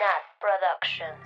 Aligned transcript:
Nat 0.00 0.24
Productions. 0.40 1.20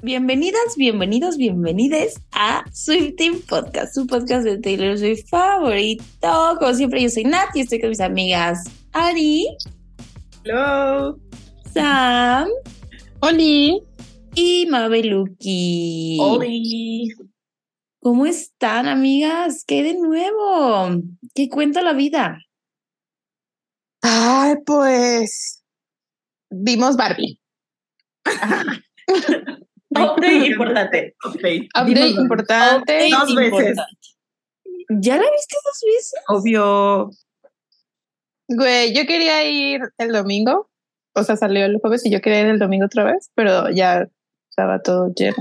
Bienvenidas, 0.00 0.76
bienvenidos, 0.76 1.36
bienvenides 1.36 2.20
a 2.30 2.64
Swifting 2.72 3.42
Podcast, 3.42 3.94
su 3.94 4.06
podcast 4.06 4.44
de 4.44 4.58
Taylor 4.58 4.96
Swift 4.96 5.28
favorito. 5.28 6.56
Como 6.60 6.74
siempre, 6.74 7.02
yo 7.02 7.10
soy 7.10 7.24
Nat 7.24 7.48
y 7.56 7.62
estoy 7.62 7.80
con 7.80 7.90
mis 7.90 8.00
amigas 8.00 8.70
Ari, 8.92 9.48
Hello. 10.44 11.18
Sam 11.74 12.48
Oli. 13.18 13.87
Y 14.38 14.66
Mabeluki. 14.66 16.16
Oli. 16.20 17.08
¿Cómo 18.00 18.24
están, 18.26 18.86
amigas? 18.86 19.64
¿Qué 19.66 19.82
de 19.82 19.94
nuevo? 19.94 20.90
¿Qué 21.34 21.48
cuenta 21.48 21.82
la 21.82 21.92
vida? 21.92 22.38
Ay, 24.00 24.54
pues 24.64 25.64
vimos 26.50 26.96
Barbie. 26.96 27.40
Update 29.90 30.46
importante. 30.46 31.16
Update 31.24 31.68
Vimos 31.86 32.10
importante. 32.10 33.10
Dos 33.10 33.34
veces. 33.34 33.76
¿Ya 35.00 35.16
la 35.16 35.30
viste 35.32 35.56
dos 35.64 35.82
veces? 35.84 36.14
Obvio. 36.28 37.10
Güey, 38.46 38.94
yo 38.94 39.04
quería 39.04 39.44
ir 39.50 39.80
el 39.98 40.12
domingo. 40.12 40.70
O 41.14 41.24
sea, 41.24 41.36
salió 41.36 41.64
el 41.64 41.80
jueves 41.80 42.06
y 42.06 42.10
yo 42.12 42.20
quería 42.20 42.42
ir 42.42 42.46
el 42.46 42.60
domingo 42.60 42.86
otra 42.86 43.02
vez, 43.02 43.32
pero 43.34 43.70
ya 43.70 44.08
estaba 44.58 44.82
todo 44.82 45.12
lleno. 45.14 45.36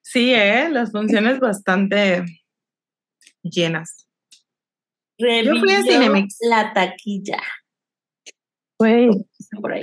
Sí, 0.00 0.32
¿eh? 0.32 0.68
Las 0.70 0.90
funciones 0.90 1.38
bastante 1.38 2.24
llenas. 3.42 4.08
Yo 5.18 5.54
fui 5.60 5.72
a 5.72 5.82
Cinemex. 5.82 6.38
la 6.40 6.72
taquilla. 6.72 7.40
Güey, 8.78 9.10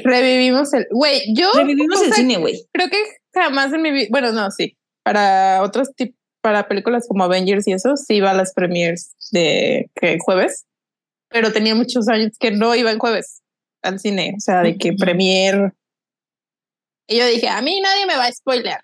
revivimos 0.04 0.73
el. 0.73 0.88
Güey, 0.92 1.34
yo 1.34 1.52
Revivimos 1.56 2.02
o 2.02 2.06
el 2.06 2.14
cine, 2.14 2.38
güey. 2.38 2.68
creo 2.73 2.90
que 2.90 2.98
jamás 3.34 3.72
en 3.72 3.82
mi 3.82 3.92
vida. 3.92 4.08
Bueno, 4.10 4.32
no, 4.34 4.52
sí. 4.52 4.76
Para 5.04 5.62
otros 5.62 5.95
tipos, 5.95 6.18
para 6.42 6.68
películas 6.68 7.08
como 7.08 7.23
Avengers 7.23 7.68
y 7.68 7.73
eso, 7.73 7.95
sí 7.95 8.16
iba 8.16 8.32
a 8.32 8.34
las 8.34 8.54
premiers 8.54 9.16
de 9.32 9.90
que 9.95 10.18
jueves. 10.20 10.66
Pero 11.30 11.54
tenía 11.54 11.76
muchos 11.76 12.10
años 12.10 12.34
que 12.40 12.52
no 12.52 12.76
iba 12.76 12.92
en 12.92 13.00
jueves 13.00 13.42
al 13.84 14.00
cine. 14.00 14.34
O 14.36 14.40
sea, 14.40 14.64
de 14.64 14.78
que 14.78 14.94
premier. 14.94 15.73
Y 17.10 17.18
yo 17.18 17.26
dije, 17.26 17.50
a 17.50 17.62
mí 17.62 17.82
nadie 17.82 18.06
me 18.06 18.16
va 18.16 18.26
a 18.26 18.32
spoiler. 18.32 18.78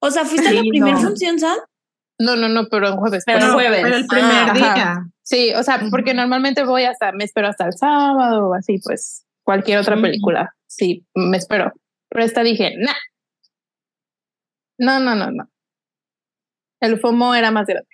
O 0.00 0.10
sea, 0.10 0.24
¿fuiste 0.24 0.48
a 0.48 0.52
la 0.52 0.62
Sí, 0.62 0.70
primera 0.70 0.96
no. 0.96 1.02
función, 1.02 1.38
Sam? 1.38 1.58
No, 2.18 2.34
no, 2.34 2.48
no, 2.48 2.66
pero 2.70 2.88
en 2.88 2.96
jueves. 2.96 3.24
Pero 3.26 3.40
Pero- 3.40 3.52
jueves. 3.52 3.80
Pero 3.82 3.96
el 3.96 4.06
primer 4.06 4.32
Ah, 4.32 4.52
día. 4.54 4.72
ajá. 4.72 5.06
Sí, 5.22 5.52
o 5.54 5.62
sea, 5.62 5.80
porque 5.90 6.14
normalmente 6.14 6.64
voy 6.64 6.84
hasta, 6.84 7.12
me 7.12 7.24
espero 7.24 7.48
hasta 7.48 7.66
el 7.66 7.74
sábado 7.74 8.48
o 8.48 8.54
así, 8.54 8.78
pues 8.82 9.26
cualquier 9.42 9.78
otra 9.78 10.00
película. 10.00 10.54
Sí, 10.66 11.04
me 11.14 11.36
espero. 11.36 11.72
Pero 12.08 12.24
esta 12.24 12.42
dije, 12.42 12.74
nah. 12.78 12.94
No, 14.78 14.98
no, 15.00 15.14
no, 15.14 15.30
no. 15.30 15.48
El 16.80 16.98
FOMO 17.00 17.34
era 17.34 17.50
más 17.50 17.66
grande. 17.66 17.88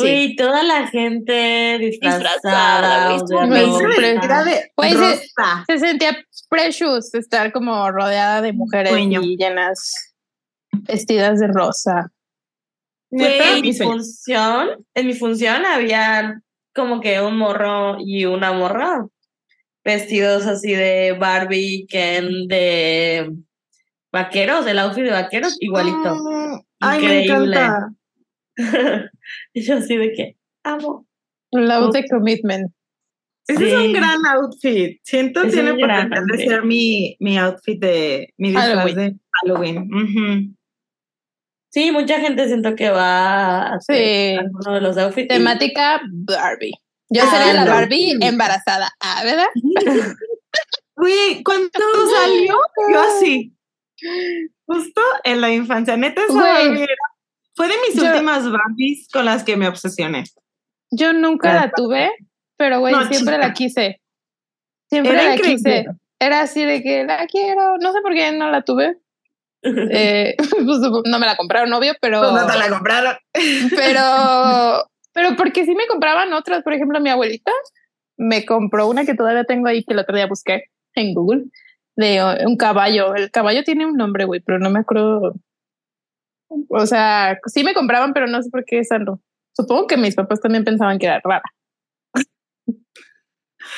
Sí. 0.00 0.26
Uy, 0.30 0.36
toda 0.36 0.62
la 0.62 0.86
gente 0.88 1.78
Disfrazada, 1.80 3.12
disfrazada. 3.14 4.44
de 4.44 4.70
Pues, 4.74 4.94
rosa. 4.98 5.64
Se 5.66 5.78
sentía 5.78 6.16
precious 6.48 7.14
estar 7.14 7.52
como 7.52 7.90
rodeada 7.90 8.40
de 8.42 8.52
mujeres 8.52 8.90
Sueño. 8.90 9.20
y 9.22 9.36
llenas 9.36 10.14
vestidas 10.72 11.38
de 11.40 11.46
rosa. 11.48 12.10
Güey, 13.10 13.38
Neta, 13.38 13.56
en 13.56 13.60
mi 13.62 13.72
función, 13.74 14.86
en 14.94 15.06
mi 15.06 15.14
función 15.14 15.64
había 15.66 16.40
como 16.74 17.00
que 17.00 17.20
un 17.20 17.36
morro 17.36 17.96
y 17.98 18.24
una 18.24 18.52
morra 18.52 19.06
vestidos 19.84 20.46
así 20.46 20.72
de 20.72 21.16
Barbie, 21.18 21.86
Ken, 21.88 22.46
de 22.46 23.32
vaqueros, 24.12 24.66
el 24.66 24.78
outfit 24.78 25.04
de 25.04 25.10
vaqueros, 25.10 25.56
igualito. 25.60 26.14
Mm, 26.14 26.60
Ay, 26.80 26.98
me 27.04 27.22
Increíble. 27.24 27.56
encanta. 27.56 27.92
y 29.54 29.62
yo 29.62 29.76
así 29.76 29.96
de 29.96 30.12
que 30.12 30.36
amo. 30.64 31.06
Love 31.52 31.92
the 31.92 32.04
commitment. 32.08 32.72
Ese 33.48 33.68
es 33.68 33.74
un 33.74 33.92
gran 33.92 34.24
outfit. 34.26 35.00
Siento 35.02 35.42
Es 35.42 35.52
tiene 35.52 35.72
potencial 35.74 36.26
de 36.26 36.38
ser 36.38 36.64
mi, 36.64 37.16
mi 37.18 37.36
outfit 37.38 37.80
de 37.80 38.32
mi 38.36 38.48
disfraz 38.50 38.68
Halloween. 38.68 38.96
de 38.96 39.16
Halloween. 39.42 40.56
Sí, 41.72 41.90
mucha 41.90 42.20
gente 42.20 42.46
siento 42.46 42.74
que 42.76 42.90
va 42.90 43.62
a 43.62 43.74
hacer 43.76 43.96
Sí. 43.96 44.36
alguno 44.38 44.74
de 44.74 44.80
los 44.80 44.96
outfits. 44.98 45.28
Temática 45.28 46.00
Barbie. 46.12 46.72
Yo 47.08 47.22
Ah, 47.24 47.30
sería 47.30 47.64
la. 47.64 47.64
Barbie 47.72 48.16
embarazada. 48.20 48.90
Ah, 49.00 49.22
¿verdad? 49.24 49.46
Cuando 51.44 51.70
salió, 52.20 52.54
yo 52.92 53.00
así. 53.00 53.54
Justo 54.66 55.00
en 55.24 55.40
la 55.40 55.52
infancia. 55.52 55.96
Neta, 55.96 56.22
esa. 56.24 56.34
Barbie 56.34 56.82
era- 56.82 56.94
fue 57.60 57.68
de 57.68 57.74
mis 57.88 57.96
Yo- 58.02 58.10
últimas 58.10 58.50
Barbies 58.50 59.08
con 59.12 59.24
las 59.24 59.44
que 59.44 59.56
me 59.56 59.68
obsesioné. 59.68 60.24
Yo 60.90 61.12
nunca 61.12 61.54
la 61.54 61.70
tuve, 61.70 62.10
pero 62.56 62.80
güey, 62.80 62.92
No, 62.94 63.00
siempre 63.06 63.34
chica. 63.36 63.46
la 63.46 63.52
quise. 63.54 64.00
Siempre 64.88 65.12
Era 65.12 65.24
la 65.24 65.34
increíble. 65.36 65.56
quise. 65.56 65.86
Era 66.18 66.40
así 66.40 66.64
de 66.64 66.82
que 66.82 67.04
la 67.04 67.26
quiero. 67.26 67.76
No 67.80 67.92
sé 67.92 68.00
por 68.02 68.12
qué 68.12 68.32
no 68.32 68.50
la 68.50 68.62
tuve. 68.62 68.96
Eh, 69.62 70.36
pues, 70.50 70.80
no 71.04 71.18
me 71.18 71.26
la 71.26 71.36
compraron, 71.36 71.70
obvio, 71.74 71.92
pero. 72.00 72.20
Pues 72.20 72.32
no 72.32 72.46
te 72.50 72.58
la 72.58 72.68
compraron. 72.70 73.16
Pero. 73.76 74.86
Pero 75.12 75.36
porque 75.36 75.66
sí 75.66 75.74
me 75.74 75.86
compraban 75.86 76.32
otras. 76.32 76.62
Por 76.62 76.72
ejemplo, 76.72 76.98
mi 77.00 77.10
abuelita 77.10 77.52
me 78.16 78.46
compró 78.46 78.88
una 78.88 79.04
que 79.04 79.14
todavía 79.14 79.44
tengo 79.44 79.66
ahí 79.68 79.84
que 79.84 79.92
el 79.92 79.98
otro 79.98 80.16
día 80.16 80.26
busqué 80.26 80.64
en 80.94 81.12
Google 81.14 81.44
de 81.96 82.16
eh, 82.16 82.46
un 82.46 82.56
caballo. 82.56 83.14
El 83.14 83.30
caballo 83.30 83.62
tiene 83.62 83.84
un 83.84 83.96
nombre, 83.96 84.24
güey, 84.24 84.40
pero 84.40 84.58
no 84.58 84.70
me 84.70 84.78
acuerdo. 84.80 85.34
O 86.68 86.86
sea, 86.86 87.38
sí 87.46 87.62
me 87.64 87.74
compraban, 87.74 88.12
pero 88.12 88.26
no 88.26 88.42
sé 88.42 88.50
por 88.50 88.64
qué 88.64 88.80
esa 88.80 88.98
no. 88.98 89.20
Supongo 89.56 89.86
que 89.86 89.96
mis 89.96 90.14
papás 90.14 90.40
también 90.40 90.64
pensaban 90.64 90.98
que 90.98 91.06
era 91.06 91.20
rara. 91.24 91.42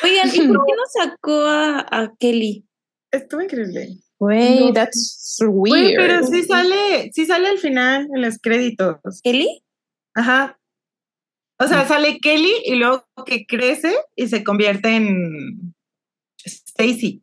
Oigan, 0.03 0.29
¿y 0.33 0.39
por 0.49 0.65
qué 0.67 0.73
no 0.75 0.83
sacó 1.05 1.41
a, 1.47 1.81
a 1.91 2.13
Kelly? 2.19 2.67
Estuvo 3.11 3.43
increíble. 3.43 3.89
Güey, 4.19 4.67
No. 4.67 4.73
that's 4.73 5.37
Güey, 5.45 5.73
weird. 5.73 5.97
pero 5.97 6.27
sí 6.27 6.43
sale, 6.45 7.11
sí 7.13 7.27
sale 7.27 7.49
al 7.49 7.59
final 7.59 8.09
en 8.15 8.23
los 8.23 8.39
créditos. 8.39 8.97
¿Kelly? 9.23 9.63
Ajá. 10.15 10.59
O 11.59 11.67
sea, 11.67 11.87
sale 11.87 12.19
Kelly 12.21 12.53
y 12.65 12.77
luego 12.77 13.05
que 13.27 13.45
crece 13.47 13.95
y 14.17 14.29
se 14.29 14.43
convierte 14.45 14.97
en 14.97 15.75
Stacy. 16.45 17.23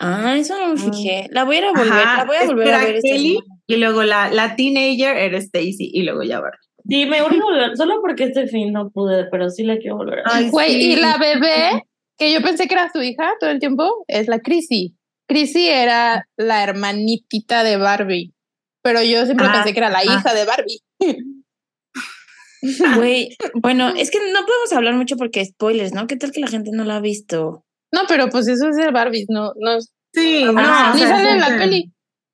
Ah, 0.00 0.36
eso 0.36 0.58
no 0.58 0.74
me 0.74 0.76
fijé. 0.92 1.28
La 1.30 1.44
voy 1.44 1.56
a 1.56 1.58
ir 1.60 1.64
a 1.66 1.70
volver, 1.72 1.92
Ajá, 1.92 2.16
la 2.18 2.24
voy 2.24 2.36
a 2.36 2.46
volver 2.46 2.74
a 2.74 2.78
ver 2.84 3.00
Kelly. 3.02 3.38
Y 3.74 3.76
luego 3.78 4.02
la, 4.02 4.30
la 4.30 4.56
teenager 4.56 5.16
era 5.16 5.38
Stacy 5.38 5.90
y 5.92 6.02
luego 6.02 6.22
ya 6.22 6.40
Barbie. 6.40 6.58
Sí, 6.88 7.06
me 7.06 7.22
urge 7.22 7.40
volver, 7.40 7.76
solo 7.76 8.00
porque 8.00 8.24
este 8.24 8.46
fin 8.48 8.72
no 8.72 8.90
pude, 8.90 9.26
pero 9.30 9.48
sí 9.50 9.62
la 9.62 9.78
quiero 9.78 9.96
volver 9.98 10.20
a 10.20 10.22
ver. 10.22 10.32
Ay, 10.32 10.50
Güey, 10.50 10.70
sí. 10.72 10.92
y 10.92 10.96
la 10.96 11.16
bebé, 11.16 11.84
que 12.18 12.32
yo 12.32 12.42
pensé 12.42 12.66
que 12.66 12.74
era 12.74 12.90
su 12.92 13.00
hija 13.02 13.32
todo 13.38 13.50
el 13.50 13.60
tiempo, 13.60 14.04
es 14.08 14.26
la 14.28 14.40
Chrissy. 14.40 14.96
Chrissy 15.28 15.68
era 15.68 16.26
la 16.36 16.64
hermanitita 16.64 17.62
de 17.62 17.76
Barbie, 17.76 18.34
pero 18.82 19.00
yo 19.02 19.24
siempre 19.26 19.46
Ah, 19.48 19.52
pensé 19.52 19.72
que 19.72 19.78
era 19.78 19.90
la 19.90 20.04
hija 20.04 20.34
de 20.34 20.44
Barbie. 20.44 20.80
Güey, 22.96 23.36
bueno, 23.54 23.88
es 23.88 24.10
que 24.12 24.18
no 24.32 24.40
podemos 24.46 24.72
hablar 24.72 24.94
mucho 24.94 25.16
porque 25.16 25.44
spoilers, 25.44 25.92
¿no? 25.94 26.06
¿Qué 26.06 26.16
tal 26.16 26.30
que 26.30 26.40
la 26.40 26.46
gente 26.46 26.70
no 26.72 26.84
la 26.84 26.96
ha 26.96 27.00
visto? 27.00 27.64
No, 27.92 28.02
pero 28.08 28.28
pues 28.28 28.46
eso 28.46 28.68
es 28.68 28.76
de 28.76 28.90
Barbie, 28.92 29.26
no, 29.28 29.52
no, 29.58 29.78
Sí, 30.14 30.44
no, 30.44 30.52
Ah, 30.58 30.90
o 30.92 30.94
ni 30.94 31.00
sea, 31.00 31.16
sale 31.16 31.30
en 31.32 31.40
la 31.40 31.58
peli. 31.58 31.90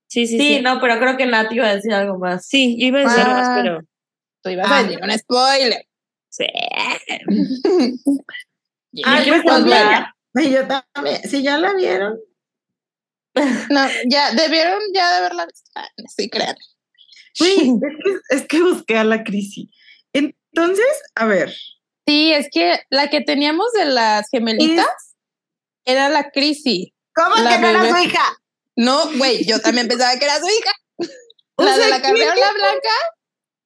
Sí, 0.08 0.26
sí, 0.26 0.38
Sí, 0.38 0.56
sí. 0.56 0.60
no, 0.62 0.80
pero 0.80 0.98
creo 0.98 1.16
que 1.16 1.26
Nati 1.26 1.54
iba 1.56 1.68
a 1.68 1.74
decir 1.76 1.92
algo 1.92 2.18
más. 2.18 2.46
Sí, 2.46 2.76
yo 2.80 2.86
iba 2.88 3.00
a 3.00 3.02
decir 3.02 3.20
algo 3.20 3.34
más, 3.34 3.48
Ah. 3.48 3.58
pero 3.62 3.80
Tú 4.42 4.50
ibas 4.50 4.66
Ah. 4.70 4.78
a 4.78 4.82
decir 4.82 4.98
un 5.02 5.18
spoiler. 5.18 5.86
sí. 6.30 6.46
Ay, 9.04 9.26
Yo 9.26 9.42
también. 9.44 10.04
Y 10.34 10.50
yo 10.50 10.60
también. 10.66 11.22
Si 11.28 11.42
ya 11.42 11.58
la 11.58 11.74
vieron. 11.74 12.18
No, 13.70 13.86
ya 14.08 14.32
debieron 14.32 14.80
ya 14.94 15.14
de 15.14 15.20
verla. 15.22 15.46
Ah, 15.76 15.88
sí, 16.16 16.28
crean. 16.28 16.56
Güey, 17.38 17.52
es 17.56 17.70
que, 17.78 18.36
es 18.36 18.46
que 18.48 18.62
busqué 18.62 18.96
a 18.98 19.04
la 19.04 19.22
crisis. 19.22 19.70
Entonces, 20.12 20.86
a 21.14 21.26
ver. 21.26 21.54
Sí, 22.06 22.32
es 22.32 22.48
que 22.50 22.80
la 22.90 23.08
que 23.10 23.20
teníamos 23.20 23.70
de 23.74 23.84
las 23.84 24.28
gemelitas 24.30 25.14
era 25.84 26.08
la 26.08 26.30
Chrissy. 26.30 26.94
¿Cómo 27.14 27.36
La 27.36 27.56
que 27.56 27.58
no 27.62 27.68
era 27.68 27.90
su 27.90 27.96
hija? 28.04 28.22
No, 28.78 29.10
güey, 29.18 29.44
yo 29.44 29.60
también 29.60 29.88
pensaba 29.88 30.16
que 30.18 30.24
era 30.24 30.38
su 30.38 30.46
hija. 30.46 30.72
La 31.58 31.76
de 31.76 31.88
la 31.90 32.00
carriola 32.00 32.32
¿quién- 32.34 32.54
blanca 32.54 32.88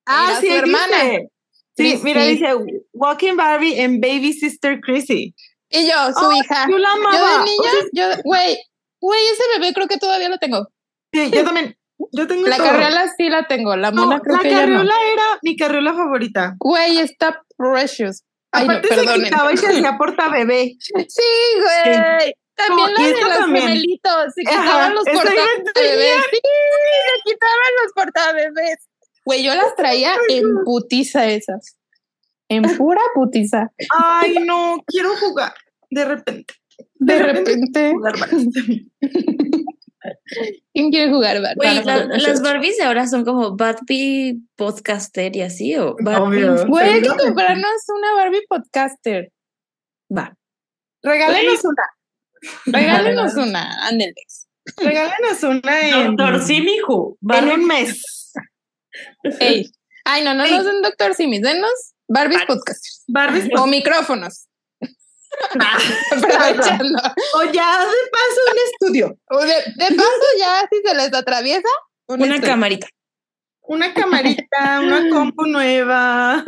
Ah, 0.07 0.27
era 0.31 0.41
sí, 0.41 0.47
su 0.49 0.53
hermana. 0.55 1.03
dice. 1.05 1.29
Sí, 1.77 2.01
mira, 2.03 2.25
dice 2.25 2.47
Walking 2.95 3.37
Barbie 3.37 3.81
and 3.83 4.01
Baby 4.01 4.33
Sister 4.33 4.81
Chrissy. 4.81 5.35
Y 5.69 5.87
yo, 5.89 6.13
su 6.19 6.33
hija. 6.33 6.67
Yo 6.71 6.79
la 6.79 6.89
Yo 6.89 6.95
amaba. 6.95 7.39
de 7.39 7.45
niña, 7.45 7.71
yo, 7.93 8.05
güey, 8.25 8.59
güey, 9.01 9.21
ese 9.33 9.43
bebé 9.59 9.73
creo 9.75 9.87
que 9.87 9.97
todavía 9.99 10.29
lo 10.29 10.39
tengo. 10.39 10.67
Sí, 11.13 11.31
yo 11.31 11.45
también. 11.45 11.77
Yo 12.13 12.27
tengo 12.27 12.47
La 12.49 12.57
todo. 12.57 12.67
carriola 12.67 13.13
sí 13.17 13.29
la 13.29 13.47
tengo, 13.47 13.77
la 13.77 13.91
No, 13.91 14.05
mona 14.07 14.21
creo 14.21 14.37
la 14.37 14.43
que 14.43 14.51
no. 14.51 14.57
carriola 14.61 14.95
era 15.13 15.25
mi 15.43 15.57
carriola 15.57 15.93
favorita. 15.95 16.55
Güey, 16.59 16.99
está 16.99 17.43
precious. 17.57 18.23
Ay, 18.51 18.67
no, 18.67 18.73
Aparte 18.75 18.95
se 18.95 19.23
quitaba 19.23 19.53
y 19.53 19.57
se 19.57 19.67
hacía 19.69 19.97
porta 19.99 20.29
bebé. 20.31 20.75
Sí, 21.09 21.23
güey. 21.61 22.35
También 22.67 22.89
No, 22.95 23.01
la 23.03 23.07
de 23.09 23.21
los 23.23 23.39
también. 23.39 23.65
gemelitos. 23.69 24.35
Se 24.35 24.43
Ajá, 24.49 24.61
quitaban 24.63 24.95
los 24.95 25.05
portabebés. 25.05 26.25
Sí, 26.31 26.41
se 26.41 27.31
quitaban 27.31 27.73
los 27.85 27.93
portabebés. 27.95 28.89
Güey, 29.25 29.45
yo 29.45 29.55
las 29.55 29.75
traía 29.77 30.15
en 30.29 30.45
putiza 30.65 31.27
esas. 31.29 31.77
En 32.49 32.63
pura 32.77 33.01
putiza. 33.15 33.71
Ay, 33.97 34.35
no, 34.45 34.83
quiero 34.87 35.17
jugar. 35.17 35.55
De 35.91 36.05
repente. 36.05 36.55
De 36.95 37.19
repente. 37.23 37.93
¿quién 40.73 40.91
quiere 40.91 41.13
jugar 41.13 41.41
Barbie? 41.41 41.57
Güey, 41.57 41.85
la- 41.85 42.05
las 42.07 42.43
Barbies 42.43 42.77
de 42.79 42.85
ahora 42.85 43.07
son 43.07 43.25
como 43.25 43.57
Barbie 43.57 44.41
podcaster 44.57 45.35
y 45.37 45.43
así, 45.43 45.77
o 45.77 45.97
Barbie. 46.03 46.45
Obvio. 46.45 46.67
Güey, 46.67 46.89
hay 46.95 47.03
que 47.03 47.09
comprarnos 47.09 47.73
una 47.97 48.15
Barbie 48.15 48.45
podcaster. 48.49 49.31
Va. 50.17 50.37
Regálenos 51.03 51.65
una. 51.65 51.83
Regálenos 52.67 53.35
una, 53.35 53.87
ándeles. 53.87 54.49
Regálenos 54.77 55.43
una 55.43 55.81
en, 55.81 56.17
Doctor 56.17 56.43
Simihu. 56.43 57.19
en 57.31 57.49
un 57.49 57.67
mes. 57.67 58.33
Ey. 59.41 59.71
Ay, 60.05 60.25
no, 60.25 60.35
no 60.35 60.45
Ey. 60.45 60.51
nos 60.53 60.65
den 60.65 60.83
Doctor 60.83 61.15
Simis, 61.15 61.41
denos 61.43 61.71
Barbies 62.09 62.45
podcasters. 62.47 63.05
Barbies. 63.07 63.49
O 63.57 63.67
micrófonos. 63.67 64.49
Aprovechando. 66.11 66.99
O 67.35 67.45
ya 67.45 67.81
de 67.81 68.11
paso 68.11 68.41
un 68.51 68.59
estudio. 68.67 69.19
O 69.31 69.41
de, 69.41 69.55
de 69.77 69.97
paso, 69.97 70.27
ya 70.39 70.69
si 70.71 70.81
se 70.85 70.95
les 70.95 71.15
atraviesa, 71.15 71.69
un 72.09 72.23
Una 72.23 72.35
estudio. 72.35 72.51
camarita. 72.53 72.87
Una 73.63 73.95
camarita, 73.95 74.81
una 74.81 75.09
compu 75.09 75.47
nueva. 75.47 76.45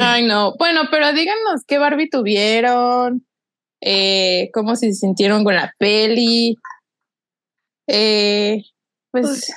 Ay, 0.00 0.24
no. 0.24 0.54
Bueno, 0.58 0.82
pero 0.90 1.12
díganos 1.12 1.62
qué 1.66 1.78
Barbie 1.78 2.10
tuvieron, 2.10 3.26
eh, 3.80 4.50
cómo 4.52 4.76
se 4.76 4.92
sintieron 4.92 5.44
con 5.44 5.54
la 5.54 5.74
peli. 5.78 6.56
Eh, 7.86 8.62
pues 9.10 9.52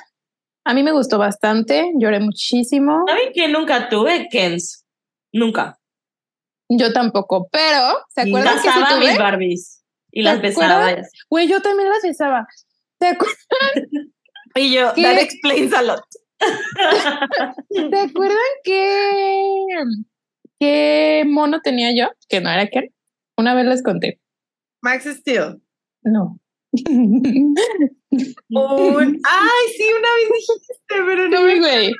a 0.64 0.74
mí 0.74 0.82
me 0.82 0.92
gustó 0.92 1.18
bastante, 1.18 1.90
lloré 1.98 2.20
muchísimo. 2.20 3.04
¿Saben 3.06 3.32
que 3.34 3.48
nunca 3.48 3.88
tuve 3.88 4.28
Kens? 4.30 4.84
Nunca. 5.32 5.78
Yo 6.68 6.92
tampoco, 6.92 7.48
pero 7.50 8.04
¿se 8.08 8.22
acuerdan 8.22 8.54
que 8.54 8.60
sí 8.60 8.68
Besaba 8.68 8.98
mis 8.98 9.08
tuve? 9.08 9.18
Barbies. 9.18 9.82
Y 10.10 10.20
¿Te 10.20 10.24
las 10.24 10.40
besaba. 10.40 10.96
Güey, 11.28 11.48
yo 11.48 11.60
también 11.60 11.88
las 11.88 12.02
besaba. 12.02 12.46
¿Te 12.98 13.08
acuerdas? 13.08 13.38
Y 14.54 14.70
yo, 14.70 14.92
¿Qué? 14.92 15.02
that 15.02 15.16
explains 15.16 15.72
a 15.72 15.80
lot. 15.80 16.04
¿Te 17.70 17.98
acuerdan 17.98 18.36
que 18.62 19.66
qué 20.60 21.24
mono 21.26 21.60
tenía 21.62 21.94
yo? 21.96 22.12
Que 22.28 22.42
no 22.42 22.50
era 22.50 22.66
Ken. 22.66 22.92
Una 23.38 23.54
vez 23.54 23.66
les 23.66 23.82
conté. 23.82 24.20
Max 24.82 25.04
Steel. 25.04 25.62
No. 26.02 26.38
Un- 26.72 27.56
Ay, 29.24 29.72
sí, 29.76 29.84
una 29.98 30.08
vez 30.14 30.28
dijiste, 30.34 30.74
pero 30.88 31.28
no. 31.28 31.40
No, 31.40 31.60
güey. 31.60 31.92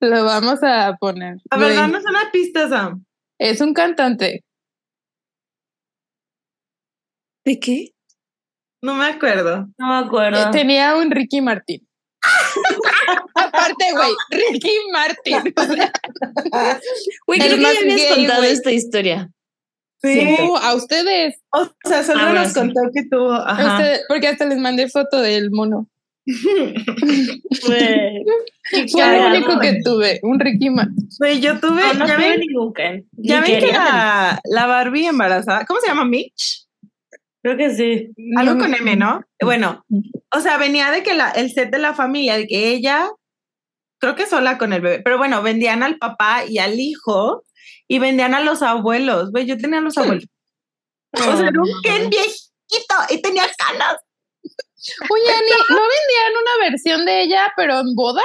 Lo 0.00 0.24
vamos 0.24 0.58
a 0.62 0.96
poner. 0.98 1.36
A 1.50 1.56
ver, 1.58 1.74
danos 1.76 2.04
una 2.04 2.30
pista, 2.32 2.68
Sam. 2.68 3.04
Es 3.38 3.60
un 3.60 3.72
cantante. 3.72 4.44
¿De 7.44 7.58
qué? 7.60 7.90
No 8.82 8.94
me 8.94 9.04
acuerdo. 9.06 9.68
No 9.78 9.86
me 9.88 10.06
acuerdo. 10.06 10.40
Eh, 10.40 10.50
Tenía 10.52 10.96
un 10.96 11.10
Ricky 11.10 11.40
Martin. 11.40 11.86
Aparte, 13.34 13.84
güey, 13.92 14.12
Ricky 14.30 14.76
Martin. 14.92 15.54
Güey, 17.26 17.40
creo 17.40 17.56
que 17.56 17.62
ya 17.62 17.68
habías 17.68 17.96
gay, 17.96 18.08
contado 18.16 18.42
esta 18.44 18.70
historia. 18.72 19.30
Sí. 20.02 20.36
a 20.62 20.74
ustedes, 20.74 21.36
O 21.52 21.68
sea, 21.84 22.02
solo 22.02 22.20
Ah, 22.20 22.24
bueno, 22.26 22.40
nos 22.40 22.48
sí. 22.52 22.58
contó 22.58 22.80
que 22.94 23.02
tuvo. 23.10 23.32
a 23.32 23.50
Ajá. 23.52 23.84
porque 24.08 24.28
hasta 24.28 24.44
les 24.46 24.58
mandé 24.58 24.88
foto 24.88 25.20
del 25.20 25.50
mono. 25.52 25.88
Qué 26.24 26.74
Fue 27.60 28.22
lo 28.72 28.86
cagado. 28.98 29.36
único 29.36 29.60
que 29.60 29.78
tuve, 29.84 30.20
un 30.22 30.38
Ricky. 30.40 30.68
Güey, 31.18 31.40
yo 31.40 31.58
tuve. 31.60 31.80
No, 31.82 31.94
no 31.94 32.06
ya 32.06 32.16
tuve 32.16 32.28
ven, 32.28 32.40
ningún 32.40 32.72
Ken. 32.72 33.08
ya 33.12 33.40
ven 33.40 33.60
que 33.60 33.72
la, 33.72 34.40
la 34.44 34.66
Barbie 34.66 35.06
embarazada. 35.06 35.64
¿Cómo 35.66 35.80
se 35.80 35.88
llama? 35.88 36.04
Mitch. 36.04 36.66
Creo 37.42 37.56
que 37.56 37.74
sí. 37.74 38.10
Algo 38.36 38.54
No, 38.54 38.60
con 38.60 38.74
M, 38.74 38.96
¿no? 38.96 39.22
Bueno, 39.40 39.84
o 40.32 40.40
sea, 40.40 40.58
venía 40.58 40.90
de 40.92 41.02
que 41.02 41.14
la, 41.14 41.30
el 41.30 41.50
set 41.52 41.70
de 41.72 41.78
la 41.80 41.92
familia, 41.94 42.36
de 42.36 42.46
que 42.46 42.68
ella, 42.68 43.08
creo 44.00 44.14
que 44.14 44.26
sola 44.26 44.58
con 44.58 44.72
el 44.72 44.80
bebé, 44.80 45.00
pero 45.02 45.18
bueno, 45.18 45.42
vendían 45.42 45.82
al 45.82 45.98
papá 45.98 46.44
y 46.48 46.58
al 46.58 46.78
hijo 46.78 47.42
y 47.94 47.98
vendían 47.98 48.32
a 48.34 48.40
los 48.40 48.62
abuelos. 48.62 49.30
Güey, 49.32 49.44
yo 49.46 49.58
tenía 49.58 49.78
a 49.78 49.82
los 49.82 49.98
abuelos. 49.98 50.24
O 51.12 51.18
sea, 51.36 51.48
era 51.48 51.60
un 51.60 51.82
Ken 51.82 52.08
viejito 52.08 52.94
y 53.10 53.20
tenía 53.20 53.44
canas. 53.58 53.96
Oye, 55.10 55.28
Ani, 55.28 55.50
¿no 55.68 55.76
vendían 55.76 56.32
una 56.42 56.70
versión 56.70 57.04
de 57.04 57.22
ella, 57.22 57.52
pero 57.54 57.80
en 57.80 57.94
boda? 57.94 58.22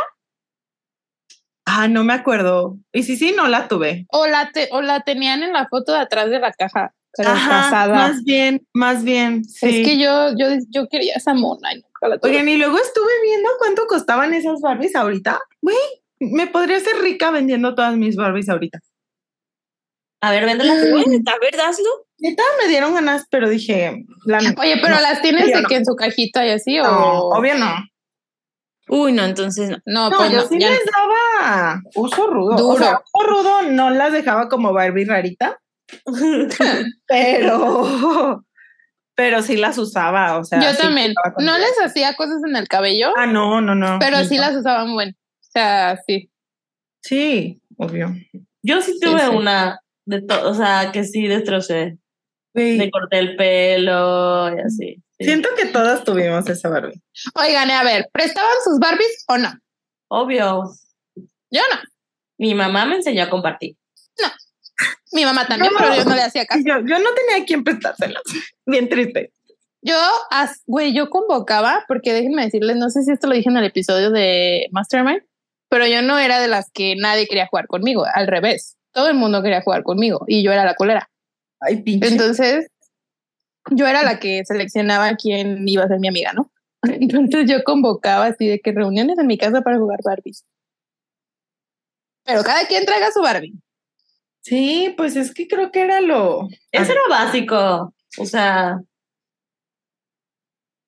Ah, 1.65 1.87
no 1.89 2.05
me 2.05 2.13
acuerdo. 2.13 2.77
Y 2.93 3.03
sí, 3.03 3.17
sí, 3.17 3.33
no 3.35 3.47
la 3.49 3.67
tuve. 3.67 4.05
¿O 4.09 4.25
la, 4.25 4.51
te- 4.53 4.69
o 4.71 4.81
la 4.81 5.01
tenían 5.01 5.43
en 5.43 5.51
la 5.51 5.67
foto 5.67 5.91
de 5.91 5.99
atrás 5.99 6.29
de 6.29 6.39
la 6.39 6.53
caja? 6.53 6.93
Pero 7.15 7.29
Ajá, 7.31 7.63
casada. 7.63 7.93
más 7.95 8.23
bien, 8.23 8.65
más 8.73 9.03
bien. 9.03 9.43
Sí. 9.43 9.81
Es 9.81 9.87
que 9.87 9.99
yo, 9.99 10.29
yo, 10.37 10.47
yo 10.69 10.87
quería 10.87 11.15
esa 11.15 11.33
mona 11.33 11.73
y 11.73 11.81
nunca 11.81 12.07
la 12.07 12.17
tuve. 12.19 12.31
Oigan, 12.31 12.47
y 12.47 12.57
luego 12.57 12.77
estuve 12.77 13.11
viendo 13.23 13.49
cuánto 13.59 13.85
costaban 13.87 14.33
esas 14.33 14.61
Barbies 14.61 14.95
ahorita. 14.95 15.39
Güey, 15.61 15.75
me 16.19 16.47
podría 16.47 16.79
ser 16.79 16.95
rica 17.01 17.31
vendiendo 17.31 17.75
todas 17.75 17.97
mis 17.97 18.15
Barbies 18.15 18.47
ahorita. 18.49 18.79
A 20.21 20.31
ver, 20.31 20.45
véndela. 20.45 20.73
Güey, 20.91 21.05
A 21.25 21.39
ver, 21.39 21.55
daslo. 21.55 21.89
Neta, 22.19 22.43
me 22.61 22.67
dieron 22.67 22.93
ganas, 22.95 23.25
pero 23.29 23.47
dije, 23.47 24.03
la 24.25 24.39
Oye, 24.39 24.77
pero 24.81 24.95
no, 24.95 25.01
las 25.01 25.21
tienes 25.21 25.45
de 25.53 25.61
no. 25.61 25.67
que 25.67 25.75
en 25.75 25.85
su 25.85 25.95
cajita 25.95 26.45
y 26.45 26.49
así, 26.49 26.77
No, 26.77 26.89
o. 27.27 27.37
obvio 27.37 27.55
no. 27.55 27.75
Uy, 28.89 29.11
no, 29.11 29.23
entonces 29.25 29.69
no. 29.69 29.77
No, 29.85 30.09
No, 30.09 30.17
pues 30.17 30.31
yo 30.31 30.37
no, 30.41 30.47
sí 30.47 30.57
ya 30.59 30.69
les 30.69 30.79
daba 30.85 31.81
uso 31.95 32.25
rudo. 32.27 32.55
O 32.55 32.57
Duro. 32.57 32.77
sea, 32.77 33.01
uso 33.13 33.27
rudo 33.27 33.61
no 33.63 33.89
las 33.91 34.11
dejaba 34.13 34.47
como 34.49 34.73
Barbie 34.73 35.05
rarita, 35.05 35.59
pero, 37.07 38.43
pero 39.15 39.41
sí 39.41 39.57
las 39.57 39.77
usaba. 39.77 40.37
O 40.37 40.43
sea, 40.43 40.59
Yo 40.61 40.71
sí 40.71 40.77
también. 40.81 41.13
No 41.39 41.55
ellas. 41.55 41.69
les 41.77 41.85
hacía 41.85 42.15
cosas 42.15 42.37
en 42.47 42.55
el 42.55 42.67
cabello, 42.67 43.11
Ah, 43.17 43.25
no, 43.27 43.61
no, 43.61 43.75
no. 43.75 43.97
pero 43.99 44.23
sí 44.23 44.35
no. 44.37 44.41
las 44.41 44.55
usaba 44.55 44.85
muy 44.85 45.05
bien. 45.05 45.17
O 45.41 45.49
sea, 45.51 45.99
sí. 46.07 46.31
Sí, 47.01 47.61
obvio. 47.77 48.13
Yo 48.63 48.81
sí 48.81 48.97
tuve 48.99 49.19
sí. 49.21 49.35
una 49.35 49.79
de 50.07 50.21
todo, 50.21 50.49
o 50.49 50.53
sea, 50.53 50.91
que 50.91 51.03
sí 51.03 51.27
destrocé. 51.27 51.97
Güey, 52.53 52.77
Me 52.77 52.89
corté 52.89 53.19
el 53.19 53.35
pelo 53.35 54.49
y 54.55 54.59
así. 54.61 55.03
sí. 55.19 55.25
Siento 55.25 55.49
que 55.55 55.65
todas 55.67 56.03
tuvimos 56.03 56.47
esa 56.49 56.69
Barbie. 56.69 57.01
Oigan, 57.35 57.69
a 57.69 57.83
ver, 57.83 58.09
¿prestaban 58.11 58.55
sus 58.63 58.79
Barbies 58.79 59.25
o 59.27 59.37
no? 59.37 59.51
Obvio. 60.09 60.63
Yo 61.51 61.61
no. 61.71 61.79
Mi 62.39 62.55
mamá 62.55 62.85
me 62.85 62.95
enseñó 62.95 63.23
a 63.23 63.29
compartir. 63.29 63.75
Mi 65.11 65.23
mamá 65.25 65.47
también, 65.47 65.71
No. 65.73 65.79
pero 65.79 65.95
yo 65.95 66.05
no 66.05 66.15
le 66.15 66.21
hacía 66.21 66.45
caso. 66.45 66.61
Yo, 66.65 66.75
yo 66.79 66.99
no 66.99 67.09
tenía 67.13 67.41
a 67.41 67.45
quién 67.45 67.63
prestárselas. 67.63 68.21
Bien 68.65 68.87
triste. 68.89 69.31
Yo, 69.81 69.95
as- 70.31 70.61
güey, 70.65 70.93
yo 70.93 71.09
convocaba, 71.09 71.85
porque 71.87 72.13
déjenme 72.13 72.43
decirles, 72.43 72.75
no 72.77 72.89
sé 72.89 73.03
si 73.03 73.11
esto 73.11 73.27
lo 73.27 73.33
dije 73.35 73.49
en 73.49 73.57
el 73.57 73.65
episodio 73.65 74.11
de 74.11 74.67
Mastermind, 74.71 75.21
pero 75.69 75.87
yo 75.87 76.01
no 76.01 76.19
era 76.19 76.39
de 76.39 76.47
las 76.47 76.69
que 76.71 76.95
nadie 76.95 77.27
quería 77.27 77.47
jugar 77.47 77.67
conmigo, 77.67 78.05
al 78.13 78.27
revés. 78.27 78.76
Todo 78.97 79.09
el 79.09 79.13
mundo 79.13 79.43
quería 79.43 79.61
jugar 79.61 79.83
conmigo 79.83 80.25
y 80.27 80.43
yo 80.43 80.51
era 80.51 80.65
la 80.65 80.73
culera. 80.73 81.07
Ay, 81.59 81.83
pinche. 81.83 82.07
Entonces, 82.07 82.65
yo 83.69 83.85
era 83.85 84.01
la 84.01 84.17
que 84.17 84.43
seleccionaba 84.43 85.15
quién 85.17 85.67
iba 85.67 85.83
a 85.83 85.87
ser 85.87 85.99
mi 85.99 86.07
amiga, 86.07 86.33
¿no? 86.33 86.51
Entonces 86.81 87.47
yo 87.47 87.63
convocaba 87.63 88.25
así 88.25 88.47
de 88.47 88.59
que 88.59 88.71
reuniones 88.71 89.19
en 89.19 89.27
mi 89.27 89.37
casa 89.37 89.61
para 89.61 89.77
jugar 89.77 89.99
Barbies. 90.03 90.43
Pero 92.25 92.41
cada 92.43 92.65
quien 92.65 92.85
traiga 92.87 93.11
su 93.11 93.21
Barbie. 93.21 93.61
Sí, 94.41 94.95
pues 94.97 95.15
es 95.15 95.31
que 95.31 95.47
creo 95.47 95.71
que 95.71 95.81
era 95.81 96.01
lo. 96.01 96.47
Eso 96.71 96.91
era 96.93 97.01
básico. 97.07 97.93
O 98.17 98.25
sea, 98.25 98.79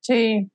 Sí. 0.02 0.50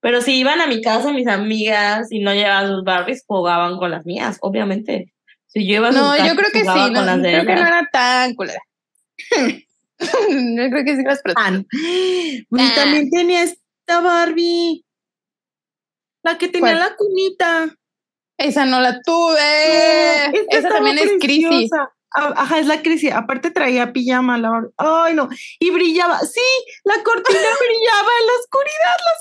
pero 0.00 0.20
si 0.22 0.40
iban 0.40 0.60
a 0.60 0.66
mi 0.66 0.82
casa 0.82 1.12
mis 1.12 1.28
amigas 1.28 2.10
y 2.10 2.18
no 2.18 2.34
llevaban 2.34 2.66
sus 2.68 2.82
Barbies, 2.84 3.24
jugaban 3.28 3.78
con 3.78 3.92
las 3.92 4.04
mías, 4.04 4.38
obviamente. 4.40 5.13
Si 5.54 5.78
No, 5.78 6.16
yo 6.16 6.34
creo 6.34 6.50
que 6.52 6.60
sí, 6.60 6.66
no, 6.66 7.04
creo 7.04 7.46
que 7.46 7.54
no 7.54 7.66
era 7.66 7.88
tan 7.92 8.34
culera. 8.34 8.60
yo 9.98 10.70
creo 10.70 10.84
que 10.84 10.96
sí 10.96 11.02
las. 11.04 11.22
Pan. 11.22 11.66
Y 11.72 12.44
Ah. 12.58 12.72
también 12.74 13.08
tenía 13.10 13.44
esta 13.44 14.00
Barbie. 14.00 14.84
La 16.24 16.38
que 16.38 16.48
tenía 16.48 16.72
¿Cuál? 16.72 16.78
la 16.80 16.96
cunita. 16.96 17.76
Esa 18.36 18.64
no 18.66 18.80
la 18.80 19.00
tuve. 19.02 20.32
No, 20.32 20.58
Esa 20.58 20.68
también 20.70 20.98
es 20.98 21.12
crisis. 21.20 21.70
ajá, 22.12 22.58
es 22.58 22.66
la 22.66 22.82
crisis. 22.82 23.12
Aparte 23.12 23.50
traía 23.52 23.92
pijama 23.92 24.36
la. 24.38 24.50
Ay, 24.76 25.14
no. 25.14 25.28
Y 25.60 25.70
brillaba. 25.70 26.18
Sí, 26.20 26.40
la 26.82 26.94
cortina 27.04 27.38
brillaba 27.60 28.10
en 28.20 28.26
la 28.26 28.32
oscuridad, 28.40 28.96
las 29.06 29.20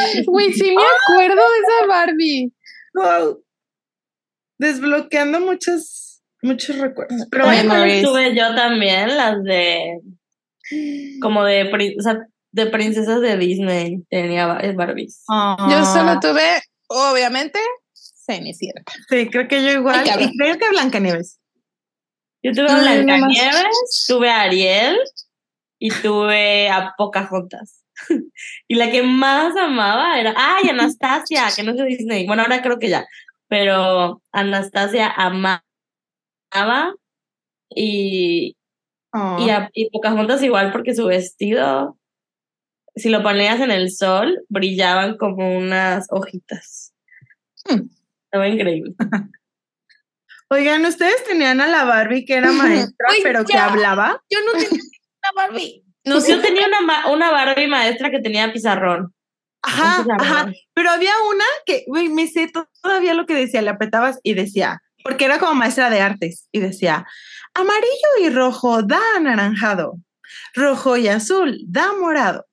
estrellitas. 0.00 0.26
Güey, 0.26 0.52
sí 0.54 0.74
me 0.74 0.82
acuerdo 0.82 1.42
de 1.50 1.58
esa 1.58 1.86
Barbie. 1.86 2.52
Wow. 2.94 3.44
Desbloqueando 4.60 5.40
muchos, 5.40 6.20
muchos 6.42 6.76
recuerdos. 6.76 7.26
Pero 7.30 7.44
¿Sabes 7.46 7.66
bueno, 7.66 8.02
tuve 8.02 8.36
yo 8.36 8.54
también? 8.54 9.16
Las 9.16 9.42
de. 9.42 10.00
Como 11.22 11.44
de, 11.44 11.64
prin- 11.70 11.98
o 11.98 12.02
sea, 12.02 12.26
de 12.52 12.66
princesas 12.66 13.22
de 13.22 13.38
Disney. 13.38 14.04
Tenía 14.10 14.46
varias 14.46 14.76
Barbies. 14.76 15.24
Yo 15.70 15.84
solo 15.86 16.20
tuve, 16.20 16.60
obviamente, 16.88 17.58
Cenicienta. 17.94 18.92
Sí, 19.08 19.30
creo 19.30 19.48
que 19.48 19.62
yo 19.64 19.70
igual. 19.70 20.04
Ay, 20.06 20.26
y 20.26 20.36
creo 20.36 20.58
que 20.58 20.68
Blancanieves. 20.68 21.40
Yo 22.42 22.52
tuve 22.52 22.68
a. 22.68 22.76
Blancanieves, 22.80 24.04
tuve 24.06 24.28
a 24.28 24.42
Ariel 24.42 24.98
y 25.78 25.90
tuve 25.90 26.68
a 26.68 26.92
Pocahontas. 26.98 27.82
y 28.68 28.74
la 28.74 28.90
que 28.90 29.02
más 29.02 29.56
amaba 29.56 30.20
era. 30.20 30.34
¡Ay, 30.36 30.68
Anastasia! 30.68 31.46
Que 31.56 31.62
no 31.62 31.70
es 31.70 31.78
de 31.78 31.84
Disney. 31.86 32.26
Bueno, 32.26 32.42
ahora 32.42 32.60
creo 32.60 32.78
que 32.78 32.90
ya. 32.90 33.06
Pero 33.50 34.22
Anastasia 34.32 35.12
amaba. 35.14 36.94
Y, 37.68 38.56
Oh. 39.12 39.38
Y, 39.40 39.50
a, 39.50 39.70
y 39.72 39.90
Pocahontas 39.90 40.42
igual 40.42 40.72
porque 40.72 40.94
su 40.94 41.06
vestido, 41.06 41.98
si 42.94 43.08
lo 43.08 43.22
ponías 43.22 43.60
en 43.60 43.70
el 43.70 43.90
sol, 43.90 44.44
brillaban 44.48 45.16
como 45.16 45.56
unas 45.56 46.06
hojitas. 46.10 46.94
Hmm. 47.68 47.88
Estaba 48.24 48.48
increíble. 48.48 48.94
Oigan, 50.52 50.84
¿ustedes 50.84 51.24
tenían 51.24 51.60
a 51.60 51.66
la 51.66 51.84
Barbie 51.84 52.24
que 52.24 52.34
era 52.34 52.52
maestra, 52.52 53.08
pero 53.22 53.44
que 53.44 53.56
hablaba? 53.56 54.22
Yo 54.30 54.38
no 54.44 54.52
tenía 54.52 54.68
una 54.78 55.42
Barbie. 55.46 55.84
No 56.02 56.14
yo 56.26 56.40
tenía 56.40 56.66
una, 56.66 57.08
una 57.12 57.30
Barbie 57.30 57.66
maestra 57.66 58.10
que 58.10 58.20
tenía 58.20 58.54
pizarrón. 58.54 59.12
Ajá, 59.62 60.04
ajá. 60.18 60.52
Pero 60.74 60.90
había 60.90 61.12
una 61.32 61.44
que, 61.66 61.84
güey, 61.86 62.08
me 62.08 62.26
sé 62.26 62.48
to- 62.48 62.68
todavía 62.82 63.14
lo 63.14 63.26
que 63.26 63.34
decía, 63.34 63.62
le 63.62 63.70
apretabas 63.70 64.18
y 64.22 64.34
decía, 64.34 64.80
porque 65.04 65.24
era 65.26 65.38
como 65.38 65.54
maestra 65.54 65.90
de 65.90 66.00
artes, 66.00 66.48
y 66.52 66.60
decía, 66.60 67.06
amarillo 67.54 68.08
y 68.22 68.30
rojo 68.30 68.82
da 68.82 69.00
anaranjado, 69.16 69.94
rojo 70.54 70.96
y 70.96 71.08
azul 71.08 71.58
da 71.66 71.92
morado, 71.92 72.46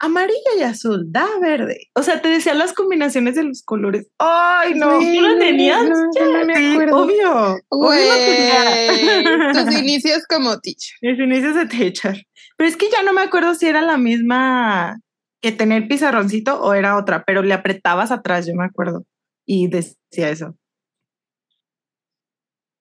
amarillo 0.00 0.38
y 0.58 0.62
azul 0.62 1.04
da 1.12 1.26
verde. 1.40 1.88
O 1.94 2.02
sea, 2.02 2.20
te 2.20 2.28
decía 2.28 2.54
las 2.54 2.72
combinaciones 2.72 3.36
de 3.36 3.44
los 3.44 3.62
colores. 3.62 4.08
Ay, 4.18 4.74
no. 4.74 4.96
Güey, 4.96 5.14
¿tú 5.16 5.20
lo 5.22 5.38
tenías? 5.38 5.84
No, 5.88 5.96
yo 6.18 6.32
no 6.32 6.44
me 6.44 6.56
Sí, 6.56 6.76
obvio. 6.90 7.58
Güey, 7.70 8.08
tus 9.52 9.74
inicios 9.78 10.22
como 10.28 10.58
teacher. 10.58 10.96
Mis 11.02 11.18
inicios 11.20 11.54
de 11.54 11.66
teacher. 11.66 12.26
Pero 12.56 12.68
es 12.68 12.76
que 12.76 12.90
ya 12.90 13.02
no 13.04 13.12
me 13.12 13.20
acuerdo 13.22 13.54
si 13.54 13.66
era 13.66 13.80
la 13.80 13.96
misma 13.96 14.98
que 15.42 15.52
tener 15.52 15.88
pizarroncito 15.88 16.62
o 16.62 16.72
era 16.72 16.96
otra, 16.96 17.24
pero 17.24 17.42
le 17.42 17.52
apretabas 17.52 18.12
atrás, 18.12 18.46
yo 18.46 18.54
me 18.54 18.64
acuerdo. 18.64 19.04
Y 19.44 19.66
decía 19.66 20.30
eso. 20.30 20.56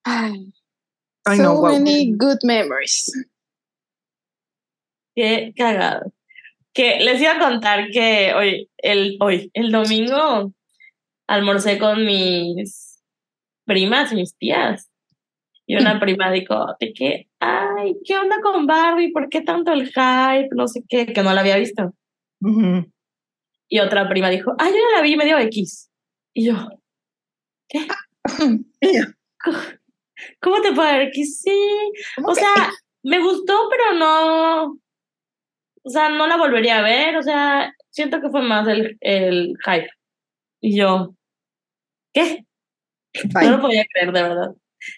Ay, 0.03 0.53
Ay, 1.25 1.37
so 1.37 1.43
no, 1.43 1.55
wow. 1.55 1.73
many 1.73 2.13
good 2.15 2.37
memories. 2.43 3.11
Qué 5.15 5.53
cagado. 5.57 6.13
Que 6.73 6.99
les 6.99 7.19
iba 7.21 7.33
a 7.33 7.39
contar 7.39 7.89
que 7.89 8.33
hoy, 8.33 8.69
el, 8.77 9.17
hoy, 9.19 9.49
el 9.53 9.71
domingo, 9.71 10.53
almorcé 11.27 11.77
con 11.79 12.05
mis 12.05 13.03
primas 13.65 14.13
mis 14.13 14.37
tías. 14.37 14.89
Y 15.65 15.75
una 15.75 15.99
prima 15.99 16.31
dijo, 16.31 16.65
de 16.79 16.93
que, 16.93 17.29
ay, 17.39 17.95
¿qué 18.05 18.17
onda 18.17 18.39
con 18.41 18.67
Barbie? 18.67 19.11
¿Por 19.11 19.29
qué 19.29 19.41
tanto 19.41 19.71
el 19.71 19.87
hype? 19.87 20.49
No 20.55 20.67
sé 20.67 20.83
qué, 20.87 21.07
que 21.07 21.23
no 21.23 21.33
la 21.33 21.41
había 21.41 21.57
visto. 21.57 21.93
Y 23.69 23.79
otra 23.79 24.09
prima 24.09 24.29
dijo, 24.29 24.53
ay, 24.57 24.71
yo 24.71 24.77
ya 24.77 24.97
la 24.97 25.01
vi 25.01 25.15
medio 25.15 25.37
X. 25.39 25.89
Y 26.33 26.47
yo, 26.47 26.55
¿qué? 27.69 27.87
¿Cómo 30.41 30.61
te 30.61 30.73
puede 30.73 30.97
ver 30.97 31.11
que 31.11 31.23
sí? 31.23 31.69
O 32.23 32.35
sea, 32.35 32.71
me 33.03 33.19
gustó, 33.19 33.69
pero 33.69 33.93
no. 33.97 34.77
O 35.83 35.89
sea, 35.89 36.09
no 36.09 36.27
la 36.27 36.37
volvería 36.37 36.79
a 36.79 36.83
ver. 36.83 37.17
O 37.17 37.23
sea, 37.23 37.73
siento 37.89 38.21
que 38.21 38.29
fue 38.29 38.41
más 38.41 38.67
el, 38.67 38.97
el 39.01 39.53
hype. 39.65 39.89
Y 40.61 40.77
yo, 40.77 41.15
¿qué? 42.13 42.45
Bye. 43.33 43.45
No 43.45 43.57
lo 43.57 43.61
podía 43.61 43.85
creer, 43.91 44.11
de 44.11 44.21
verdad. 44.21 44.55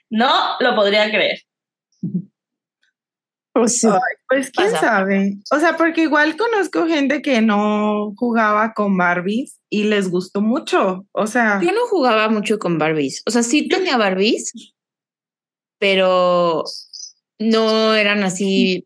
No 0.09 0.57
lo 0.59 0.75
podría 0.75 1.09
creer. 1.09 1.39
Pues. 3.53 3.83
Ay, 3.85 3.99
pues 4.27 4.49
quién 4.51 4.71
Pasa. 4.71 4.79
sabe. 4.79 5.35
O 5.51 5.59
sea, 5.59 5.77
porque 5.77 6.01
igual 6.01 6.35
conozco 6.37 6.87
gente 6.87 7.21
que 7.21 7.41
no 7.41 8.13
jugaba 8.15 8.73
con 8.73 8.97
Barbies 8.97 9.59
y 9.69 9.83
les 9.83 10.09
gustó 10.09 10.41
mucho. 10.41 11.05
O 11.11 11.27
sea, 11.27 11.61
Yo 11.61 11.71
no 11.71 11.85
jugaba 11.87 12.29
mucho 12.29 12.57
con 12.57 12.79
Barbies. 12.79 13.21
O 13.27 13.31
sea, 13.31 13.43
sí 13.43 13.67
tenía 13.67 13.97
Barbies, 13.97 14.51
pero 15.79 16.63
no 17.39 17.93
eran 17.93 18.23
así 18.23 18.85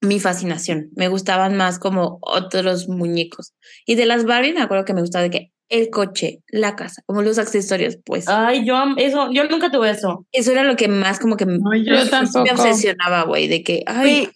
mi 0.00 0.20
fascinación. 0.20 0.90
Me 0.96 1.08
gustaban 1.08 1.56
más 1.56 1.78
como 1.78 2.18
otros 2.22 2.88
muñecos. 2.88 3.52
Y 3.84 3.96
de 3.96 4.06
las 4.06 4.24
Barbies 4.24 4.54
me 4.54 4.62
acuerdo 4.62 4.84
que 4.84 4.94
me 4.94 5.00
gustaba 5.00 5.24
de 5.24 5.30
que 5.30 5.52
el 5.70 5.90
coche, 5.90 6.42
la 6.48 6.76
casa, 6.76 7.02
como 7.06 7.22
los 7.22 7.38
accesorios, 7.38 7.98
pues. 8.04 8.26
Ay, 8.28 8.64
yo 8.64 8.76
eso, 8.96 9.30
yo 9.32 9.44
nunca 9.48 9.70
tuve 9.70 9.90
eso. 9.90 10.26
Eso 10.32 10.52
era 10.52 10.62
lo 10.64 10.76
que 10.76 10.88
más 10.88 11.18
como 11.18 11.36
que 11.36 11.46
me, 11.46 11.58
Ay, 11.72 11.84
Yo 11.84 12.08
tampoco. 12.08 12.44
me 12.44 12.50
obsesionaba, 12.52 13.24
güey, 13.24 13.48
de 13.48 13.62
que, 13.62 13.82
ay, 13.86 14.30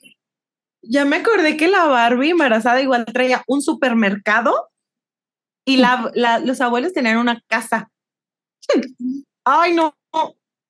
ya 0.82 1.04
me 1.04 1.16
acordé 1.16 1.56
que 1.56 1.68
la 1.68 1.84
Barbie 1.86 2.30
embarazada 2.30 2.82
igual 2.82 3.04
traía 3.06 3.42
un 3.46 3.62
supermercado 3.62 4.68
y 5.64 5.76
la, 5.76 6.10
la- 6.14 6.38
los 6.40 6.60
abuelos 6.60 6.92
tenían 6.92 7.18
una 7.18 7.40
casa. 7.46 7.88
Ay, 9.44 9.74
no, 9.74 9.94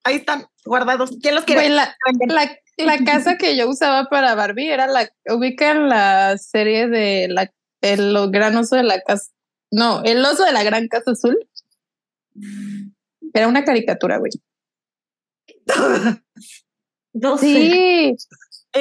ahí 0.04 0.16
están 0.16 0.47
guardados. 0.64 1.16
¿Quién 1.21 1.35
los 1.35 1.45
quiere? 1.45 1.62
Güey, 1.62 1.75
la, 1.75 1.95
la, 2.28 2.57
la 2.78 2.99
casa 3.04 3.37
que 3.37 3.57
yo 3.57 3.69
usaba 3.69 4.07
para 4.09 4.35
Barbie 4.35 4.71
era 4.73 4.87
la 4.87 5.09
ubican 5.28 5.88
la 5.88 6.37
serie 6.38 6.88
de 6.88 7.28
la 7.28 7.50
el 7.81 8.14
gran 8.31 8.57
oso 8.57 8.76
de 8.76 8.83
la 8.85 9.00
casa. 9.00 9.31
No, 9.73 10.02
el 10.05 10.25
oso 10.25 10.45
de 10.45 10.52
la 10.52 10.62
gran 10.62 10.87
casa 10.87 11.11
azul. 11.12 11.37
Era 13.35 13.49
una 13.49 13.64
caricatura, 13.64 14.19
güey. 14.19 14.31
No 17.14 17.37
sé. 17.37 17.45
Sí, 17.45 18.17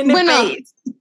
bueno, 0.06 0.32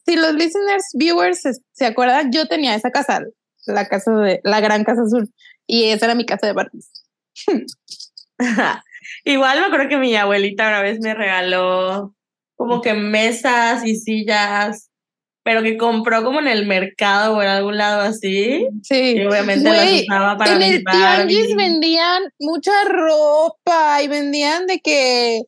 si 0.05 0.17
los 0.17 0.35
listeners, 0.35 0.85
viewers 0.95 1.43
se, 1.43 1.53
se 1.71 1.87
acuerdan, 1.87 2.33
yo 2.33 2.49
tenía 2.49 2.75
esa 2.75 2.91
casa, 2.91 3.23
la 3.67 3.87
casa 3.87 4.11
de 4.17 4.41
la 4.43 4.59
gran 4.59 4.83
casa 4.83 5.03
azul, 5.03 5.33
y 5.65 5.91
esa 5.91 6.07
era 6.07 6.17
mi 6.17 6.27
casa 6.27 6.49
de 6.49 6.55
Barbie. 6.55 6.81
Igual 9.25 9.61
me 9.61 9.67
acuerdo 9.67 9.89
que 9.89 9.99
mi 9.99 10.17
abuelita 10.17 10.67
una 10.67 10.83
vez 10.83 10.99
me 11.01 11.15
regaló 11.15 12.17
como 12.57 12.81
que 12.81 12.95
mesas 12.95 13.87
y 13.87 13.95
sillas, 13.95 14.90
pero 15.51 15.65
que 15.65 15.77
compró 15.77 16.23
como 16.23 16.39
en 16.39 16.47
el 16.47 16.65
mercado 16.65 17.37
o 17.37 17.43
en 17.43 17.49
algún 17.49 17.77
lado 17.77 18.03
así. 18.03 18.69
Sí. 18.85 19.15
Y 19.17 19.27
obviamente 19.27 19.69
las 19.69 20.03
usaba 20.03 20.37
para 20.37 20.53
en 20.55 20.63
el 20.63 20.85
tianguis 20.85 21.57
vendían 21.57 22.23
mucha 22.39 22.71
ropa 22.85 24.01
y 24.01 24.07
vendían 24.07 24.69
de 24.69 24.79
que 24.79 25.43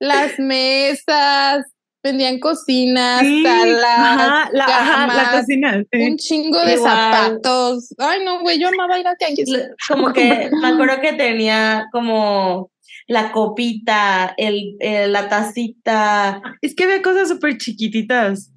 las 0.00 0.32
mesas, 0.40 1.64
vendían 2.02 2.40
cocinas, 2.40 3.20
Sí, 3.20 3.44
salas, 3.44 3.84
ajá, 3.86 4.48
la, 4.52 4.64
ajá, 4.64 5.06
la 5.06 5.14
camas, 5.22 5.40
cocina. 5.40 5.84
sí. 5.92 6.00
un 6.02 6.16
chingo 6.16 6.60
de 6.64 6.74
Igual. 6.74 6.90
zapatos. 6.90 7.94
Ay, 7.98 8.24
no, 8.24 8.40
güey, 8.40 8.58
yo 8.58 8.66
amaba 8.66 8.98
ir 8.98 9.06
al 9.06 9.16
tianguis. 9.16 9.50
Como 9.88 10.12
que 10.12 10.50
me 10.62 10.66
acuerdo 10.66 11.00
que 11.00 11.12
tenía 11.12 11.86
como 11.92 12.72
la 13.06 13.30
copita, 13.30 14.34
el, 14.36 14.74
el- 14.80 15.12
la 15.12 15.28
tacita, 15.28 16.42
Es 16.60 16.74
que 16.74 16.82
había 16.84 17.02
cosas 17.02 17.28
súper 17.28 17.56
chiquititas. 17.58 18.50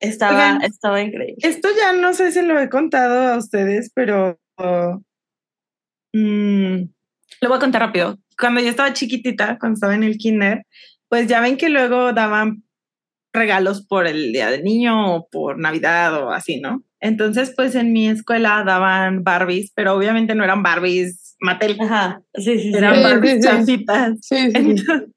Estaba, 0.00 0.54
Oigan. 0.54 0.62
estaba 0.62 1.00
increíble. 1.02 1.36
Esto 1.42 1.68
ya 1.76 1.92
no 1.92 2.12
sé 2.14 2.32
si 2.32 2.42
lo 2.42 2.58
he 2.58 2.68
contado 2.68 3.32
a 3.32 3.36
ustedes, 3.38 3.90
pero 3.94 4.38
mm, 6.12 6.76
lo 7.40 7.48
voy 7.48 7.56
a 7.56 7.60
contar 7.60 7.82
rápido. 7.82 8.18
Cuando 8.38 8.60
yo 8.60 8.68
estaba 8.68 8.92
chiquitita, 8.92 9.58
cuando 9.58 9.74
estaba 9.74 9.94
en 9.94 10.04
el 10.04 10.16
kinder, 10.16 10.64
pues 11.08 11.26
ya 11.26 11.40
ven 11.40 11.56
que 11.56 11.68
luego 11.68 12.12
daban 12.12 12.62
regalos 13.32 13.84
por 13.86 14.06
el 14.06 14.32
Día 14.32 14.50
del 14.50 14.64
Niño 14.64 15.14
o 15.14 15.28
por 15.28 15.58
Navidad 15.58 16.14
o 16.22 16.30
así, 16.30 16.60
¿no? 16.60 16.82
Entonces, 17.00 17.52
pues 17.54 17.74
en 17.74 17.92
mi 17.92 18.08
escuela 18.08 18.64
daban 18.64 19.22
Barbies, 19.22 19.72
pero 19.74 19.94
obviamente 19.94 20.34
no 20.34 20.44
eran 20.44 20.62
Barbies 20.62 21.36
Mattel, 21.40 21.76
Ajá, 21.80 22.20
sí, 22.34 22.58
sí, 22.58 22.72
sí. 22.72 22.76
eran 22.76 22.96
Sí, 22.96 23.02
Barbies 23.02 23.32
sí, 23.34 23.42
sí. 23.42 23.48
chafitas. 23.48 24.18
Sí, 24.20 24.36
sí, 24.36 24.50
sí. 24.50 24.56
Entonces, 24.56 25.08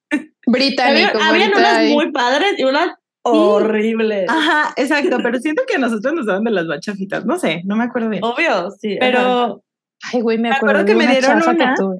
Británico. 0.45 1.17
Había, 1.21 1.29
habían 1.29 1.51
unas 1.55 1.89
muy 1.89 2.11
padres 2.11 2.53
y 2.57 2.63
unas 2.63 2.89
horribles. 3.23 4.29
ajá, 4.29 4.73
exacto, 4.77 5.17
pero 5.21 5.39
siento 5.39 5.63
que 5.67 5.75
a 5.75 5.79
nosotros 5.79 6.13
nos 6.13 6.25
daban 6.25 6.43
de 6.43 6.51
las 6.51 6.65
más 6.65 6.79
chafitas, 6.79 7.25
no 7.25 7.37
sé, 7.39 7.61
no 7.65 7.75
me 7.75 7.83
acuerdo 7.85 8.09
bien. 8.09 8.23
Obvio, 8.23 8.71
sí. 8.79 8.97
ajá. 8.99 8.99
Pero 8.99 9.63
Ay, 10.11 10.21
güey, 10.21 10.37
me 10.37 10.49
Me 10.49 10.55
acuerdo, 10.55 10.79
acuerdo 10.79 10.99
que 10.99 11.05
me 11.05 11.11
dieron 11.11 11.41
que 11.41 11.49
una. 11.49 11.75
tuve. 11.75 11.99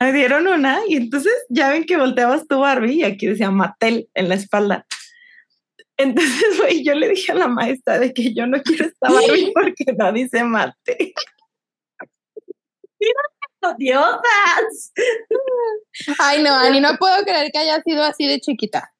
Me 0.00 0.12
dieron 0.12 0.46
una 0.46 0.80
y 0.86 0.96
entonces 0.96 1.32
ya 1.48 1.70
ven 1.70 1.84
que 1.84 1.96
volteabas 1.96 2.46
tu 2.46 2.60
Barbie 2.60 2.96
y 3.00 3.04
aquí 3.04 3.26
decía 3.26 3.50
Mattel 3.50 4.08
en 4.14 4.28
la 4.28 4.34
espalda. 4.36 4.86
Entonces, 5.96 6.58
güey, 6.60 6.84
yo 6.84 6.94
le 6.94 7.08
dije 7.08 7.32
a 7.32 7.34
la 7.34 7.48
maestra 7.48 7.98
de 7.98 8.12
que 8.12 8.32
yo 8.34 8.46
no 8.46 8.62
quiero 8.62 8.84
esta 8.84 9.10
Barbie 9.10 9.50
porque 9.54 9.84
no 9.96 10.12
dice 10.12 10.44
Mattel. 10.44 11.12
¡Odiosas! 13.60 14.92
Ay, 16.20 16.42
no, 16.42 16.54
Ani, 16.58 16.80
no 16.80 16.96
puedo 16.98 17.22
creer 17.24 17.50
que 17.52 17.58
haya 17.58 17.82
sido 17.82 18.02
así 18.04 18.26
de 18.26 18.40
chiquita. 18.40 18.92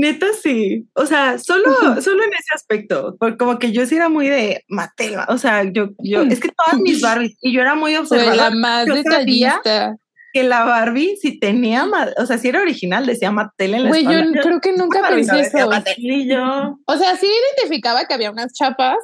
Neta 0.00 0.28
sí, 0.42 0.88
o 0.94 1.04
sea, 1.04 1.38
solo, 1.38 1.70
solo 2.00 2.24
en 2.24 2.30
ese 2.32 2.54
aspecto, 2.54 3.16
porque 3.20 3.36
como 3.36 3.58
que 3.58 3.70
yo 3.70 3.84
sí 3.84 3.96
era 3.96 4.08
muy 4.08 4.28
de 4.30 4.64
Mattel, 4.66 5.16
o 5.28 5.36
sea, 5.36 5.62
yo, 5.64 5.90
yo, 5.98 6.22
es 6.22 6.40
que 6.40 6.48
todas 6.48 6.80
mis 6.80 7.02
Barbies, 7.02 7.36
y 7.42 7.52
yo 7.52 7.60
era 7.60 7.74
muy 7.74 7.94
observadora. 7.96 8.48
la 8.48 8.50
más 8.50 8.86
detallista. 8.86 9.96
que 10.32 10.42
la 10.42 10.64
Barbie, 10.64 11.18
si 11.20 11.38
tenía, 11.38 11.86
o 12.16 12.24
sea, 12.24 12.38
si 12.38 12.48
era 12.48 12.62
original, 12.62 13.04
decía 13.04 13.30
Mattel 13.30 13.74
en 13.74 13.82
la 13.82 13.88
Güey, 13.90 14.04
yo 14.04 14.40
creo 14.40 14.60
que 14.60 14.72
nunca 14.72 15.02
no 15.02 15.08
pensé 15.08 15.36
decía 15.36 15.64
eso. 15.64 15.84
Y 15.98 16.28
yo. 16.30 16.78
O 16.86 16.96
sea, 16.96 17.16
sí 17.16 17.26
identificaba 17.26 18.06
que 18.06 18.14
había 18.14 18.30
unas 18.30 18.54
chapas 18.54 18.96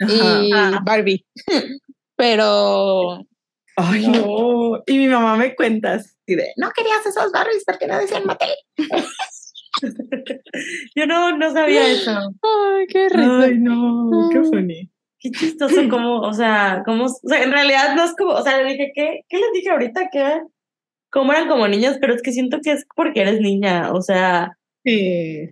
Ajá. 0.00 0.42
y 0.42 0.50
Ah. 0.52 0.80
Barbie. 0.84 1.24
Pero 2.16 3.24
Ay, 3.76 4.08
no. 4.08 4.82
Y 4.86 4.98
mi 4.98 5.06
mamá 5.08 5.36
me 5.36 5.54
cuenta 5.54 5.94
así 5.94 6.10
de, 6.26 6.52
no 6.56 6.70
querías 6.72 7.06
esos 7.06 7.32
Barbies 7.32 7.64
porque 7.64 7.86
no 7.86 7.98
decían 7.98 8.24
Mattel. 8.26 8.50
Yo 10.94 11.06
no, 11.06 11.36
no 11.36 11.52
sabía 11.52 11.90
eso. 11.90 12.10
Ay, 12.10 12.86
qué 12.88 13.08
rico. 13.08 13.32
Ay, 13.32 13.58
no, 13.58 14.28
qué 14.32 14.42
funny. 14.42 14.90
Qué 15.18 15.30
chistoso, 15.30 15.76
como, 15.90 16.20
o 16.20 16.32
sea, 16.32 16.82
como, 16.84 17.04
o 17.04 17.28
sea, 17.28 17.42
en 17.42 17.52
realidad 17.52 17.94
no 17.94 18.04
es 18.04 18.14
como, 18.16 18.32
o 18.32 18.42
sea, 18.42 18.60
le 18.60 18.70
dije, 18.72 18.92
¿qué, 18.94 19.20
qué 19.28 19.36
les 19.38 19.52
dije 19.54 19.70
ahorita? 19.70 20.08
Que 20.10 20.40
como 21.10 21.32
eran 21.32 21.48
como 21.48 21.68
niños, 21.68 21.98
pero 22.00 22.14
es 22.14 22.22
que 22.22 22.32
siento 22.32 22.58
que 22.62 22.72
es 22.72 22.86
porque 22.96 23.20
eres 23.20 23.40
niña, 23.40 23.92
o 23.92 24.00
sea, 24.02 24.56
Sí. 24.84 25.50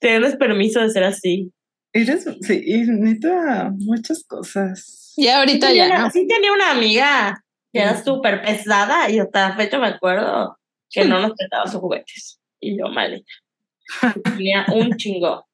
tienes 0.00 0.36
permiso 0.36 0.80
de 0.80 0.90
ser 0.90 1.04
así. 1.04 1.52
Eres, 1.92 2.24
sí, 2.42 2.62
y 2.64 2.78
neta, 2.82 3.72
muchas 3.78 4.24
cosas. 4.24 5.12
Y 5.16 5.28
ahorita 5.28 5.68
sí, 5.68 5.76
ya, 5.76 5.82
tenía, 5.84 5.98
¿no? 6.00 6.10
sí 6.10 6.26
tenía 6.26 6.52
una 6.52 6.70
amiga 6.72 7.44
que 7.72 7.80
era 7.80 8.02
súper 8.02 8.42
pesada 8.42 9.10
y 9.10 9.18
hasta 9.18 9.50
la 9.50 9.56
fecha 9.56 9.78
me 9.78 9.88
acuerdo 9.88 10.56
que 10.90 11.04
no 11.04 11.20
nos 11.20 11.32
prestaba 11.32 11.66
sus 11.66 11.80
juguetes. 11.80 12.37
Y 12.60 12.78
yo, 12.78 12.88
maleta. 12.88 13.30
Tenía 14.24 14.66
un 14.74 14.96
chingo. 14.96 15.46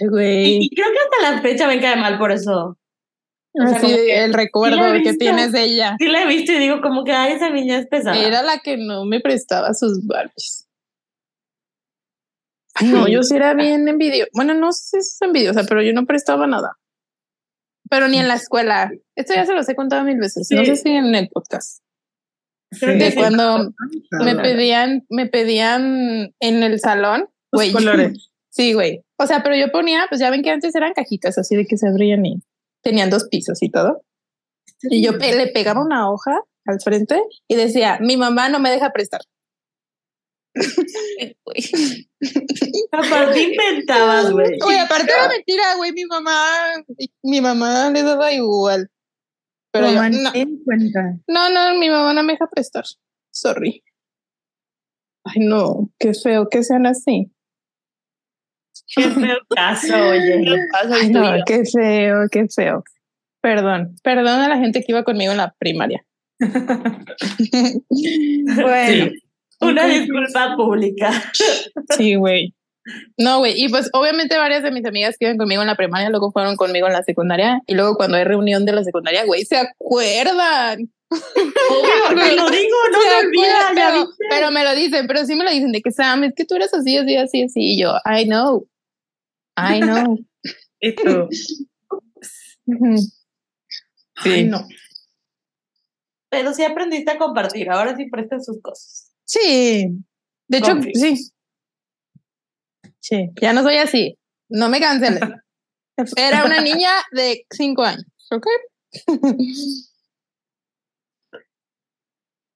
Ay, 0.00 0.08
güey. 0.08 0.58
Y 0.64 0.70
creo 0.74 0.88
que 0.92 0.98
hasta 0.98 1.30
la 1.34 1.42
fecha 1.42 1.66
me 1.68 1.80
cae 1.80 1.96
mal 1.96 2.18
por 2.18 2.32
eso. 2.32 2.78
o 3.52 3.66
sea, 3.66 3.76
Así 3.76 3.86
como 3.86 3.96
de- 3.96 4.04
que 4.06 4.24
el 4.24 4.34
recuerdo 4.34 4.92
que 5.02 5.14
tienes 5.14 5.52
de 5.52 5.62
ella. 5.64 5.96
Sí 5.98 6.08
la 6.08 6.22
he 6.22 6.26
visto 6.26 6.52
y 6.52 6.58
digo 6.58 6.80
como 6.80 7.04
que, 7.04 7.12
ay, 7.12 7.32
esa 7.34 7.50
niña 7.50 7.78
es 7.78 7.86
pesada. 7.86 8.18
Era 8.18 8.42
la 8.42 8.58
que 8.58 8.76
no 8.76 9.04
me 9.04 9.20
prestaba 9.20 9.72
sus 9.74 10.06
Barbies. 10.06 10.68
Ay, 12.74 12.88
no, 12.88 13.06
yo 13.06 13.22
sí 13.22 13.36
era 13.36 13.54
bien 13.54 13.86
envidiosa. 13.86 14.28
Bueno, 14.34 14.54
no 14.54 14.72
sé 14.72 15.00
si 15.00 15.14
es 15.14 15.22
envidiosa, 15.22 15.64
pero 15.68 15.80
yo 15.82 15.92
no 15.92 16.06
prestaba 16.06 16.46
nada. 16.48 16.76
Pero 17.88 18.08
ni 18.08 18.18
en 18.18 18.26
la 18.26 18.34
escuela. 18.34 18.90
Esto 19.14 19.34
ya 19.34 19.46
se 19.46 19.54
los 19.54 19.68
he 19.68 19.76
contado 19.76 20.02
mil 20.02 20.18
veces. 20.18 20.48
No 20.50 20.64
sé 20.64 20.74
si 20.74 20.88
en 20.88 21.14
el 21.14 21.28
podcast. 21.28 21.83
Creo 22.80 22.92
Sí. 22.94 22.98
que 22.98 23.14
cuando 23.14 23.72
me 24.24 24.34
pedían, 24.36 25.04
me 25.08 25.26
pedían 25.26 26.34
en 26.40 26.62
el 26.62 26.80
salón. 26.80 27.28
Los 27.52 27.62
Güey. 27.62 27.72
colores. 27.72 28.30
Sí, 28.56 28.72
güey. 28.72 29.02
O 29.18 29.26
sea, 29.26 29.42
pero 29.42 29.56
yo 29.56 29.72
ponía, 29.72 30.06
pues 30.08 30.20
ya 30.20 30.30
ven 30.30 30.42
que 30.42 30.50
antes 30.50 30.72
eran 30.76 30.92
cajitas 30.92 31.36
así 31.38 31.56
de 31.56 31.66
que 31.66 31.76
se 31.76 31.88
abrían 31.88 32.24
y 32.24 32.36
tenían 32.84 33.10
dos 33.10 33.24
pisos 33.28 33.60
y 33.64 33.68
todo. 33.68 34.02
Y 34.82 35.02
yo 35.04 35.18
pe- 35.18 35.34
le 35.36 35.48
pegaba 35.48 35.82
una 35.84 36.08
hoja 36.08 36.40
al 36.64 36.80
frente 36.80 37.20
y 37.48 37.56
decía, 37.56 37.98
mi 38.00 38.16
mamá 38.16 38.48
no 38.48 38.60
me 38.60 38.70
deja 38.70 38.92
prestar. 38.92 39.22
Aparte 42.92 43.42
inventabas, 43.42 44.30
güey. 44.32 44.58
Güey, 44.58 44.78
aparte 44.78 45.10
era 45.12 45.28
mentira, 45.28 45.74
güey, 45.76 45.92
mi 45.92 46.04
mamá, 46.04 46.48
mi 47.22 47.40
mamá 47.40 47.90
le 47.90 48.02
daba 48.02 48.32
igual. 48.32 48.88
Pero 49.74 49.90
yo, 49.90 50.08
no, 50.08 50.30
cuenta. 50.64 51.18
no, 51.26 51.50
no, 51.50 51.76
mi 51.80 51.90
mamá 51.90 52.14
no 52.14 52.22
me 52.22 52.34
deja 52.34 52.46
prestar. 52.48 52.84
Sorry. 53.32 53.82
Ay, 55.24 55.44
no, 55.44 55.90
qué 55.98 56.14
feo 56.14 56.48
que 56.48 56.62
sean 56.62 56.86
así. 56.86 57.32
Qué 58.94 59.02
feo 59.02 59.38
caso, 59.48 59.96
oye. 59.96 60.44
Paso 60.70 60.94
Ay, 60.94 61.10
no, 61.10 61.22
qué 61.44 61.64
feo, 61.64 62.28
qué 62.30 62.46
feo. 62.54 62.84
Perdón, 63.42 63.96
perdón 64.04 64.42
a 64.42 64.48
la 64.48 64.58
gente 64.58 64.80
que 64.80 64.92
iba 64.92 65.02
conmigo 65.02 65.32
en 65.32 65.38
la 65.38 65.52
primaria. 65.58 66.06
Bueno, 68.54 69.10
Una 69.60 69.86
disculpa 69.86 70.54
pública. 70.56 71.10
Sí, 71.96 72.14
güey. 72.14 72.54
No, 73.16 73.38
güey. 73.38 73.54
Y 73.56 73.68
pues 73.68 73.88
obviamente 73.92 74.36
varias 74.36 74.62
de 74.62 74.70
mis 74.70 74.84
amigas 74.84 75.16
que 75.18 75.26
iban 75.26 75.38
conmigo 75.38 75.62
en 75.62 75.68
la 75.68 75.76
primaria 75.76 76.10
luego 76.10 76.32
fueron 76.32 76.56
conmigo 76.56 76.86
en 76.86 76.92
la 76.92 77.02
secundaria. 77.02 77.60
Y 77.66 77.74
luego 77.74 77.96
cuando 77.96 78.16
hay 78.16 78.24
reunión 78.24 78.64
de 78.64 78.72
la 78.72 78.84
secundaria, 78.84 79.24
güey, 79.24 79.44
se 79.44 79.56
acuerdan. 79.56 80.90
Obvio, 81.10 82.08
te 82.08 82.36
lo 82.36 82.50
digo, 82.50 82.76
no 82.92 83.00
Se 83.00 83.08
me 83.08 83.26
olvida, 83.26 84.06
pero, 84.30 84.50
me 84.50 84.64
lo 84.64 84.74
dicen, 84.74 85.06
pero 85.06 85.24
sí 85.24 85.34
me 85.34 85.44
lo 85.44 85.50
dicen 85.50 85.72
de 85.72 85.80
que 85.80 85.92
Sam, 85.92 86.24
es 86.24 86.34
que 86.34 86.44
tú 86.44 86.56
eres 86.56 86.74
así, 86.74 86.96
así, 86.96 87.16
así, 87.16 87.42
así. 87.42 87.60
Y 87.60 87.80
yo, 87.80 87.94
I 88.04 88.24
know. 88.24 88.68
I 89.56 89.80
know. 89.80 90.18
y 90.80 90.94
tú. 90.94 91.28
Ujú. 92.66 92.96
Ay, 94.16 94.44
no. 94.44 94.66
Pero 96.28 96.52
sí 96.52 96.64
aprendiste 96.64 97.12
a 97.12 97.18
compartir, 97.18 97.70
ahora 97.70 97.96
sí 97.96 98.08
prestan 98.10 98.42
sus 98.42 98.60
cosas. 98.60 99.12
sí. 99.24 99.88
De 100.46 100.58
hecho, 100.58 100.72
Confío. 100.72 100.92
sí. 100.94 101.33
Sí, 103.04 103.28
ya 103.38 103.52
no 103.52 103.62
soy 103.62 103.76
así. 103.76 104.16
No 104.48 104.70
me 104.70 104.80
cancelen. 104.80 105.20
Era 106.16 106.46
una 106.46 106.62
niña 106.62 106.88
de 107.12 107.44
cinco 107.50 107.82
años, 107.82 108.06
¿ok? 108.30 108.46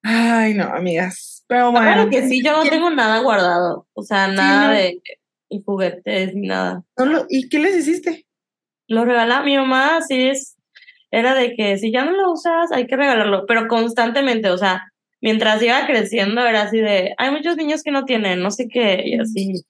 Ay, 0.03 0.55
no, 0.55 0.65
amigas. 0.65 1.45
Pero 1.49 1.71
Claro 1.71 2.07
bueno, 2.07 2.11
que 2.11 2.27
sí, 2.27 2.43
yo 2.43 2.53
no 2.65 2.71
tengo 2.71 2.89
nada 2.89 3.19
guardado. 3.21 3.87
O 3.93 4.03
sea, 4.03 4.29
nada 4.29 4.69
no. 4.69 4.75
de 4.75 5.03
juguetes 5.67 6.35
ni 6.35 6.47
nada. 6.49 6.83
solo- 6.97 7.27
¿y 7.29 7.51
qué 7.51 7.59
les 7.59 7.77
hiciste? 7.77 8.27
Lo 8.87 9.05
regala 9.05 9.43
mi 9.43 9.55
mamá, 9.55 9.99
así 9.99 10.29
es. 10.29 10.57
Era 11.11 11.35
de 11.35 11.55
que 11.57 11.77
si 11.77 11.93
ya 11.93 12.07
no 12.07 12.13
lo 12.13 12.33
usas, 12.33 12.73
hay 12.73 12.87
que 12.87 12.97
regalarlo, 12.97 13.45
pero 13.47 13.69
constantemente, 13.69 14.49
o 14.51 14.57
sea, 14.57 14.91
mientras 15.21 15.63
iba 15.63 15.87
creciendo 15.87 16.47
era 16.47 16.63
así 16.63 16.79
de, 16.79 17.13
hay 17.19 17.31
muchos 17.31 17.57
niños 17.57 17.83
que 17.83 17.91
no 17.91 18.05
tienen, 18.07 18.41
no 18.41 18.51
sé 18.51 18.67
qué, 18.69 19.03
y 19.05 19.19
así, 19.19 19.53
y 19.53 19.63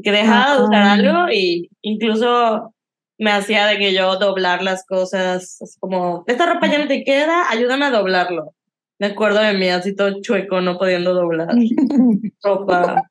que 0.00 0.12
dejaba 0.12 0.56
de 0.56 0.62
usar 0.64 0.82
algo 0.82 1.30
y 1.32 1.68
incluso 1.82 2.74
me 3.18 3.30
hacía 3.30 3.66
de 3.66 3.78
que 3.78 3.92
yo 3.92 4.16
doblar 4.16 4.62
las 4.62 4.84
cosas, 4.86 5.58
como, 5.80 6.24
esta 6.26 6.46
ropa 6.46 6.66
ya 6.66 6.78
no 6.78 6.88
te 6.88 7.04
queda, 7.04 7.48
ayúdame 7.50 7.84
a 7.86 7.90
doblarlo. 7.90 8.54
Me 8.98 9.08
acuerdo 9.08 9.40
de 9.40 9.54
mí 9.54 9.68
así 9.68 9.94
todo 9.96 10.20
chueco, 10.22 10.60
no 10.60 10.78
pudiendo 10.78 11.12
doblar 11.14 11.48
ropa. 12.42 13.10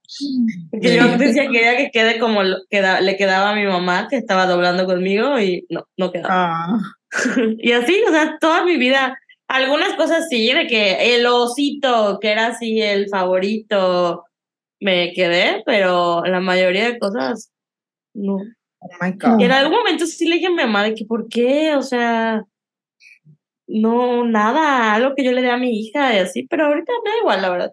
Porque 0.72 0.96
yo 0.96 1.18
decía 1.18 1.44
que 1.44 1.52
quería 1.52 1.78
que 1.78 1.92
quede 1.92 2.20
como 2.20 2.42
queda- 2.70 3.02
le 3.02 3.18
quedaba 3.18 3.52
a 3.52 3.56
mi 3.56 3.66
mamá 3.66 4.08
que 4.10 4.18
estaba 4.18 4.46
doblando 4.48 4.86
conmigo 4.86 5.40
y 5.40 5.66
no, 5.70 5.86
no 5.98 6.12
quedaba. 6.12 6.30
Ah, 6.30 6.80
Y 7.60 7.72
así, 7.74 8.02
o 8.08 8.12
sea, 8.12 8.38
toda 8.40 8.64
mi 8.64 8.78
vida, 8.78 9.18
algunas 9.48 9.94
cosas 9.96 10.28
sí, 10.30 10.52
de 10.54 10.66
que 10.68 11.16
el 11.16 11.26
osito, 11.26 12.20
que 12.22 12.32
era 12.32 12.48
así 12.48 12.82
el 12.82 13.10
favorito, 13.10 14.24
me 14.82 15.14
quedé, 15.14 15.64
pero 15.66 16.24
la 16.26 16.42
mayoría 16.42 16.86
de 16.86 17.00
cosas, 17.00 17.52
no. 18.14 18.36
oh 18.80 18.90
my 19.00 19.12
God. 19.12 19.40
Y 19.40 19.46
en 19.46 19.52
algún 19.52 19.78
momento 19.78 20.06
sí 20.06 20.28
le 20.28 20.36
dije 20.36 20.48
a 20.48 20.50
mi 20.50 20.58
mamá 20.58 20.84
de 20.84 20.96
que, 20.96 21.06
¿por 21.06 21.30
qué? 21.30 21.76
O 21.76 21.84
sea, 21.84 22.44
no, 23.68 24.26
nada, 24.26 24.94
algo 24.94 25.14
que 25.16 25.24
yo 25.24 25.32
le 25.32 25.42
dé 25.42 25.52
a 25.52 25.58
mi 25.58 25.80
hija 25.80 26.14
y 26.14 26.18
así, 26.18 26.48
pero 26.48 26.66
ahorita 26.66 26.92
me 27.06 27.12
da 27.12 27.18
igual, 27.20 27.42
la 27.42 27.50
verdad. 27.50 27.72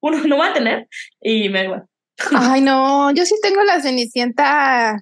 Uno 0.00 0.24
no 0.24 0.38
va 0.38 0.48
a 0.48 0.54
tener 0.54 0.88
y 1.20 1.50
me 1.50 1.58
da 1.58 1.64
igual. 1.66 1.86
Ay, 2.34 2.60
no, 2.62 3.12
yo 3.12 3.24
sí 3.26 3.34
tengo 3.42 3.62
la 3.62 3.80
cenicienta 3.80 4.96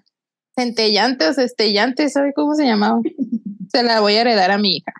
centellante 0.56 1.28
o 1.28 1.32
cestellante, 1.32 2.08
¿sabe 2.08 2.32
cómo 2.34 2.54
se 2.54 2.64
llamaba? 2.64 3.00
Se 3.70 3.82
la 3.84 4.00
voy 4.00 4.14
a 4.14 4.22
heredar 4.22 4.50
a 4.50 4.58
mi 4.58 4.78
hija. 4.78 4.92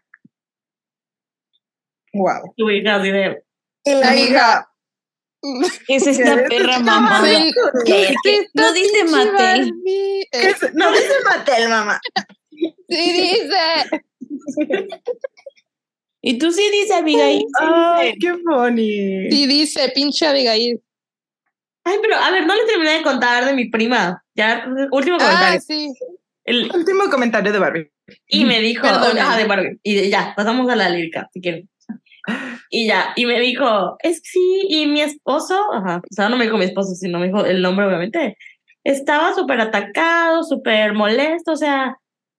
Wow. 2.13 2.55
Tu 2.57 2.71
hija 2.71 2.97
así 2.97 3.11
de, 3.11 3.43
La 3.87 4.17
hija. 4.17 4.68
Es 5.89 6.07
esta 6.07 6.37
¿Qué? 6.37 6.57
perra 6.57 6.79
mamá. 6.81 7.23
¿Qué? 7.85 8.15
¿Qué? 8.23 8.47
No 8.55 8.73
dice? 8.73 9.05
¿Qué 9.37 10.21
Eh, 10.21 10.27
es? 10.33 10.75
No 10.75 10.91
dice 10.93 11.13
Mattel, 11.25 11.69
mamá. 11.69 12.01
sí 12.89 13.13
dice, 13.13 14.03
Y 16.21 16.39
tú 16.39 16.51
sí 16.51 16.63
dices, 16.73 16.91
Abigail. 16.97 17.45
Ay, 17.61 18.15
qué 18.21 18.35
funny. 18.45 19.31
sí 19.31 19.47
dice, 19.47 19.89
pinche 19.95 20.27
Abigail. 20.27 20.81
ay, 21.85 21.97
pero 22.03 22.17
a 22.17 22.31
ver, 22.31 22.45
no 22.47 22.55
le 22.55 22.65
terminé 22.67 22.93
de 22.99 23.03
contar 23.03 23.45
de 23.45 23.55
mi 23.55 23.69
prima. 23.71 24.23
Ya, 24.35 24.67
último 24.91 25.17
comentario. 25.19 25.59
Ah, 25.59 25.61
sí. 25.61 25.93
El- 26.45 26.71
Último 26.75 27.09
comentario 27.11 27.53
de 27.53 27.59
Barbie. 27.59 27.91
y 28.27 28.45
me 28.45 28.61
dijo, 28.61 28.87
ah, 28.89 29.37
de 29.37 29.45
Barbie. 29.45 29.79
Y 29.83 30.09
ya, 30.11 30.33
pasamos 30.37 30.69
a 30.71 30.77
la 30.77 30.89
lírica, 30.89 31.29
si 31.33 31.41
quieren. 31.41 31.69
Y 32.71 32.87
ya, 32.87 33.13
y 33.17 33.25
me 33.27 33.41
dijo, 33.41 33.97
es 34.01 34.21
que 34.21 34.29
sí, 34.31 34.67
y 34.69 34.87
mi 34.87 35.01
esposo, 35.01 35.73
ajá, 35.73 35.99
o 35.99 36.15
sea, 36.15 36.29
no 36.29 36.37
me 36.37 36.45
dijo 36.45 36.59
mi 36.59 36.67
esposo, 36.67 36.95
sino 36.95 37.19
me 37.19 37.29
dijo 37.29 37.45
el 37.45 37.63
nombre, 37.63 37.87
obviamente, 37.87 38.37
estaba 38.85 39.35
súper 39.35 39.61
atacado, 39.61 40.43
súper 40.45 40.93
molesto, 40.93 41.53
o 41.53 41.57
sea, 41.57 41.97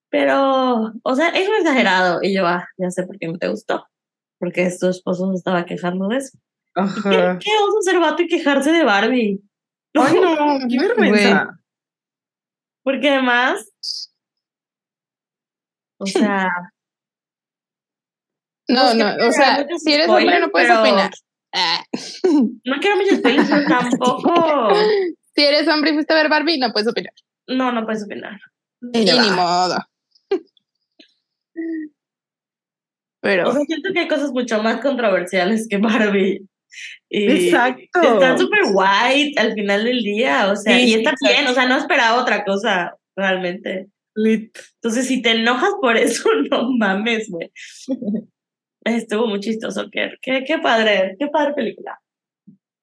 pero, 0.10 0.92
o 1.04 1.16
sea, 1.16 1.30
es 1.30 1.48
un 1.48 1.56
exagerado. 1.56 2.20
Y 2.22 2.34
yo, 2.36 2.46
ah, 2.46 2.68
ya 2.78 2.90
sé 2.90 3.06
por 3.06 3.18
qué 3.18 3.28
no 3.28 3.38
te 3.38 3.48
gustó, 3.48 3.86
porque 4.40 4.70
tu 4.80 4.88
esposo 4.88 5.30
se 5.32 5.38
estaba 5.38 5.66
quejando 5.66 6.08
de 6.08 6.18
eso. 6.18 6.38
¿Qué, 6.76 6.82
Ajá. 6.82 7.40
qué 7.40 7.50
oso 7.68 7.82
ser 7.82 8.00
vato 8.00 8.22
y 8.22 8.28
quejarse 8.28 8.72
de 8.72 8.84
Barbie? 8.84 9.42
Ay, 9.96 10.20
no, 10.20 10.60
qué 10.70 10.80
vergüenza. 10.80 11.60
Porque 12.84 13.10
además, 13.10 14.12
o 15.98 16.06
sea, 16.06 16.50
No, 18.70 18.94
No, 18.94 19.28
o 19.28 19.32
sea, 19.32 19.66
si 19.78 19.94
eres 19.94 20.08
hombre 20.08 20.40
no 20.40 20.50
puedes 20.50 20.70
pero- 20.70 20.82
opinar. 20.82 21.12
Ah. 21.54 21.84
no 22.66 22.76
quiero 22.80 22.96
muchos 22.98 23.18
spoilers, 23.18 23.50
tampoco, 23.68 24.70
Si 25.36 25.44
eres 25.44 25.68
hombre 25.68 25.92
y 25.92 25.94
fuiste 25.96 26.14
a 26.14 26.18
ver 26.18 26.30
Barbie, 26.30 26.60
no 26.60 26.72
puedes 26.72 26.88
opinar. 26.90 27.14
no, 27.48 27.72
no 27.72 27.86
puedes 27.86 28.04
opinar. 28.04 28.40
Y 28.94 29.04
ni 29.06 29.30
modo. 29.32 29.78
Pero 33.22 33.50
O 33.50 33.52
sea, 33.52 33.62
siento 33.66 33.90
que 33.94 34.00
hay 34.00 34.08
cosas 34.08 34.32
mucho 34.32 34.62
más 34.64 34.80
controversiales 34.82 35.68
que 35.70 35.78
Barbie. 35.78 36.48
Y 37.10 37.32
Exacto. 37.48 38.02
Está 38.02 38.38
súper 38.38 38.60
white 38.72 39.40
al 39.40 39.54
final 39.54 39.84
del 39.84 40.00
día, 40.04 40.52
o 40.52 40.56
sea, 40.56 40.78
Sí, 40.78 40.84
y 40.84 40.94
está 40.94 41.12
exacto. 41.12 41.28
bien, 41.36 41.48
o 41.48 41.54
sea, 41.54 41.68
no 41.68 41.78
esperaba 41.78 42.22
otra 42.22 42.46
cosa 42.46 42.96
realmente. 43.16 43.88
Lit. 44.16 44.58
Entonces, 44.76 45.08
si 45.08 45.22
te 45.22 45.32
enojas 45.32 45.72
por 45.82 45.98
eso, 45.98 46.30
no 46.52 46.70
mames, 46.78 47.30
güey. 47.30 47.52
Estuvo 48.84 49.28
muy 49.28 49.40
chistoso, 49.40 49.88
qué, 49.92 50.12
qué, 50.22 50.44
qué 50.46 50.58
padre, 50.60 51.16
qué 51.20 51.28
padre 51.28 51.54
película. 51.54 52.00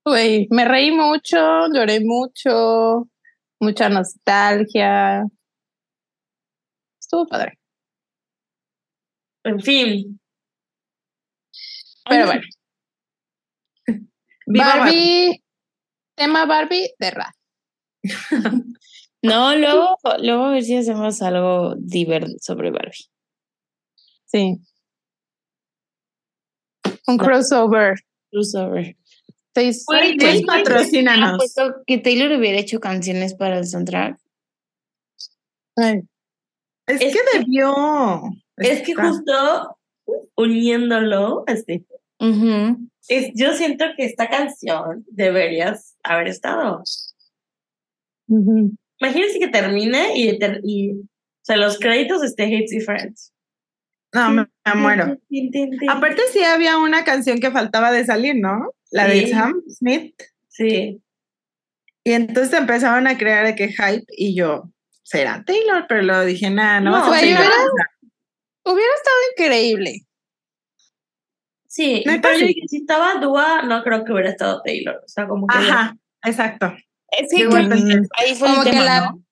Güey, 0.04 0.46
me 0.50 0.64
reí 0.64 0.92
mucho, 0.92 1.66
lloré 1.72 2.00
mucho, 2.00 3.08
mucha 3.60 3.88
nostalgia. 3.88 5.24
Estuvo 7.00 7.26
padre. 7.26 7.58
En 9.44 9.60
fin. 9.60 10.20
Pero 12.08 12.26
bueno, 12.26 12.42
Viva 14.46 14.76
Barbie, 14.76 15.42
tema 16.14 16.46
Barbie 16.46 16.90
de 16.98 17.10
Ra. 17.10 17.34
No, 19.22 19.56
luego, 19.56 19.96
luego 20.20 20.44
a 20.44 20.50
ver 20.52 20.62
si 20.62 20.76
hacemos 20.76 21.20
algo 21.20 21.74
divertido 21.78 22.38
sobre 22.40 22.70
Barbie. 22.70 23.08
Sí. 24.26 24.58
Un 27.06 27.18
crossover. 27.18 27.94
Crossover. 28.30 28.96
Disney 29.54 30.44
patrocínanos. 30.44 31.38
Pues, 31.38 31.54
que 31.86 31.98
Taylor 31.98 32.38
hubiera 32.38 32.58
hecho 32.58 32.78
canciones 32.80 33.34
para 33.34 33.58
el 33.58 33.66
soundtrack. 33.66 34.18
Ay, 35.76 36.00
Es, 36.86 37.00
Es 37.00 37.14
que 37.14 37.38
debió. 37.38 38.22
Es 38.58 38.82
que 38.82 38.94
justo 38.94 39.78
uniéndolo, 40.36 41.44
este, 41.46 41.84
Ujú. 42.20 42.88
es, 43.08 43.32
yo 43.34 43.52
siento 43.54 43.84
que 43.96 44.04
esta 44.04 44.28
canción 44.28 45.04
deberías 45.10 45.96
haber 46.02 46.28
estado. 46.28 46.82
Imagínense 48.28 49.38
que 49.38 49.48
termine 49.48 50.16
y, 50.18 50.38
ter- 50.38 50.60
y 50.64 50.92
o 50.92 51.04
sea, 51.42 51.56
los 51.56 51.78
créditos 51.78 52.22
esté 52.22 52.44
Hates 52.44 52.72
y 52.72 52.80
Friends. 52.80 53.32
No, 54.16 54.30
me, 54.30 54.46
me 54.64 54.74
muero. 54.80 55.16
Aparte 55.88 56.22
sí 56.32 56.42
había 56.42 56.78
una 56.78 57.04
canción 57.04 57.38
que 57.38 57.50
faltaba 57.50 57.90
de 57.92 58.04
salir, 58.04 58.36
¿no? 58.36 58.72
La 58.90 59.06
de 59.06 59.26
Sí. 59.26 59.30
Sam 59.32 59.62
Smith. 59.68 60.14
Sí. 60.48 61.02
Y 62.04 62.12
entonces 62.12 62.52
empezaron 62.58 63.06
a 63.06 63.18
crear 63.18 63.44
de 63.46 63.54
que 63.54 63.68
hype 63.68 64.04
y 64.16 64.34
yo, 64.36 64.70
será 65.02 65.42
Taylor, 65.44 65.86
pero 65.88 66.02
luego 66.02 66.24
dije, 66.24 66.50
nada, 66.50 66.80
no, 66.80 66.92
No, 66.92 67.10
hubiera- 67.10 67.40
Hubiera 68.64 68.94
estado 68.96 69.16
increíble. 69.36 70.06
Sí, 71.68 72.02
pero 72.04 72.38
yo 72.38 72.46
sí. 72.46 72.62
si 72.68 72.76
estaba 72.78 73.16
Dua, 73.20 73.62
no 73.62 73.82
creo 73.82 74.04
que 74.04 74.12
hubiera 74.12 74.30
estado 74.30 74.62
Taylor. 74.64 74.96
O 75.04 75.08
sea, 75.08 75.26
como 75.28 75.46
que. 75.46 75.56
Ajá, 75.56 75.96
exacto. 76.24 76.74
Es 77.10 77.28
Yo 77.38 77.50
que 77.50 77.56
ahí 78.18 78.34
fue 78.34 78.48
Como 78.48 78.62
el 78.62 78.64
que 78.64 78.70
tema, 78.72 78.84
la- 78.84 79.00
¿no? 79.10 79.22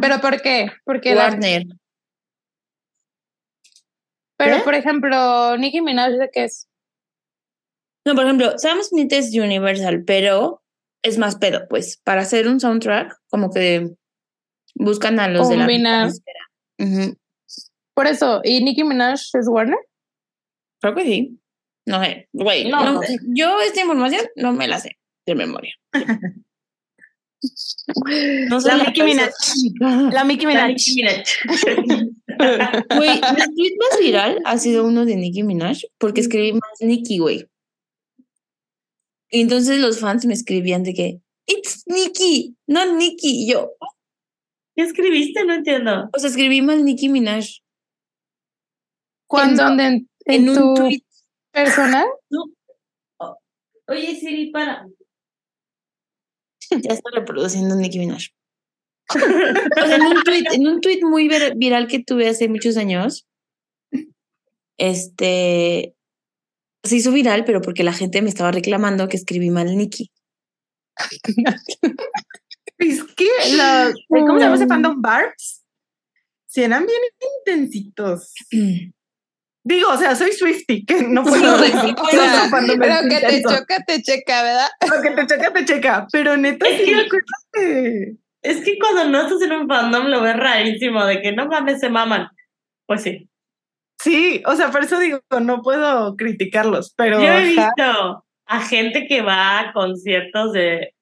¿Pero 0.00 0.20
por 0.20 0.40
qué? 0.40 0.70
Porque 0.84 1.14
la- 1.14 1.24
Warner. 1.28 1.64
Pero 4.38 4.56
¿Qué? 4.58 4.62
por 4.62 4.74
ejemplo, 4.74 5.56
Nicki 5.58 5.82
Minaj 5.82 6.12
de 6.12 6.30
qué 6.32 6.44
es. 6.44 6.66
No, 8.06 8.14
por 8.14 8.24
ejemplo, 8.24 8.56
Sam 8.58 8.78
Smith 8.82 9.12
es 9.12 9.34
Universal, 9.34 10.04
pero 10.06 10.62
es 11.02 11.18
más 11.18 11.36
pedo, 11.36 11.66
pues, 11.68 11.98
para 12.04 12.22
hacer 12.22 12.48
un 12.48 12.58
soundtrack, 12.60 13.14
como 13.28 13.50
que 13.52 13.90
buscan 14.74 15.20
a 15.20 15.28
los 15.28 15.48
de 15.50 15.56
la 15.56 16.06
esfera. 16.06 16.40
Ujú. 16.78 17.16
Por 17.94 18.06
eso, 18.06 18.40
¿y 18.44 18.62
Nicki 18.64 18.84
Minaj 18.84 19.20
es 19.34 19.46
Warner? 19.48 19.78
Creo 20.80 20.94
que 20.94 21.02
sí. 21.04 21.38
No 21.86 22.02
sé, 22.02 22.28
güey. 22.32 22.68
No, 22.70 22.84
no- 22.84 22.92
no 22.94 23.02
sé. 23.02 23.18
yo 23.26 23.60
esta 23.60 23.80
información 23.80 24.22
no 24.36 24.52
me 24.52 24.68
la 24.68 24.78
sé 24.78 24.98
de 25.26 25.34
memoria. 25.34 25.74
No 28.48 28.60
soy 28.60 28.78
La 28.78 28.84
Nicki 28.84 29.02
Minaj. 29.02 29.26
persona- 29.30 30.10
La 30.12 30.24
Nicki 30.24 30.44
La 30.44 30.48
Minaj. 30.50 30.68
Nicki 30.68 30.94
Minaj. 30.94 31.24
Güey, 32.96 33.10
mi 33.10 33.54
tweet 33.54 33.76
más 33.78 34.00
viral 34.00 34.40
ha 34.44 34.58
sido 34.58 34.86
uno 34.86 35.04
de 35.04 35.16
Nicki 35.16 35.42
Minaj 35.42 35.82
porque 35.98 36.20
escribí 36.20 36.52
más 36.52 36.80
Nicki, 36.80 37.18
güey. 37.18 37.46
Y 39.30 39.42
entonces 39.42 39.80
los 39.80 40.00
fans 40.00 40.24
me 40.24 40.34
escribían 40.34 40.82
de 40.82 40.94
que, 40.94 41.20
it's 41.46 41.82
Nicki, 41.86 42.56
no 42.66 42.96
Nicki. 42.96 43.44
Y 43.44 43.50
yo, 43.52 43.72
¿Qué 44.78 44.84
escribiste? 44.84 45.44
No 45.44 45.54
entiendo. 45.54 46.08
o 46.14 46.18
sea, 46.20 46.30
escribí 46.30 46.62
mal 46.62 46.84
Nicki 46.84 47.08
Minaj 47.08 47.46
¿En 49.30 49.56
dónde? 49.56 49.84
¿En, 49.86 50.08
en 50.26 50.48
un 50.48 50.54
tu 50.54 50.74
tweet. 50.74 51.02
personal? 51.50 52.06
Oye, 53.88 54.14
Siri, 54.14 54.50
para. 54.50 54.86
Ya 56.82 56.92
está 56.94 57.10
reproduciendo 57.12 57.74
Nicki 57.74 57.98
Minaj. 57.98 58.28
O 59.14 59.86
sea, 59.86 59.96
en 59.96 60.02
un 60.02 60.22
tweet, 60.22 60.44
en 60.52 60.66
un 60.66 60.80
tweet 60.80 61.00
muy 61.02 61.28
vir- 61.28 61.54
viral 61.56 61.86
que 61.88 62.02
tuve 62.02 62.28
hace 62.28 62.48
muchos 62.48 62.76
años, 62.76 63.26
este 64.78 65.94
se 66.84 66.96
hizo 66.96 67.10
viral, 67.12 67.44
pero 67.44 67.60
porque 67.60 67.82
la 67.84 67.92
gente 67.92 68.22
me 68.22 68.28
estaba 68.28 68.52
reclamando 68.52 69.08
que 69.08 69.16
escribí 69.16 69.50
mal 69.50 69.76
Nicki. 69.76 70.10
Es 72.78 73.02
que 73.02 73.26
los, 73.56 73.94
¿cómo 74.08 74.38
se 74.38 74.44
llama 74.44 74.54
ese 74.54 74.68
fandom? 74.68 75.02
Barbs. 75.02 75.64
Sí, 76.46 76.62
eran 76.62 76.86
bien 76.86 77.00
intensitos. 77.40 78.32
Digo, 79.64 79.90
o 79.90 79.96
sea, 79.98 80.14
soy 80.14 80.30
Swifty, 80.30 80.84
que 80.86 81.02
no 81.02 81.24
puedo 81.24 81.58
Sí, 81.58 81.72
o 81.98 82.06
que 82.06 82.16
sea, 82.16 82.48
te 83.28 83.42
choca, 83.42 83.84
te 83.84 84.00
checa, 84.02 84.42
¿verdad? 84.44 84.68
Lo 84.88 85.02
que 85.02 85.10
te 85.10 85.26
checa, 85.26 85.52
te 85.52 85.64
checa. 85.64 86.06
Pero 86.12 86.36
neta, 86.36 86.66
sí, 86.66 86.84
que- 87.52 88.16
Es 88.48 88.64
que 88.64 88.78
cuando 88.78 89.04
no 89.06 89.20
estás 89.22 89.42
en 89.42 89.52
un 89.52 89.68
fandom 89.68 90.06
lo 90.06 90.22
ves 90.22 90.36
rarísimo, 90.36 91.04
de 91.04 91.20
que 91.20 91.32
no 91.32 91.46
mames, 91.46 91.80
se 91.80 91.88
maman. 91.90 92.28
Pues 92.86 93.02
sí. 93.02 93.28
Sí, 94.00 94.42
o 94.46 94.54
sea, 94.54 94.70
por 94.70 94.82
eso 94.84 94.98
digo, 94.98 95.20
no 95.40 95.60
puedo 95.62 96.16
criticarlos, 96.16 96.94
pero 96.96 97.18
Yo 97.20 97.26
he 97.26 97.30
ajá, 97.30 97.44
visto 97.44 98.24
a 98.46 98.60
gente 98.60 99.06
que 99.06 99.22
va 99.22 99.58
a 99.60 99.72
conciertos 99.72 100.52
de 100.52 100.94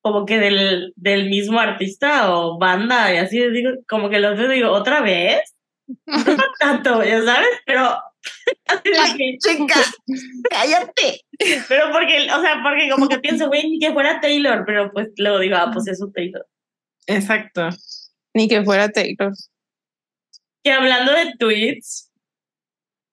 como 0.00 0.24
que 0.24 0.38
del, 0.38 0.92
del 0.96 1.28
mismo 1.28 1.58
artista 1.60 2.34
o 2.34 2.58
banda 2.58 3.12
y 3.12 3.18
así 3.18 3.38
digo, 3.50 3.70
como 3.88 4.08
que 4.08 4.18
los 4.20 4.38
veo 4.38 4.48
digo, 4.48 4.70
¿otra 4.70 5.00
vez? 5.02 5.40
No 6.06 6.16
tanto, 6.60 7.02
ya 7.04 7.22
sabes, 7.22 7.48
pero 7.66 7.96
que- 8.82 9.38
chica, 9.38 9.80
cállate. 10.50 11.20
pero 11.68 11.92
porque, 11.92 12.28
o 12.32 12.40
sea, 12.40 12.60
porque 12.62 12.88
como 12.90 13.08
que 13.08 13.18
pienso, 13.18 13.48
güey, 13.48 13.68
ni 13.68 13.78
que 13.78 13.92
fuera 13.92 14.20
Taylor, 14.20 14.64
pero 14.66 14.90
pues 14.92 15.10
luego 15.18 15.38
digo, 15.38 15.56
ah, 15.56 15.70
pues 15.72 15.86
es 15.88 16.00
un 16.00 16.12
Taylor. 16.12 16.46
Exacto. 17.06 17.68
Ni 18.34 18.48
que 18.48 18.62
fuera 18.64 18.88
Taylor. 18.90 19.32
Que 20.62 20.72
hablando 20.72 21.12
de 21.12 21.34
tweets, 21.38 22.12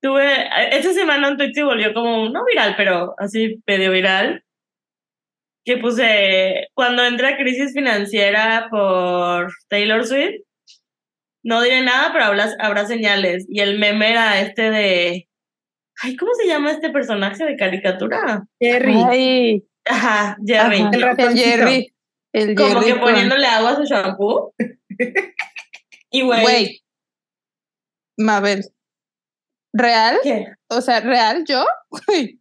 tuve, 0.01 0.49
esta 0.71 0.93
semana 0.93 1.29
un 1.29 1.37
tweet 1.37 1.53
se 1.53 1.63
volvió 1.63 1.93
como, 1.93 2.29
no 2.29 2.43
viral, 2.45 2.75
pero 2.75 3.15
así 3.19 3.61
medio 3.67 3.91
viral, 3.91 4.43
que 5.65 5.77
puse, 5.77 6.67
cuando 6.73 7.05
entra 7.05 7.37
crisis 7.37 7.73
financiera 7.73 8.67
por 8.69 9.51
Taylor 9.69 10.05
Swift, 10.05 10.41
no 11.45 11.61
diré 11.61 11.81
nada, 11.83 12.11
pero 12.11 12.25
habrá, 12.25 12.49
habrá 12.59 12.85
señales. 12.85 13.45
Y 13.47 13.59
el 13.61 13.77
meme 13.79 14.11
era 14.11 14.41
este 14.41 14.71
de, 14.71 15.29
ay, 16.01 16.15
¿cómo 16.15 16.33
se 16.33 16.47
llama 16.47 16.71
este 16.71 16.89
personaje 16.89 17.45
de 17.45 17.55
caricatura? 17.55 18.43
Jerry. 18.59 18.95
Ay, 19.09 19.63
Ajá, 19.85 20.37
Jerry. 20.45 20.77
ajá, 20.81 20.89
El 20.89 20.95
el 20.95 21.01
ratoncito. 21.01 21.45
Jerry. 21.45 21.92
El 22.33 22.55
Como 22.55 22.81
que 22.81 22.95
poniéndole 22.95 23.45
agua 23.47 23.71
a 23.71 23.75
su 23.75 23.83
shampoo. 23.83 24.53
Y 26.15 26.21
güey, 26.21 26.41
Güey. 26.43 26.83
Mabel. 28.17 28.63
real, 29.75 30.19
¿Qué? 30.21 30.45
o 30.69 30.81
sea, 30.81 30.99
real, 30.99 31.43
yo, 31.47 31.65
güey, 31.89 32.39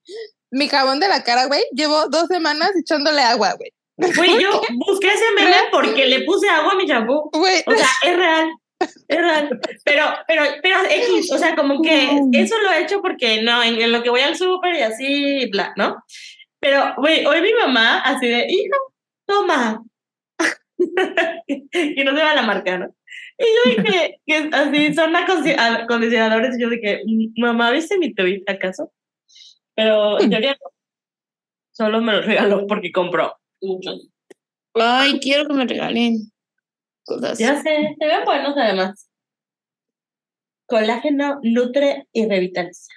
mi 0.50 0.68
jabón 0.68 1.00
de 1.00 1.08
la 1.08 1.24
cara, 1.24 1.46
güey, 1.46 1.62
llevo 1.72 2.06
dos 2.08 2.26
semanas 2.26 2.72
echándole 2.78 3.22
agua, 3.22 3.54
güey. 3.54 3.70
Güey, 4.14 4.42
yo 4.42 4.60
busqué 4.86 5.08
ese 5.08 5.24
meme 5.34 5.56
porque 5.70 6.04
le 6.06 6.24
puse 6.24 6.48
agua 6.50 6.72
a 6.72 6.76
mi 6.76 6.86
champú. 6.86 7.30
Güey, 7.32 7.62
O 7.66 7.72
sea, 7.72 7.88
es 8.04 8.16
real. 8.16 8.50
Es 9.08 9.18
real. 9.18 9.60
Pero, 9.84 10.04
pero, 10.26 10.42
pero 10.62 10.76
X, 10.90 11.32
o 11.32 11.38
sea, 11.38 11.54
como 11.56 11.80
que 11.80 12.10
eso 12.34 12.58
lo 12.58 12.72
he 12.72 12.82
hecho 12.82 13.00
porque 13.00 13.40
no, 13.42 13.62
en, 13.62 13.80
en 13.80 13.92
lo 13.92 14.02
que 14.02 14.10
voy 14.10 14.20
al 14.20 14.36
súper 14.36 14.74
y 14.74 14.82
así, 14.82 15.46
bla, 15.50 15.72
¿no? 15.76 15.96
Pero, 16.60 16.94
güey, 16.98 17.24
hoy 17.24 17.40
mi 17.40 17.54
mamá 17.54 18.00
así 18.00 18.28
de, 18.28 18.44
hijo, 18.48 18.76
toma. 19.26 19.82
y 21.46 22.04
no 22.04 22.16
se 22.16 22.22
va 22.22 22.34
la 22.34 22.42
marca, 22.42 22.78
¿no? 22.78 22.94
Y 23.38 23.74
yo 23.76 23.82
dije, 23.82 24.20
que 24.26 24.50
así 24.52 24.94
son 24.94 25.14
acondicionadores, 25.16 26.56
y 26.56 26.62
yo 26.62 26.70
dije, 26.70 27.02
mamá, 27.36 27.70
¿viste 27.70 27.98
mi 27.98 28.14
tweet 28.14 28.42
acaso? 28.46 28.92
Pero 29.74 30.20
en 30.20 30.30
teoría 30.30 30.52
no. 30.52 30.70
Solo 31.72 32.02
me 32.02 32.12
lo 32.12 32.22
regaló 32.22 32.66
porque 32.66 32.92
compró 32.92 33.34
muchos. 33.60 34.08
Ay, 34.74 35.18
quiero 35.20 35.46
que 35.46 35.54
me 35.54 35.66
regalen 35.66 36.30
cosas. 37.04 37.38
Ya 37.38 37.56
sé, 37.56 37.96
se 37.98 38.06
ven 38.06 38.24
buenos 38.24 38.54
además. 38.56 39.08
Colágeno 40.66 41.40
nutre 41.42 42.06
y 42.12 42.28
revitaliza. 42.28 42.92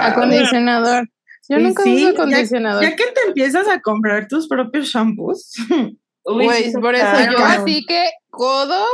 Acondicionador. 0.00 1.08
Yo 1.48 1.58
Y 1.58 1.62
nunca 1.62 1.82
sí, 1.82 1.94
uso 1.96 2.08
acondicionador. 2.08 2.82
Ya 2.82 2.96
que 2.96 3.04
te 3.04 3.20
empiezas 3.28 3.68
a 3.68 3.80
comprar 3.80 4.26
tus 4.28 4.48
propios 4.48 4.88
shampoos. 4.88 5.52
Uy, 6.24 6.44
Güey, 6.44 6.72
por 6.72 6.94
eso 6.94 7.30
yo 7.30 7.38
así 7.38 7.84
que 7.86 8.04
codo 8.30 8.84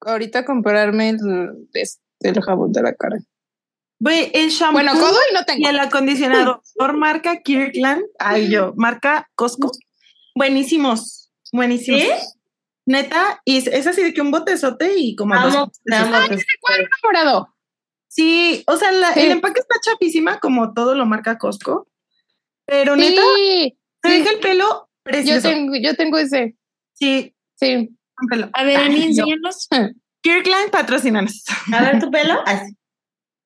ahorita 0.00 0.44
comprarme 0.44 1.10
el, 1.10 1.18
este, 1.72 2.00
el 2.20 2.40
jabón 2.42 2.72
de 2.72 2.82
la 2.82 2.94
cara. 2.94 3.18
Güey, 4.00 4.30
el 4.34 4.50
shampoo 4.50 4.72
Bueno, 4.72 4.92
codo 4.92 5.18
y 5.30 5.34
no 5.34 5.40
y 5.40 5.44
tengo. 5.44 5.68
el 5.68 5.78
acondicionador 5.78 6.60
marca 6.94 7.42
Kirkland, 7.42 8.02
ay 8.18 8.50
yo, 8.50 8.72
marca 8.76 9.30
Costco. 9.36 9.70
Buenísimos, 10.34 11.30
buenísimos. 11.52 12.02
¿Sí? 12.02 12.10
Neta, 12.86 13.40
y 13.44 13.56
es, 13.56 13.86
así 13.86 14.02
de 14.02 14.12
que 14.12 14.20
un 14.20 14.30
botezote 14.30 14.94
y 14.96 15.14
como 15.14 15.34
dos 15.40 15.70
pues, 15.84 16.44
Morado. 17.02 17.53
Sí, 18.16 18.62
o 18.68 18.76
sea, 18.76 18.92
la- 18.92 19.12
Sí. 19.12 19.20
el 19.20 19.32
empaque 19.32 19.58
está 19.60 19.74
chapísima 19.82 20.38
como 20.38 20.72
todo 20.72 20.94
lo 20.94 21.04
marca 21.04 21.36
Costco. 21.36 21.88
Pero 22.66 22.94
neta, 22.96 23.20
Sí, 23.36 23.76
te 24.00 24.08
sí. 24.10 24.18
deja 24.18 24.30
el 24.30 24.40
pelo 24.40 24.64
yo 24.68 24.88
precioso. 25.02 25.48
tengo, 25.48 25.74
yo 25.82 25.94
tengo 25.96 26.18
ese. 26.18 26.56
Sí, 26.92 27.34
Sí. 27.58 27.90
cómpralo. 28.14 28.50
A 28.52 28.62
ver, 28.64 28.76
Ani, 28.76 29.00
yo. 29.00 29.24
enséñanos. 29.24 29.68
Kirkland 30.22 30.70
patrocinanos. 30.70 31.44
A 31.72 31.82
ver 31.82 31.98
tu 32.00 32.10
pelo. 32.10 32.34
Así. 32.46 32.76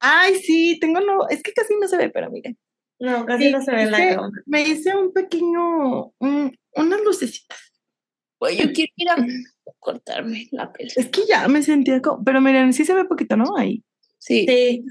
Ay, 0.01 0.35
sí, 0.37 0.79
tengo 0.81 1.01
no, 1.01 1.29
es 1.29 1.43
que 1.43 1.53
casi 1.53 1.75
no 1.81 1.89
se 1.89 1.97
ve, 1.97 2.11
pero 2.11 2.31
miren. 2.31 2.57
No, 3.01 3.25
casi 3.27 3.45
Sí, 3.45 3.51
no 3.53 3.63
se 3.63 3.71
ve 3.73 3.87
la 3.87 3.97
que 3.97 4.15
cámara. 4.15 4.33
Me 4.47 4.63
hice 4.63 4.95
un 4.95 5.13
pequeño, 5.13 6.13
un- 6.21 6.55
unas 6.75 7.01
lucecitas. 7.01 7.59
Güey, 8.41 8.57
yo 8.59 8.73
quiero 8.73 8.93
ir 8.97 9.09
a 9.11 9.17
cortarme 9.81 10.47
la 10.53 10.73
piel. 10.73 10.93
Es 10.95 11.09
que 11.09 11.23
ya 11.27 11.49
me 11.49 11.63
sentía 11.63 12.01
como, 12.03 12.23
pero 12.23 12.41
miren, 12.41 12.73
sí 12.73 12.85
se 12.85 12.93
ve 12.95 13.05
poquito, 13.07 13.37
¿no? 13.37 13.57
Ahí. 13.57 13.83
Sí. 14.29 14.45
Sí. 14.47 14.85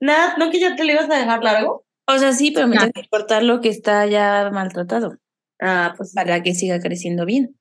Nada, 0.00 0.36
¿no 0.36 0.50
que 0.50 0.58
ya 0.58 0.74
te 0.74 0.84
lo 0.84 0.92
ibas 0.92 1.08
a 1.08 1.16
dejar 1.16 1.42
largo? 1.44 1.84
O 2.08 2.18
sea, 2.18 2.32
sí, 2.32 2.50
pero 2.50 2.66
me 2.66 2.76
Ah. 2.76 2.80
tengo 2.80 2.92
que 2.94 3.08
cortar 3.08 3.44
lo 3.44 3.60
que 3.60 3.68
está 3.68 4.04
ya 4.06 4.50
maltratado 4.52 5.16
Ah, 5.60 5.94
pues, 5.96 6.12
para 6.12 6.42
que 6.42 6.54
siga 6.54 6.80
creciendo 6.80 7.24
bien. 7.24 7.56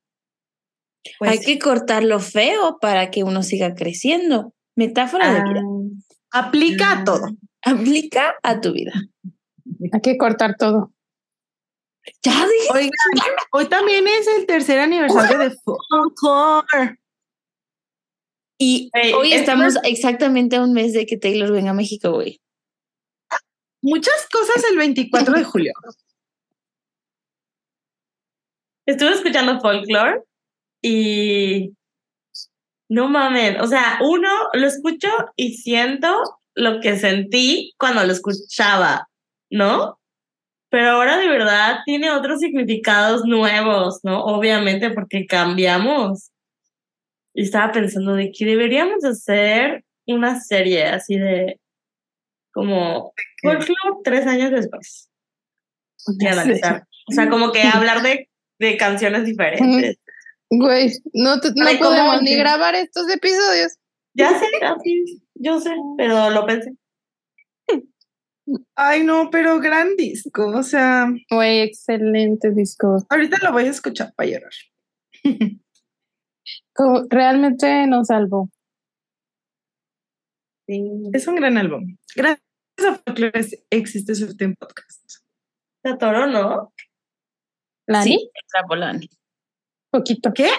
pues 1.19 1.31
Hay 1.31 1.39
que 1.39 1.59
cortar 1.59 2.03
lo 2.03 2.19
feo 2.19 2.79
para 2.81 3.11
que 3.11 3.23
uno 3.23 3.43
siga 3.43 3.75
creciendo. 3.75 4.53
Metáfora 4.75 5.31
de 5.31 5.39
ah, 5.39 5.43
vida. 5.43 5.61
Aplica 6.31 6.91
a 6.93 7.03
todo. 7.03 7.27
Aplica 7.63 8.35
a 8.41 8.59
tu 8.59 8.73
vida. 8.73 8.93
Hay 9.93 10.01
que 10.01 10.17
cortar 10.17 10.55
todo. 10.57 10.91
Ya 12.23 12.31
dije. 12.31 12.73
Oigan, 12.73 13.35
hoy 13.51 13.65
también 13.65 14.07
es 14.07 14.27
el 14.27 14.47
tercer 14.47 14.79
aniversario 14.79 15.37
de 15.37 15.51
Folklore. 15.51 16.97
Y 18.63 18.91
hoy 19.15 19.33
estamos 19.33 19.73
exactamente 19.83 20.55
a 20.55 20.61
un 20.61 20.71
mes 20.71 20.93
de 20.93 21.07
que 21.07 21.17
Taylor 21.17 21.51
venga 21.51 21.71
a 21.71 21.73
México, 21.73 22.11
güey. 22.11 22.39
Muchas 23.81 24.27
cosas 24.31 24.63
el 24.69 24.77
24 24.77 25.33
de 25.33 25.43
julio. 25.43 25.73
Estuve 28.85 29.13
escuchando 29.13 29.59
folklore 29.59 30.21
y 30.79 31.71
no 32.87 33.07
mames, 33.09 33.59
o 33.61 33.65
sea, 33.65 33.97
uno 34.03 34.29
lo 34.53 34.67
escucho 34.67 35.09
y 35.35 35.55
siento 35.55 36.07
lo 36.53 36.81
que 36.81 36.99
sentí 36.99 37.73
cuando 37.79 38.03
lo 38.03 38.11
escuchaba, 38.11 39.07
¿no? 39.49 39.99
Pero 40.69 40.91
ahora 40.91 41.17
de 41.17 41.27
verdad 41.27 41.79
tiene 41.83 42.11
otros 42.11 42.41
significados 42.41 43.25
nuevos, 43.25 44.01
¿no? 44.03 44.23
Obviamente 44.23 44.91
porque 44.91 45.25
cambiamos. 45.25 46.30
Y 47.33 47.43
estaba 47.43 47.71
pensando 47.71 48.13
de 48.15 48.31
que 48.31 48.45
deberíamos 48.45 49.03
hacer 49.05 49.83
una 50.07 50.39
serie 50.39 50.85
así 50.85 51.17
de 51.17 51.59
como 52.53 53.13
folklore 53.41 54.01
tres 54.03 54.27
años 54.27 54.51
después. 54.51 55.09
Y 56.19 56.25
analizar. 56.27 56.85
O 57.09 57.13
sea, 57.13 57.29
como 57.29 57.51
que 57.51 57.61
hablar 57.73 58.01
de, 58.01 58.29
de 58.59 58.77
canciones 58.77 59.25
diferentes. 59.25 59.97
Güey, 60.49 60.91
no, 61.13 61.39
te- 61.39 61.51
no 61.55 61.65
Ay, 61.65 61.77
¿cómo 61.77 61.89
podemos 61.91 62.21
ni 62.23 62.35
grabar 62.35 62.75
estos 62.75 63.09
episodios. 63.09 63.77
Ya 64.13 64.37
sé, 64.37 64.45
así, 64.61 65.23
yo 65.35 65.61
sé, 65.61 65.71
pero 65.97 66.29
lo 66.31 66.45
pensé. 66.45 66.71
Ay, 68.75 69.03
no, 69.03 69.29
pero 69.31 69.59
gran 69.61 69.95
disco. 69.95 70.47
O 70.47 70.63
sea, 70.63 71.07
Güey, 71.29 71.61
excelente 71.61 72.51
disco. 72.51 72.97
ahorita 73.09 73.37
lo 73.43 73.53
voy 73.53 73.63
a 73.65 73.69
escuchar 73.69 74.11
para 74.15 74.29
llorar. 74.29 74.51
Como- 76.73 77.03
realmente 77.09 77.85
nos 77.87 78.07
salvó. 78.07 78.49
Sí. 80.67 80.81
Es 81.13 81.27
un 81.27 81.35
gran 81.35 81.57
álbum. 81.57 81.97
Gracias 82.15 82.41
a 82.87 82.95
Folklore 83.05 83.41
existe 83.69 84.15
su 84.15 84.33
en 84.39 84.55
podcast. 84.55 85.01
Se 85.83 85.89
atoró, 85.89 86.27
¿no? 86.27 86.73
Lani, 87.87 88.03
Sí, 88.17 88.29
extrapolando. 88.41 89.07
poquito. 89.91 90.31
¿Qué? 90.33 90.49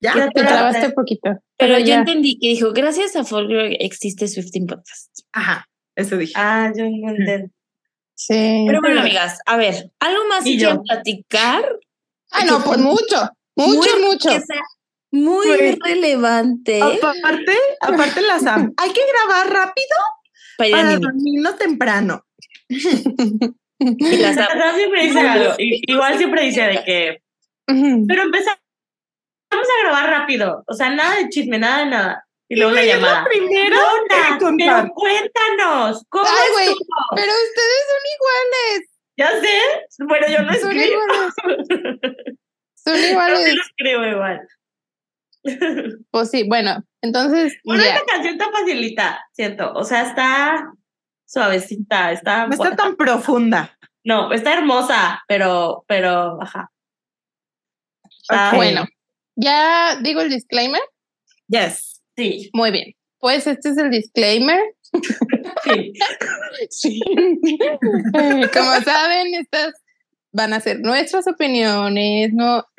Ya. 0.00 0.14
Ya 0.16 0.28
Te 0.30 0.42
trabaste 0.42 0.90
poquito. 0.90 1.30
Pero 1.30 1.40
Pero 1.74 1.78
yo 1.80 1.84
ya. 1.86 1.98
entendí 1.98 2.38
que 2.38 2.48
dijo, 2.48 2.72
gracias 2.72 3.16
a 3.16 3.24
Folklore 3.24 3.76
existe 3.80 4.28
Swifting 4.28 4.66
Podcast. 4.66 5.10
Ajá, 5.32 5.66
eso 5.96 6.16
dije. 6.16 6.32
Ah, 6.36 6.72
yo 6.76 6.84
no 6.84 7.10
entendí. 7.10 7.52
Sí. 8.14 8.64
Pero 8.66 8.80
bueno, 8.80 9.00
amigas, 9.02 9.38
a 9.44 9.56
ver, 9.56 9.90
¿algo 10.00 10.26
más 10.28 10.44
que 10.44 10.56
platicar? 10.86 11.64
ah, 12.30 12.44
no, 12.46 12.62
pues 12.64 12.78
mucho. 12.78 13.30
Mucho, 13.56 13.96
Muy- 13.98 14.06
mucho. 14.06 14.28
Que 14.28 14.40
sea 14.40 14.62
muy 15.12 15.46
Pues, 15.46 15.76
relevante 15.82 16.82
Aparte, 16.82 17.56
aparte 17.80 18.20
las 18.22 18.42
hay 18.76 18.92
que 18.92 19.00
grabar 19.06 19.50
rápido 19.52 19.96
para 20.58 20.70
para 20.70 20.98
dormirnos 20.98 21.56
temprano. 21.58 22.24
Y 22.68 24.16
las 24.18 24.36
siempre 24.74 25.02
dice 25.02 25.20
algo. 25.20 25.54
Igual 25.58 26.16
siempre 26.18 26.42
dice 26.42 26.62
de 26.62 26.84
que. 26.84 27.22
Pero 27.66 28.22
empezamos 28.22 28.58
a 29.50 29.82
grabar 29.84 30.10
rápido. 30.10 30.64
O 30.66 30.74
sea, 30.74 30.90
nada 30.90 31.16
de 31.16 31.28
chisme, 31.28 31.58
nada 31.58 31.78
de 31.80 31.86
nada. 31.86 32.26
Y 32.48 32.56
luego 32.56 32.74
llamada. 32.74 33.24
la 33.28 33.34
Luna, 33.34 34.28
en 34.28 34.38
contar. 34.38 34.82
pero 34.82 34.94
cuéntanos, 34.94 36.04
¿cómo 36.08 36.24
Ay? 36.26 36.74
Pero 37.16 37.32
ustedes 37.32 37.82
son 37.90 38.02
iguales. 38.16 38.88
Ya 39.18 39.40
sé. 39.40 40.04
Bueno, 40.04 40.26
yo 40.28 40.42
no 40.42 40.52
escribo. 40.52 41.00
iguales. 42.94 43.10
Son 43.10 43.10
iguales. 43.10 43.54
lo 43.54 43.62
escribo 43.62 44.04
igual. 44.04 44.40
Pues 46.10 46.30
sí, 46.30 46.42
bueno, 46.48 46.82
entonces 47.02 47.56
Bueno, 47.64 47.84
ya. 47.84 47.94
esta 47.94 48.04
canción 48.06 48.34
está 48.34 48.50
facilita, 48.50 49.20
siento. 49.32 49.72
O 49.74 49.84
sea, 49.84 50.02
está 50.02 50.72
suavecita, 51.24 52.10
está. 52.10 52.46
No 52.48 52.54
está 52.54 52.74
tan 52.74 52.96
profunda. 52.96 53.76
No, 54.04 54.32
está 54.32 54.54
hermosa, 54.54 55.22
pero, 55.28 55.84
pero, 55.86 56.40
ajá. 56.42 56.70
Está- 58.22 58.48
Ok. 58.50 58.56
Bueno, 58.56 58.86
ya 59.36 59.96
digo 60.02 60.20
el 60.20 60.30
disclaimer. 60.30 60.82
Yes. 61.48 62.02
Sí, 62.16 62.50
Muy 62.52 62.70
bien. 62.72 62.92
Pues 63.18 63.46
este 63.46 63.68
es 63.68 63.78
el 63.78 63.90
disclaimer. 63.90 64.60
sí. 65.64 65.92
Sí. 66.70 67.00
Como 68.52 68.74
saben, 68.82 69.34
estas 69.34 69.74
van 70.36 70.52
a 70.52 70.60
ser 70.60 70.80
nuestras 70.80 71.26
opiniones, 71.26 72.30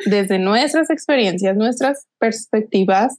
desde 0.05 0.37
nuestras 0.37 0.91
experiencias, 0.91 1.57
nuestras 1.57 2.05
perspectivas. 2.19 3.17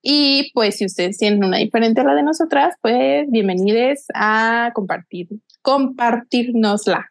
Y 0.00 0.52
pues 0.54 0.76
si 0.76 0.86
ustedes 0.86 1.18
tienen 1.18 1.42
una 1.42 1.58
diferente 1.58 2.00
a 2.00 2.04
la 2.04 2.14
de 2.14 2.22
nosotras, 2.22 2.76
pues 2.80 3.28
bienvenidos 3.28 4.04
a 4.14 4.70
compartir, 4.72 5.28
compartirnosla. 5.62 7.10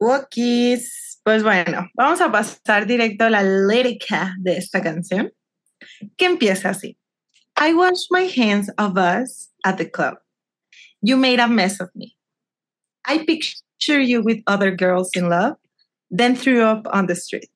Walkies. 0.00 1.20
Pues 1.22 1.44
bueno, 1.44 1.88
vamos 1.94 2.20
a 2.20 2.30
pasar 2.32 2.86
directo 2.86 3.24
a 3.24 3.30
la 3.30 3.42
lírica 3.42 4.34
de 4.40 4.56
esta 4.56 4.80
canción, 4.80 5.32
que 6.16 6.24
empieza 6.24 6.70
así. 6.70 6.98
I 7.56 7.74
washed 7.74 8.08
my 8.10 8.28
hands 8.28 8.72
of 8.76 8.96
us 8.96 9.50
at 9.64 9.76
the 9.76 9.88
club. 9.88 10.18
You 11.00 11.16
made 11.16 11.40
a 11.40 11.46
mess 11.46 11.80
of 11.80 11.90
me. 11.94 12.15
I 13.06 13.24
picture 13.24 14.00
you 14.00 14.22
with 14.22 14.42
other 14.46 14.70
girls 14.70 15.10
in 15.14 15.28
love, 15.28 15.56
then 16.10 16.34
threw 16.36 16.62
up 16.62 16.86
on 16.92 17.06
the 17.06 17.14
street. 17.14 17.50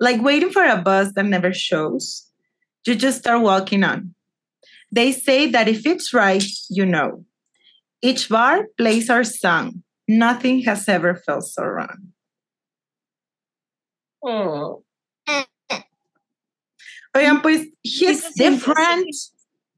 Like 0.00 0.20
waiting 0.20 0.50
for 0.50 0.64
a 0.64 0.82
bus 0.82 1.12
that 1.14 1.26
never 1.26 1.52
shows, 1.52 2.28
you 2.86 2.94
just 2.94 3.18
start 3.18 3.42
walking 3.42 3.84
on. 3.84 4.14
They 4.90 5.12
say 5.12 5.46
that 5.50 5.68
if 5.68 5.86
it's 5.86 6.12
right, 6.12 6.44
you 6.68 6.84
know. 6.84 7.24
Each 8.02 8.28
bar 8.28 8.66
plays 8.76 9.08
our 9.08 9.24
song. 9.24 9.84
Nothing 10.08 10.62
has 10.62 10.88
ever 10.88 11.14
felt 11.14 11.44
so 11.44 11.62
wrong. 11.62 12.12
Oh. 14.24 14.82
Oigan, 17.14 17.42
pues 17.42 17.66
He's 17.82 18.34
Different 18.34 19.14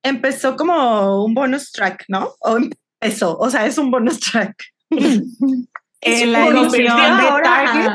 empezó 0.04 0.56
como 0.56 1.24
un 1.24 1.34
bonus 1.34 1.72
track, 1.72 2.04
¿no? 2.08 2.34
O 2.42 2.70
empezó, 3.00 3.36
o 3.38 3.50
sea, 3.50 3.66
es 3.66 3.78
un 3.78 3.90
bonus 3.90 4.20
track. 4.20 4.54
en 4.90 6.32
la 6.32 6.46
edición 6.48 6.96
de 6.96 7.42
Target. 7.42 7.92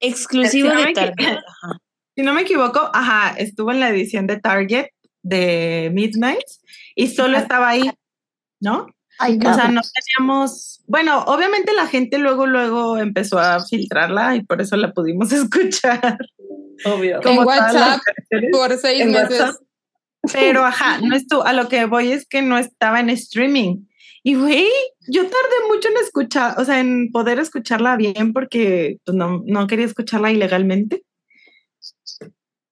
Exclusivo 0.00 0.68
Si 0.70 0.74
no 0.74 0.80
de 0.84 0.92
Target. 0.92 1.14
equivoco- 1.18 1.38
ajá. 1.62 1.78
Si 2.18 2.22
no 2.22 2.32
me 2.32 2.40
equivoco, 2.42 2.90
ajá, 2.94 3.34
estuvo 3.36 3.72
en 3.72 3.80
la 3.80 3.90
edición 3.90 4.26
de 4.26 4.40
Target 4.40 4.86
de 5.22 5.90
Midnight 5.92 6.40
y 6.94 7.08
solo 7.08 7.36
estaba 7.36 7.68
ahí, 7.68 7.90
¿no? 8.58 8.86
Ay, 9.18 9.38
O 9.44 9.52
sea, 9.54 9.68
no 9.68 9.82
teníamos, 10.16 10.82
bueno, 10.86 11.24
obviamente 11.24 11.74
la 11.74 11.86
gente 11.86 12.16
luego, 12.16 12.46
luego 12.46 12.96
empezó 12.96 13.38
a 13.38 13.62
filtrarla 13.62 14.34
y 14.36 14.42
por 14.44 14.62
eso 14.62 14.76
la 14.78 14.94
pudimos 14.94 15.30
escuchar. 15.32 16.16
Obvio. 16.86 17.20
En 17.22 17.38
WhatsApp, 17.44 18.00
por 18.50 18.74
seis 18.78 19.04
meses. 19.04 19.38
WhatsApp. 19.38 19.56
Pero 20.32 20.64
ajá, 20.64 20.98
no 21.02 21.14
estuvo, 21.14 21.44
a 21.46 21.52
lo 21.52 21.68
que 21.68 21.84
voy 21.84 22.12
es 22.12 22.26
que 22.26 22.40
no 22.40 22.56
estaba 22.56 23.00
en 23.00 23.10
streaming. 23.10 23.85
Y 24.26 24.34
güey, 24.34 24.66
yo 25.06 25.22
tardé 25.22 25.68
mucho 25.68 25.88
en 25.88 25.98
escuchar, 25.98 26.58
o 26.58 26.64
sea, 26.64 26.80
en 26.80 27.12
poder 27.12 27.38
escucharla 27.38 27.96
bien 27.96 28.32
porque 28.32 28.98
pues, 29.04 29.16
no, 29.16 29.44
no 29.46 29.68
quería 29.68 29.86
escucharla 29.86 30.32
ilegalmente. 30.32 31.04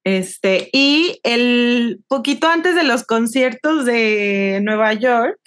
Este, 0.03 0.69
y 0.73 1.21
el 1.23 2.03
poquito 2.09 2.49
antes 2.49 2.75
de 2.75 2.83
los 2.83 3.05
conciertos 3.05 3.85
de 3.85 4.63
Nueva 4.65 4.95
York, 4.95 5.39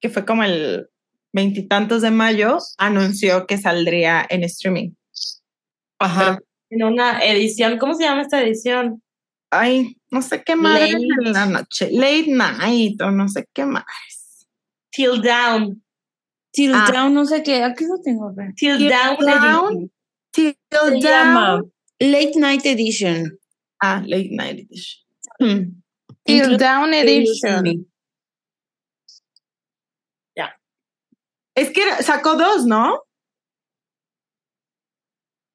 que 0.00 0.08
fue 0.08 0.24
como 0.24 0.44
el 0.44 0.88
veintitantos 1.30 2.00
de 2.00 2.10
mayo, 2.10 2.56
anunció 2.78 3.46
que 3.46 3.58
saldría 3.58 4.26
en 4.30 4.44
streaming. 4.44 4.92
Ajá. 5.98 6.38
En 6.70 6.84
una 6.84 7.22
edición, 7.22 7.76
¿cómo 7.76 7.92
se 7.92 8.04
llama 8.04 8.22
esta 8.22 8.42
edición? 8.42 9.02
Ay, 9.50 9.98
no 10.10 10.22
sé 10.22 10.42
qué 10.42 10.56
madre 10.56 10.92
Late. 10.92 11.04
en 11.26 11.32
la 11.34 11.44
noche, 11.44 11.90
late 11.92 12.28
night 12.28 12.98
o 13.02 13.10
no 13.10 13.28
sé 13.28 13.44
qué 13.52 13.66
más. 13.66 13.84
Till 14.92 15.20
Down. 15.22 15.82
Till 16.52 16.72
Ah. 16.74 16.90
Down, 16.92 17.14
no 17.14 17.24
sé 17.24 17.42
qué. 17.42 17.62
Aquí 17.62 17.84
lo 17.86 18.00
tengo. 18.02 18.34
Till 18.56 18.76
Till 18.78 18.88
Down. 18.88 19.90
Till 20.32 20.52
Se 20.52 20.76
down. 20.76 21.00
llama 21.00 21.62
Late 22.00 22.32
Night 22.36 22.66
Edition. 22.66 23.38
Ah, 23.82 24.02
late 24.06 24.30
night 24.30 24.58
edition. 24.60 25.00
Hmm. 25.40 25.82
Till 26.24 26.56
Down 26.58 26.92
Edition. 26.94 27.62
Me. 27.62 27.74
Es 31.56 31.70
que 31.72 31.82
sacó 32.02 32.36
dos, 32.36 32.64
¿no? 32.64 33.00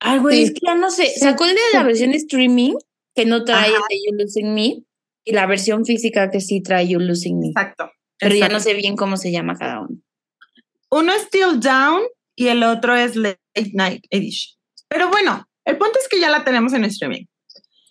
Ay, 0.01 0.19
güey, 0.19 0.37
Sí. 0.37 0.43
es 0.43 0.51
que 0.51 0.59
ya 0.67 0.75
no 0.75 0.91
sé. 0.91 1.07
Sacó 1.17 1.45
el 1.45 1.55
de 1.55 1.61
la 1.73 1.83
versión 1.83 2.11
streaming, 2.13 2.75
que 3.15 3.25
no 3.25 3.43
trae 3.43 3.69
el 3.69 3.73
de 3.89 3.95
You 4.05 4.17
Losing 4.17 4.53
Me, 4.53 4.83
y 5.23 5.31
la 5.31 5.47
versión 5.47 5.85
física 5.85 6.29
que 6.29 6.41
sí 6.41 6.61
trae 6.61 6.87
You 6.89 6.99
Losing 6.99 7.39
Me. 7.39 7.47
Exacto. 7.47 7.89
Pero 8.19 8.35
ya 8.35 8.49
no 8.49 8.59
sé 8.59 8.73
bien 8.73 8.95
cómo 8.95 9.17
se 9.17 9.31
llama 9.31 9.55
cada 9.55 9.81
uno. 9.81 9.97
Uno 10.89 11.13
es 11.13 11.29
Till 11.29 11.59
Down 11.59 12.01
y 12.35 12.47
el 12.47 12.63
otro 12.63 12.95
es 12.95 13.15
Late 13.15 13.71
Night 13.73 14.05
Edition. 14.09 14.57
Pero 14.87 15.09
bueno, 15.09 15.47
el 15.65 15.77
punto 15.77 15.99
es 15.99 16.07
que 16.07 16.19
ya 16.19 16.29
la 16.29 16.43
tenemos 16.43 16.73
en 16.73 16.85
streaming. 16.85 17.25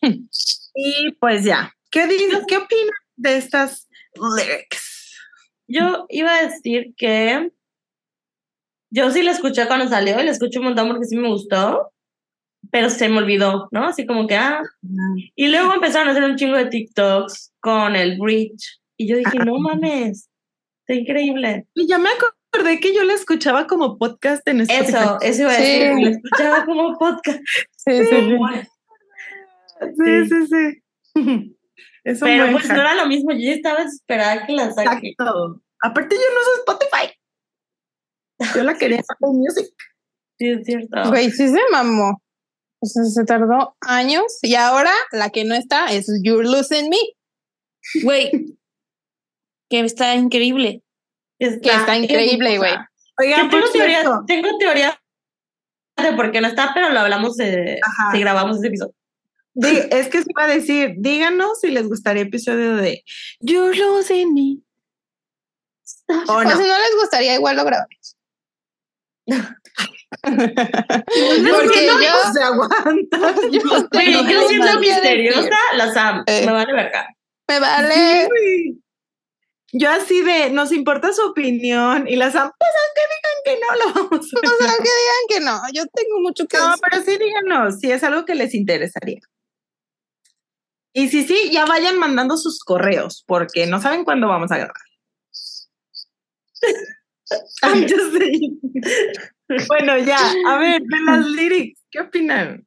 Hmm. 0.01 0.29
y 0.75 1.13
pues 1.21 1.45
ya. 1.45 1.73
¿Qué, 1.91 2.09
¿Qué 2.49 2.57
opinan 2.57 2.91
de 3.17 3.37
estas 3.37 3.89
lyrics? 4.15 5.13
Yo 5.67 6.07
iba 6.09 6.35
a 6.35 6.47
decir 6.47 6.95
que 6.97 7.51
yo 8.91 9.11
sí 9.11 9.23
la 9.23 9.33
escuché 9.33 9.67
cuando 9.67 9.89
salió 9.89 10.21
y 10.21 10.25
la 10.25 10.31
escuché 10.31 10.59
un 10.59 10.67
montón 10.67 10.89
porque 10.89 11.07
sí 11.07 11.17
me 11.17 11.29
gustó, 11.29 11.93
pero 12.71 12.91
se 12.91 13.09
me 13.09 13.19
olvidó, 13.19 13.69
¿no? 13.71 13.87
Así 13.87 14.07
como 14.07 14.27
que, 14.27 14.37
ah. 14.37 14.63
Y 15.35 15.49
luego 15.49 15.75
empezaron 15.75 16.09
a 16.09 16.11
hacer 16.13 16.25
un 16.25 16.37
chingo 16.37 16.57
de 16.57 16.67
TikToks 16.67 17.55
con 17.61 17.97
el 17.97 18.19
bridge 18.19 18.81
y 18.97 19.09
yo 19.09 19.17
dije, 19.17 19.39
no 19.45 19.59
mames, 19.59 20.29
está 20.87 21.01
increíble. 21.01 21.67
Y 21.75 21.87
ya 21.87 21.99
me 21.99 22.11
acordé 22.11 22.81
que 22.81 22.95
yo 22.95 23.05
la 23.05 23.15
escuchaba 23.15 23.67
como 23.67 23.99
podcast 23.99 24.47
en 24.49 24.61
Spotify. 24.63 24.97
Eso, 24.97 25.19
eso 25.21 25.43
iba 25.43 25.53
a 25.53 25.57
Sí. 25.57 25.63
decir, 25.63 25.93
la 26.05 26.11
escuchaba 26.11 26.65
como 26.65 26.99
podcast. 26.99 27.41
Sí, 27.77 28.05
sí, 28.05 28.17
sí. 28.21 28.39
Sí, 29.97 30.29
sí, 30.29 30.47
sí. 30.47 30.81
Es 32.05 32.21
un 32.21 32.29
Pero 32.29 32.53
pues 32.53 32.69
no 32.69 32.75
era 32.75 32.95
lo 32.95 33.07
mismo, 33.07 33.33
yo 33.33 33.39
ya 33.39 33.53
estaba 33.53 33.83
desesperada 33.83 34.47
que 34.47 34.53
la 34.53 34.71
saque. 34.73 35.09
Exacto. 35.09 35.63
Aparte, 35.83 36.15
yo 36.17 36.21
no 36.35 36.41
uso 36.41 36.51
Spotify. 36.59 37.15
Yo 38.55 38.63
la 38.63 38.75
quería 38.75 38.99
Apple 38.99 39.29
Music. 39.33 39.67
Sí, 40.39 40.51
es 40.51 40.67
cierto. 40.67 41.09
Güey, 41.09 41.31
sí 41.31 41.49
se 41.49 41.59
mamó. 41.73 42.21
O 42.81 42.87
sea, 42.87 43.05
se 43.05 43.25
tardó 43.25 43.75
años 43.81 44.25
y 44.43 44.55
ahora 44.55 44.91
la 45.13 45.31
que 45.31 45.45
no 45.45 45.55
está 45.55 45.87
es 45.93 46.07
You're 46.23 46.47
Losing 46.47 46.91
Me, 46.91 46.99
Güey, 48.03 48.55
que 49.69 49.81
está 49.81 50.15
increíble. 50.15 50.83
que 51.39 51.47
está 51.71 51.97
increíble, 51.97 52.59
güey. 52.59 52.75
Oigan, 53.19 53.45
Yo 53.45 53.51
tengo 53.51 53.71
teoría, 53.71 54.03
tengo 54.27 54.59
teoría 54.59 55.01
de 55.97 56.13
por 56.15 56.33
qué 56.33 56.41
no 56.41 56.49
está, 56.49 56.73
pero 56.75 56.91
lo 56.91 56.99
hablamos 57.01 57.37
si 57.37 58.21
grabamos 58.21 58.59
ese 58.59 58.67
episodio. 58.69 58.95
di- 59.55 59.83
es 59.91 60.09
que 60.09 60.19
se 60.23 60.31
iba 60.31 60.45
a 60.45 60.49
decir, 60.49 60.95
díganos 60.99 61.61
si 61.61 61.71
les 61.71 61.87
gustaría 61.89 62.23
episodio 62.25 62.75
de 62.77 63.05
You're 63.41 63.77
Losing 63.77 64.35
Me. 64.35 64.59
O 66.29 66.33
O 66.33 66.43
no. 66.45 66.51
si 66.51 66.57
no 66.59 66.79
les 66.79 66.97
gustaría, 67.01 67.35
igual 67.35 67.57
lo 67.57 67.65
grabamos. 67.65 68.17
Porque 70.23 71.87
no 71.87 72.01
yo, 72.03 72.33
se 72.33 72.43
aguanta. 72.43 73.19
yo 73.53 73.61
yo 73.61 73.89
cosas 73.91 74.49
siendo 74.49 74.81
misteriosa, 74.81 75.41
decir. 75.41 75.53
la 75.75 75.93
Sam, 75.93 76.25
Eh. 76.27 76.47
me 76.47 76.53
vale 76.53 76.73
verga. 76.73 77.09
Me 77.49 77.61
vale. 77.61 78.29
Sí. 78.43 78.81
Yo 79.77 79.91
así 79.91 80.23
de, 80.23 80.51
nos 80.51 80.71
importa 80.71 81.13
su 81.13 81.23
opinión 81.27 82.07
y 82.07 82.15
las 82.15 82.33
pues 82.33 82.45
aunque 82.45 83.03
digan 83.11 83.39
que 83.45 83.61
no 83.61 83.77
lo 83.77 83.95
vamos 84.09 84.31
a 84.33 84.39
hacer. 84.47 84.77
que 84.79 84.83
digan 84.85 85.25
que 85.29 85.41
no. 85.41 85.61
Yo 85.73 85.83
tengo 85.93 86.21
mucho 86.21 86.47
que 86.47 86.57
No, 86.57 86.69
decir. 86.69 86.81
pero 86.89 87.03
sí 87.03 87.19
díganos 87.19 87.81
si 87.81 87.91
es 87.91 88.05
algo 88.05 88.25
que 88.25 88.37
les 88.37 88.55
interesaría. 88.55 89.21
Y 90.93 91.09
si 91.09 91.25
sí, 91.27 91.51
ya 91.51 91.65
vayan 91.67 91.99
mandando 91.99 92.37
sus 92.37 92.61
correos, 92.61 93.25
porque 93.27 93.67
no 93.67 93.81
saben 93.83 94.05
cuándo 94.05 94.29
vamos 94.29 94.53
a 94.53 94.59
grabar. 94.59 94.75
I'm 97.63 97.83
just 97.83 98.17
saying. 98.17 98.61
bueno, 99.67 99.99
ya, 99.99 100.19
a 100.47 100.59
ver, 100.59 100.83
de 100.83 101.01
las 101.05 101.27
lyrics, 101.27 101.81
¿qué 101.91 102.01
opinan? 102.01 102.65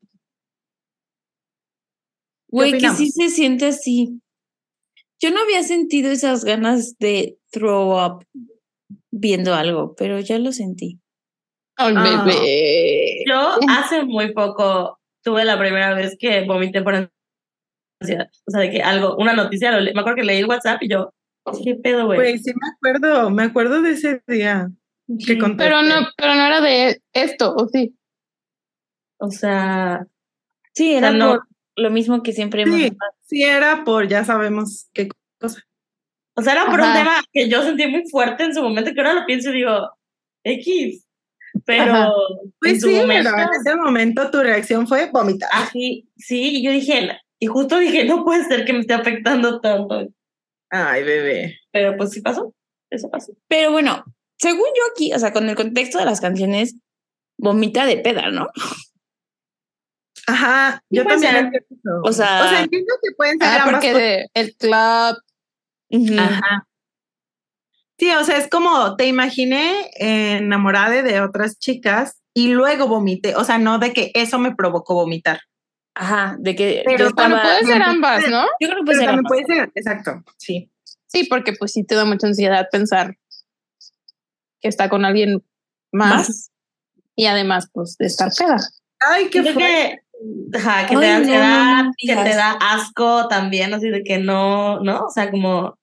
Güey, 2.50 2.78
que 2.80 2.90
sí 2.90 3.12
se 3.12 3.30
siente 3.30 3.68
así. 3.68 4.22
Yo 5.20 5.32
no 5.32 5.42
había 5.42 5.64
sentido 5.64 6.12
esas 6.12 6.44
ganas 6.46 6.98
de 7.00 7.38
throw 7.52 7.98
up 8.06 8.26
viendo 9.12 9.54
algo, 9.56 9.96
pero 9.98 10.20
ya 10.20 10.38
lo 10.40 10.52
sentí. 10.52 11.00
Ay, 11.76 11.94
Ah. 11.98 12.24
bebé. 12.26 13.24
Yo 13.28 13.58
hace 13.70 14.04
muy 14.06 14.34
poco 14.34 15.00
tuve 15.24 15.44
la 15.46 15.58
primera 15.60 15.94
vez 15.94 16.16
que 16.20 16.46
vomité 16.46 16.82
por 16.82 17.10
ansiedad. 18.02 18.28
O 18.46 18.52
sea, 18.52 18.62
de 18.62 18.72
que 18.72 18.82
algo, 18.82 19.16
una 19.18 19.34
noticia, 19.34 19.72
me 19.72 19.90
acuerdo 19.90 20.16
que 20.16 20.24
leí 20.24 20.40
el 20.40 20.46
WhatsApp 20.48 20.82
y 20.84 20.90
yo, 20.90 21.14
¿qué 21.64 21.76
pedo, 21.76 22.06
güey? 22.06 22.18
Pues 22.20 22.44
sí 22.44 22.52
me 22.54 22.68
acuerdo, 22.76 23.30
me 23.32 23.44
acuerdo 23.44 23.82
de 23.82 23.92
ese 23.92 24.22
día 24.28 24.70
que 25.20 25.34
Sí. 25.34 25.38
conté. 25.38 25.64
Pero 25.64 25.82
no, 25.82 26.08
pero 26.16 26.36
no 26.36 26.46
era 26.46 26.62
de 26.62 27.02
esto, 27.14 27.54
¿o 27.56 27.68
sí? 27.68 27.96
O 29.20 29.32
sea, 29.32 30.06
Sí, 30.74 30.90
sea, 30.90 30.98
era 31.00 31.12
no- 31.12 31.30
por 31.32 31.48
lo 31.76 31.90
mismo 31.90 32.22
que 32.24 32.34
siempre 32.34 32.62
hemos 32.64 32.76
Sí, 32.78 32.84
hablado. 32.86 33.17
Sí 33.28 33.44
era 33.44 33.84
por 33.84 34.08
ya 34.08 34.26
sabemos 34.26 34.90
qué 34.94 35.08
cosa. 35.40 35.62
o 36.36 36.42
sea, 36.42 36.54
era 36.54 36.66
por 36.66 36.80
un 36.80 36.94
tema 36.94 37.24
que 37.32 37.50
yo 37.50 37.64
sentí 37.64 37.88
muy 37.88 38.04
fuerte 38.10 38.44
en 38.44 38.54
su 38.54 38.62
momento, 38.62 38.94
que 38.94 39.00
ahora 39.02 39.14
lo 39.14 39.26
pienso 39.26 39.50
y 39.52 39.58
digo, 39.58 39.90
X. 40.44 41.04
Pero 41.66 41.92
Ajá. 41.92 42.06
en 42.08 42.54
Pues 42.60 42.82
su 42.82 42.88
sí, 42.90 42.96
momento, 42.96 43.30
pero 43.36 43.48
en 43.54 43.60
ese 43.60 43.76
momento 43.76 44.30
tu 44.32 44.40
reacción 44.42 44.88
fue 44.88 45.10
vomitar. 45.12 45.50
así, 45.54 46.08
sí, 46.16 46.58
y 46.60 46.64
yo 46.64 46.72
dije, 46.72 47.10
y 47.40 47.46
justo 47.48 47.80
dije, 47.80 48.06
no 48.06 48.24
puede 48.24 48.44
ser 48.46 48.66
que 48.66 48.74
me 48.74 48.80
esté 48.80 48.94
afectando 48.94 49.60
tanto. 49.60 50.08
Ay, 50.70 51.04
bebé. 51.04 51.60
Pero 51.72 51.96
pues 51.98 52.12
sí 52.12 52.22
pasó, 52.22 52.54
eso 52.92 53.10
pasó. 53.10 53.34
Pero 53.48 53.72
bueno, 53.72 54.04
según 54.38 54.66
yo 54.76 54.84
aquí, 54.92 55.14
o 55.14 55.20
sea, 55.20 55.34
con 55.34 55.50
el 55.50 55.56
contexto 55.56 55.98
de 55.98 56.06
las 56.06 56.22
canciones, 56.22 56.76
vomita 57.40 57.86
de 57.86 57.98
peda, 57.98 58.30
¿no? 58.30 58.48
Ajá, 60.28 60.84
Sí, 60.90 60.98
yo 60.98 61.06
también 61.06 61.52
ser. 61.52 61.66
O 62.04 62.12
sea- 62.12 62.46
o 62.46 62.50
sea, 62.50 62.60
entiendo 62.62 62.94
que 63.02 63.12
pueden 63.16 63.40
ser 63.40 63.48
Ah, 63.48 63.64
ambas 63.64 63.72
porque 63.76 63.94
de, 63.94 64.28
el 64.34 64.56
club. 64.58 66.20
Ajá. 66.20 66.68
Sí, 67.98 68.12
o 68.12 68.24
sea, 68.24 68.38
es 68.38 68.48
como 68.50 68.96
te 68.96 69.08
imaginé 69.08 69.90
eh, 70.00 70.38
enamorada 70.38 71.02
de- 71.02 71.22
otras 71.22 71.58
chicas 71.58 72.22
y 72.34 72.50
luego 72.50 72.88
vomité. 72.88 73.36
O 73.36 73.44
sea, 73.44 73.58
no 73.58 73.80
de 73.80 73.94
que 73.94 74.12
eso 74.14 74.38
me 74.38 74.54
provocó 74.54 74.94
vomitar. 74.94 75.40
Ajá, 75.96 76.36
de 76.40 76.56
que 76.56 76.84
Pero 76.86 77.06
yo 77.08 77.14
Bueno, 77.16 77.36
estaba- 77.38 77.42
puede 77.60 77.74
ser 77.74 77.82
ambas, 77.82 78.28
¿no? 78.30 78.42
Yo 78.60 78.68
creo 78.70 78.76
que 78.80 78.84
puede 78.86 78.86
Pero 78.86 79.00
ser 79.00 79.06
también 79.08 79.20
ambas. 79.26 79.30
puede 79.32 79.46
ser, 79.46 79.72
exacto, 79.74 80.24
sí. 80.38 80.72
Sí, 81.08 81.24
porque 81.24 81.54
pues 81.54 81.72
sí 81.74 81.84
te 81.86 81.96
da 81.96 82.06
mucha 82.06 82.28
ansiedad 82.28 82.68
pensar 82.72 83.18
que 84.62 84.68
está 84.68 84.90
con 84.90 85.06
alguien 85.06 85.44
más 85.92 86.52
y 87.16 87.26
además 87.28 87.70
pues 87.74 87.96
de 87.98 88.06
estar 88.08 88.30
peda. 88.38 88.58
Ay, 89.00 89.30
qué 89.30 89.42
fuerte. 89.42 89.60
que, 89.60 90.00
ajá, 90.54 90.88
que 90.88 90.96
Ay, 90.96 91.00
te 91.02 91.06
da 91.08 91.12
no, 91.12 91.18
ansiedad, 91.20 91.84
no 91.86 91.92
que 91.98 92.16
te 92.30 92.36
da 92.36 92.52
asco 92.62 93.28
también, 93.28 93.74
así 93.74 93.90
de 93.90 94.04
que 94.04 94.18
no, 94.20 94.80
¿no? 94.82 95.06
O 95.06 95.10
sea, 95.10 95.30
como, 95.32 95.78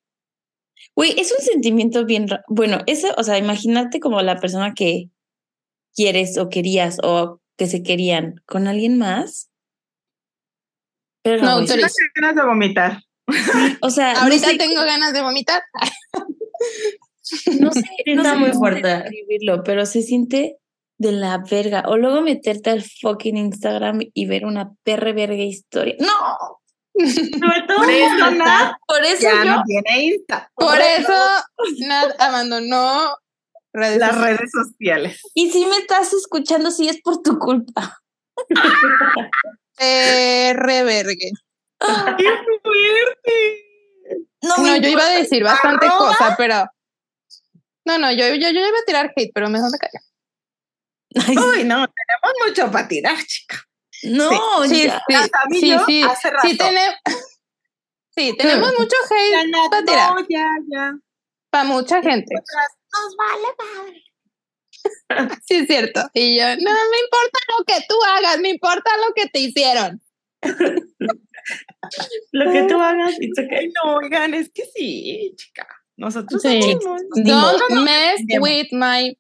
Güey, 0.97 1.19
es 1.19 1.33
un 1.33 1.45
sentimiento 1.45 2.05
bien 2.05 2.27
Bueno, 2.49 2.79
eso, 2.87 3.09
o 3.17 3.23
sea, 3.25 3.39
imagínate 3.39 4.01
como 4.01 4.23
la 4.23 4.39
persona 4.39 4.75
que 4.75 5.09
quieres 5.95 6.39
o 6.39 6.49
querías 6.49 6.99
o 7.03 7.41
que 7.57 7.67
se 7.67 7.83
querían 7.83 8.43
con 8.47 8.67
alguien 8.69 8.99
más. 8.99 9.51
Pero 11.23 11.43
No 11.43 11.51
autorizo. 11.51 11.89
Tengo 11.89 12.13
ganas 12.29 12.37
de 12.37 12.43
vomitar. 12.49 12.99
o 13.81 13.91
sea, 13.91 14.13
no 14.15 14.21
Ahorita 14.21 14.49
sé, 14.49 14.59
tengo 14.59 14.83
ganas 14.83 15.13
de 15.13 15.23
vomitar. 15.23 15.63
no 17.61 17.73
sé, 17.73 17.81
Sí, 18.05 18.15
no 18.15 18.23
está 18.23 18.33
sé 18.35 18.39
muy 18.39 18.49
cómo 18.51 18.61
fuerte. 18.61 18.89
describirlo, 18.89 19.63
pero 19.65 19.87
se 19.87 20.03
siente 20.03 20.59
de 20.99 21.13
la 21.13 21.39
verga. 21.39 21.85
O 21.89 21.97
luego 21.97 22.21
meterte 22.23 22.71
al 22.71 22.83
fucking 22.83 23.37
Instagram 23.37 24.01
y 24.15 24.27
ver 24.27 24.45
una 24.47 24.73
perre 24.83 25.13
verga 25.13 25.43
historia. 25.43 25.97
¡No! 26.01 26.61
sobre 26.97 27.63
todo 27.67 27.77
Por 27.79 27.91
eso, 27.91 28.29
estás- 28.31 28.73
Por 28.87 29.05
eso 29.05 29.23
Ya 29.23 29.45
yo. 29.45 29.45
no 29.57 29.63
tiene 29.67 30.05
Insta. 30.05 30.49
Por 30.55 30.79
eso 30.79 31.13
Nat 31.89 32.15
abandonó 32.21 33.17
redes 33.73 33.99
Las 33.99 34.11
sociales. 34.13 34.39
redes 34.39 34.51
sociales. 34.53 35.21
Y 35.35 35.51
si 35.51 35.67
me 35.67 35.77
estás 35.79 36.13
escuchando, 36.13 36.71
sí 36.71 36.89
es 36.89 37.01
por 37.03 37.21
tu 37.23 37.39
culpa. 37.41 37.99
Revergue. 39.79 41.33
¡Qué 41.81 42.29
fuerte! 42.63 43.65
No, 44.43 44.57
No, 44.59 44.77
yo 44.77 44.89
iba 44.89 45.05
a 45.07 45.11
decir 45.11 45.43
bastante 45.43 45.87
cosa, 45.89 46.35
pero. 46.37 46.65
No, 47.87 47.99
no, 47.99 48.13
yo, 48.13 48.29
yo, 48.29 48.51
yo 48.51 48.61
iba 48.67 48.79
a 48.79 48.85
tirar 48.87 49.13
hate, 49.17 49.31
pero 49.35 49.49
mejor 49.51 49.71
me 49.71 49.79
callo. 49.79 49.99
Ay, 51.15 51.37
Uy, 51.37 51.65
no, 51.65 51.87
tenemos 51.87 52.33
mucho 52.47 52.71
para 52.71 52.89
tirar, 52.89 53.17
chica. 53.25 53.57
no, 54.05 54.31
Sí, 54.67 54.85
ya. 54.87 55.03
sí, 55.09 55.15
Hasta 55.15 55.47
mí 55.49 55.61
sí, 55.61 55.71
yo 55.71 55.85
sí, 55.87 56.03
hace 56.03 56.31
rato. 56.31 56.49
sí, 56.49 56.57
tenemos. 56.57 56.95
Sí, 58.17 58.35
tenemos 58.39 58.73
mucho 58.79 58.97
Ya, 59.11 59.17
hate 59.41 59.49
Nat, 59.49 59.71
para 59.71 59.85
tirar 59.85 60.15
no, 60.15 60.27
ya, 60.29 60.49
ya. 60.71 60.93
para 61.51 61.65
mucha 61.65 62.01
gente. 62.03 62.35
Nos 62.35 63.17
vale 63.17 63.49
madre. 63.59 64.03
Sí, 65.47 65.55
es 65.57 65.67
cierto. 65.67 66.03
Y 66.13 66.39
yo, 66.39 66.45
no 66.45 66.71
me 66.91 66.99
importa 67.01 67.39
lo 67.59 67.65
que 67.65 67.75
tú 67.89 67.95
hagas, 68.17 68.39
me 68.41 68.51
importa 68.51 68.91
lo 69.07 69.15
que 69.15 69.29
te 69.29 69.41
hicieron. 69.41 70.01
lo 72.33 72.53
que 72.53 72.63
tú 72.65 72.81
hagas, 72.81 73.15
it's 73.21 73.39
okay. 73.39 73.59
Ay, 73.59 73.73
no, 73.83 73.95
oigan, 73.97 74.35
es 74.35 74.51
que 74.53 74.65
sí, 74.75 75.33
chica. 75.37 75.67
Nosotros 75.97 76.43
Sí. 76.43 76.61
somos-. 76.83 77.03
Don't 77.15 77.83
mess 77.85 78.21
with 78.41 78.67
my 78.73 79.17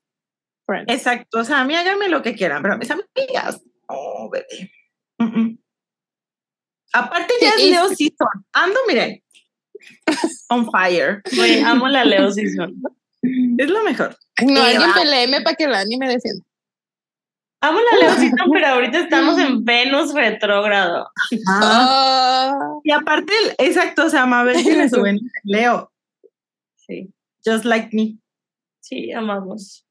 friends. 0.67 0.93
Exacto, 0.93 1.39
o 1.41 1.45
sea, 1.45 1.61
a 1.61 1.65
mí 1.65 1.75
háganme 1.75 2.09
lo 2.09 2.23
que 2.23 2.35
quieran, 2.35 2.62
pero 2.62 2.75
a 2.75 2.79
mis 2.79 2.91
amigas, 2.91 3.61
no, 3.89 4.31
bebé. 4.31 4.71
Aparte 6.93 7.35
ya 7.41 7.53
Sí, 7.53 7.65
es 7.65 7.71
Leo 7.71 7.89
Season. 7.89 8.47
Ando, 8.53 8.79
miren, 8.87 9.21
on 10.49 10.71
fire. 10.71 11.23
Güey, 11.35 11.61
amo 11.61 11.89
la 11.89 12.05
Leo 12.05 12.31
Season. 12.31 12.73
Es 13.59 13.71
lo 13.71 13.83
mejor. 13.83 14.17
No, 14.43 14.49
Sí, 14.49 14.57
alguien 14.59 14.91
va. 14.91 14.95
peleeme 14.95 15.41
para 15.41 15.57
que 15.57 15.67
la 15.67 15.85
me 15.99 16.09
defienda. 16.09 16.45
Amo 17.61 17.79
la 17.91 17.99
Leo 17.99 18.15
Season, 18.15 18.51
pero 18.53 18.67
ahorita 18.69 18.99
estamos 19.01 19.39
en 19.39 19.65
Venus 19.65 20.12
retrógrado. 20.15 21.09
Ah, 21.49 22.53
Y 22.85 22.91
aparte, 22.93 23.33
exacto, 23.59 24.05
o 24.07 24.11
sea, 24.11 24.27
Mabel 24.27 24.62
tiene 24.62 24.89
su 24.89 25.03
Leo, 25.45 25.91
Sí, 26.77 27.12
just 27.45 27.65
like 27.65 27.89
me. 27.93 28.19
sí, 28.81 29.11
amamos. 29.12 29.87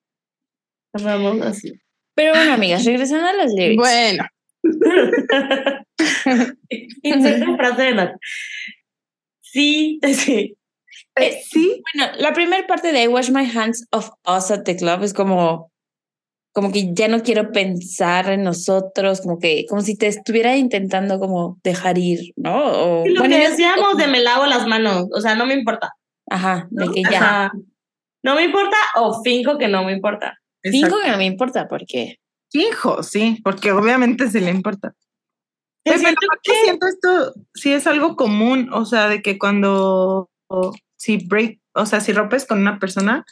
Amamos 0.93 1.41
así. 1.41 1.73
Pero 2.15 2.33
bueno, 2.33 2.53
amigas, 2.53 2.85
regresando 2.85 3.27
a 3.27 3.33
las 3.33 3.51
lyrics. 3.53 3.77
bueno, 3.77 4.23
Inserta 7.03 7.55
frase 7.57 7.93
de. 7.93 8.11
Sí, 9.41 9.99
sí. 10.13 10.57
Eh, 11.15 11.41
sí, 11.47 11.81
Bueno, 11.93 12.11
la 12.17 12.33
primera 12.33 12.65
parte 12.65 12.91
de 12.91 13.03
I 13.03 13.07
wash 13.07 13.29
my 13.29 13.45
hands 13.45 13.87
of 13.91 14.09
us 14.25 14.49
at 14.49 14.63
the 14.63 14.75
club 14.75 15.03
es 15.03 15.13
como, 15.13 15.71
como 16.53 16.71
que 16.71 16.91
ya 16.93 17.07
no 17.07 17.21
quiero 17.21 17.51
pensar 17.51 18.31
en 18.31 18.43
nosotros, 18.43 19.21
como 19.21 19.37
que, 19.37 19.65
como 19.69 19.81
si 19.81 19.95
te 19.95 20.07
estuviera 20.07 20.57
intentando 20.57 21.19
como 21.19 21.59
dejar 21.63 21.99
ir, 21.99 22.33
¿no? 22.35 22.65
O, 22.65 23.05
lo 23.07 23.19
bueno, 23.19 23.35
que 23.35 23.49
decíamos 23.49 23.97
de 23.97 24.07
me 24.07 24.21
lavo 24.21 24.47
las 24.47 24.65
manos, 24.65 25.07
o 25.15 25.21
sea, 25.21 25.35
no 25.35 25.45
me 25.45 25.53
importa. 25.53 25.91
Ajá, 26.29 26.67
de 26.71 26.89
que 26.89 27.03
ya. 27.03 27.19
Ajá. 27.19 27.51
No 28.23 28.35
me 28.35 28.45
importa 28.45 28.77
o 28.95 29.21
finjo 29.21 29.57
que 29.57 29.67
no 29.67 29.83
me 29.83 29.91
importa. 29.91 30.39
Cinco 30.64 30.86
exacto. 30.88 31.03
que 31.05 31.11
no 31.11 31.18
me 31.18 31.26
importa, 31.26 31.68
porque 31.68 32.18
Hijo, 32.53 33.01
sí, 33.01 33.39
porque 33.43 33.72
obviamente 33.72 34.30
sí 34.30 34.39
le 34.39 34.51
importa. 34.51 34.95
Siento 35.86 36.22
que- 36.43 36.53
siento 36.64 36.88
esto, 36.88 37.34
sí 37.53 37.74
es 37.74 37.88
algo 37.88 38.16
común, 38.16 38.70
o 38.72 38.86
sea, 38.86 39.09
de 39.09 39.22
que 39.22 39.38
cuando, 39.38 40.30
o 40.47 40.74
si 40.95 41.18
break, 41.18 41.59
o 41.74 41.86
sea, 41.86 41.99
si 41.99 42.14
rompes 42.14 42.45
con 42.45 42.59
una 42.59 42.80
persona, 42.80 43.26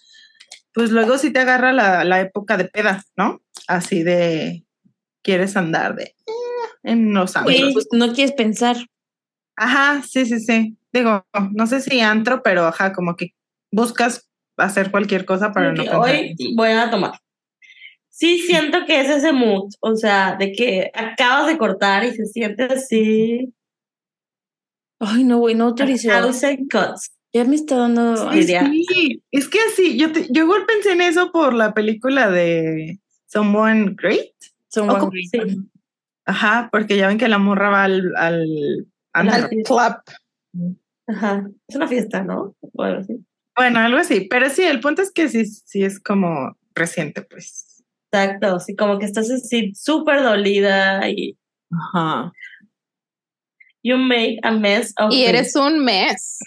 pues 0.74 0.90
luego 0.92 1.18
sí 1.18 1.32
te 1.32 1.40
agarra 1.40 1.72
la, 1.72 2.04
la 2.04 2.20
época 2.20 2.58
de 2.58 2.66
peda, 2.66 3.04
¿no? 3.16 3.42
Así 3.68 4.04
de, 4.04 4.66
quieres 5.22 5.56
andar 5.56 5.96
de, 5.96 6.04
eh, 6.06 6.14
en 6.84 7.14
los 7.14 7.38
amigos. 7.38 7.74
pues, 7.74 7.88
no 7.92 8.14
quieres 8.14 8.34
pensar. 8.34 8.78
Ajá, 9.56 10.02
sí, 10.02 10.26
sí, 10.26 10.40
sí. 10.40 10.78
Digo, 10.92 11.26
no 11.54 11.68
sé 11.68 11.80
si 11.80 12.02
antro, 12.02 12.42
pero 12.42 12.66
ajá, 12.66 12.92
como 12.92 13.16
que 13.16 13.34
buscas 13.72 14.30
hacer 14.64 14.92
cualquier 14.92 15.26
cosa 15.26 15.52
para 15.52 15.72
no 15.72 15.78
pensar. 15.84 16.00
hoy 16.00 16.36
voy 16.56 16.70
a 16.70 16.90
tomar. 16.90 17.14
Sí, 18.10 18.40
siento 18.40 18.86
que 18.86 19.02
es 19.02 19.10
ese 19.10 19.32
mood, 19.34 19.72
o 19.80 19.96
sea, 19.96 20.36
de 20.38 20.52
que 20.52 20.92
acabas 20.94 21.48
de 21.48 21.58
cortar 21.58 22.04
y 22.06 22.12
se 22.14 22.26
siente 22.26 22.64
así. 22.66 23.54
Ay, 25.00 25.24
no, 25.24 25.40
güey, 25.40 25.56
no 25.56 25.66
autorizó. 25.66 26.10
Thousand 26.10 26.68
cuts. 26.72 27.12
Ya 27.34 27.46
me 27.46 27.56
está 27.56 27.78
dando. 27.78 28.30
Sí, 28.32 28.40
diría- 28.40 28.70
sí, 28.90 29.24
es 29.32 29.48
que 29.48 29.58
así, 29.72 29.98
yo, 29.98 30.12
te- 30.12 30.28
yo 30.30 30.44
igual 30.44 30.66
pensé 30.68 30.92
en 30.92 31.02
eso 31.02 31.32
por 31.32 31.54
la 31.54 31.74
película 31.74 32.30
de 32.30 33.00
Someone 33.28 33.96
Great. 33.96 34.32
someone 34.68 35.08
great. 35.10 35.50
sí. 35.50 35.58
Ajá, 36.26 36.70
porque 36.72 36.98
ya 36.98 37.08
ven 37.08 37.18
que 37.18 37.28
la 37.28 37.40
morra 37.40 37.70
va 37.70 37.84
al, 37.86 38.14
al 39.14 39.50
club. 39.66 39.96
Ajá. 41.08 41.50
Es 41.68 41.76
una 41.76 41.88
fiesta, 41.88 42.24
¿no? 42.24 42.56
O 42.74 42.84
algo 42.84 43.00
así. 43.02 43.18
Bueno, 43.56 43.80
algo 43.80 43.98
así. 44.00 44.28
Pero 44.30 44.50
sí, 44.50 44.64
el 44.64 44.80
punto 44.80 45.02
es 45.02 45.12
que 45.12 45.30
sí, 45.30 45.46
sí 45.46 45.84
es 45.84 46.00
como 46.00 46.56
reciente, 46.76 47.22
pues. 47.22 47.84
Exacto, 48.12 48.56
así 48.56 48.76
como 48.76 49.00
que 49.00 49.06
estás 49.06 49.30
así 49.32 49.74
súper 49.74 50.22
dolida 50.22 51.08
y 51.10 51.38
Ajá. 51.72 52.32
you 53.84 53.98
make 53.98 54.38
a 54.44 54.52
mess 54.52 54.94
of 55.00 55.12
Y 55.14 55.24
it. 55.24 55.30
eres 55.30 55.56
un 55.56 55.84
mes. 55.84 56.40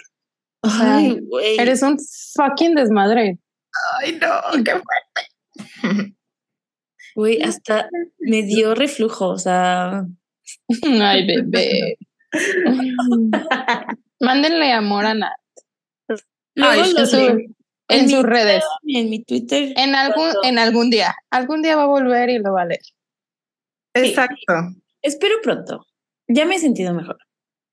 Ay, 0.62 1.18
güey. 1.22 1.58
Eres 1.58 1.82
un 1.82 1.98
fucking 2.34 2.74
desmadre. 2.74 3.38
Ay, 4.00 4.18
no, 4.20 4.62
qué 4.62 4.72
fuerte. 4.72 6.14
Güey, 7.16 7.40
hasta 7.42 7.88
me 8.18 8.42
dio 8.42 8.74
reflujo, 8.74 9.28
o 9.28 9.38
sea. 9.38 10.04
Ay, 11.00 11.26
bebé. 11.26 11.96
Mándenle 14.20 14.72
amor 14.72 15.06
a 15.06 15.14
Nat 15.14 15.32
Luego 16.54 16.82
Ay, 16.82 16.92
lo 16.92 17.00
en, 17.00 17.06
su- 17.06 17.16
leo 17.16 17.30
en 17.30 17.54
en 17.88 18.08
sus 18.10 18.22
redes. 18.22 18.64
en 18.86 19.10
mi 19.10 19.22
Twitter. 19.24 19.72
En 19.76 19.94
algún, 19.94 20.30
en 20.44 20.58
algún 20.58 20.90
día. 20.90 21.14
Algún 21.30 21.62
día 21.62 21.76
va 21.76 21.82
a 21.82 21.86
volver 21.86 22.30
y 22.30 22.38
lo 22.38 22.52
va 22.52 22.62
a 22.62 22.66
leer. 22.66 22.80
Exacto. 23.94 24.54
Espero 25.02 25.34
pronto. 25.42 25.86
Ya 26.28 26.46
me 26.46 26.56
he 26.56 26.58
sentido 26.58 26.94
mejor. 26.94 27.18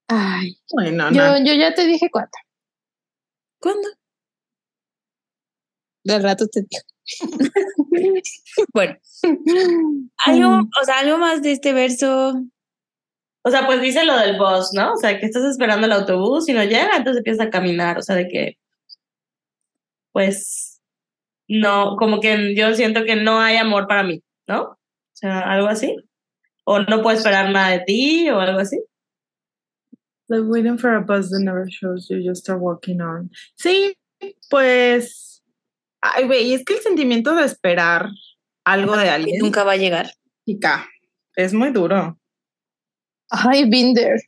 Ay, 0.10 0.58
Bueno, 0.74 1.10
yo, 1.12 1.40
no. 1.40 1.46
yo 1.46 1.54
ya 1.54 1.74
te 1.74 1.86
dije 1.88 2.10
cuánto. 2.12 2.38
¿Cuándo? 3.62 3.88
Del 6.04 6.24
rato 6.24 6.48
te 6.48 6.62
digo. 6.62 6.84
Bueno, 8.74 8.96
algo, 10.26 10.50
o 10.82 10.86
sea, 10.86 11.00
algo 11.00 11.18
más 11.18 11.42
de 11.42 11.52
este 11.54 11.74
verso. 11.74 12.34
O 13.44 13.50
sea, 13.50 13.66
pues 13.66 13.82
dice 13.82 14.04
lo 14.04 14.18
del 14.18 14.38
bus, 14.38 14.70
¿no? 14.74 14.94
O 14.94 14.98
sea, 14.98 15.20
que 15.20 15.26
estás 15.26 15.44
esperando 15.46 15.88
el 15.88 15.94
autobús 15.94 16.48
y 16.50 16.54
no 16.54 16.64
llega, 16.64 16.96
entonces 16.96 17.18
empiezas 17.20 17.48
a 17.48 17.50
caminar. 17.50 17.98
O 17.98 18.02
sea, 18.02 18.16
de 18.16 18.28
que, 18.28 18.58
pues, 20.12 20.82
no, 21.48 21.96
como 21.98 22.20
que 22.20 22.56
yo 22.56 22.74
siento 22.76 23.04
que 23.04 23.16
no 23.16 23.40
hay 23.40 23.58
amor 23.58 23.88
para 23.88 24.04
mí, 24.04 24.24
¿no? 24.48 24.62
O 24.64 24.78
sea, 25.14 25.40
algo 25.42 25.68
así. 25.68 25.96
O 26.64 26.80
no 26.80 27.02
puedo 27.02 27.18
esperar 27.18 27.50
nada 27.50 27.70
de 27.72 27.80
ti 27.86 28.30
o 28.30 28.40
algo 28.40 28.60
así. 28.60 28.80
Like 30.30 30.48
waiting 30.48 30.78
for 30.78 30.94
a 30.96 31.02
bus 31.02 31.30
that 31.32 31.42
never 31.42 31.68
shows 31.68 32.08
you, 32.10 32.22
just 32.24 32.44
start 32.44 32.62
walking 32.62 33.02
on. 33.02 33.30
Sí, 33.56 33.98
pues. 34.50 35.44
Ay, 36.02 36.26
güey, 36.26 36.54
es 36.54 36.64
que 36.64 36.76
el 36.76 36.80
sentimiento 36.80 37.36
de 37.36 37.44
esperar 37.44 38.08
algo 38.64 38.96
de 38.96 39.10
alguien. 39.10 39.40
nunca 39.40 39.64
va 39.64 39.74
a 39.74 39.78
llegar. 39.78 40.10
chica, 40.46 40.88
es 41.36 41.54
muy 41.54 41.72
duro. 41.72 42.18
Ay, 43.30 43.70
been 43.70 43.94
there. 43.94 44.22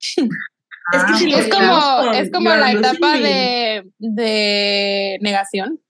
Es 0.92 1.04
que 1.04 1.12
Ah, 1.12 1.16
si 1.18 1.32
Es 1.32 1.48
como, 1.48 2.12
es 2.12 2.30
como 2.30 2.50
la 2.50 2.72
etapa 2.72 3.18
de, 3.18 3.84
de 3.98 5.18
negación. 5.20 5.80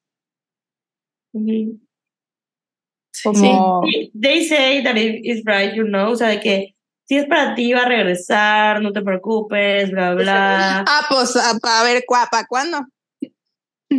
Como, 3.23 3.83
Sí, 3.85 4.11
They 4.19 4.45
say 4.45 4.83
that 4.85 4.97
it 4.97 5.21
is 5.25 5.43
right, 5.45 5.75
you 5.75 5.85
know, 5.85 6.13
o 6.13 6.17
sea, 6.17 6.29
de 6.29 6.41
que 6.41 6.75
si 7.07 7.17
es 7.17 7.27
para 7.27 7.55
ti 7.55 7.73
va 7.73 7.83
a 7.83 7.89
regresar, 7.89 8.81
no 8.81 8.93
te 8.93 9.03
preocupes, 9.03 9.91
bla, 9.91 10.15
bla, 10.15 10.79
ah, 10.89 11.07
pues 11.09 11.37
a, 11.37 11.51
a 11.51 11.85
ver, 11.85 12.05
¿para 12.09 12.47
cuándo? 12.47 12.87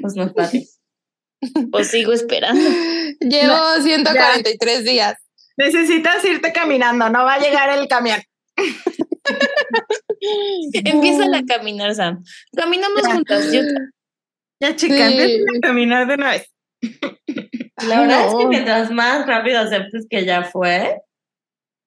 pues 0.02 0.16
no 0.16 0.24
es 0.24 0.34
para 0.34 0.50
ti. 0.50 0.68
O 1.74 1.84
sigo 1.84 2.14
esperando. 2.14 2.62
Llevo 3.20 3.82
143 3.82 4.86
días. 4.86 5.18
Necesitas 5.58 6.24
irte 6.24 6.54
caminando, 6.54 7.10
no 7.10 7.26
va 7.26 7.34
a 7.34 7.40
llegar 7.40 7.78
el 7.78 7.88
camión. 7.88 8.22
Empieza 10.74 11.24
a 11.26 11.44
caminar, 11.46 11.94
Sam. 11.96 12.24
Caminamos 12.56 13.02
Ya. 13.08 13.14
juntas. 13.16 13.52
Yo 13.52 13.62
Ya, 14.62 14.76
chica, 14.76 15.10
Sí. 15.10 15.44
a 15.58 15.60
caminar 15.60 16.06
de 16.08 16.14
una 16.14 16.32
vez. 16.32 16.48
La 17.88 18.02
verdad 18.02 18.28
es 18.28 18.36
que 18.36 18.46
mientras 18.48 18.92
más 18.92 19.26
rápido 19.26 19.60
aceptes 19.60 20.06
que 20.08 20.24
ya 20.24 20.44
fue, 20.44 21.02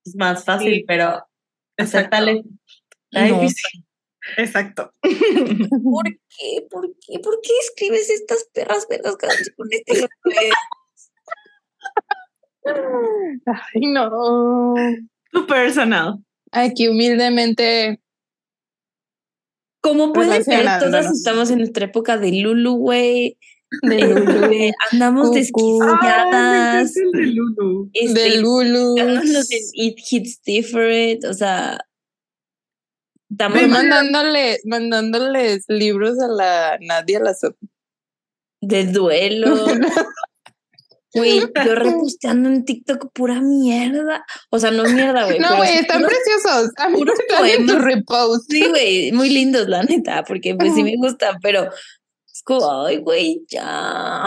es 0.05 0.17
más 0.17 0.45
fácil, 0.45 0.75
Sí. 0.75 0.85
pero 0.87 1.25
No. 3.13 3.41
difícil. 3.41 3.85
Exacto. 4.39 4.93
¿Por 5.03 6.05
qué? 6.05 6.67
¿Por 6.71 6.91
qué? 6.99 7.19
¿Por 7.21 7.41
qué 7.43 7.51
escribes 7.61 8.11
estas 8.11 8.49
perras 8.53 8.89
vergas 8.89 9.15
con 9.57 9.69
este 9.71 9.93
nombre? 10.01 10.51
Ay, 13.47 13.81
no. 13.93 14.75
Tu 15.31 15.47
personal. 15.47 16.19
Ay, 16.51 16.73
que 16.75 16.89
humildemente. 19.85 20.09
Como 20.09 20.13
pueden 20.13 20.31
ver, 20.31 20.47
Relacionándonos. 20.47 20.91
todas 20.91 21.17
estamos 21.17 21.51
en 21.51 21.59
nuestra 21.59 21.85
época 21.87 22.19
de 22.19 22.33
Lulu, 22.33 22.75
güey. 22.77 23.39
De 23.83 23.99
Lulu. 24.01 24.51
Andamos 24.93 25.29
Cucú. 25.29 25.35
desquiciadas. 25.35 26.95
De 26.95 27.27
Lulu. 27.27 27.91
este, 27.93 28.21
de 28.21 28.37
Lulu. 28.41 28.95
It 29.75 29.99
Hits 30.11 30.43
Different. 30.43 31.25
O 31.25 31.35
sea, 31.35 31.79
estamos 33.31 33.69
mandándole, 33.69 34.59
mandándoles 34.65 35.65
libros 35.69 36.21
a 36.21 36.29
la 36.29 36.79
Nadia 36.81 37.21
la 37.21 37.35
de 38.61 38.87
duelo. 38.87 39.57
Güey, 41.15 41.41
yo 41.65 41.75
reposteando 41.75 42.49
en 42.49 42.65
TikTok 42.65 43.13
pura 43.13 43.41
mierda. 43.41 44.25
O 44.51 44.59
sea, 44.59 44.71
no 44.71 44.85
mierda, 44.85 45.25
güey. 45.25 45.39
No, 45.39 45.57
güey, 45.57 45.77
están 45.77 46.03
preciosos. 46.03 46.71
Puros 46.93 47.19
están 47.19 47.47
en 47.47 47.67
tu 47.67 47.73
poemas. 47.73 47.85
repost. 47.85 48.51
Sí, 48.51 48.67
güey, 48.69 49.13
muy 49.13 49.31
lindos, 49.31 49.69
la 49.69 49.83
neta, 49.83 50.25
porque 50.25 50.55
pues 50.55 50.75
sí 50.75 50.83
me 50.83 50.97
gustan, 50.97 51.37
pero 51.41 51.65
es 51.65 52.43
como, 52.43 52.85
ay, 52.85 52.99
güey, 52.99 53.45
ya. 53.49 54.25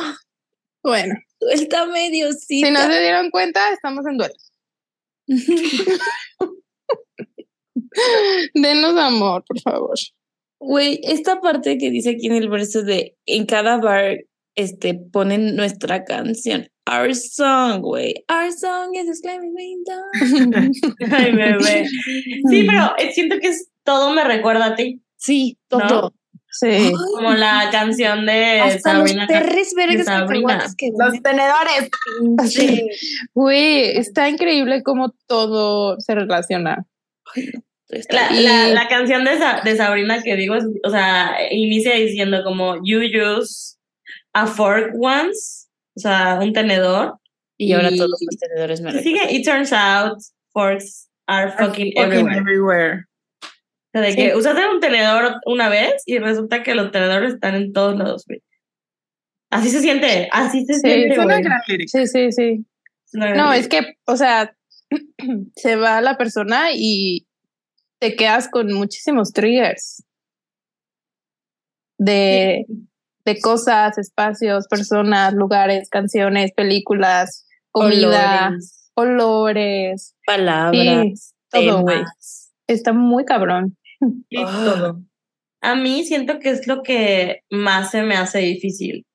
Bueno, 0.83 1.15
Suéltame, 1.39 2.09
Diosita. 2.09 2.67
si 2.67 2.71
no 2.71 2.81
se 2.81 2.99
dieron 2.99 3.29
cuenta, 3.29 3.71
estamos 3.71 4.05
en 4.05 4.17
duelo. 4.17 4.33
Denos 8.53 8.97
amor, 8.97 9.43
por 9.45 9.59
favor. 9.59 9.97
Güey, 10.59 10.99
esta 11.03 11.41
parte 11.41 11.77
que 11.77 11.91
dice 11.91 12.11
aquí 12.11 12.27
en 12.27 12.33
el 12.33 12.49
verso 12.49 12.81
de 12.81 13.15
en 13.25 13.45
cada 13.45 13.77
bar 13.77 14.25
este 14.55 14.95
ponen 14.95 15.55
nuestra 15.55 16.03
canción. 16.03 16.67
Our 16.89 17.13
song, 17.15 17.81
güey. 17.81 18.13
Our 18.29 18.51
song 18.51 18.95
is 18.95 19.09
exclaiming 19.09 19.53
window. 19.53 20.01
Ay, 21.11 21.31
bebé. 21.33 21.85
Sí, 22.49 22.63
pero 22.67 22.93
siento 23.13 23.39
que 23.39 23.49
es, 23.49 23.69
todo 23.83 24.11
me 24.13 24.23
recuerda 24.23 24.67
a 24.67 24.75
ti. 24.75 25.01
Sí, 25.17 25.57
¿No? 25.71 25.79
todo. 25.87 26.13
Sí. 26.49 26.67
Ay, 26.69 26.91
Como 27.15 27.33
la 27.33 27.69
canción 27.71 28.25
de 28.25 28.61
hasta 28.61 28.93
Sabrina. 28.93 29.23
los 29.23 29.27
perres 29.27 29.73
vergas 29.75 30.05
Sabrina. 30.05 30.47
cacahuates 30.47 30.75
que 30.75 30.89
Los 30.97 31.21
tenedores. 31.21 31.89
pinche. 32.19 32.85
Güey, 33.33 33.97
está 33.97 34.29
increíble 34.29 34.81
cómo 34.81 35.13
todo 35.27 35.99
se 35.99 36.15
relaciona. 36.15 36.85
La, 38.09 38.31
la, 38.31 38.67
la 38.69 38.87
canción 38.87 39.23
de, 39.23 39.37
Sa- 39.37 39.61
de 39.63 39.75
Sabrina 39.77 40.21
que 40.23 40.35
digo, 40.35 40.55
es, 40.55 40.65
o 40.83 40.89
sea, 40.89 41.35
inicia 41.51 41.93
diciendo 41.95 42.43
como 42.43 42.75
You 42.83 42.99
use 43.01 43.77
a 44.33 44.45
fork 44.47 44.93
once, 44.99 45.66
o 45.97 45.99
sea, 45.99 46.39
un 46.41 46.53
tenedor. 46.53 47.19
Y 47.59 47.73
ahora 47.73 47.89
todos 47.89 48.09
los 48.09 48.39
tenedores 48.39 48.81
me 48.81 49.01
sigue, 49.01 49.31
It 49.31 49.43
turns 49.43 49.73
out 49.73 50.19
forks 50.53 51.09
are 51.25 51.51
fucking, 51.51 51.91
Fucking 51.95 51.97
everywhere. 51.97 52.37
everywhere. 52.37 53.05
O 53.41 53.89
sea, 53.93 54.01
de 54.01 54.15
que 54.15 54.35
usaste 54.35 54.69
un 54.69 54.79
tenedor 54.79 55.35
una 55.45 55.67
vez 55.69 56.03
y 56.05 56.19
resulta 56.19 56.61
que 56.61 56.75
los 56.75 56.91
tenedores 56.91 57.33
están 57.33 57.55
en 57.55 57.73
todos 57.73 57.97
lados, 57.97 58.25
güey. 58.27 58.43
Así 59.49 59.69
se 59.69 59.79
siente, 59.81 60.29
así 60.31 60.65
se 60.65 60.75
Sí, 60.75 60.79
siente, 60.81 61.13
Es 61.13 61.17
una 61.17 61.39
gran 61.39 61.59
lírica. 61.67 61.89
Sí, 61.91 62.07
sí, 62.07 62.31
sí. 62.31 62.65
No, 63.13 63.53
es 63.53 63.67
que, 63.67 63.95
o 64.05 64.17
sea, 64.17 64.55
se 65.55 65.75
va 65.77 66.01
la 66.01 66.17
persona 66.17 66.67
y 66.73 67.25
te 67.99 68.15
quedas 68.15 68.49
con 68.49 68.71
muchísimos 68.71 69.33
triggers 69.33 70.03
de, 71.97 72.65
de 73.27 73.41
cosas, 73.41 73.97
espacios, 73.97 74.67
personas, 74.69 75.33
lugares, 75.33 75.89
canciones, 75.89 76.53
películas, 76.53 77.45
comida, 77.71 78.47
Olores, 78.47 78.91
olores, 78.95 80.15
palabras, 80.25 81.35
todo, 81.51 81.81
güey. 81.81 82.03
Está 82.67 82.93
muy 82.93 83.25
cabrón. 83.25 83.77
Todo. 84.31 85.01
A 85.61 85.75
mí 85.75 86.05
siento 86.05 86.39
que 86.39 86.51
es 86.51 86.67
lo 86.67 86.83
que 86.83 87.41
más 87.49 87.91
se 87.91 88.01
me 88.03 88.15
hace 88.15 88.39
difícil. 88.39 89.05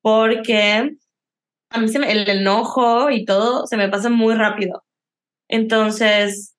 Porque 0.00 0.96
a 1.70 1.78
mí 1.78 1.88
se 1.88 1.98
me- 1.98 2.10
el 2.10 2.26
enojo 2.28 3.10
y 3.10 3.26
todo 3.26 3.66
se 3.66 3.76
me 3.76 3.90
pasa 3.90 4.08
muy 4.08 4.34
rápido. 4.34 4.84
Entonces, 5.48 6.56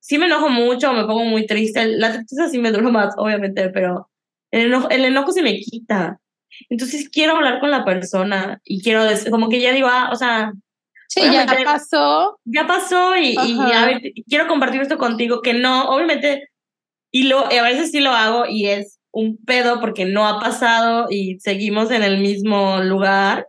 sí 0.00 0.18
me 0.18 0.26
enojo 0.26 0.48
mucho, 0.48 0.92
me 0.92 1.04
pongo 1.04 1.24
muy 1.24 1.46
triste. 1.46 1.86
La 1.86 2.12
tristeza 2.12 2.48
sí 2.48 2.58
me 2.58 2.72
dura 2.88 2.90
más, 2.90 3.14
obviamente, 3.16 3.68
pero 3.70 4.09
el 4.50 4.66
enojo, 4.66 4.88
el 4.90 5.04
enojo 5.04 5.32
se 5.32 5.42
me 5.42 5.58
quita. 5.58 6.18
Entonces 6.68 7.08
quiero 7.08 7.36
hablar 7.36 7.60
con 7.60 7.70
la 7.70 7.84
persona 7.84 8.60
y 8.64 8.82
quiero, 8.82 9.04
como 9.30 9.48
que 9.48 9.60
ya 9.60 9.72
digo, 9.72 9.88
ah, 9.90 10.10
o 10.12 10.16
sea, 10.16 10.52
Sí, 11.10 11.22
ya 11.32 11.44
pasó. 11.64 12.38
ya 12.44 12.68
pasó 12.68 13.16
y, 13.16 13.34
y 13.34 13.58
a 13.72 13.84
ver, 13.84 14.00
quiero 14.28 14.46
compartir 14.46 14.80
esto 14.80 14.96
contigo, 14.96 15.42
que 15.42 15.54
no, 15.54 15.90
obviamente, 15.90 16.50
y, 17.10 17.24
lo, 17.24 17.46
a 17.46 17.62
veces 17.64 17.90
sí 17.90 17.98
lo 17.98 18.12
hago 18.12 18.46
y 18.46 18.66
es 18.68 19.00
un 19.10 19.36
pedo 19.44 19.80
porque 19.80 20.04
no 20.04 20.28
ha 20.28 20.38
pasado 20.38 21.08
y 21.10 21.40
seguimos 21.40 21.90
en 21.90 22.04
el 22.04 22.18
mismo 22.20 22.78
lugar, 22.84 23.48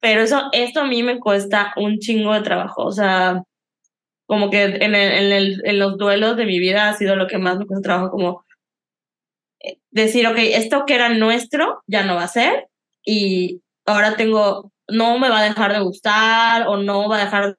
pero 0.00 0.22
eso, 0.22 0.44
esto 0.52 0.80
a 0.80 0.86
mí 0.86 1.02
me 1.02 1.20
cuesta 1.20 1.74
un 1.76 1.98
chingo 1.98 2.32
de 2.32 2.40
trabajo, 2.40 2.84
o 2.84 2.92
sea, 2.92 3.42
como 4.24 4.48
que 4.48 4.62
en, 4.64 4.94
el, 4.94 5.12
en, 5.12 5.32
el, 5.32 5.62
en 5.62 5.78
los 5.78 5.98
duelos 5.98 6.38
de 6.38 6.46
mi 6.46 6.58
vida 6.58 6.88
ha 6.88 6.94
sido 6.94 7.16
lo 7.16 7.26
que 7.26 7.36
más 7.36 7.58
me 7.58 7.66
cuesta 7.66 7.82
trabajo, 7.82 8.10
como 8.10 8.45
decir, 9.90 10.26
ok, 10.26 10.36
esto 10.38 10.84
que 10.86 10.94
era 10.94 11.08
nuestro 11.08 11.82
ya 11.86 12.04
no 12.04 12.14
va 12.16 12.24
a 12.24 12.28
ser 12.28 12.68
y 13.04 13.62
ahora 13.86 14.16
tengo, 14.16 14.72
no 14.88 15.18
me 15.18 15.28
va 15.28 15.40
a 15.40 15.44
dejar 15.44 15.72
de 15.72 15.80
gustar 15.80 16.66
o 16.68 16.76
no 16.76 17.08
va 17.08 17.16
a 17.16 17.24
dejar 17.24 17.56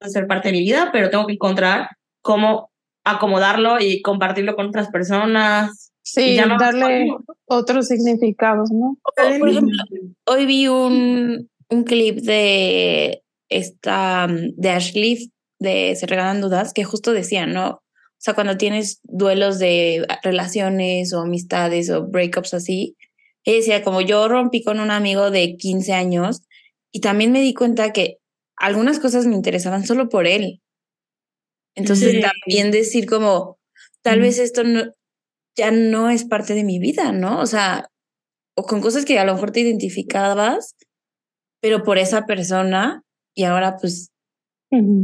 de 0.00 0.10
ser 0.10 0.26
parte 0.26 0.48
de 0.48 0.52
mi 0.52 0.60
vida, 0.60 0.90
pero 0.92 1.10
tengo 1.10 1.26
que 1.26 1.34
encontrar 1.34 1.88
cómo 2.22 2.70
acomodarlo 3.04 3.80
y 3.80 4.02
compartirlo 4.02 4.54
con 4.54 4.68
otras 4.68 4.88
personas. 4.90 5.92
y 6.04 6.20
Sí, 6.20 6.34
ya 6.36 6.46
no 6.46 6.58
darle 6.58 7.08
otros 7.46 7.88
significados, 7.88 8.70
¿no? 8.70 8.96
O, 9.02 9.38
por 9.38 9.48
ejemplo, 9.48 9.82
hoy 10.26 10.46
vi 10.46 10.68
un, 10.68 11.48
un 11.68 11.84
clip 11.84 12.18
de 12.18 13.22
esta 13.48 14.26
de 14.28 14.70
Ashley 14.70 15.30
de 15.58 15.94
Se 15.96 16.06
Regalan 16.06 16.40
Dudas 16.40 16.72
que 16.72 16.84
justo 16.84 17.12
decía, 17.12 17.46
¿no? 17.46 17.82
O 18.20 18.22
sea, 18.22 18.34
cuando 18.34 18.58
tienes 18.58 19.00
duelos 19.04 19.58
de 19.58 20.06
relaciones 20.22 21.14
o 21.14 21.20
amistades 21.20 21.88
o 21.88 22.06
breakups 22.06 22.52
así, 22.52 22.94
ella 23.44 23.56
decía, 23.56 23.82
como 23.82 24.02
yo 24.02 24.28
rompí 24.28 24.62
con 24.62 24.78
un 24.78 24.90
amigo 24.90 25.30
de 25.30 25.56
15 25.56 25.94
años 25.94 26.42
y 26.92 27.00
también 27.00 27.32
me 27.32 27.40
di 27.40 27.54
cuenta 27.54 27.94
que 27.94 28.18
algunas 28.56 28.98
cosas 28.98 29.24
me 29.24 29.34
interesaban 29.36 29.86
solo 29.86 30.10
por 30.10 30.26
él. 30.26 30.60
Entonces 31.76 32.12
Sí. 32.12 32.20
también 32.20 32.70
decir 32.70 33.06
como, 33.06 33.58
tal 34.02 34.18
Mm. 34.18 34.22
vez 34.22 34.38
esto 34.38 34.64
no, 34.64 34.82
ya 35.56 35.70
no 35.70 36.10
es 36.10 36.24
parte 36.24 36.54
de 36.54 36.64
mi 36.64 36.78
vida, 36.78 37.12
¿no? 37.12 37.40
O 37.40 37.46
sea, 37.46 37.88
o 38.56 38.64
con 38.64 38.80
cosas 38.82 39.04
que 39.04 39.18
a 39.18 39.24
lo 39.24 39.34
mejor 39.34 39.52
te 39.52 39.60
identificabas, 39.60 40.76
pero 41.60 41.82
por 41.84 41.98
esa 41.98 42.26
persona 42.26 43.02
y 43.34 43.44
ahora 43.44 43.76
pues, 43.78 44.10
Ujú. 44.70 45.02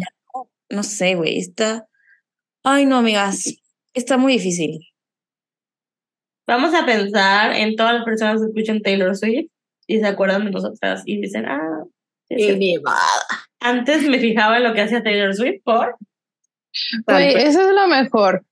no 0.70 0.82
sé, 0.82 1.14
güey, 1.14 1.38
está... 1.38 1.86
Ay, 2.68 2.84
no, 2.84 2.96
amigas, 2.96 3.44
Está 3.94 4.16
muy 4.16 4.32
difícil. 4.32 4.80
Vamos 6.48 6.74
a 6.74 6.84
pensar 6.84 7.52
en 7.52 7.76
todas 7.76 7.94
las 7.94 8.04
personas 8.04 8.40
que 8.40 8.48
escuchan 8.48 8.82
Taylor 8.82 9.16
Swift 9.16 9.52
y 9.86 10.00
se 10.00 10.06
acuerdan 10.06 10.44
de 10.44 10.50
nosotras 10.50 11.04
y 11.06 11.20
dicen, 11.20 11.46
ah, 11.46 11.84
cierto. 12.26 12.90
antes 13.60 14.08
me 14.08 14.18
fijaba 14.18 14.56
en 14.56 14.64
lo 14.64 14.74
que 14.74 14.80
hacía 14.80 15.00
Taylor 15.00 15.32
Swift 15.32 15.62
por 15.62 15.94
Güey, 17.06 17.34
eso 17.36 17.60
es 17.60 17.72
lo 17.72 17.86
mejor. 17.86 18.44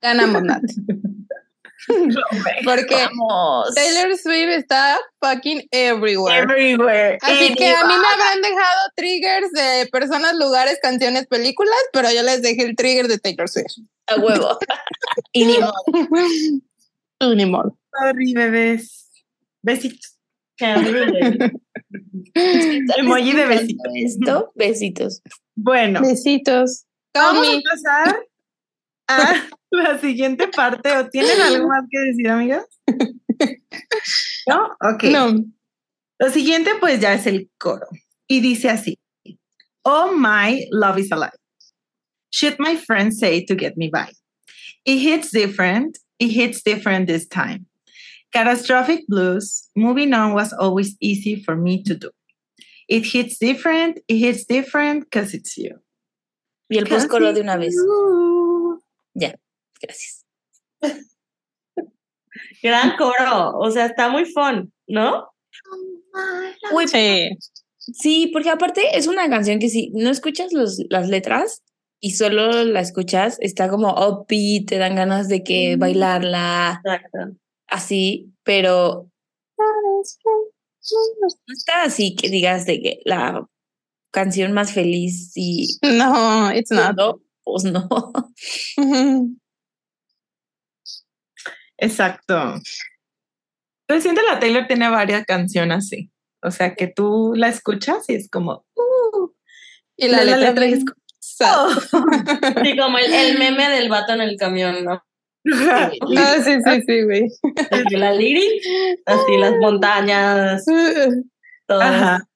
Ganamos 0.00 0.42
nada. 0.42 0.62
Porque 2.64 2.94
Vamos. 2.94 3.74
Taylor 3.74 4.16
Swift 4.16 4.48
está 4.50 4.98
fucking 5.20 5.66
everywhere. 5.70 6.42
Everywhere. 6.42 7.18
Así 7.22 7.54
que 7.54 7.68
a 7.68 7.84
mí 7.84 7.94
me 7.94 8.06
habrán 8.08 8.42
dejado 8.42 8.80
triggers 8.96 9.52
de 9.52 9.88
personas, 9.90 10.34
lugares, 10.36 10.78
canciones, 10.82 11.26
películas, 11.26 11.74
pero 11.92 12.10
yo 12.12 12.22
les 12.22 12.42
dejé 12.42 12.62
el 12.64 12.76
trigger 12.76 13.08
de 13.08 13.18
Taylor 13.18 13.48
Swift. 13.48 13.78
A 14.06 14.16
huevo. 14.16 14.58
y 15.32 15.44
ni 15.44 15.58
modo. 15.58 15.74
Tú, 17.18 17.34
ni 17.34 17.46
modo. 17.46 17.76
Sorry, 17.92 18.32
bebés. 18.32 19.08
Besitos. 19.62 20.14
Emoji 22.34 23.32
de 23.32 23.46
besitos. 23.46 23.92
Esto, 23.94 24.52
besitos. 24.54 25.22
Bueno, 25.54 26.00
Besitos. 26.00 26.84
vamos 27.14 27.46
Tommy. 27.46 27.58
a 27.58 27.70
pasar 27.70 28.26
a 29.08 29.46
la 29.70 29.98
siguiente 29.98 30.48
parte. 30.48 30.96
¿O 30.96 31.08
tienen 31.08 31.40
algo 31.40 31.68
más 31.68 31.84
que 31.90 31.98
decir, 32.00 32.28
amigas? 32.28 32.64
¿No? 34.46 34.76
Ok. 34.80 35.04
No. 35.04 35.44
Lo 36.18 36.30
siguiente, 36.30 36.72
pues 36.80 37.00
ya 37.00 37.14
es 37.14 37.26
el 37.26 37.50
coro. 37.58 37.86
Y 38.26 38.40
dice 38.40 38.68
así: 38.70 38.98
Oh, 39.84 40.12
my 40.12 40.66
love 40.70 40.98
is 40.98 41.12
alive. 41.12 41.32
Should 42.30 42.58
my 42.58 42.76
friends 42.76 43.18
say 43.18 43.44
to 43.46 43.54
get 43.54 43.76
me 43.76 43.88
by? 43.88 44.10
It 44.84 44.98
hits 44.98 45.30
different. 45.30 45.98
It 46.18 46.30
hits 46.30 46.62
different 46.62 47.06
this 47.06 47.26
time. 47.26 47.66
Catastrophic 48.32 49.06
blues. 49.08 49.68
Moving 49.76 50.12
on 50.12 50.34
was 50.34 50.52
always 50.52 50.96
easy 51.00 51.42
for 51.42 51.56
me 51.56 51.82
to 51.84 51.94
do. 51.94 52.10
It 52.88 53.04
hits 53.04 53.38
different. 53.38 54.00
It 54.08 54.18
hits 54.18 54.44
different 54.44 55.04
because 55.04 55.34
it's 55.34 55.56
you. 55.56 55.78
Y 56.70 56.78
el 56.78 56.84
postcoro 56.84 57.32
de 57.32 57.40
una 57.40 57.56
vez. 57.56 57.74
You. 57.74 58.82
Gracias. 59.80 60.24
Gran 62.62 62.96
coro, 62.96 63.58
o 63.58 63.70
sea, 63.70 63.86
está 63.86 64.08
muy 64.08 64.24
fun, 64.24 64.72
¿no? 64.86 65.28
Uy, 66.72 66.88
Sí. 66.88 67.30
Sí, 67.78 68.30
porque 68.34 68.50
aparte 68.50 68.82
es 68.98 69.06
una 69.06 69.30
canción 69.30 69.58
que 69.58 69.70
si 69.70 69.90
no 69.94 70.10
escuchas 70.10 70.52
los, 70.52 70.78
las 70.90 71.08
letras 71.08 71.62
y 72.00 72.12
solo 72.12 72.64
la 72.64 72.80
escuchas, 72.80 73.38
está 73.40 73.70
como 73.70 73.92
upbeat, 73.94 74.66
te 74.66 74.76
dan 74.78 74.94
ganas 74.94 75.28
de 75.28 75.42
que 75.42 75.76
bailarla, 75.76 76.82
Exacto. 76.84 77.18
así, 77.66 78.34
pero 78.44 79.10
no 79.58 81.52
está 81.54 81.82
así 81.84 82.14
que 82.14 82.28
digas 82.28 82.66
de 82.66 82.80
que 82.82 83.00
la 83.06 83.46
canción 84.12 84.52
más 84.52 84.72
feliz 84.72 85.32
y 85.34 85.78
No, 85.82 86.52
it's 86.52 86.70
not. 86.70 86.94
no, 86.94 87.22
pues 87.42 87.64
no. 87.64 87.88
Exacto. 91.78 92.54
Pues 93.86 94.02
siento 94.02 94.20
la 94.22 94.38
Taylor 94.38 94.66
tiene 94.66 94.90
varias 94.90 95.24
canciones 95.24 95.78
así. 95.78 96.10
O 96.42 96.50
sea, 96.50 96.74
que 96.74 96.86
tú 96.88 97.32
la 97.34 97.48
escuchas 97.48 98.08
y 98.08 98.14
es 98.14 98.28
como. 98.30 98.64
uh, 98.74 99.28
Y 99.96 100.08
la, 100.08 100.24
letra, 100.24 100.64
es 100.66 100.84
oh. 101.44 101.70
Sí, 102.64 102.76
como 102.76 102.98
el, 102.98 103.12
el 103.12 103.38
meme 103.38 103.68
del 103.70 103.88
vato 103.88 104.12
en 104.12 104.20
el 104.20 104.36
camión, 104.36 104.84
¿no? 104.84 105.02
Ah, 105.50 106.36
sí, 106.44 106.56
sí, 106.62 106.82
sí, 106.86 107.02
güey. 107.04 107.28
De 107.90 107.96
la 107.96 108.12
lyric, 108.12 108.62
así 109.06 109.36
las 109.38 109.54
montañas, 109.60 110.64
todas 111.66 111.90
Ajá. 111.94 112.28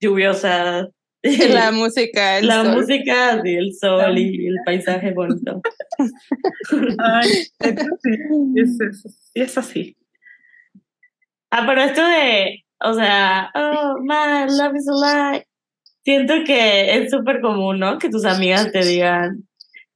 lluviosas. 0.00 0.88
La 1.50 1.70
música, 1.72 2.38
el 2.38 2.46
La 2.48 2.64
sol. 2.64 2.74
música, 2.76 3.32
así, 3.34 3.54
el 3.54 3.72
sol 3.74 4.18
y 4.18 4.46
el 4.48 4.56
paisaje 4.66 5.12
bonito. 5.12 5.60
Ay, 6.98 7.28
sí, 7.28 8.10
es, 8.56 8.80
es- 8.80 9.30
es 9.34 9.58
así. 9.58 9.96
Ah, 11.50 11.64
pero 11.66 11.82
esto 11.82 12.02
de, 12.06 12.64
o 12.80 12.94
sea, 12.94 13.50
oh, 13.54 13.96
my 14.00 14.46
love 14.50 14.74
is 14.76 14.88
alive. 14.88 15.46
Siento 16.04 16.34
que 16.44 16.96
es 16.96 17.10
súper 17.10 17.40
común, 17.40 17.78
¿no? 17.78 17.98
Que 17.98 18.08
tus 18.08 18.24
amigas 18.24 18.72
te 18.72 18.84
digan, 18.84 19.46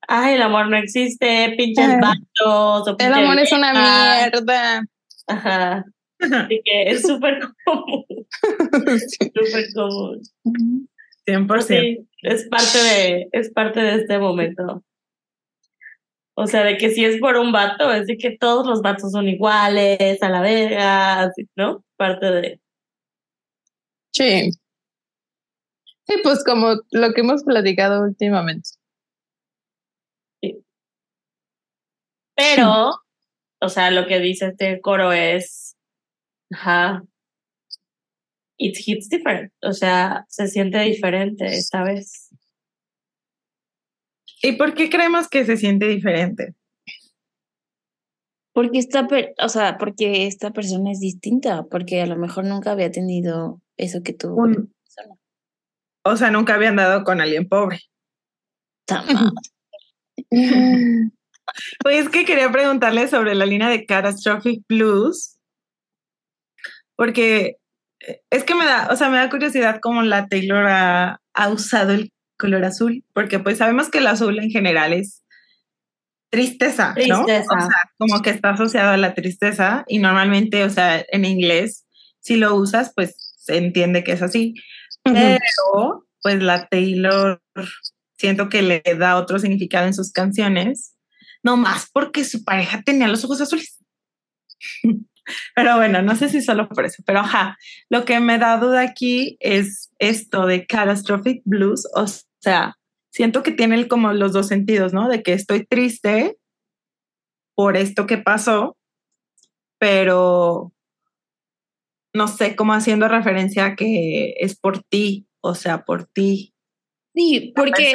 ay, 0.07 0.35
el 0.35 0.43
amor 0.43 0.69
no 0.69 0.77
existe, 0.77 1.55
pinches 1.57 1.89
Ah. 1.89 1.99
vatos. 2.01 2.89
o 2.89 2.97
El 2.99 3.13
amor 3.13 3.39
es 3.41 3.51
una 3.53 3.73
viejas". 3.73 4.31
mierda. 4.33 4.85
Ajá. 5.27 5.85
Así 6.21 6.61
que 6.65 6.83
es 6.91 7.03
súper 7.03 7.41
común, 7.65 8.05
súper 9.35 9.67
común. 9.75 10.21
100%. 11.27 11.47
Pues 11.47 11.67
sí, 11.67 12.09
es 12.23 12.49
parte 12.49 12.79
de, 12.79 13.29
es 13.33 13.51
parte 13.53 13.81
de 13.81 13.95
este 13.97 14.19
momento. 14.19 14.83
O 16.39 16.47
sea, 16.47 16.65
de 16.65 16.77
que 16.77 16.91
si 16.91 17.05
es 17.05 17.19
por 17.19 17.37
un 17.37 17.51
vato, 17.51 17.91
es 17.93 18.07
de 18.07 18.19
que 18.19 18.37
todos 18.37 18.67
los 18.67 18.83
vatos 18.83 19.13
son 19.13 19.27
iguales, 19.27 20.23
a 20.23 20.29
la 20.29 20.43
verga, 20.43 21.23
así, 21.23 21.49
¿no? 21.57 21.83
Parte 21.97 22.27
de. 22.27 22.61
Sí. 24.13 24.51
Sí, 26.07 26.15
pues 26.23 26.45
como 26.45 26.77
lo 26.91 27.13
que 27.13 27.23
hemos 27.23 27.43
platicado 27.43 28.03
últimamente. 28.03 28.71
Pero, 32.37 32.91
o 33.61 33.69
sea, 33.71 33.91
lo 33.91 34.07
que 34.07 34.21
dice 34.21 34.49
este 34.49 34.81
coro 34.83 35.13
es, 35.13 35.75
ajá, 36.53 37.03
it 38.59 38.77
hits 38.87 39.09
different, 39.09 39.53
o 39.63 39.73
sea, 39.73 40.25
se 40.29 40.49
siente 40.49 40.79
diferente 40.81 41.47
esta 41.47 41.83
vez. 41.83 42.31
¿Y 44.43 44.53
por 44.53 44.75
qué 44.75 44.91
creemos 44.91 45.29
que 45.29 45.45
se 45.45 45.57
siente 45.57 45.89
diferente? 45.89 46.55
Porque 48.53 48.79
esta, 48.79 49.07
per- 49.07 49.35
o 49.43 49.49
sea, 49.49 49.77
porque 49.79 50.27
esta 50.27 50.53
persona 50.53 50.93
es 50.93 51.01
distinta, 51.01 51.65
porque 51.65 52.01
a 52.01 52.07
lo 52.07 52.17
mejor 52.17 52.45
nunca 52.45 52.73
había 52.73 52.91
tenido 52.91 53.61
eso 53.77 54.03
que 54.03 54.15
tú. 54.15 54.35
Un- 54.35 54.75
o 56.05 56.17
sea, 56.17 56.31
nunca 56.31 56.55
habían 56.55 56.77
dado 56.77 57.05
con 57.05 57.21
alguien 57.21 57.49
pobre. 57.49 57.81
Pues 61.83 62.05
es 62.05 62.09
que 62.09 62.25
quería 62.25 62.51
preguntarle 62.51 63.09
sobre 63.09 63.35
la 63.35 63.47
línea 63.47 63.69
de 63.69 63.87
Catastrophic 63.87 64.65
Blues, 64.69 65.39
porque 66.97 67.57
es 68.31 68.45
que 68.45 68.55
me 68.55 68.65
da, 68.65 68.89
o 68.91 68.97
sea, 68.97 69.09
me 69.09 69.19
da 69.19 69.31
curiosidad 69.31 69.81
cómo 69.81 70.03
la 70.03 70.27
Taylor 70.27 70.67
ha, 70.67 71.21
ha 71.35 71.49
usado 71.49 71.93
el 71.93 72.13
color 72.39 72.65
azul, 72.65 73.05
porque 73.13 73.39
pues 73.39 73.59
sabemos 73.59 73.89
que 73.89 73.99
el 73.99 74.07
azul 74.07 74.39
en 74.39 74.51
general 74.51 74.93
es 74.93 75.23
tristeza, 76.31 76.95
¿no? 77.09 77.25
Tristeza. 77.25 77.55
O 77.57 77.61
sea, 77.61 77.91
como 77.99 78.23
que 78.23 78.31
está 78.31 78.51
asociado 78.51 78.91
a 78.91 78.97
la 78.97 79.15
tristeza 79.15 79.85
y 79.89 79.99
normalmente, 79.99 80.65
o 80.65 80.71
sea, 80.71 81.05
en 81.09 81.25
inglés, 81.25 81.87
si 82.21 82.37
lo 82.37 82.55
usas, 82.55 82.93
pues 82.95 83.35
se 83.39 83.57
entiende 83.57 84.05
que 84.05 84.13
es 84.13 84.23
así, 84.23 84.55
pero 85.03 86.07
pues 86.23 86.43
la 86.43 86.67
Taylor 86.69 87.41
siento 88.19 88.49
que 88.49 88.63
le 88.63 88.83
da 88.99 89.17
otro 89.17 89.39
significado 89.39 89.87
en 89.87 89.95
sus 89.95 90.13
canciones, 90.13 90.97
no 91.43 91.57
más 91.57 91.89
porque 91.93 92.25
su 92.25 92.45
pareja 92.45 92.83
tenía 92.83 93.09
los 93.09 93.25
ojos 93.25 93.41
azules. 93.41 93.79
pero 95.55 95.77
bueno, 95.77 96.03
no 96.03 96.17
sé 96.17 96.29
si 96.29 96.43
solo 96.43 96.69
por 96.69 96.85
eso, 96.85 97.03
pero 97.07 97.21
ajá, 97.21 97.57
lo 97.89 98.05
que 98.05 98.21
me 98.21 98.39
da 98.39 98.59
duda 98.59 98.81
aquí 98.83 99.37
es 99.41 99.93
esto 99.99 100.47
de 100.47 100.67
catastrophic 100.67 101.43
blues, 101.45 101.89
o 101.95 102.07
sea, 102.41 102.77
siento 103.11 103.43
que 103.43 103.53
tiene 103.53 103.89
como 103.89 104.13
los 104.13 104.33
dos 104.33 104.49
sentidos, 104.49 104.93
¿no? 104.93 105.09
De 105.09 105.23
que 105.23 105.33
estoy 105.33 105.67
triste 105.67 106.37
por 107.55 107.77
esto 107.77 108.07
que 108.07 108.19
pasó, 108.19 108.77
pero 109.79 110.73
no 112.15 112.29
sé, 112.29 112.57
cómo 112.57 112.73
haciendo 112.73 113.09
referencia 113.09 113.67
a 113.67 113.77
que 113.77 114.35
es 114.39 114.59
por 114.59 114.83
ti, 114.83 115.27
o 115.41 115.55
sea, 115.55 115.85
por 115.85 116.05
ti, 116.05 116.55
Sí, 117.17 117.55
porque 117.57 117.95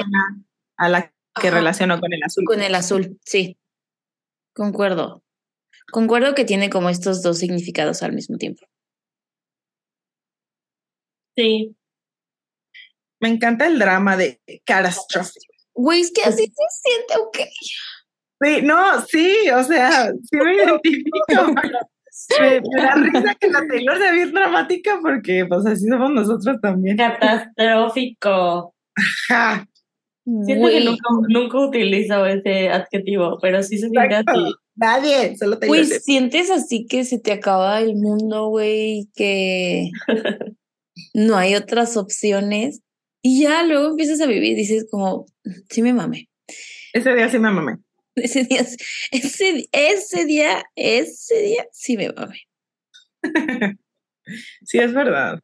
a 0.78 0.90
la 0.90 1.14
que 1.40 1.48
Ajá. 1.48 1.58
relaciono 1.58 2.00
con 2.00 2.12
el 2.12 2.24
azul. 2.24 2.44
con 2.44 2.62
el 2.62 2.74
azul, 2.74 3.20
sí. 3.24 3.58
Concuerdo. 4.54 5.24
Concuerdo 5.92 6.36
que 6.36 6.46
tiene 6.46 6.70
como 6.70 6.90
estos 6.90 7.22
dos 7.22 7.38
significados 7.40 8.04
al 8.04 8.14
mismo 8.14 8.38
tiempo. 8.38 8.66
Sí, 11.36 11.76
Me 13.22 13.30
encanta 13.30 13.68
el 13.68 13.80
drama 13.80 14.18
de 14.18 14.42
catastrophic. 14.66 15.44
Güey, 15.74 16.02
es 16.02 16.12
que 16.12 16.24
así 16.24 16.46
se 16.46 16.90
siente, 16.90 17.14
ok. 17.24 17.38
Sí, 18.44 18.62
no, 18.64 19.02
sí, 19.02 19.50
o 19.56 19.64
sea, 19.64 20.12
sí 20.12 20.38
me 20.38 20.56
identifico. 20.64 21.54
me, 22.42 22.62
me 22.62 22.82
da 22.82 22.96
risa 22.96 23.36
que 23.40 23.48
la 23.50 23.66
Taylor 23.68 23.98
sea 23.98 24.12
bien 24.12 24.34
dramática 24.34 25.00
porque, 25.02 25.46
pues, 25.48 25.66
así 25.66 25.88
somos 25.88 26.12
nosotros 26.12 26.58
también. 26.62 26.98
catastrófico. 26.98 28.76
Ja. 29.30 29.66
Siento 30.46 30.68
que 30.68 30.82
nunca, 30.84 31.04
nunca 31.30 31.58
utilizo 31.60 32.26
ese 32.26 32.70
adjetivo, 32.70 33.38
pero 33.42 33.64
sí 33.64 33.78
se 33.78 33.90
siente 33.90 34.16
así. 34.16 34.54
Nadie, 34.76 35.36
solo 35.38 35.60
te 35.60 35.68
Güey, 35.68 35.86
sientes 35.86 36.50
así 36.50 36.86
que 36.88 37.04
se 37.04 37.20
te 37.20 37.32
acaba 37.32 37.80
el 37.82 37.96
mundo, 37.96 38.48
güey, 38.48 39.10
que 39.16 39.92
no 41.14 41.38
hay 41.38 41.56
otras 41.56 41.98
opciones. 41.98 42.82
Y 43.24 43.44
ya 43.44 43.64
luego 43.64 43.90
empiezas 43.90 44.20
a 44.22 44.26
vivir 44.26 44.44
y 44.44 44.56
dices 44.56 44.88
como, 44.90 45.26
sí 45.70 45.82
me 45.82 45.94
mamé. 45.94 46.30
Ese 46.94 47.14
día 47.14 47.30
sí 47.30 47.38
me 47.38 47.52
mamé. 47.52 47.78
Ese 48.16 48.44
día, 48.44 48.62
ese, 49.12 49.68
ese 49.72 50.26
día, 50.26 50.64
ese 50.76 51.42
día 51.42 51.66
sí 51.72 51.98
me 51.98 52.12
mamé. 52.12 52.42
Sí, 54.64 54.78
es 54.78 54.94
verdad. 54.94 55.40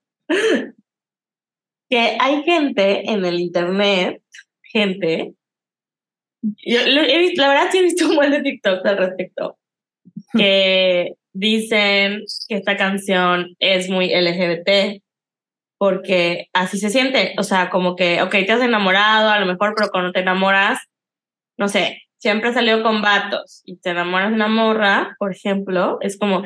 Que 1.89 2.17
hay 2.19 2.43
gente 2.43 3.09
en 3.09 3.25
el 3.25 3.39
internet, 3.39 4.21
gente. 4.61 5.34
Yo 6.42 6.88
lo 6.88 7.02
he 7.02 7.18
visto, 7.20 7.42
la 7.42 7.50
verdad 7.50 7.70
sí 7.72 7.80
he 7.80 7.84
visto 7.84 8.08
un 8.08 8.16
buen 8.16 8.32
de 8.32 8.42
TikToks 8.42 8.86
al 8.86 8.98
respecto. 8.98 9.58
Que 10.34 11.14
dicen 11.34 12.24
que 12.48 12.56
esta 12.56 12.78
canción 12.78 13.56
es 13.60 13.90
muy 13.90 14.14
LGBT 14.14 15.02
porque 15.78 16.48
así 16.54 16.80
se 16.80 16.90
siente. 16.90 17.36
O 17.38 17.44
sea, 17.44 17.70
como 17.70 17.96
que, 17.96 18.22
ok, 18.22 18.32
te 18.32 18.52
has 18.52 18.62
enamorado 18.62 19.30
a 19.30 19.40
lo 19.40 19.46
mejor, 19.46 19.74
pero 19.76 19.90
cuando 19.90 20.12
te 20.12 20.22
enamoras, 20.22 20.80
no 21.58 21.68
sé, 21.68 22.02
siempre 22.18 22.54
salido 22.54 22.84
con 22.84 23.02
vatos 23.02 23.62
y 23.66 23.78
te 23.78 23.92
enamoras 23.92 24.30
de 24.30 24.36
una 24.36 24.48
morra, 24.48 25.16
por 25.20 25.32
ejemplo, 25.32 25.98
es 26.02 26.18
como, 26.18 26.44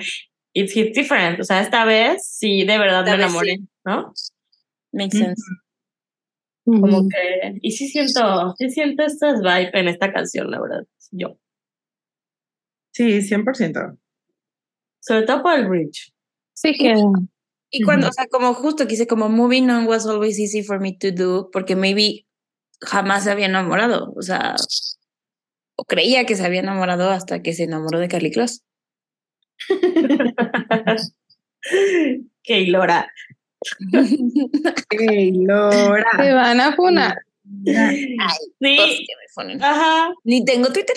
it's, 0.54 0.76
it's 0.76 0.94
different. 0.94 1.39
O 1.39 1.44
sea, 1.44 1.62
esta 1.62 1.86
vez 1.86 2.26
sí, 2.28 2.66
de 2.66 2.78
verdad 2.78 3.02
Esta 3.02 3.18
me 3.18 3.24
enamoré, 3.24 3.56
sí. 3.56 3.68
¿no? 3.86 4.14
Makes 4.92 5.36
Como 6.66 7.09
que, 7.09 7.59
y 7.62 7.72
sí 7.72 7.88
siento, 7.88 8.53
sí 8.57 8.70
siento 8.70 9.03
estas 9.03 9.41
vibes 9.41 9.72
en 9.74 9.88
esta 9.88 10.14
canción, 10.14 10.51
la 10.51 10.62
verdad, 10.62 10.86
yo. 11.12 11.38
Sí, 12.93 13.22
100%. 13.22 13.97
Sobre 14.99 15.24
todo 15.24 15.41
por 15.41 15.53
el 15.57 15.68
bridge. 15.68 16.14
Sí 16.53 16.74
que 16.78 16.93
Y 17.72 17.84
cuando, 17.84 18.09
o 18.09 18.12
sea, 18.12 18.28
como 18.28 18.53
justo 18.53 18.86
quise, 18.86 19.07
como 19.07 19.30
moving 19.30 19.70
on 19.70 19.88
was 19.88 20.05
always 20.05 20.38
easy 20.39 20.62
for 20.62 20.80
me 20.80 20.93
to 20.97 21.12
do, 21.12 21.49
porque 21.51 21.76
maybe 21.76 22.28
jamás 22.82 23.24
se 23.24 23.32
había 23.32 23.45
enamorado, 23.45 24.14
o 24.16 24.22
sea, 24.22 24.55
o 25.78 25.86
creía 25.86 26.26
que 26.26 26.36
se 26.36 26.45
había 26.45 26.59
enamorado 26.59 27.09
hasta 27.09 27.41
que 27.41 27.53
se 27.53 27.64
enamoró 27.64 27.99
de 27.99 28.09
Carly 28.09 28.32
Claus. 28.32 28.62
que 32.43 32.68
Lora. 32.68 33.12
Ey, 34.89 35.32
Lora. 35.34 36.05
te 36.18 36.34
van 36.34 36.59
a 36.59 36.76
funar. 36.76 37.16
Cosas 37.66 37.95
Sí, 37.95 38.47
que 38.59 39.14
me 39.16 39.26
ponen. 39.36 39.64
ajá. 39.64 40.09
Ni 40.24 40.43
tengo 40.45 40.72
Twitter. 40.72 40.95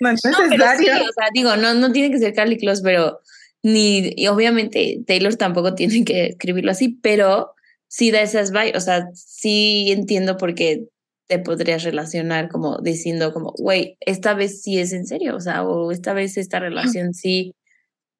No 0.00 0.10
es 0.10 0.24
No, 0.24 0.30
pero 0.48 0.48
sí, 0.48 0.56
necesario. 0.58 0.92
o 1.04 1.12
sea, 1.12 1.28
digo, 1.32 1.56
no, 1.56 1.74
no 1.74 1.92
tiene 1.92 2.10
que 2.10 2.18
ser 2.18 2.34
Carly 2.34 2.58
Claus, 2.58 2.80
pero 2.82 3.20
ni, 3.62 4.12
y 4.16 4.26
obviamente 4.26 5.00
Taylor 5.06 5.36
tampoco 5.36 5.74
tiene 5.74 6.04
que 6.04 6.26
escribirlo 6.26 6.70
así, 6.72 6.98
pero 7.02 7.52
sí 7.86 8.10
da 8.10 8.20
esas 8.22 8.50
vibes, 8.52 8.76
o 8.76 8.80
sea, 8.80 9.08
sí 9.14 9.90
entiendo 9.92 10.36
por 10.36 10.54
qué 10.54 10.86
te 11.28 11.38
podrías 11.38 11.84
relacionar 11.84 12.48
como 12.48 12.78
diciendo 12.78 13.32
como, 13.32 13.52
güey, 13.58 13.96
esta 14.00 14.34
vez 14.34 14.62
sí 14.62 14.78
es 14.80 14.92
en 14.92 15.06
serio, 15.06 15.36
o 15.36 15.40
sea, 15.40 15.62
o 15.62 15.92
esta 15.92 16.12
vez 16.12 16.36
esta 16.36 16.58
relación 16.58 17.14
sí 17.14 17.54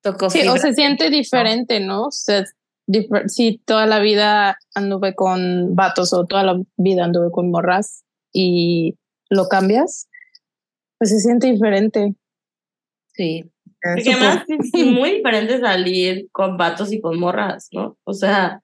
tocó 0.03 0.31
Sí, 0.31 0.47
o 0.49 0.57
se 0.57 0.73
siente 0.75 1.11
diferente, 1.11 1.81
¿no? 1.81 2.07
O 2.07 2.11
sea, 2.11 2.45
difer- 2.87 3.29
si 3.29 3.59
toda 3.59 3.87
la 3.87 4.01
vida 4.01 4.59
anduve 4.75 5.15
con 5.15 5.75
vatos 5.75 6.13
o 6.13 6.27
toda 6.27 6.43
la 6.45 6.61
vida 6.77 7.05
anduve 7.05 7.31
con 7.31 7.51
morras 7.51 8.05
y 8.33 8.97
lo 9.29 9.49
cambias, 9.49 10.09
pues 10.99 11.11
se 11.11 11.21
siente 11.21 11.51
diferente. 11.51 12.15
Sí, 13.13 13.45
Porque 13.83 14.13
además 14.13 14.45
es 14.49 14.85
muy 14.87 15.11
diferente 15.17 15.61
salir 15.61 16.29
con 16.33 16.57
vatos 16.57 16.93
y 16.93 17.01
con 17.01 17.19
morras, 17.19 17.69
¿no? 17.73 17.99
O 18.05 18.13
sea, 18.15 18.63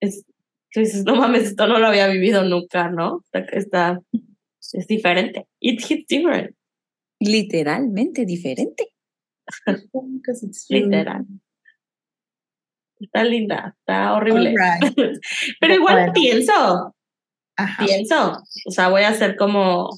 es, 0.00 0.24
tú 0.72 0.80
dices, 0.80 1.04
no 1.04 1.16
mames, 1.16 1.44
esto 1.44 1.66
no 1.66 1.78
lo 1.78 1.86
había 1.86 2.06
vivido 2.08 2.44
nunca, 2.44 2.88
¿no? 2.90 3.22
Está, 3.32 3.38
está- 3.56 4.00
es 4.72 4.86
diferente. 4.86 5.46
It 5.60 5.80
hits 5.88 6.06
different, 6.08 6.56
literalmente 7.20 8.24
diferente. 8.24 8.88
Literal. 10.68 11.24
Está 13.00 13.24
linda, 13.24 13.74
está 13.78 14.14
horrible. 14.14 14.54
Alright. 14.58 14.96
Pero 15.60 15.74
igual 15.74 15.94
Bueno. 15.96 16.12
pienso, 16.12 16.94
Ajá. 17.56 17.84
pienso. 17.84 18.42
O 18.66 18.70
sea, 18.70 18.88
voy 18.88 19.02
a 19.02 19.12
ser 19.14 19.36
como. 19.36 19.90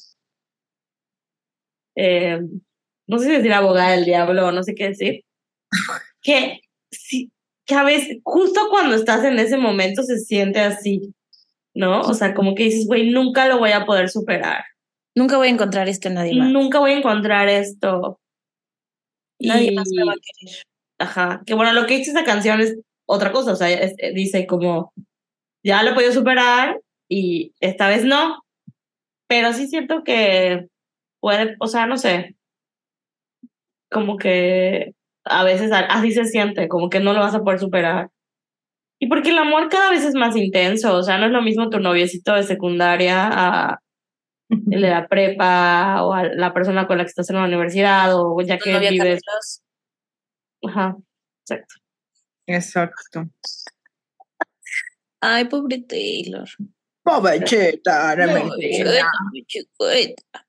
eh, 1.97 2.40
no 3.09 3.18
sé 3.18 3.26
si 3.26 3.32
decir 3.32 3.53
abogada 3.53 3.92
del 3.92 4.05
diablo 4.05 4.49
o 4.49 4.53
no 4.53 4.62
sé 4.62 4.74
qué 4.74 4.88
decir. 4.88 5.20
Que, 6.22 6.59
sí, 6.90 7.30
que 7.66 7.76
a 7.76 7.84
veces, 7.84 8.18
justo 8.24 8.62
cuando 8.68 8.97
estás 8.97 9.22
en 9.24 9.38
ese 9.38 9.57
momento, 9.57 10.03
se 10.03 10.18
siente 10.18 10.59
así, 10.59 11.14
¿no? 11.72 12.01
O 12.01 12.14
sea, 12.14 12.34
como 12.34 12.57
que 12.57 12.64
dices, 12.64 12.86
güey, 12.88 13.11
nunca 13.11 13.47
lo 13.47 13.59
voy 13.61 13.70
a 13.70 13.86
poder 13.86 14.09
superar. 14.09 14.64
Nunca 15.14 15.36
voy 15.36 15.47
a 15.47 15.51
encontrar 15.53 15.88
esto 15.88 16.09
en 16.09 16.14
nadie 16.14 16.34
más. 16.34 16.51
Nunca 16.51 16.80
voy 16.80 16.92
a 16.92 16.99
encontrar 16.99 17.49
esto. 17.49 18.18
Nadie 19.41 19.72
Y- 19.72 19.74
más 19.74 19.89
me 19.95 20.05
va 20.05 20.12
a 20.12 20.16
querer. 20.16 20.57
Ajá, 20.99 21.43
que 21.47 21.55
bueno, 21.55 21.72
lo 21.72 21.87
que 21.87 21.99
dice 21.99 22.11
esta 22.11 22.24
canción 22.24 22.61
es 22.61 22.76
otra 23.07 23.32
cosa, 23.32 23.53
o 23.53 23.57
sea, 23.57 23.70
es- 23.70 23.95
eh, 23.99 24.12
dice 24.14 24.47
como, 24.47 24.93
ya 25.64 25.82
lo 25.82 25.91
he 25.91 25.95
podido 25.95 26.12
superar 26.12 26.80
y 27.09 27.55
esta 27.61 27.89
vez 27.89 28.05
no, 28.05 28.43
pero 29.28 29.53
sí 29.55 29.68
siento 29.68 30.05
que 30.05 30.66
puede, 31.20 31.57
o 31.61 31.66
sea, 31.68 31.87
no 31.87 31.97
sé, 31.99 32.37
como 33.91 34.16
que 34.16 34.93
a 35.24 35.45
veces 35.45 35.70
así 35.72 36.12
se 36.12 36.24
siente, 36.24 36.68
como 36.68 36.89
que 36.91 37.01
no 37.01 37.12
lo 37.12 37.20
vas 37.20 37.34
a 37.34 37.43
poder 37.43 37.59
superar. 37.61 38.11
Y 39.01 39.09
porque 39.09 39.30
el 39.30 39.39
amor 39.39 39.68
cada 39.68 39.91
vez 39.91 40.05
es 40.05 40.14
más 40.14 40.37
intenso, 40.37 40.97
o 40.97 41.03
sea, 41.03 41.18
no 41.18 41.26
es 41.26 41.32
lo 41.32 41.43
mismo 41.43 41.70
tu 41.70 41.80
noviecito 41.80 42.34
de 42.34 42.45
secundaria 42.45 43.28
a 43.32 43.80
el 44.49 44.80
de 44.80 44.88
la 44.88 45.09
prepa 45.09 46.03
o 46.05 46.12
a 46.12 46.24
la 46.24 46.53
persona 46.53 46.86
con 46.86 46.99
la 46.99 47.05
que 47.05 47.09
estás 47.09 47.30
en 47.30 47.36
la 47.36 47.44
universidad 47.44 48.14
o 48.14 48.40
ya 48.40 48.59
que 48.59 48.78
vives. 48.78 49.22
Ajá, 50.62 50.97
exacto. 51.42 51.74
Exacto. 52.47 53.28
Ay, 55.20 55.47
pobre 55.47 55.78
Taylor. 55.82 56.49
Chiquita, 58.59 59.11
muy 59.30 59.44
chiquita. 59.47 60.47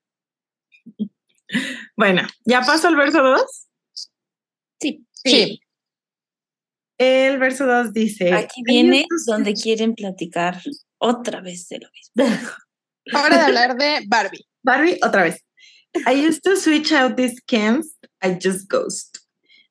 Bueno, 1.96 2.22
¿ya 2.44 2.60
pasó 2.60 2.88
el 2.88 2.96
verso 2.96 3.22
2? 3.22 3.68
Sí. 4.80 5.06
Sí. 5.12 5.60
El 6.98 7.38
verso 7.38 7.66
2 7.66 7.92
dice... 7.92 8.32
Aquí 8.32 8.62
viene 8.64 9.06
donde 9.26 9.54
quieren 9.54 9.94
platicar 9.94 10.60
otra 10.98 11.40
vez 11.40 11.68
de 11.68 11.78
lo 11.78 11.88
mismo. 11.90 12.36
Hora 13.14 13.30
de 13.30 13.40
hablar 13.40 13.76
de 13.78 14.06
Barbie. 14.06 14.44
Barbie, 14.64 14.98
otra 15.02 15.24
vez. 15.24 15.40
I 16.06 16.12
used 16.12 16.42
to 16.44 16.56
switch 16.56 16.92
out 16.92 17.16
these 17.16 17.40
cans, 17.40 17.90
I 18.22 18.34
just 18.34 18.68
ghost. 18.68 19.20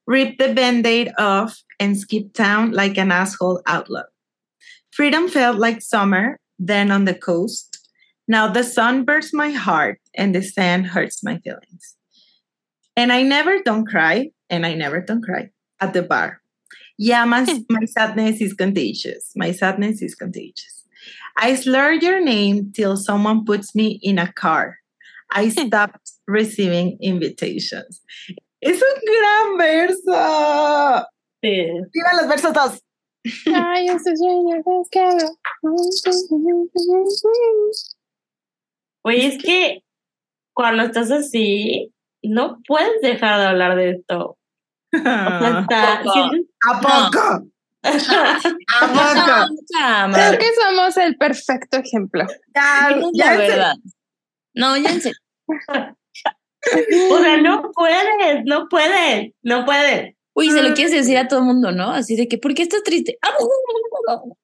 Rip 0.06 0.38
the 0.38 0.54
band-aid 0.54 1.12
off 1.18 1.62
and 1.80 1.98
skip 1.98 2.34
town 2.34 2.72
like 2.72 2.98
an 2.98 3.12
asshole 3.12 3.62
outlaw. 3.68 4.04
Freedom 4.92 5.28
felt 5.28 5.58
like 5.58 5.82
summer, 5.82 6.40
then 6.58 6.92
on 6.92 7.06
the 7.06 7.14
coast. 7.14 7.78
Now 8.28 8.48
the 8.48 8.64
sun 8.64 9.06
burns 9.06 9.34
my 9.34 9.52
heart 9.52 10.00
and 10.16 10.34
the 10.34 10.42
sand 10.42 10.88
hurts 10.88 11.24
my 11.24 11.38
feelings. 11.38 11.96
And 12.96 13.12
I 13.12 13.22
never 13.22 13.62
don't 13.62 13.86
cry, 13.86 14.32
and 14.50 14.66
I 14.66 14.74
never 14.74 15.02
don't 15.02 15.24
cry 15.24 15.52
at 15.80 15.94
the 15.94 16.02
bar. 16.02 16.42
Yeah, 16.98 17.26
my, 17.26 17.46
my 17.70 17.86
sadness 17.86 18.42
is 18.42 18.54
contagious. 18.54 19.32
My 19.36 19.52
sadness 19.52 20.02
is 20.02 20.16
contagious. 20.16 20.77
I 21.40 21.56
slur 21.56 21.92
your 21.94 22.20
name 22.20 22.72
till 22.74 22.98
someone 22.98 23.46
puts 23.46 23.76
me 23.76 24.00
in 24.02 24.18
a 24.20 24.32
car. 24.34 24.78
I 25.32 25.50
stopped 25.54 26.12
receiving 26.28 26.98
invitations. 27.02 28.02
Es 28.62 28.82
un 28.82 29.02
gran 29.06 29.58
verso. 29.58 31.06
Sí. 31.44 31.68
¡Viva 31.94 32.14
los 32.20 32.28
versos 32.28 32.54
dos! 32.54 32.82
Ay, 33.54 33.88
ese 33.90 34.16
sueño 34.16 34.64
Oye, 39.04 39.28
es 39.28 39.44
que 39.44 39.84
cuando 40.54 40.84
estás 40.84 41.12
así, 41.12 41.94
no 42.24 42.60
puedes 42.68 43.02
dejar 43.02 43.40
de 43.40 43.46
hablar 43.46 43.76
de 43.76 43.92
esto. 43.92 44.38
O 44.94 44.98
sea, 44.98 45.60
está- 45.62 46.02
poco. 46.04 46.14
sientes- 46.14 46.48
¿A 46.68 46.82
poco? 46.82 46.88
¿A 46.94 47.12
poco? 47.12 47.48
Creo 50.14 50.40
que 50.40 50.46
somos 50.62 50.98
el 50.98 51.18
perfecto 51.18 51.78
ejemplo. 51.78 52.26
Ya, 52.56 52.96
la 53.14 53.38
verdad. 53.38 53.74
No, 54.54 54.76
ya 54.78 54.90
en 54.92 55.02
serio. 55.02 55.18
o 57.12 57.18
sea, 57.20 57.38
no 57.42 57.72
puedes, 57.74 58.44
no 58.46 58.68
puedes, 58.70 59.32
no 59.44 59.66
puedes. 59.66 60.14
Uy, 60.34 60.52
se 60.52 60.62
lo 60.62 60.74
quieres 60.76 60.92
decir 60.94 61.18
a 61.18 61.28
todo 61.28 61.40
el 61.40 61.46
mundo, 61.46 61.72
¿no? 61.72 61.92
Así 61.92 62.16
de 62.16 62.28
que, 62.28 62.38
¿por 62.38 62.54
qué 62.54 62.64
estás 62.64 62.84
triste? 62.84 63.18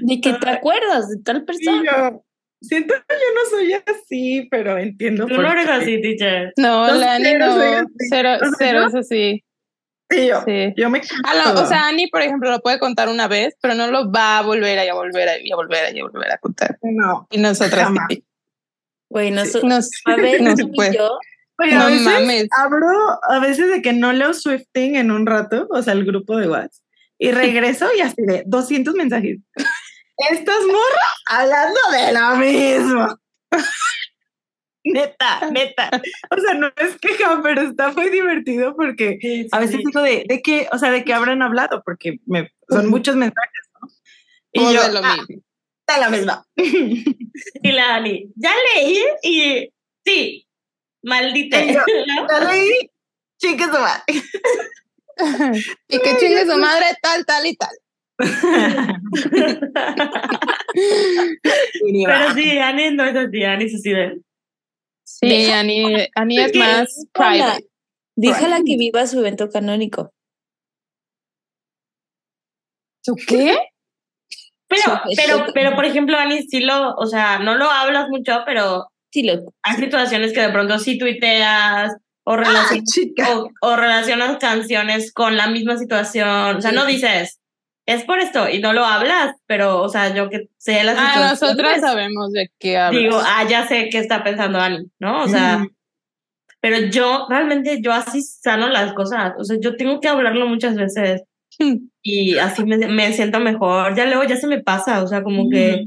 De 0.00 0.20
que 0.20 0.32
te 0.34 0.50
acuerdas 0.50 1.08
de 1.10 1.22
tal 1.22 1.44
persona. 1.44 1.82
yo, 1.84 2.24
siento 2.60 2.94
que 2.94 3.14
yo 3.14 3.34
no 3.34 3.50
soy 3.50 3.72
así, 3.74 4.48
pero 4.50 4.76
entiendo 4.78 5.26
Tú 5.26 5.36
por 5.36 5.44
no 5.44 5.52
eres 5.52 5.66
qué. 5.66 5.72
así, 5.72 6.00
teacher. 6.02 6.52
No, 6.56 6.88
No, 6.88 6.94
la 6.94 7.18
no. 7.18 7.54
soy 7.54 7.72
así. 7.74 7.86
Cero, 8.10 8.30
O 8.36 8.38
sea, 8.40 8.50
cero 8.58 8.80
yo- 8.82 8.88
es 8.88 8.94
así. 8.94 9.44
Sí, 10.10 10.26
yo, 10.26 10.42
Sí. 10.44 10.74
yo 10.76 10.90
me 10.90 11.00
A 11.24 11.34
lo- 11.54 11.62
o 11.62 11.66
sea, 11.66 11.86
Ani, 11.86 12.08
por 12.08 12.20
ejemplo, 12.22 12.50
lo 12.50 12.60
puede 12.60 12.78
contar 12.80 13.08
una 13.08 13.28
vez, 13.28 13.54
pero 13.62 13.74
no 13.74 13.86
lo 13.90 14.10
va 14.10 14.38
a 14.38 14.42
volver 14.42 14.78
a, 14.78 14.84
y 14.84 14.88
a 14.88 14.94
volver 14.94 15.28
a, 15.28 15.38
y 15.40 15.50
a 15.52 15.56
volver 15.56 15.84
a, 15.84 15.90
y 15.90 16.00
a 16.00 16.02
volver 16.04 16.32
a 16.32 16.38
contar. 16.38 16.78
no. 16.82 17.26
Y 17.30 17.38
nosotras 17.38 17.84
Jamás. 17.84 18.06
sí. 18.10 18.24
Güey, 19.08 19.30
no 19.30 19.44
so- 19.46 19.62
Nos, 19.62 19.88
a 20.06 20.16
ver, 20.16 20.40
no 20.42 20.50
tú 20.50 20.56
se 20.56 20.62
y 20.64 20.72
puede. 20.74 20.94
yo, 20.96 21.18
Oye, 21.62 21.74
a 21.74 21.78
No 21.78 21.86
veces 21.86 22.02
mames. 22.02 22.48
abro, 22.56 22.88
a 23.28 23.38
veces 23.38 23.68
de 23.70 23.82
que 23.82 23.92
no 23.92 24.12
leo 24.12 24.32
Swifting 24.32 24.96
en 24.96 25.10
un 25.10 25.26
rato, 25.26 25.66
o 25.70 25.82
sea, 25.82 25.92
el 25.92 26.04
grupo 26.06 26.36
de 26.38 26.48
WhatsApp, 26.48 26.72
y 27.18 27.32
regreso 27.32 27.86
y 27.96 28.00
así 28.00 28.14
de 28.18 28.42
200 28.46 28.94
mensajes. 28.94 29.38
Estas 30.30 30.60
morras 30.66 31.14
hablando 31.26 31.80
de 31.92 32.12
lo 32.12 32.36
mismo. 32.36 33.18
Neta, 34.84 35.40
neta. 35.52 35.90
O 36.30 36.40
sea, 36.40 36.54
no 36.54 36.68
es 36.76 36.98
queja, 37.00 37.40
pero 37.42 37.62
está 37.62 37.92
muy 37.92 38.10
divertido 38.10 38.74
porque 38.74 39.48
a 39.52 39.58
veces 39.58 39.78
digo 39.78 40.02
de, 40.02 40.24
de 40.28 40.42
que, 40.42 40.68
o 40.72 40.78
sea, 40.78 40.90
de 40.90 41.04
que 41.04 41.12
habrán 41.12 41.42
hablado, 41.42 41.82
porque 41.84 42.18
me, 42.26 42.50
son 42.68 42.88
muchos 42.88 43.16
mensajes, 43.16 43.68
¿no? 43.80 43.88
Y 44.52 44.60
Todo 44.60 44.72
yo, 44.72 44.82
de 44.82 44.92
lo 44.92 45.00
ah, 45.04 45.16
mismo. 45.16 45.42
de 45.86 46.04
lo 46.04 46.10
mismo. 46.10 46.44
Y 47.62 47.72
la 47.72 47.96
Ani, 47.96 48.32
ya 48.36 48.52
leí 48.74 49.02
y 49.22 49.72
sí, 50.04 50.46
maldita. 51.02 51.62
Y 51.62 51.74
yo. 51.74 51.80
Ya 52.30 52.40
leí, 52.50 52.90
chicas, 53.38 53.70
su 53.72 53.80
madre. 53.80 54.02
y 55.88 55.98
que 55.98 56.16
chingue 56.16 56.46
su 56.46 56.56
madre 56.58 56.86
tal, 57.02 57.24
tal 57.26 57.46
y 57.46 57.56
tal. 57.56 57.76
Pero 62.04 62.34
sí, 62.34 62.58
Ani 62.58 62.90
no 62.94 63.04
es 63.04 63.16
así, 63.16 63.44
Ani 63.44 63.64
es 63.64 63.74
así 63.74 63.90
de. 63.90 64.20
Sí, 65.20 65.28
Deja- 65.28 65.60
Ani, 65.60 66.06
Ani 66.14 66.38
es 66.38 66.52
que- 66.52 66.58
más 66.58 67.06
Déjala, 67.12 67.34
private. 67.54 67.66
déjala 68.16 68.56
que 68.64 68.76
viva 68.76 69.06
su 69.06 69.18
evento 69.20 69.50
canónico. 69.50 70.12
¿Tú 73.04 73.14
qué? 73.26 73.56
Pero, 74.68 75.00
pero, 75.16 75.46
pero, 75.52 75.74
por 75.74 75.84
ejemplo, 75.84 76.16
Ani, 76.16 76.42
sí 76.42 76.60
lo, 76.60 76.94
o 76.94 77.06
sea, 77.06 77.38
no 77.40 77.56
lo 77.56 77.68
hablas 77.70 78.08
mucho, 78.08 78.42
pero 78.46 78.86
Sí, 79.12 79.24
lo, 79.24 79.52
hay 79.64 79.76
situaciones 79.76 80.32
que 80.32 80.40
de 80.40 80.50
pronto 80.52 80.78
sí 80.78 80.96
tuiteas 80.96 81.92
o, 82.24 82.34
Ay, 82.34 82.44
relacionas, 82.44 82.84
chica. 82.92 83.36
o, 83.36 83.48
o 83.62 83.76
relacionas 83.76 84.36
canciones 84.38 85.12
con 85.12 85.36
la 85.36 85.48
misma 85.48 85.76
situación. 85.76 86.56
O 86.56 86.60
sea, 86.60 86.70
no 86.70 86.86
dices, 86.86 87.39
es 87.90 88.04
por 88.04 88.20
esto, 88.20 88.48
y 88.48 88.60
no 88.60 88.72
lo 88.72 88.84
hablas, 88.84 89.34
pero, 89.46 89.82
o 89.82 89.88
sea, 89.88 90.14
yo 90.14 90.30
que 90.30 90.48
sé 90.58 90.84
la 90.84 90.92
situación. 90.92 91.24
Ah, 91.24 91.30
nosotras 91.30 91.80
sabemos 91.80 92.32
de 92.32 92.48
qué 92.60 92.78
hablas. 92.78 93.02
Digo, 93.02 93.20
ah, 93.20 93.44
ya 93.48 93.66
sé 93.66 93.88
qué 93.90 93.98
está 93.98 94.22
pensando 94.22 94.60
Ani, 94.60 94.88
¿no? 95.00 95.24
O 95.24 95.28
sea, 95.28 95.66
pero 96.60 96.78
yo, 96.86 97.26
realmente, 97.28 97.80
yo 97.82 97.92
así 97.92 98.22
sano 98.22 98.68
las 98.68 98.92
cosas. 98.92 99.32
O 99.38 99.44
sea, 99.44 99.56
yo 99.60 99.76
tengo 99.76 99.98
que 99.98 100.06
hablarlo 100.06 100.46
muchas 100.46 100.76
veces 100.76 101.22
y 102.02 102.38
así 102.38 102.64
me, 102.64 102.76
me 102.76 103.12
siento 103.12 103.40
mejor. 103.40 103.96
Ya 103.96 104.06
luego 104.06 104.22
ya 104.22 104.36
se 104.36 104.46
me 104.46 104.62
pasa, 104.62 105.02
o 105.02 105.08
sea, 105.08 105.24
como 105.24 105.50
que 105.50 105.86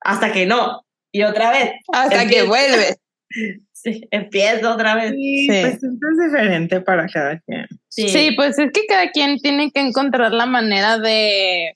hasta 0.00 0.30
que 0.30 0.46
no. 0.46 0.82
Y 1.10 1.24
otra 1.24 1.50
vez, 1.50 1.72
Hasta 1.92 2.28
que 2.28 2.44
vuelve. 2.44 2.96
sí, 3.84 4.08
empiezo 4.10 4.72
otra 4.72 4.94
vez. 4.96 5.12
Sí, 5.12 5.46
Sí. 5.48 5.60
pues 5.60 5.74
esto 5.74 5.86
es 5.86 6.32
diferente 6.32 6.80
para 6.80 7.06
cada 7.06 7.38
quien. 7.40 7.66
Sí, 7.88 8.08
Sí, 8.08 8.30
pues 8.34 8.58
es 8.58 8.72
que 8.72 8.86
cada 8.86 9.10
quien 9.10 9.38
tiene 9.38 9.70
que 9.70 9.80
encontrar 9.80 10.32
la 10.32 10.46
manera 10.46 10.98
de, 10.98 11.74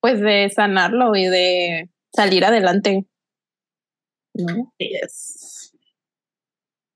pues, 0.00 0.20
de 0.20 0.50
sanarlo 0.54 1.14
y 1.14 1.26
de 1.26 1.88
salir 2.14 2.44
adelante. 2.44 3.04
¿No? 4.34 4.72
Yes. 4.78 5.72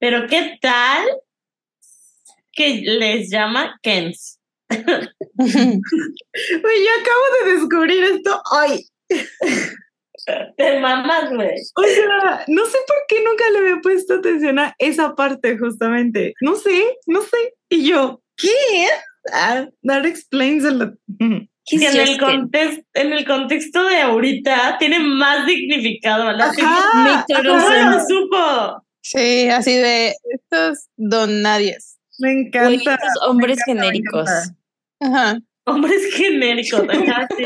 Pero 0.01 0.27
¿qué 0.29 0.59
tal 0.61 1.07
que 2.53 2.83
les 2.85 3.31
llama 3.31 3.79
Kens? 3.83 4.41
Güey, 5.37 5.61
yo 5.63 6.91
acabo 7.01 7.25
de 7.45 7.53
descubrir 7.55 8.03
esto 8.05 8.43
hoy. 8.53 8.87
Te 10.57 10.81
mamas, 10.81 11.31
güey. 11.31 11.55
O 11.77 11.83
sea, 11.83 12.45
no 12.49 12.65
sé 12.67 12.79
por 12.87 12.97
qué 13.09 13.23
nunca 13.25 13.45
le 13.51 13.59
había 13.59 13.81
puesto 13.83 14.15
atención 14.15 14.59
a 14.59 14.75
esa 14.79 15.15
parte 15.15 15.59
justamente. 15.59 16.35
No 16.41 16.57
sé, 16.57 16.97
no 17.07 17.23
sé. 17.23 17.55
Y 17.69 17.89
yo, 17.89 18.23
¿qué? 18.37 18.87
Ah, 19.33 19.67
that 19.83 20.05
explains 20.07 20.65
a 20.65 20.71
lot. 20.71 20.95
¿Qué 21.67 21.79
Que 21.79 21.87
en 21.87 21.97
el, 21.97 22.19
context, 22.19 22.83
en 22.93 23.13
el 23.15 23.25
contexto 23.25 23.85
de 23.89 24.03
ahorita 24.03 24.77
tiene 24.79 24.99
más 24.99 25.47
significado. 25.47 26.31
La 26.33 26.47
Ajá, 26.47 27.25
Me 27.27 27.35
¿Cómo 27.43 27.55
ajá. 27.55 27.91
lo 27.91 28.01
supo? 28.01 28.85
Sí, 29.01 29.49
así 29.49 29.75
de 29.77 30.15
estos 30.31 30.89
don 30.97 31.43
nadies. 31.43 31.99
Me 32.19 32.33
encanta. 32.33 32.95
estos 32.95 33.29
hombres 33.29 33.59
encanta, 33.67 33.83
genéricos. 33.85 34.31
Ajá. 35.01 35.39
Hombres 35.67 36.15
genéricos, 36.15 36.83
ajá, 36.89 37.27
sí. 37.37 37.45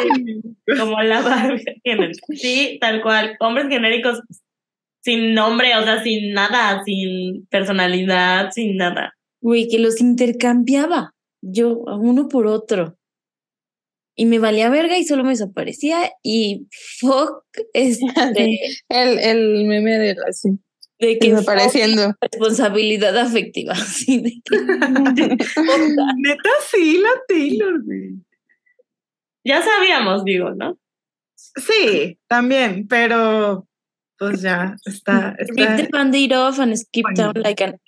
Como 0.79 1.01
la 1.03 1.21
Barbie 1.21 1.81
genérica. 1.85 2.27
Sí, 2.35 2.79
tal 2.81 3.01
cual. 3.03 3.37
Hombres 3.41 3.69
genéricos 3.69 4.21
sin 5.03 5.35
nombre, 5.35 5.77
o 5.77 5.83
sea, 5.85 6.03
sin 6.03 6.33
nada, 6.33 6.83
sin 6.85 7.47
personalidad, 7.47 8.51
sin 8.51 8.77
nada. 8.77 9.15
Güey, 9.41 9.69
que 9.69 9.79
los 9.79 10.01
intercambiaba 10.01 11.15
yo 11.41 11.89
a 11.89 11.97
uno 11.97 12.29
por 12.29 12.47
otro. 12.47 12.97
Y 14.17 14.27
me 14.27 14.41
valía 14.41 14.69
verga 14.69 14.99
y 14.99 15.05
solo 15.05 15.23
me 15.23 15.31
desaparecía. 15.31 16.11
Y 16.23 16.67
fuck, 17.01 17.45
este, 17.73 18.59
El, 18.89 19.19
el 19.21 19.65
meme 19.65 19.99
de 19.99 20.15
la 20.15 20.33
sí, 20.33 20.59
de 21.01 21.19
que 21.19 21.31
desapareciendo. 21.33 22.15
responsabilidad 22.21 23.17
afectiva. 23.17 23.75
De 24.07 24.41
que, 24.45 24.57
Neta, 26.17 26.51
sí, 26.71 26.99
la 27.03 27.11
Taylor, 27.29 27.83
güey. 27.85 28.15
Ya 29.45 29.63
sabíamos, 29.63 30.25
digo, 30.25 30.51
¿no? 30.51 30.79
Sí, 31.37 32.19
también, 32.27 32.87
pero 32.89 33.67
pues 34.19 34.43
ya 34.43 34.75
está. 34.85 35.35
Rip 35.39 35.51
está 35.61 35.77
the 35.77 35.89
band-aid 35.91 36.37
off 36.37 36.59
and 36.59 36.77
skip 36.77 37.05
Bueno. 37.05 37.33
down 37.33 37.43
like 37.43 37.63
an... 37.65 37.81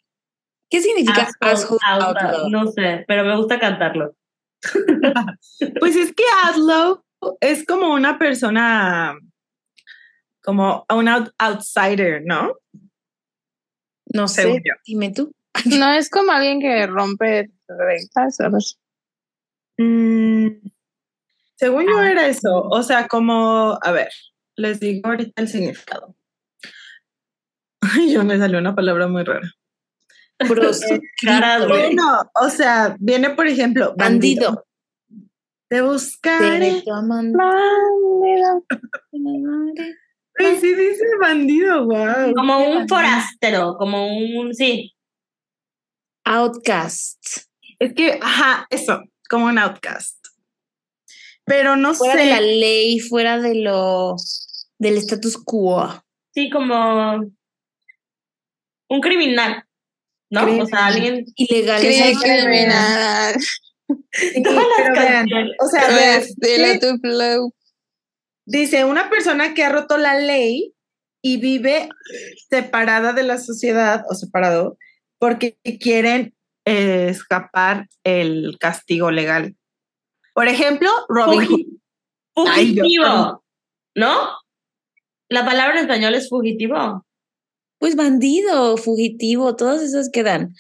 ¿Qué 0.71 0.81
significa 0.81 1.29
Asshole 1.41 1.81
out 1.85 2.17
out? 2.17 2.49
No 2.51 2.71
sé, 2.71 3.05
pero 3.09 3.25
me 3.25 3.37
gusta 3.37 3.59
cantarlo. 3.59 4.15
Pues 5.81 5.97
es 5.97 6.13
que 6.15 6.23
Aslow 6.45 7.03
es 7.41 7.65
como 7.67 7.93
una 7.93 8.19
persona, 8.19 9.15
como 10.43 10.87
un 10.89 11.09
out- 11.09 11.33
outsider, 11.39 12.23
¿no? 12.25 12.55
No 14.13 14.29
sé, 14.29 14.43
Según 14.43 14.59
yo. 14.59 14.75
dime 14.87 15.13
tú. 15.13 15.33
No 15.67 15.93
es 15.93 16.11
como 16.11 16.33
alguien 16.33 16.61
que 16.61 16.87
rompe 16.87 17.51
reglas, 17.69 18.37
¿sabes? 18.37 18.79
Mm, 19.79 20.49
según 21.57 21.87
yo 21.87 22.03
era 22.03 22.27
eso, 22.27 22.63
o 22.63 22.83
sea, 22.83 23.09
como, 23.09 23.79
a 23.83 23.93
ver, 23.93 24.11
les 24.57 24.81
digo 24.81 25.09
ahorita 25.09 25.43
el 25.43 25.49
significado. 25.49 26.15
Ay, 27.81 28.13
yo 28.13 28.25
me 28.25 28.39
salió 28.39 28.59
una 28.59 28.75
palabra 28.75 29.09
muy 29.09 29.25
rara. 29.25 29.49
Güey. 30.39 31.69
Bueno, 31.69 32.31
o 32.35 32.49
sea, 32.49 32.97
viene 32.99 33.31
por 33.31 33.47
ejemplo, 33.47 33.95
bandido. 33.97 34.47
Bandido. 34.47 34.67
De 35.69 35.83
buscar. 35.83 36.41
Derecho 36.41 36.95
a 36.95 37.03
mandar. 37.03 37.55
Ay, 40.47 40.57
sí 40.61 40.75
dice 40.75 41.05
bandido, 41.21 41.85
wow. 41.87 42.35
Como 42.35 42.59
un 42.71 42.89
forastero, 42.89 43.77
como 43.79 44.07
un, 44.17 44.55
sí, 44.55 44.93
Outcast. 46.25 47.19
Es 47.79 47.95
que, 47.95 48.19
ajá, 48.23 48.67
eso, 48.71 49.01
como 49.29 49.47
un 49.47 49.59
outcast. 49.59 50.17
Pero 51.45 51.77
no 51.77 51.95
Fuera 51.95 52.15
sé. 52.15 52.21
de 52.21 52.27
la 52.31 52.41
ley, 52.41 53.01
fuera 53.01 53.39
de 53.41 53.55
lo 53.57 54.15
del 54.79 54.99
status 54.99 55.37
quo. 55.45 55.89
sí, 56.35 56.49
como 56.51 57.21
un 58.89 59.01
criminal, 59.01 59.65
¿no? 60.31 60.63
O 60.63 60.67
sea, 60.67 60.87
alguien... 60.87 61.25
Ilegal. 61.37 61.81
Criminal. 61.81 63.35
Sí, 64.13 64.43
Todas 64.43 64.65
las 64.79 64.93
vean, 64.99 65.27
o 65.59 65.67
sea, 65.67 65.89
vean, 65.89 66.21
Pues, 66.21 66.37
dile 66.37 66.79
¿qué? 66.79 67.39
Dice 68.51 68.85
una 68.85 69.09
persona 69.09 69.55
que 69.55 69.63
ha 69.63 69.69
roto 69.69 69.97
la 69.97 70.19
ley 70.19 70.75
y 71.23 71.37
vive 71.37 71.89
separada 72.49 73.13
de 73.13 73.23
la 73.23 73.39
sociedad 73.39 74.03
o 74.11 74.15
separado 74.15 74.77
porque 75.19 75.57
quieren 75.81 76.35
eh, 76.65 77.09
escapar 77.11 77.89
el 78.05 78.57
castigo 78.59 79.11
legal. 79.11 79.55
Por 80.35 80.49
ejemplo, 80.49 80.91
Robin 81.09 81.43
Hood. 81.43 82.47
Ay, 82.49 82.75
Fugitivo, 82.75 83.45
¿no? 83.95 84.31
La 85.29 85.45
palabra 85.45 85.75
en 85.75 85.83
español 85.83 86.15
es 86.15 86.29
fugitivo. 86.29 87.05
pues 87.79 87.97
bandido, 87.97 88.77
fugitivo, 88.77 89.57
todos 89.57 89.81
esos 89.83 90.11
quedan. 90.11 90.55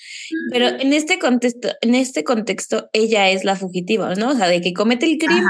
Pero 0.50 0.68
en 0.68 0.92
este 0.92 1.18
contexto, 1.18 1.68
en 1.80 1.94
este 1.94 2.24
contexto, 2.24 2.88
ella 2.92 3.30
es 3.30 3.44
la 3.44 3.56
fugitiva, 3.56 4.14
¿no? 4.14 4.30
O 4.30 4.34
sea, 4.34 4.48
de 4.48 4.60
que 4.60 4.72
comete 4.72 5.06
el 5.06 5.18
crimen, 5.18 5.44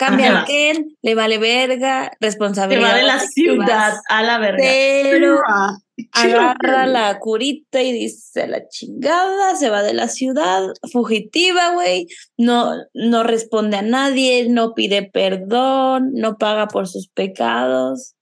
cambia 0.00 0.30
Ajá. 0.30 0.40
a 0.42 0.44
Ken, 0.46 0.96
le 1.02 1.14
vale 1.14 1.36
verga, 1.38 2.10
Se 2.18 2.26
responsabilidad. 2.26 2.88
va 2.90 2.94
de 2.96 3.02
la 3.02 3.20
ciudad 3.20 3.92
a 4.08 4.22
la 4.22 4.38
verga. 4.38 4.62
Pero 4.62 5.38
agarra 6.12 6.86
la 6.86 7.18
curita 7.18 7.82
y 7.82 7.92
dice 7.92 8.46
la 8.46 8.66
chingada, 8.68 9.54
se 9.56 9.68
va 9.68 9.82
de 9.82 9.92
la 9.92 10.08
ciudad, 10.08 10.68
fugitiva, 10.90 11.74
güey, 11.74 12.06
no, 12.38 12.72
no 12.94 13.22
responde 13.22 13.76
a 13.76 13.82
nadie, 13.82 14.48
no 14.48 14.72
pide 14.74 15.02
perdón, 15.02 16.12
no 16.14 16.38
paga 16.38 16.66
por 16.68 16.88
sus 16.88 17.08
pecados. 17.08 18.14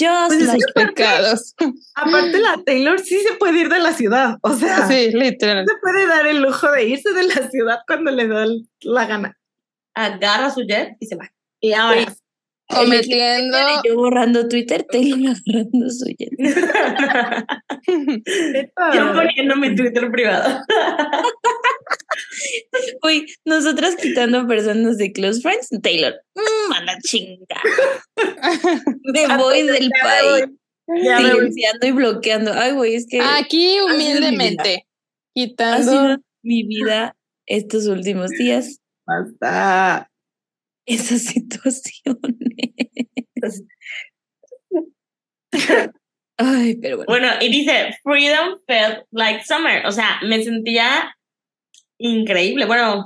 Just 0.00 0.28
Pues 0.38 0.50
Sus 0.50 0.72
pecados. 0.74 1.54
Aparte, 1.94 2.38
la 2.38 2.60
Taylor 2.64 3.00
sí 3.00 3.18
se 3.20 3.34
puede 3.34 3.60
ir 3.62 3.68
de 3.68 3.80
la 3.80 3.92
ciudad. 3.92 4.36
O 4.42 4.54
sea, 4.54 4.86
Sí, 4.86 5.10
literal. 5.12 5.64
se 5.66 5.74
puede 5.80 6.06
dar 6.06 6.26
el 6.26 6.40
lujo 6.40 6.70
de 6.70 6.84
irse 6.88 7.12
de 7.12 7.24
la 7.24 7.48
ciudad 7.50 7.78
cuando 7.86 8.10
le 8.12 8.28
da 8.28 8.46
la 8.82 9.06
gana. 9.06 9.36
Agarra 10.00 10.50
su 10.50 10.62
jet 10.62 10.96
y 11.00 11.06
se 11.06 11.16
va. 11.16 11.28
Y 11.60 11.72
ahora, 11.72 12.14
Cometiendo. 12.68 13.56
yo 13.84 13.96
borrando 13.96 14.46
Twitter, 14.46 14.86
Taylor 14.90 15.34
agarrando 15.46 15.90
suya. 15.90 16.28
Yo 18.94 19.12
poniendo 19.14 19.56
mi 19.56 19.74
Twitter 19.74 20.10
privado. 20.10 20.60
Uy, 23.02 23.26
nosotras 23.44 23.96
quitando 23.96 24.46
personas 24.46 24.98
de 24.98 25.12
close 25.12 25.40
friends, 25.40 25.68
Taylor, 25.82 26.14
mmm, 26.34 26.72
a 26.72 26.84
la 26.84 26.98
chinga. 26.98 27.60
Me 29.12 29.26
voy 29.36 29.62
del 29.62 29.90
país, 30.02 30.46
Ya 31.04 31.18
silenciando 31.18 31.86
y 31.86 31.90
bloqueando. 31.92 32.52
Ay, 32.54 32.72
güey, 32.72 32.94
es 32.94 33.06
que 33.08 33.20
Aquí 33.20 33.70
sido 33.72 33.88
mi 33.88 33.94
humildemente. 33.94 34.74
ha 34.76 34.80
Quitando. 35.34 35.90
sido 35.90 36.16
mi 36.42 36.62
vida 36.64 37.16
estos 37.46 37.86
últimos 37.86 38.30
días, 38.30 38.80
Basta. 39.08 40.10
esas 40.86 41.22
situaciones. 41.22 42.04
Ay, 46.36 46.76
pero 46.80 46.98
bueno. 46.98 47.06
Bueno, 47.08 47.28
y 47.40 47.48
dice, 47.50 47.96
freedom 48.02 48.58
felt 48.66 49.04
like 49.10 49.44
summer. 49.44 49.84
O 49.86 49.92
sea, 49.92 50.20
me 50.24 50.42
sentía 50.42 51.14
increíble. 51.98 52.66
Bueno, 52.66 53.04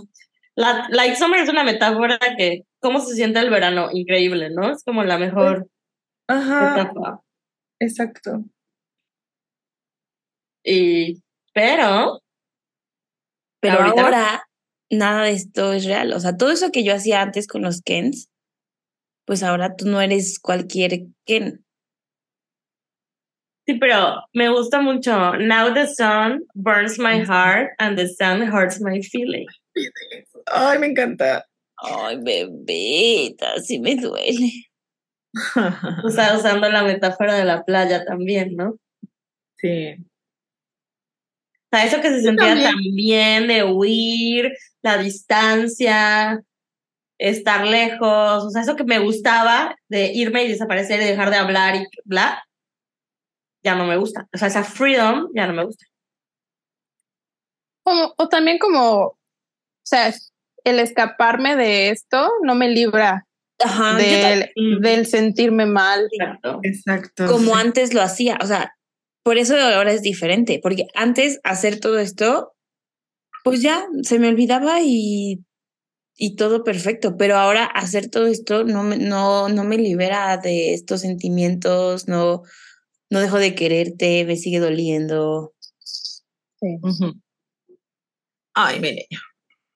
la, 0.57 0.87
like 0.91 1.17
summer 1.17 1.41
es 1.41 1.49
una 1.49 1.65
metáfora 1.65 2.19
que, 2.37 2.63
¿cómo 2.81 3.01
se 3.01 3.15
siente 3.15 3.39
el 3.41 3.51
verano? 3.51 3.89
Increíble, 3.93 4.51
¿no? 4.51 4.73
Es 4.73 4.85
como 4.85 5.03
la 5.05 5.19
mejor 5.19 5.69
Ajá, 6.29 6.77
metáfora. 6.77 7.21
exacto. 7.81 8.45
Y, 10.65 11.23
pero, 11.55 12.21
Pero 13.61 13.81
ahorita- 13.81 14.03
ahora 14.05 14.45
nada 14.93 15.25
de 15.25 15.33
esto 15.33 15.73
es 15.73 15.85
real. 15.85 16.13
O 16.13 16.21
sea, 16.21 16.37
todo 16.37 16.51
eso 16.53 16.71
que 16.71 16.85
yo 16.85 16.95
hacía 16.95 17.23
antes 17.23 17.47
con 17.47 17.63
los 17.63 17.83
Kens, 17.83 18.29
pues 19.27 19.43
ahora 19.43 19.77
tú 19.77 19.87
no 19.87 20.01
eres 20.01 20.39
cualquier 20.39 21.07
Ken. 21.27 21.65
sí, 23.67 23.75
pero 23.75 24.23
me 24.33 24.49
gusta 24.49 24.81
mucho. 24.81 25.37
Now 25.39 25.73
the 25.73 25.87
sun 25.87 26.45
burns 26.55 26.99
my 26.99 27.21
heart 27.25 27.71
and 27.79 27.97
the 27.97 28.09
sun 28.09 28.43
hurts 28.43 28.81
my 28.81 29.01
feeling. 29.03 29.47
Ay, 30.47 30.79
me 30.79 30.89
encanta. 30.89 31.45
Ay, 31.79 32.19
bebita, 32.23 33.61
sí 33.61 33.79
me 33.81 33.97
duele. 33.97 34.51
O 36.05 36.11
sea, 36.11 36.37
usando 36.37 36.69
la 36.69 36.83
metáfora 36.83 37.35
de 37.35 37.47
la 37.47 37.65
playa 37.65 38.05
también, 38.05 38.55
¿no? 38.55 38.77
Sí. 39.57 39.95
O 39.95 41.69
sea, 41.71 41.87
eso 41.87 42.03
que 42.03 42.11
se 42.11 42.21
sentía 42.21 42.49
también. 42.49 42.71
tan 42.71 42.95
bien 42.95 43.49
de 43.49 43.65
huir, 43.65 44.53
la 44.83 44.99
distancia, 44.99 46.43
estar 47.19 47.67
lejos, 47.67 48.45
o 48.45 48.51
sea, 48.51 48.63
eso 48.63 48.77
que 48.77 48.85
me 48.85 48.99
gustaba 48.99 49.77
de 49.89 50.13
irme 50.13 50.45
y 50.45 50.49
desaparecer 50.49 51.01
y 51.01 51.05
dejar 51.05 51.31
de 51.31 51.37
hablar 51.37 51.77
y 51.77 51.87
bla, 52.05 52.43
ya 53.65 53.75
no 53.77 53.85
me 53.87 53.97
gusta. 53.97 54.29
O 54.35 54.39
sea, 54.39 54.49
esa 54.49 54.65
freedom 54.65 55.29
ya 55.35 55.47
no 55.47 55.53
me 55.55 55.65
gusta. 55.65 55.87
Como- 57.85 58.15
o 58.17 58.29
también 58.29 58.59
como, 58.59 58.97
o 59.07 59.17
sea, 59.85 60.13
el 60.65 60.79
escaparme 60.79 61.57
de 61.57 61.91
esto 61.91 62.31
no 62.43 62.55
me 62.55 62.69
libra 62.69 63.27
Ajá, 63.61 63.95
del, 63.97 64.51
también. 64.55 64.81
del 64.81 65.07
sentirme 65.07 65.67
mal. 65.67 66.09
Exacto. 66.13 66.61
Exacto. 66.63 67.27
como 67.27 67.55
sí. 67.55 67.61
antes 67.61 67.95
lo 67.95 68.03
hacía. 68.03 68.39
O 68.43 68.47
sea, 68.47 68.75
por 69.25 69.39
eso 69.39 69.57
ahora 69.57 69.93
es 69.93 70.03
diferente, 70.03 70.59
porque 70.63 70.87
antes 70.95 71.41
hacer 71.45 71.79
todo 71.81 71.99
esto, 71.99 72.52
pues 73.45 73.63
ya 73.63 73.87
se 74.03 74.19
me 74.19 74.29
olvidaba 74.29 74.81
y, 74.83 75.45
y 76.17 76.37
todo 76.37 76.65
perfecto, 76.65 77.17
pero 77.17 77.37
ahora 77.37 77.65
hacer 77.65 78.09
todo 78.11 78.27
esto 78.27 78.65
no 78.65 78.83
me, 78.83 78.97
no, 78.99 79.49
no 79.49 79.65
me 79.65 79.79
libera 79.79 80.37
de 80.39 80.75
estos 80.75 81.01
sentimientos, 81.03 82.09
no, 82.09 82.43
no 83.11 83.21
dejo 83.21 83.39
de 83.39 83.55
quererte, 83.55 84.25
me 84.25 84.37
sigue 84.37 84.59
doliendo. 84.61 85.55
Ay, 88.55 88.81
mire. 88.81 89.07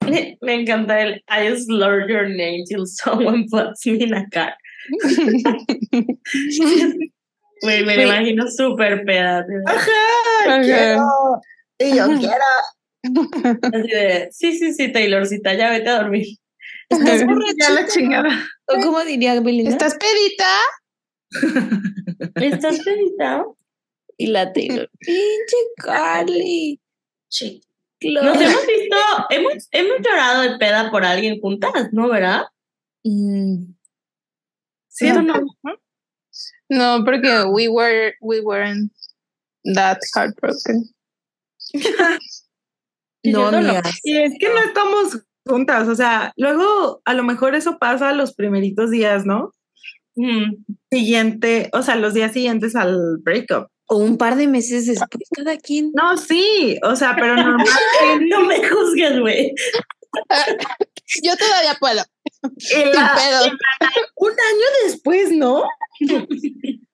Me, 0.09 0.37
me 0.41 0.55
encanta 0.55 1.01
el 1.01 1.23
I 1.29 1.57
slur 1.57 2.09
your 2.09 2.29
name 2.29 2.65
till 2.69 2.87
someone 2.87 3.47
puts 3.51 3.85
me 3.87 4.05
in 4.05 4.15
a 4.15 4.27
car. 4.31 4.55
Me 7.63 7.83
Güey. 7.83 8.03
imagino 8.05 8.45
súper 8.51 9.03
peda. 9.07 9.43
de 9.43 9.55
verdad. 9.55 9.75
Ajá, 9.75 9.91
Ajá. 10.47 10.61
quiero. 10.61 11.41
Y 11.79 11.97
yo 11.97 12.07
quiero. 12.19 12.45
Así 13.63 13.89
de, 13.89 14.29
sí, 14.33 14.59
sí, 14.59 14.73
sí, 14.73 14.93
Taylorcita, 14.93 15.55
ya 15.55 15.71
vete 15.71 15.89
a 15.89 16.03
dormir. 16.03 16.27
¿Estás 16.89 17.25
Ya 17.59 17.71
la 17.71 17.87
chingada. 17.87 18.47
¿O 18.67 18.81
cómo 18.81 19.05
diría 19.05 19.41
Belinda? 19.41 19.71
¿Estás 19.71 19.97
pedita? 19.97 20.61
¿Estás 22.35 22.81
pedita? 22.81 23.45
Y 24.17 24.29
la 24.29 24.53
Taylor. 24.53 24.91
Pinche 24.99 25.57
Carly. 25.77 26.81
Sí. 27.29 27.61
Nos 28.01 28.41
hemos 28.41 28.67
visto, 28.67 28.97
hemos, 29.31 29.69
hemos 29.71 29.99
llorado 29.99 30.43
de 30.43 30.59
peda 30.59 30.91
por 30.91 31.05
alguien 31.05 31.41
juntas, 31.41 31.89
¿no, 31.93 32.09
verdad? 32.09 32.45
Mm, 33.05 33.77
Sí, 34.89 35.13
no, 35.13 35.21
no. 35.21 35.35
No, 36.71 37.05
porque 37.05 37.45
we 37.53 37.69
were, 37.69 38.15
we 38.23 38.41
weren't 38.41 38.91
that 39.75 39.99
heartbroken. 40.15 40.89
Y 43.29 43.33
no, 43.33 43.51
yo 43.51 43.61
no. 43.61 43.73
Y 44.05 44.17
es 44.19 44.33
que 44.39 44.49
no 44.49 44.59
estamos 44.63 45.19
juntas, 45.45 45.89
o 45.89 45.95
sea, 45.95 46.33
luego 46.37 47.01
a 47.05 47.15
lo 47.15 47.23
mejor 47.23 47.55
eso 47.55 47.79
pasa 47.79 48.13
los 48.13 48.35
primeritos 48.35 48.91
días, 48.91 49.25
¿no? 49.25 49.53
Mm. 50.17 50.65
Siguiente, 50.91 51.69
o 51.73 51.83
sea, 51.83 51.97
los 51.97 52.15
días 52.15 52.33
siguientes 52.33 52.75
al 52.75 53.19
breakup. 53.19 53.69
O 53.89 53.99
un 53.99 54.19
par 54.19 54.35
de 54.37 54.49
meses 54.49 54.87
después, 54.87 55.29
cada 55.37 55.57
quien. 55.59 55.93
No, 55.95 56.17
sí, 56.17 56.77
o 56.83 56.97
sea, 56.97 57.15
pero 57.15 57.37
normal. 57.43 57.67
No 58.29 58.45
me 58.45 58.57
juzgues, 58.69 59.21
güey. 59.21 59.53
Yo 61.23 61.37
todavía 61.37 61.77
puedo. 61.79 62.03
la- 62.95 63.43
un 64.17 64.31
año 64.31 64.67
después, 64.85 65.31
¿no? 65.31 65.63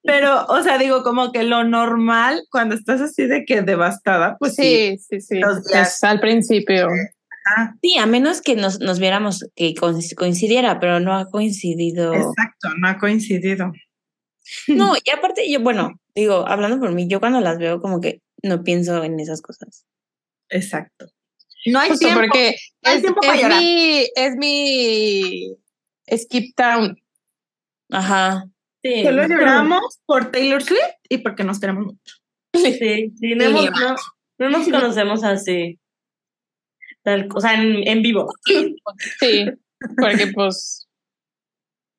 Pero, 0.05 0.47
o 0.47 0.63
sea, 0.63 0.79
digo, 0.79 1.03
como 1.05 1.31
que 1.33 1.45
lo 1.45 1.63
normal 1.65 2.43
cuando 2.51 2.75
estás 2.75 3.01
así 3.01 3.27
de 3.27 3.45
que 3.45 3.63
devastada, 3.63 4.37
pues 4.39 4.55
sí. 4.57 4.97
Sí, 4.99 4.99
sí, 4.99 5.21
sí. 5.21 5.39
Los 5.41 5.65
días. 5.65 5.99
Pues, 6.01 6.05
al 6.11 6.21
principio. 6.21 6.89
Ah, 7.57 7.75
Sí, 7.83 7.97
a 7.99 8.07
menos 8.07 8.41
que 8.41 8.55
nos, 8.57 8.81
nos 8.81 8.99
viéramos 8.99 9.45
que 9.57 9.75
coinc- 9.75 10.15
coincidiera, 10.17 10.81
pero 10.81 11.01
no 11.01 11.15
ha 11.15 11.29
coincidido. 11.31 12.15
exacto, 12.15 12.69
no 12.79 12.89
ha 12.89 12.99
coincidido. 12.99 13.73
No, 14.69 14.95
y 15.03 15.11
aparte 15.11 15.51
yo, 15.51 15.61
bueno, 15.61 15.93
digo, 16.15 16.47
hablando 16.49 16.79
por 16.81 16.93
mí, 16.93 17.07
yo 17.09 17.21
cuando 17.21 17.41
las 17.41 17.59
veo 17.59 17.81
como 17.81 18.01
que 18.01 18.21
no 18.43 18.63
pienso 18.65 19.03
en 19.05 19.19
esas 19.21 19.41
cosas. 19.41 19.85
Exacto. 20.49 21.07
No 21.67 21.79
hay 21.79 21.91
Justo 21.91 22.07
tiempo. 22.07 22.21
porque 22.23 22.57
no 22.83 22.91
hay 22.91 22.97
es, 22.97 23.03
tiempo 23.03 23.21
para 23.21 23.35
es 23.35 23.43
llorar. 23.43 23.61
mi, 23.61 24.07
es 24.17 24.37
mi 24.37 25.57
skip 26.17 26.55
town. 26.57 26.97
Ajá. 27.91 28.47
Sí. 28.83 29.05
Solo 29.05 29.27
lloramos 29.29 30.01
por 30.07 30.31
Taylor 30.33 30.63
Swift 30.63 30.81
y 31.09 31.19
porque 31.19 31.45
nos 31.45 31.61
queremos 31.61 31.87
mucho. 31.87 32.17
Sí, 32.55 33.13
sí, 33.19 33.35
no, 33.37 33.45
hemos- 33.45 33.71
no, 33.71 33.95
no 34.39 34.51
nos 34.51 34.69
conocemos 34.69 35.23
así. 35.25 35.79
Tal- 37.05 37.29
o 37.35 37.41
sea, 37.41 37.55
en, 37.55 37.87
en 37.89 38.03
vivo. 38.03 38.29
Sí, 39.21 39.47
porque 40.01 40.29
pues 40.35 40.89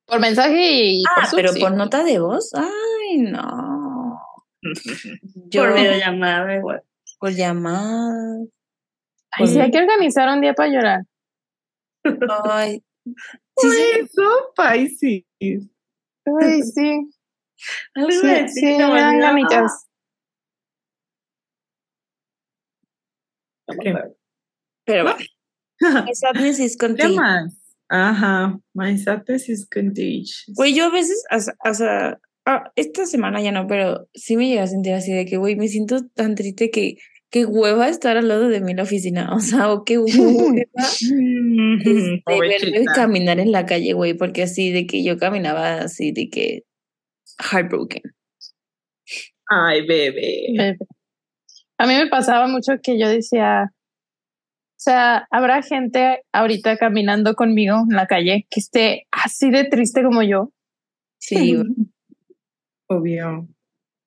por 0.06 0.20
mensaje 0.20 0.92
y 0.92 1.04
Ah, 1.10 1.28
por 1.30 1.36
pero 1.40 1.54
sí. 1.54 1.60
por 1.62 1.72
nota 1.74 2.04
de 2.04 2.20
voz. 2.20 2.52
Ay, 2.54 3.18
no. 3.18 4.20
Yo 5.50 5.64
Por 5.64 5.74
videollamada, 5.76 6.56
igual. 6.56 6.84
por 7.20 7.32
llamada. 7.32 8.40
Ay, 9.32 9.48
sí, 9.48 9.60
hay 9.60 9.72
que 9.72 9.80
organizar 9.80 10.30
un 10.30 10.42
día 10.42 10.54
para 10.54 10.70
llorar. 10.70 11.00
Ay. 12.46 12.84
Sí, 13.58 13.70
sí. 13.70 13.84
Eso, 14.00 14.54
Pisces. 14.56 15.70
Ay, 16.26 16.62
sí. 16.76 17.10
Sí, 18.10 18.48
sí, 18.48 18.66
eran 18.66 19.14
dinámicas. 19.14 19.88
Ah. 23.68 23.74
Okay. 23.74 23.94
Pero 24.86 25.04
bueno. 25.04 25.18
My 26.06 26.14
sadness 26.14 26.60
is 26.60 26.78
contagious. 26.78 27.64
Ajá, 27.90 28.60
my 28.74 28.98
sadness 28.98 29.50
is 29.50 29.68
contagious. 29.72 30.46
Güey, 30.56 30.74
yo 30.74 30.86
a 30.86 30.90
veces, 30.90 31.24
o 31.64 31.74
sea, 31.74 32.20
ah, 32.46 32.72
esta 32.76 33.06
semana 33.06 33.40
ya 33.42 33.52
no, 33.52 33.68
pero 33.68 34.08
sí 34.16 34.36
me 34.36 34.48
llega 34.48 34.64
a 34.64 34.68
sentir 34.68 34.94
así 34.94 35.12
de 35.14 35.26
que, 35.26 35.38
güey, 35.38 35.56
me 35.56 35.68
siento 35.68 36.00
tan 36.16 36.34
triste 36.36 36.72
que 36.72 36.98
qué 37.34 37.46
hueva 37.46 37.90
estar 37.90 38.16
al 38.16 38.28
lado 38.28 38.48
de 38.48 38.62
mí 38.62 38.72
en 38.72 38.78
la 38.78 38.84
oficina. 38.84 39.30
O 39.36 39.40
sea, 39.40 39.72
o 39.72 39.84
qué 39.84 39.98
hueva 39.98 40.12
este, 40.62 42.24
verme 42.28 42.86
caminar 42.96 43.40
en 43.40 43.52
la 43.52 43.66
calle, 43.66 43.94
güey, 43.94 44.14
porque 44.14 44.44
así 44.44 44.72
de 44.72 44.86
que 44.86 45.04
yo 45.04 45.18
caminaba 45.18 45.80
así 45.80 46.12
de 46.12 46.30
que 46.30 46.64
heartbroken. 47.40 48.04
Ay, 49.50 49.86
bebé. 49.86 50.46
Bebé. 50.56 50.78
A 51.80 51.88
mí 51.88 51.96
me 51.96 52.08
pasaba 52.08 52.48
mucho 52.48 52.74
que 52.82 53.00
yo 53.00 53.10
decía, 53.10 53.72
o 53.74 54.80
sea, 54.80 55.28
habrá 55.32 55.64
gente 55.64 56.24
ahorita 56.32 56.78
caminando 56.78 57.34
conmigo 57.34 57.78
en 57.90 57.96
la 57.96 58.06
calle 58.06 58.46
que 58.50 58.60
esté 58.60 59.08
así 59.12 59.50
de 59.50 59.64
triste 59.66 60.04
como 60.04 60.22
yo. 60.22 60.52
Sí. 61.18 61.58
Obvio. 62.88 63.48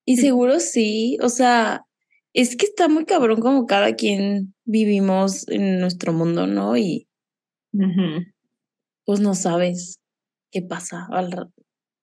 Y 0.04 0.18
seguro 0.18 0.60
sí, 0.60 1.18
o 1.20 1.28
sea, 1.28 1.85
es 2.36 2.54
que 2.56 2.66
está 2.66 2.88
muy 2.88 3.06
cabrón 3.06 3.40
como 3.40 3.66
cada 3.66 3.94
quien 3.96 4.54
vivimos 4.66 5.48
en 5.48 5.80
nuestro 5.80 6.12
mundo, 6.12 6.46
¿no? 6.46 6.76
Y 6.76 7.08
pues 9.04 9.20
no 9.20 9.34
sabes 9.34 9.98
qué 10.52 10.62
pasa 10.62 11.06
al 11.10 11.50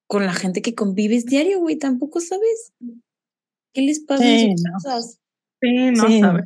con 0.07 0.25
la 0.25 0.33
gente 0.33 0.61
que 0.61 0.75
convives 0.75 1.25
diario, 1.25 1.59
güey, 1.59 1.77
tampoco 1.77 2.19
sabes 2.19 2.71
qué 3.73 3.81
les 3.81 3.99
pasa 4.01 4.25
en 4.25 4.39
Sí, 4.39 4.51
sus 4.57 4.63
no. 4.63 4.71
casas. 4.73 5.19
Sí, 5.61 5.91
no 5.91 6.07
Sí. 6.07 6.19
sabe. 6.19 6.43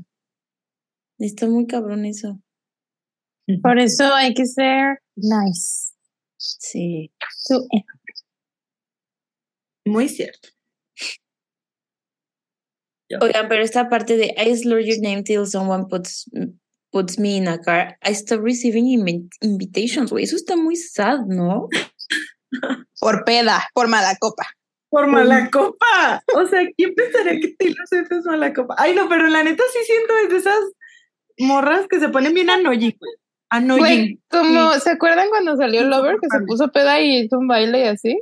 Está 1.20 1.48
muy 1.48 1.66
cabrón 1.66 2.06
eso. 2.06 2.40
Por 3.64 3.80
eso 3.80 4.14
hay 4.14 4.34
que 4.34 4.46
ser 4.46 5.00
nice. 5.16 5.94
Sí. 6.38 7.12
to 7.48 7.66
Muy 9.86 10.10
cierto. 10.10 10.50
Oigan, 13.22 13.48
pero 13.48 13.64
esta 13.64 13.90
parte 13.90 14.18
de 14.18 14.36
I 14.38 14.56
slur 14.56 14.80
your 14.82 15.00
name 15.02 15.24
till 15.24 15.46
someone 15.46 15.86
puts 15.88 16.30
puts 16.92 17.20
me 17.20 17.36
in 17.38 17.48
a 17.48 17.60
car, 17.60 17.98
I 18.04 18.12
stop 18.14 18.42
receiving 18.44 18.86
invi- 18.88 19.30
invitations, 19.42 20.12
güey. 20.12 20.24
Eso 20.24 20.36
está 20.36 20.56
muy 20.56 20.76
sad, 20.76 21.20
¿no? 21.28 21.70
Por 23.00 23.24
peda, 23.26 23.68
por 23.74 23.88
mala 23.88 24.16
copa. 24.20 24.46
Por 24.90 25.08
mala 25.08 25.50
copa. 25.52 26.24
O 26.36 26.48
sea, 26.48 26.62
¿quién 26.78 26.96
pensaría 26.96 27.40
que 27.42 27.54
Taylor 27.58 27.88
Swift 27.88 28.12
es 28.12 28.26
mala 28.26 28.54
copa? 28.54 28.74
Ay, 28.78 28.96
no, 28.96 29.10
pero 29.10 29.28
la 29.28 29.44
neta 29.44 29.64
sí 29.74 29.80
siento 29.86 30.14
es 30.24 30.30
de 30.30 30.38
esas 30.38 30.60
morras 31.40 31.88
que 31.90 32.00
se 32.00 32.10
ponen 32.10 32.34
bien 32.34 32.50
annoying, 32.50 32.96
güey. 32.98 33.14
Annoying. 33.50 33.82
Güey, 33.82 34.20
como, 34.30 34.72
¿se 34.74 34.90
acuerdan 34.92 35.30
cuando 35.30 35.58
salió 35.58 35.84
Lover 35.84 36.16
que 36.22 36.30
se 36.30 36.44
puso 36.46 36.70
peda 36.70 37.00
y 37.02 37.26
hizo 37.26 37.38
un 37.38 37.48
baile 37.48 37.80
y 37.82 37.88
así? 37.88 38.22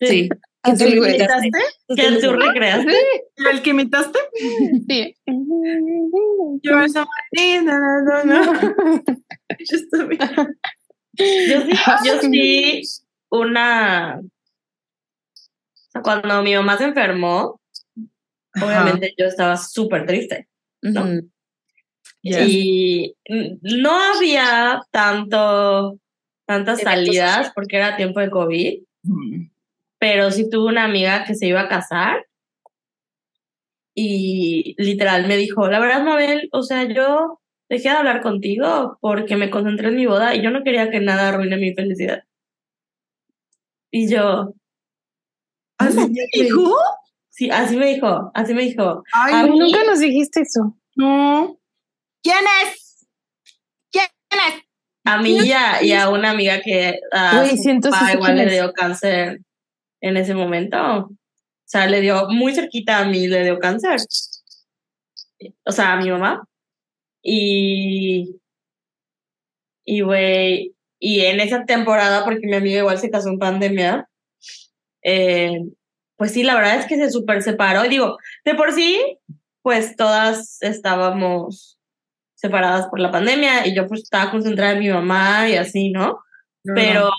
Sí. 0.00 0.28
Que 0.64 0.72
tú 0.72 0.84
imitaste. 0.84 1.50
Que 1.94 2.12
tú 2.20 2.32
recreaste. 2.32 2.94
¿El 3.50 3.62
que 3.62 3.70
imitaste? 3.70 4.18
Sí. 4.88 5.14
Are 6.72 6.88
somebody, 6.88 7.64
no, 7.64 7.78
no, 7.78 8.24
no, 8.24 8.24
no. 8.24 9.02
To 9.92 10.08
be- 10.08 10.18
Yo 11.16 11.60
sí, 11.62 11.70
yo 12.06 12.20
sí, 12.20 12.82
una. 13.30 14.20
Cuando 16.02 16.42
mi 16.42 16.54
mamá 16.54 16.76
se 16.76 16.84
enfermó, 16.84 17.60
obviamente 18.60 19.14
yo 19.16 19.26
estaba 19.26 19.56
súper 19.56 20.06
triste. 20.06 20.48
Ujú. 20.82 21.30
Yes. 22.22 22.48
Y 22.48 23.14
no 23.62 23.92
había 24.16 24.80
tanto, 24.90 25.98
tantas 26.46 26.80
salidas 26.80 27.52
porque 27.54 27.76
era 27.76 27.96
tiempo 27.96 28.20
de 28.20 28.30
COVID, 28.30 28.82
Mm. 29.06 29.50
Pero 30.04 30.30
sí 30.30 30.50
tuve 30.50 30.66
una 30.70 30.84
amiga 30.84 31.24
que 31.24 31.34
se 31.34 31.46
iba 31.46 31.62
a 31.62 31.68
casar 31.68 32.26
y 33.94 34.74
literal 34.76 35.26
me 35.26 35.38
dijo, 35.38 35.66
la 35.66 35.80
verdad, 35.80 36.02
Mabel, 36.04 36.50
o 36.52 36.62
sea, 36.62 36.84
yo 36.84 37.40
dejé 37.70 37.88
de 37.88 37.96
hablar 37.96 38.20
contigo 38.20 38.98
porque 39.00 39.36
me 39.36 39.48
concentré 39.48 39.88
en 39.88 39.96
mi 39.96 40.04
boda 40.04 40.34
y 40.34 40.42
yo 40.42 40.50
no 40.50 40.62
quería 40.62 40.90
que 40.90 41.00
nada 41.00 41.30
arruine 41.30 41.56
mi 41.56 41.72
felicidad. 41.72 42.24
Y 43.90 44.10
yo, 44.10 44.52
¿Así 45.78 46.12
te 46.12 46.28
dijo? 46.42 46.76
sí, 47.30 47.48
así 47.48 47.78
me 47.78 47.86
dijo, 47.94 48.30
así 48.34 48.52
me 48.52 48.60
dijo. 48.64 49.04
Ay, 49.10 49.34
A 49.36 49.44
mí- 49.44 49.58
nunca 49.58 49.84
nos 49.84 50.00
dijiste 50.00 50.42
eso. 50.42 50.76
no. 50.96 51.58
¿Quién 52.22 52.44
es? 52.62 53.06
¿Quién 53.90 54.04
es? 54.48 54.64
A 55.06 55.22
mí 55.22 55.30
y 55.30 55.52
a, 55.52 55.82
y 55.82 55.92
a 55.92 56.10
una 56.10 56.32
amiga 56.32 56.60
que 56.60 57.00
a 57.10 57.46
su 57.46 57.80
papá 57.80 58.06
sé 58.08 58.12
igual 58.16 58.36
le 58.36 58.50
dio 58.52 58.70
cáncer 58.74 59.40
en 60.04 60.18
ese 60.18 60.34
momento. 60.34 60.76
O 60.78 61.16
sea, 61.64 61.86
le 61.86 62.02
dio 62.02 62.28
muy 62.28 62.54
cerquita 62.54 62.98
a 62.98 63.06
mí, 63.06 63.26
le 63.26 63.42
dio 63.42 63.58
cáncer. 63.58 63.98
O 65.64 65.72
sea, 65.72 65.94
a 65.94 65.96
mi 65.96 66.10
mamá. 66.10 66.46
Y, 67.22 68.38
y 69.84 70.00
güey, 70.02 70.74
y 70.98 71.20
en 71.20 71.40
esa 71.40 71.64
temporada, 71.64 72.22
porque 72.24 72.46
mi 72.46 72.54
amiga 72.54 72.80
igual 72.80 72.98
se 72.98 73.10
casó 73.10 73.30
en 73.30 73.38
pandemia, 73.38 74.06
eh, 75.02 75.58
pues 76.16 76.32
sí, 76.32 76.42
la 76.42 76.54
verdad 76.54 76.78
es 76.78 76.86
que 76.86 76.96
se 76.96 77.10
súper 77.10 77.42
separó. 77.42 77.86
Y 77.86 77.88
digo, 77.88 78.18
de 78.44 78.54
por 78.54 78.72
sí, 78.72 79.00
pues 79.62 79.96
todas 79.96 80.58
estábamos 80.60 81.78
separadas 82.34 82.88
por 82.88 83.00
la 83.00 83.10
pandemia 83.10 83.66
y 83.66 83.74
yo 83.74 83.86
pues 83.86 84.02
estaba 84.02 84.30
concentrada 84.30 84.72
en 84.74 84.80
mi 84.80 84.90
mamá 84.90 85.48
y 85.48 85.56
así, 85.56 85.90
¿no? 85.90 86.18
Pero, 86.64 87.10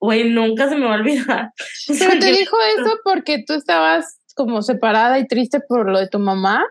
güey, 0.00 0.24
nunca 0.30 0.68
se 0.68 0.76
me 0.76 0.86
va 0.86 0.92
a 0.94 0.98
olvidar. 0.98 1.52
O 1.88 1.94
sea, 1.94 2.08
Pero 2.08 2.20
te 2.20 2.30
yo- 2.32 2.38
dijo 2.38 2.56
eso 2.78 2.94
porque 3.04 3.42
tú 3.46 3.54
estabas 3.54 4.18
como 4.34 4.62
separada 4.62 5.18
y 5.18 5.26
triste 5.26 5.60
por 5.60 5.88
lo 5.90 5.98
de 5.98 6.08
tu 6.08 6.18
mamá. 6.18 6.64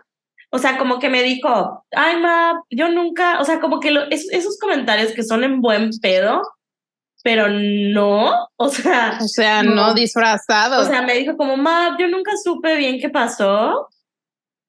O 0.50 0.58
sea, 0.58 0.76
como 0.78 0.98
que 0.98 1.08
me 1.08 1.22
dijo, 1.22 1.84
ay, 1.92 2.20
ma, 2.20 2.60
yo 2.70 2.88
nunca, 2.90 3.40
o 3.40 3.44
sea, 3.44 3.58
como 3.60 3.80
que 3.80 3.90
lo- 3.90 4.08
es- 4.10 4.28
esos 4.32 4.58
comentarios 4.58 5.12
que 5.12 5.22
son 5.24 5.42
en 5.44 5.60
buen 5.60 5.90
pedo, 6.00 6.42
pero 7.24 7.48
no, 7.48 8.32
o 8.56 8.68
sea, 8.68 9.18
O 9.20 9.28
sea, 9.28 9.62
no, 9.62 9.74
No. 9.74 9.94
disfrazado. 9.94 10.82
o 10.82 10.84
sea, 10.84 11.02
me 11.02 11.14
dijo 11.14 11.36
como, 11.36 11.56
ma, 11.56 11.96
yo 11.98 12.06
nunca 12.08 12.32
supe 12.42 12.76
bien 12.76 13.00
qué 13.00 13.08
pasó. 13.08 13.88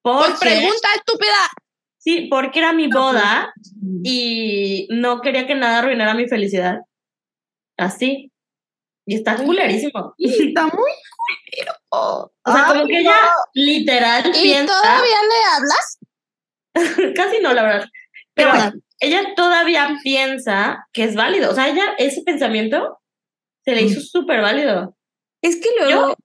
pues 0.02 0.18
Porque, 0.32 0.38
pregunta 0.48 0.88
estúpida. 0.96 1.50
sí, 1.98 2.28
porque 2.30 2.60
era 2.60 2.74
mi 2.74 2.88
boda 2.88 3.54
y 4.04 4.88
no 4.92 5.22
quería 5.22 5.48
que 5.48 5.56
nada 5.56 5.80
arruinara 5.80 6.14
mi 6.14 6.28
felicidad. 6.28 6.80
Así. 7.78 8.32
Y 9.06 9.16
está 9.16 9.36
culerísimo. 9.38 10.14
Y 10.18 10.30
está 10.50 10.64
muy 10.64 10.72
culero. 10.72 11.74
O 11.90 12.32
sea, 12.46 12.66
como 12.68 12.88
que 12.88 12.94
no. 12.94 13.00
ella 13.00 13.16
literal 13.54 14.28
¿Y 14.36 14.42
piensa. 14.42 14.74
todavía 14.74 15.18
le 15.30 15.56
hablas? 15.56 15.98
Casi 17.16 17.40
no, 17.42 17.54
la 17.54 17.64
verdad. 17.64 17.86
Pero 18.34 18.50
Bueno. 18.52 18.72
ella 19.00 19.36
todavía 19.36 19.98
piensa 20.04 20.88
que 20.94 21.04
es 21.04 21.16
válido. 21.16 21.52
O 21.52 21.54
sea, 21.56 21.70
ella, 21.70 21.84
ese 21.98 22.22
pensamiento 22.24 23.00
se 23.66 23.76
le 23.76 23.84
hizo 23.84 24.02
súper 24.02 24.42
válido. 24.42 24.96
Es 25.42 25.58
que 25.58 25.70
luego, 25.80 26.16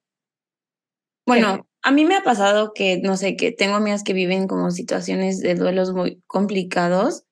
bueno, 1.26 1.66
a 1.82 1.90
mí 1.90 2.04
me 2.04 2.16
ha 2.16 2.22
pasado 2.22 2.72
que, 2.74 2.98
no 3.02 3.16
sé, 3.16 3.36
que 3.36 3.52
tengo 3.52 3.74
amigas 3.76 4.02
que 4.04 4.12
viven 4.12 4.46
como 4.48 4.70
situaciones 4.70 5.40
de 5.40 5.54
duelos 5.54 5.92
muy 5.92 6.22
complicados. 6.26 7.24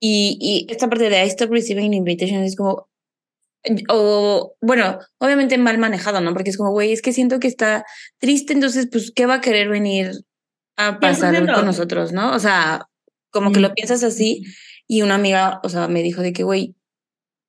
Y, 0.00 0.38
y 0.40 0.72
esta 0.72 0.88
parte 0.88 1.08
de 1.10 1.24
I 1.24 1.28
stop 1.28 1.50
receiving 1.50 1.92
invitations 1.94 2.46
es 2.46 2.56
como, 2.56 2.88
o 3.88 4.54
bueno, 4.60 4.98
obviamente 5.18 5.58
mal 5.58 5.78
manejado, 5.78 6.20
¿no? 6.20 6.32
Porque 6.32 6.50
es 6.50 6.56
como, 6.56 6.70
güey, 6.70 6.92
es 6.92 7.02
que 7.02 7.12
siento 7.12 7.40
que 7.40 7.48
está 7.48 7.84
triste, 8.18 8.52
entonces, 8.52 8.88
pues, 8.90 9.10
¿qué 9.14 9.26
va 9.26 9.34
a 9.34 9.40
querer 9.40 9.68
venir 9.68 10.12
a 10.76 11.00
pasar 11.00 11.34
100%. 11.34 11.54
con 11.54 11.66
nosotros, 11.66 12.12
no? 12.12 12.32
O 12.34 12.38
sea, 12.38 12.86
como 13.30 13.52
que 13.52 13.58
Mm. 13.58 13.62
lo 13.62 13.74
piensas 13.74 14.02
así. 14.04 14.44
Y 14.86 15.02
una 15.02 15.16
amiga, 15.16 15.60
o 15.64 15.68
sea, 15.68 15.88
me 15.88 16.02
dijo 16.02 16.22
de 16.22 16.32
que, 16.32 16.44
güey, 16.44 16.74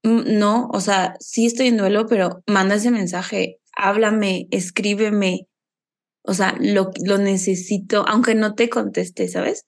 mm, 0.04 0.38
no, 0.40 0.68
o 0.74 0.82
sea, 0.82 1.16
sí 1.20 1.46
estoy 1.46 1.68
en 1.68 1.78
duelo, 1.78 2.06
pero 2.08 2.44
manda 2.48 2.76
ese 2.76 2.92
mensaje, 2.92 3.60
háblame, 3.78 4.48
escríbeme. 4.52 5.48
O 6.24 6.34
sea, 6.34 6.56
lo, 6.60 6.92
lo 7.06 7.18
necesito, 7.18 8.04
aunque 8.08 8.36
no 8.36 8.56
te 8.56 8.70
conteste, 8.70 9.28
¿sabes? 9.30 9.66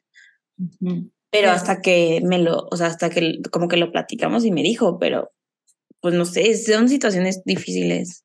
Ujú. 0.58 1.12
Pero 1.32 1.48
Sí. 1.50 1.56
hasta 1.56 1.82
que 1.82 2.20
me 2.24 2.40
lo, 2.40 2.68
o 2.70 2.76
sea, 2.76 2.88
hasta 2.88 3.10
que 3.10 3.40
como 3.52 3.68
que 3.68 3.78
lo 3.78 3.92
platicamos 3.92 4.44
y 4.46 4.52
me 4.52 4.64
dijo, 4.64 5.00
pero 5.00 5.32
pues 6.02 6.14
no 6.16 6.26
sé, 6.26 6.56
son 6.56 6.90
situaciones 6.90 7.44
difíciles. 7.46 8.24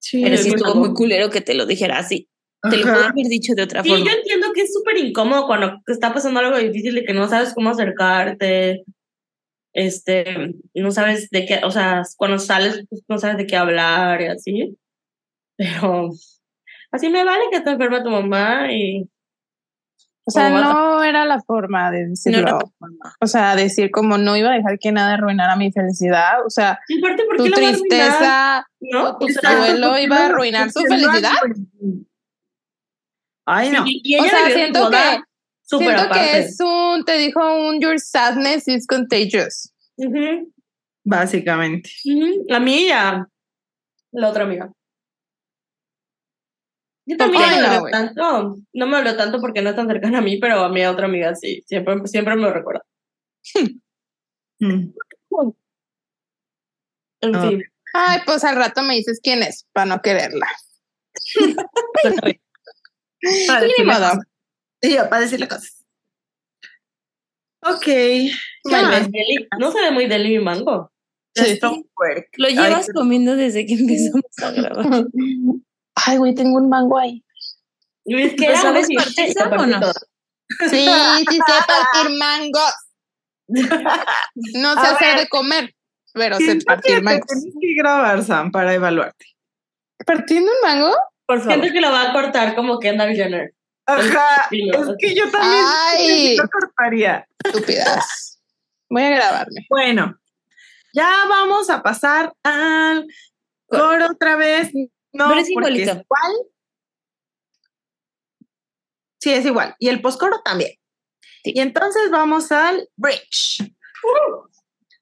Sí, 0.00 0.22
Pero 0.22 0.36
sí 0.36 0.48
es 0.48 0.54
estuvo 0.54 0.74
muy 0.74 0.94
culero 0.94 1.30
que 1.30 1.40
te 1.40 1.54
lo 1.54 1.64
dijera 1.66 1.98
así. 1.98 2.28
Te 2.68 2.76
lo 2.76 2.82
puedo 2.84 3.04
haber 3.04 3.26
dicho 3.26 3.54
de 3.54 3.62
otra 3.62 3.82
Sí, 3.82 3.88
forma. 3.90 4.04
yo 4.04 4.12
entiendo 4.16 4.52
que 4.54 4.62
es 4.62 4.72
súper 4.72 4.96
incómodo 4.98 5.46
cuando 5.46 5.80
te 5.84 5.92
está 5.92 6.12
pasando 6.14 6.40
algo 6.40 6.56
difícil 6.58 6.94
de 6.94 7.04
que 7.04 7.12
no 7.12 7.28
sabes 7.28 7.54
cómo 7.54 7.70
acercarte. 7.70 8.84
Este, 9.74 10.54
no 10.74 10.90
sabes 10.92 11.28
de 11.30 11.46
qué, 11.46 11.60
o 11.64 11.70
sea, 11.70 12.02
cuando 12.16 12.38
sales, 12.38 12.84
pues, 12.88 13.02
no 13.08 13.18
sabes 13.18 13.36
de 13.38 13.46
qué 13.46 13.56
hablar 13.56 14.20
y 14.22 14.26
así. 14.26 14.76
Pero 15.56 16.10
así 16.92 17.08
me 17.10 17.24
vale 17.24 17.44
que 17.50 17.60
te 17.60 17.70
enferma 17.70 18.02
tu 18.02 18.10
mamá 18.10 18.72
y 18.72 19.08
O 20.24 20.30
sea, 20.30 20.44
¿Cómo 20.50 20.60
vas 20.60 20.68
a- 20.70 20.72
no 20.72 21.02
era 21.02 21.24
la 21.24 21.40
forma 21.40 21.90
de 21.90 22.04
No 22.04 22.10
decirlo. 22.10 22.42
la 22.42 22.58
forma. 22.78 23.16
O 23.20 23.26
sea, 23.26 23.56
decir 23.56 23.90
como 23.90 24.18
no 24.18 24.36
iba 24.36 24.50
a 24.50 24.54
dejar 24.54 24.78
que 24.78 24.92
nada 24.92 25.14
arruinara 25.14 25.56
mi 25.56 25.72
felicidad. 25.72 26.46
O 26.46 26.50
sea, 26.50 26.78
Y 26.88 26.98
aparte, 26.98 27.24
¿por 27.24 27.36
tu 27.38 27.46
la 27.48 27.56
tristeza, 27.56 28.66
¿No? 28.80 29.18
tu 29.18 29.26
O 29.26 29.56
duelo 29.56 29.98
iba 29.98 30.16
a 30.18 30.26
arruinar 30.26 30.70
su 30.70 30.80
felicidad. 30.82 31.32
Ay, 33.46 33.70
no. 33.70 33.84
y, 33.86 34.00
y 34.04 34.18
O 34.18 34.22
sea, 34.24 34.46
siento 34.54 34.90
que 34.90 34.96
siento 35.64 36.02
aparte. 36.02 36.20
que 36.20 36.38
es 36.38 36.58
un, 36.60 37.04
te 37.04 37.18
dijo 37.18 37.40
un 37.68 37.80
your 37.80 37.98
sadness 37.98 38.68
is 38.68 38.86
contagious. 38.86 39.72
Ujú, 39.96 40.52
Básicamente. 41.04 41.90
ujú. 42.04 42.46
A 42.54 42.60
mí 42.60 42.84
y 42.86 42.90
a 42.92 43.26
la 44.12 44.28
otra 44.28 44.44
amiga. 44.44 44.70
Yo 47.04 47.16
también 47.16 47.42
Ay, 47.44 47.60
no 47.60 47.68
me 47.68 47.78
güey. 47.80 47.92
tanto, 47.92 48.56
no 48.72 48.86
me 48.86 48.96
dolió 48.98 49.16
tanto 49.16 49.40
porque 49.40 49.60
no 49.60 49.70
es 49.70 49.76
tan 49.76 49.88
cercana 49.88 50.18
a 50.18 50.22
mí, 50.22 50.38
pero 50.38 50.60
a 50.64 50.68
mi 50.68 50.84
otra 50.86 51.06
amiga 51.06 51.34
sí, 51.34 51.62
siempre, 51.66 51.96
siempre 52.06 52.36
me 52.36 52.42
lo 52.42 52.52
recuerda. 52.52 52.82
Mm. 54.60 54.92
En 57.20 57.42
fin. 57.42 57.62
Ay, 57.94 58.20
pues 58.24 58.44
al 58.44 58.54
rato 58.54 58.80
me 58.82 58.94
dices 58.94 59.18
quién 59.20 59.42
es, 59.42 59.66
para 59.72 59.86
no 59.86 60.00
quererla. 60.00 60.46
Para 63.48 63.66
modo. 63.84 64.10
cosas. 64.10 64.18
Y 64.82 64.94
yo, 64.94 65.08
para 65.08 65.22
decirle 65.22 65.48
cosas. 65.48 65.84
Ok. 67.62 67.86
Deli- 67.86 69.48
no 69.58 69.72
se 69.72 69.80
ve 69.80 69.90
muy 69.90 70.06
deli 70.06 70.38
mi 70.38 70.44
mango. 70.44 70.92
Sí. 71.34 71.58
Lo 72.36 72.48
llevas 72.48 72.88
comiendo 72.94 73.34
desde 73.34 73.66
que 73.66 73.72
empezamos 73.78 74.24
a 74.42 74.50
grabar. 74.52 75.06
Ay, 75.94 76.16
güey, 76.18 76.34
tengo 76.34 76.58
un 76.58 76.68
mango 76.68 76.98
ahí. 76.98 77.24
Que 78.04 78.12
¿Lo 78.14 78.18
era 78.18 78.60
sabes 78.60 78.88
partir, 78.94 79.34
o 79.38 79.66
no? 79.66 79.80
Sí, 80.68 80.86
sí 81.30 81.36
sé 81.36 81.52
partir 81.66 82.16
mangos. 82.18 82.74
No 84.54 84.74
sé 84.74 84.80
A 84.80 84.82
hacer 84.92 85.08
ver. 85.14 85.18
de 85.20 85.28
comer, 85.28 85.74
pero 86.12 86.36
sé 86.38 86.58
que 86.58 86.64
partir 86.64 87.02
mangos. 87.02 87.26
tienes 87.26 87.54
que 87.60 87.74
grabar, 87.76 88.24
Sam, 88.24 88.50
para 88.50 88.74
evaluarte. 88.74 89.24
¿Partiendo 90.04 90.50
un 90.50 90.68
mango? 90.68 90.96
Por 91.26 91.38
favor. 91.40 91.54
Siento 91.54 91.72
que 91.72 91.80
lo 91.80 91.92
va 91.92 92.10
a 92.10 92.12
cortar 92.12 92.54
como 92.54 92.78
Kendall 92.80 93.14
Jenner. 93.14 93.54
Ajá. 93.86 94.48
Es 94.50 94.88
que 94.98 95.14
yo 95.14 95.30
también 95.30 95.64
Ay. 95.66 96.36
lo 96.36 96.48
cortaría. 96.48 97.26
Estúpidas. 97.44 98.40
Voy 98.88 99.02
a 99.02 99.10
grabarme. 99.10 99.66
Bueno, 99.68 100.18
ya 100.92 101.10
vamos 101.28 101.70
a 101.70 101.82
pasar 101.82 102.32
al 102.42 103.06
coro 103.66 104.06
otra 104.10 104.36
vez. 104.36 104.70
No, 105.12 105.28
Pero 105.28 105.40
es 105.40 105.50
igualito. 105.50 105.90
igual. 105.90 106.32
Sí, 109.20 109.30
es 109.30 109.46
igual. 109.46 109.76
Y 109.78 109.88
el 109.88 110.00
postcoro 110.00 110.40
también. 110.42 110.72
Sí. 111.44 111.52
Y 111.54 111.60
entonces 111.60 112.10
vamos 112.10 112.50
al 112.50 112.88
bridge. 112.96 113.58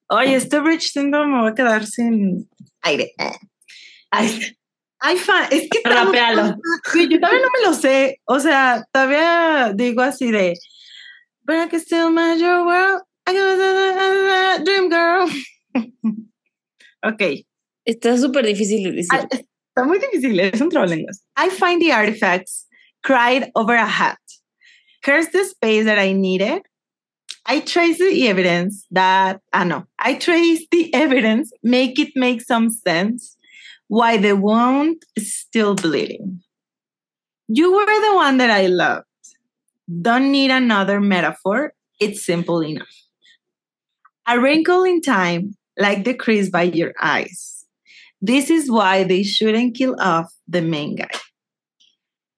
Oye, 0.09 0.35
este 0.35 0.61
bridge 0.61 0.91
siento 0.91 1.25
me 1.25 1.41
voy 1.41 1.51
a 1.51 1.55
quedar 1.55 1.87
sin 1.87 2.49
aire. 2.83 3.15
Ay, 4.11 4.57
Ay, 5.03 5.17
fa, 5.17 5.47
es 5.47 5.67
que 5.71 5.81
rapealo. 5.89 6.57
Sí, 6.93 7.09
yo 7.09 7.19
todavía 7.19 7.41
no 7.41 7.49
me 7.59 7.67
lo 7.67 7.75
sé. 7.75 8.21
O 8.25 8.39
sea, 8.39 8.85
todavía 8.93 9.73
digo 9.75 10.03
así 10.03 10.31
de. 10.31 10.55
But 11.43 11.57
I 11.57 11.69
can 11.71 11.81
still 11.81 12.11
manage 12.11 12.43
your 12.43 12.67
world. 12.67 13.03
I 13.27 13.33
can 13.33 14.65
dream 14.65 14.91
girl. 14.91 15.27
ok. 17.03 17.23
Está 17.87 18.19
súper 18.19 18.45
difícil. 18.45 19.01
Ah, 19.11 19.27
Está 19.81 19.89
muy 19.89 19.99
difícil, 19.99 20.39
es 20.41 20.61
un 20.61 20.69
trabalenguas. 20.69 21.25
I 21.39 21.49
find 21.49 21.81
the 21.81 21.93
artifacts, 21.93 22.67
cried 23.03 23.51
over 23.55 23.75
a 23.75 23.87
hat, 23.87 24.19
cursed 25.03 25.33
the 25.33 25.43
space 25.45 25.87
that 25.87 25.99
I 25.99 26.13
needed. 26.13 26.61
I 27.47 27.61
trace 27.61 27.99
the 27.99 28.29
evidence 28.29 28.87
that, 28.91 29.41
ah, 29.55 29.65
no, 29.65 29.87
I 29.99 30.15
trace 30.19 30.67
the 30.71 30.93
evidence, 30.93 31.51
make 31.63 31.99
it 31.99 32.11
make 32.15 32.43
some 32.43 32.69
sense, 32.69 33.39
why 33.89 34.19
the 34.19 34.37
wound 34.37 35.03
is 35.17 35.35
still 35.35 35.75
bleeding. 35.75 36.43
You 37.49 37.73
were 37.73 37.87
the 37.87 38.15
one 38.15 38.37
that 38.37 38.51
I 38.51 38.67
loved. 38.67 39.07
Don't 40.03 40.31
need 40.31 40.51
another 40.51 41.01
metaphor, 41.01 41.73
it's 41.99 42.27
simple 42.27 42.63
enough. 42.63 42.95
A 44.29 44.39
wrinkle 44.39 44.85
in 44.85 45.01
time, 45.01 45.55
like 45.79 46.05
the 46.05 46.13
crease 46.13 46.51
by 46.51 46.65
your 46.65 46.93
eyes. 47.01 47.60
This 48.21 48.51
is 48.51 48.71
why 48.71 49.05
they 49.05 49.23
shouldn't 49.23 49.77
kill 49.77 49.97
off 49.99 50.33
the 50.47 50.61
main 50.61 50.97
guy. 50.97 51.11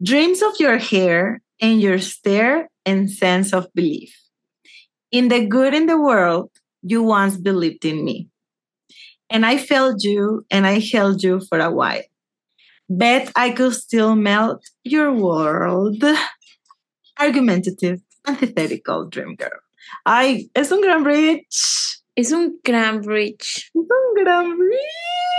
Dreams 0.03 0.43
of 0.43 0.55
your 0.59 0.79
hair 0.79 1.43
and 1.61 1.81
your 1.81 1.99
stare 1.99 2.69
and 2.87 3.11
sense 3.11 3.53
of 3.53 3.67
belief. 3.75 4.15
In 5.11 5.29
the 5.29 5.47
good 5.47 5.75
in 5.75 5.87
the 5.87 6.01
world, 6.01 6.51
you 6.83 7.03
once 7.03 7.37
believed 7.37 7.85
in 7.85 8.05
me. 8.05 8.29
And 9.31 9.47
I 9.47 9.59
felt 9.59 10.05
you 10.05 10.45
and 10.51 10.67
I 10.67 10.79
held 10.79 11.23
you 11.23 11.41
for 11.49 11.59
a 11.59 11.71
while. 11.71 12.03
Bet 12.89 13.33
I 13.35 13.51
could 13.51 13.75
still 13.75 14.15
melt 14.15 14.63
your 14.85 15.13
world. 15.13 16.05
Argumentative, 17.19 18.01
antithetical 18.27 19.09
dream 19.09 19.37
girl. 19.37 19.61
Ay, 20.05 20.51
es 20.55 20.71
un 20.73 20.81
gran 20.81 21.03
bridge. 21.03 22.03
Es 22.17 22.33
un 22.33 22.59
gran 22.65 23.01
bridge. 23.01 23.71
Es 23.75 23.89
un 23.91 24.15
gran 24.25 24.57
bridge. 24.57 25.32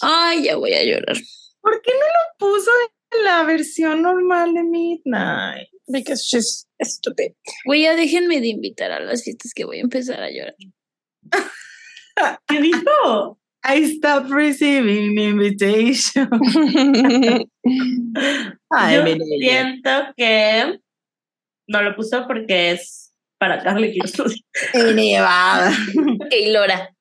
Ay, 0.00 0.44
ya 0.44 0.56
voy 0.56 0.74
a 0.74 0.84
llorar. 0.84 1.16
¿Por 1.60 1.82
qué 1.82 1.92
no 1.92 2.06
lo 2.06 2.38
puso 2.38 2.70
en 3.12 3.24
la 3.24 3.42
versión 3.44 4.02
normal 4.02 4.54
de 4.54 4.62
Midnight? 4.62 5.68
Because 5.86 6.22
she's 6.24 6.66
stupid. 6.80 7.32
Güey, 7.64 7.82
ya 7.82 7.94
déjenme 7.94 8.40
de 8.40 8.48
invitar 8.48 8.92
a 8.92 9.00
las 9.00 9.24
fiestas 9.24 9.52
que 9.54 9.64
voy 9.64 9.78
a 9.78 9.82
empezar 9.82 10.22
a 10.22 10.30
llorar. 10.30 10.54
¿Qué 12.48 12.60
dijo? 12.60 13.38
I 13.64 13.84
stopped 13.96 14.30
receiving 14.30 15.18
invitation. 15.18 16.28
Ay, 18.70 18.96
Yo 18.96 19.04
siento 19.38 19.90
que 20.16 20.80
no 21.66 21.82
lo 21.82 21.94
puso 21.96 22.26
porque 22.26 22.72
es 22.72 23.12
para 23.38 23.62
Carly 23.62 23.98
elevada. 24.72 25.72
Keylora. 26.30 26.94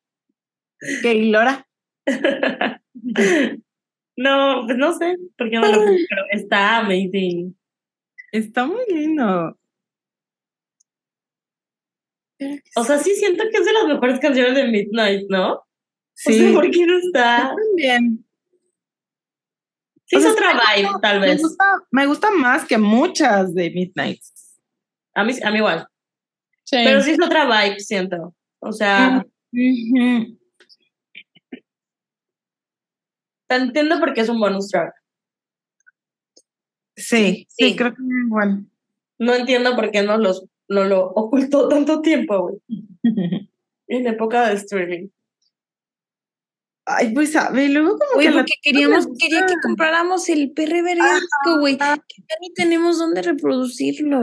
Keylora. 1.01 1.66
No, 4.19 4.63
pues 4.65 4.77
no 4.79 4.93
sé 4.97 5.15
por 5.38 5.47
qué 5.47 5.57
no 5.57 5.67
lo 5.71 5.79
puse, 5.79 6.05
pero 6.09 6.23
está 6.31 6.79
amazing. 6.79 7.55
Está 8.31 8.65
muy 8.65 8.84
lindo. 8.91 9.55
O 12.75 12.84
sea, 12.84 12.97
sí 12.97 13.13
siento 13.15 13.43
que 13.51 13.57
es 13.57 13.65
de 13.65 13.73
las 13.73 13.85
mejores 13.85 14.19
canciones 14.19 14.55
de 14.55 14.67
Midnight, 14.67 15.27
¿no? 15.29 15.61
Sí, 16.15 16.39
No 16.39 16.47
sé 16.47 16.53
por 16.53 16.71
qué 16.71 16.85
no 16.88 16.97
está. 16.97 17.53
también. 17.55 18.25
Sí, 20.05 20.15
O 20.15 20.19
es 20.19 20.23
sea, 20.23 20.31
otra 20.34 20.53
me 20.53 20.59
vibe, 20.77 20.88
gusta- 20.89 20.99
tal 21.01 21.19
Me 21.19 21.27
vez. 21.27 21.41
gusta, 21.41 21.65
me 21.91 22.05
gusta 22.07 22.31
más 22.31 22.65
que 22.65 22.77
muchas 22.79 23.53
de 23.53 23.69
Midnight. 23.69 24.21
A 25.13 25.23
mí, 25.23 25.34
a 25.43 25.51
mí 25.51 25.57
igual. 25.57 25.88
Sí. 26.63 26.77
Pero 26.84 27.01
sí 27.01 27.11
es 27.11 27.21
otra 27.21 27.45
vibe, 27.45 27.79
siento. 27.79 28.34
O 28.59 28.71
sea, 28.71 29.23
Ujú. 29.51 30.38
Te 33.48 33.56
entiendo 33.56 33.99
por 33.99 34.14
qué 34.14 34.22
es 34.22 34.30
un 34.30 34.40
bonus 34.40 34.69
track. 34.69 34.94
Sí, 36.95 37.48
sí, 37.49 37.69
Sí. 37.69 37.76
creo 37.76 37.94
que 37.94 38.02
igual. 38.26 38.65
No 39.19 39.34
entiendo 39.36 39.76
por 39.76 39.91
qué 39.91 40.03
no, 40.03 40.18
los, 40.18 40.45
no 40.68 40.84
lo 40.84 41.06
ocultó 41.11 41.68
tanto 41.69 42.02
tiempo, 42.02 42.41
güey. 42.41 42.57
En 43.90 44.06
época 44.06 44.49
de 44.49 44.56
streaming. 44.56 45.07
Ay, 46.86 47.14
pues 47.14 47.32
sabe, 47.34 47.65
y 47.65 47.69
luego 47.69 47.98
como 47.98 48.14
Güey, 48.15 48.28
que 48.28 48.32
la 48.34 48.38
porque 48.41 48.53
queríamos, 48.61 49.07
quería 49.18 49.45
que 49.45 49.53
compráramos 49.61 50.28
el 50.30 50.52
perre 50.52 50.82
vergasco, 50.82 51.60
güey. 51.60 51.78
Ya 51.78 51.95
ni 52.41 52.53
tenemos 52.53 52.98
dónde 52.98 53.22
reproducirlo. 53.22 54.22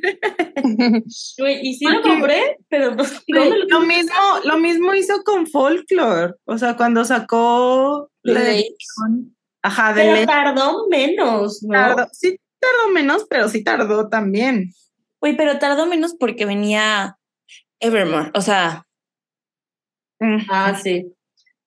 Güey, 1.38 1.60
y 1.62 1.74
sí 1.74 1.84
lo 1.86 2.02
compré, 2.02 2.58
pero 2.68 2.94
no, 2.94 3.04
¿dónde 3.28 3.58
lo 3.68 3.80
mismo, 3.80 4.14
lo 4.44 4.58
mismo 4.58 4.94
hizo 4.94 5.22
con 5.24 5.46
Folklore. 5.46 6.34
O 6.44 6.58
sea, 6.58 6.76
cuando 6.76 7.04
sacó 7.04 8.10
la 8.22 8.40
edición- 8.50 9.36
Ajá, 9.62 9.94
de 9.94 10.02
Pero 10.02 10.26
tardó 10.26 10.88
menos, 10.88 11.62
¿no? 11.62 11.72
Tardó- 11.72 12.08
sí 12.12 12.38
tardó 12.60 12.92
menos, 12.92 13.24
pero 13.28 13.48
sí 13.48 13.64
tardó 13.64 14.08
también. 14.08 14.70
Güey, 15.20 15.36
pero 15.36 15.58
tardó 15.58 15.86
menos 15.86 16.14
porque 16.18 16.44
venía 16.44 17.16
Evermore. 17.80 18.30
O 18.34 18.40
sea, 18.40 18.86
Ah, 20.48 20.74
sí. 20.82 21.12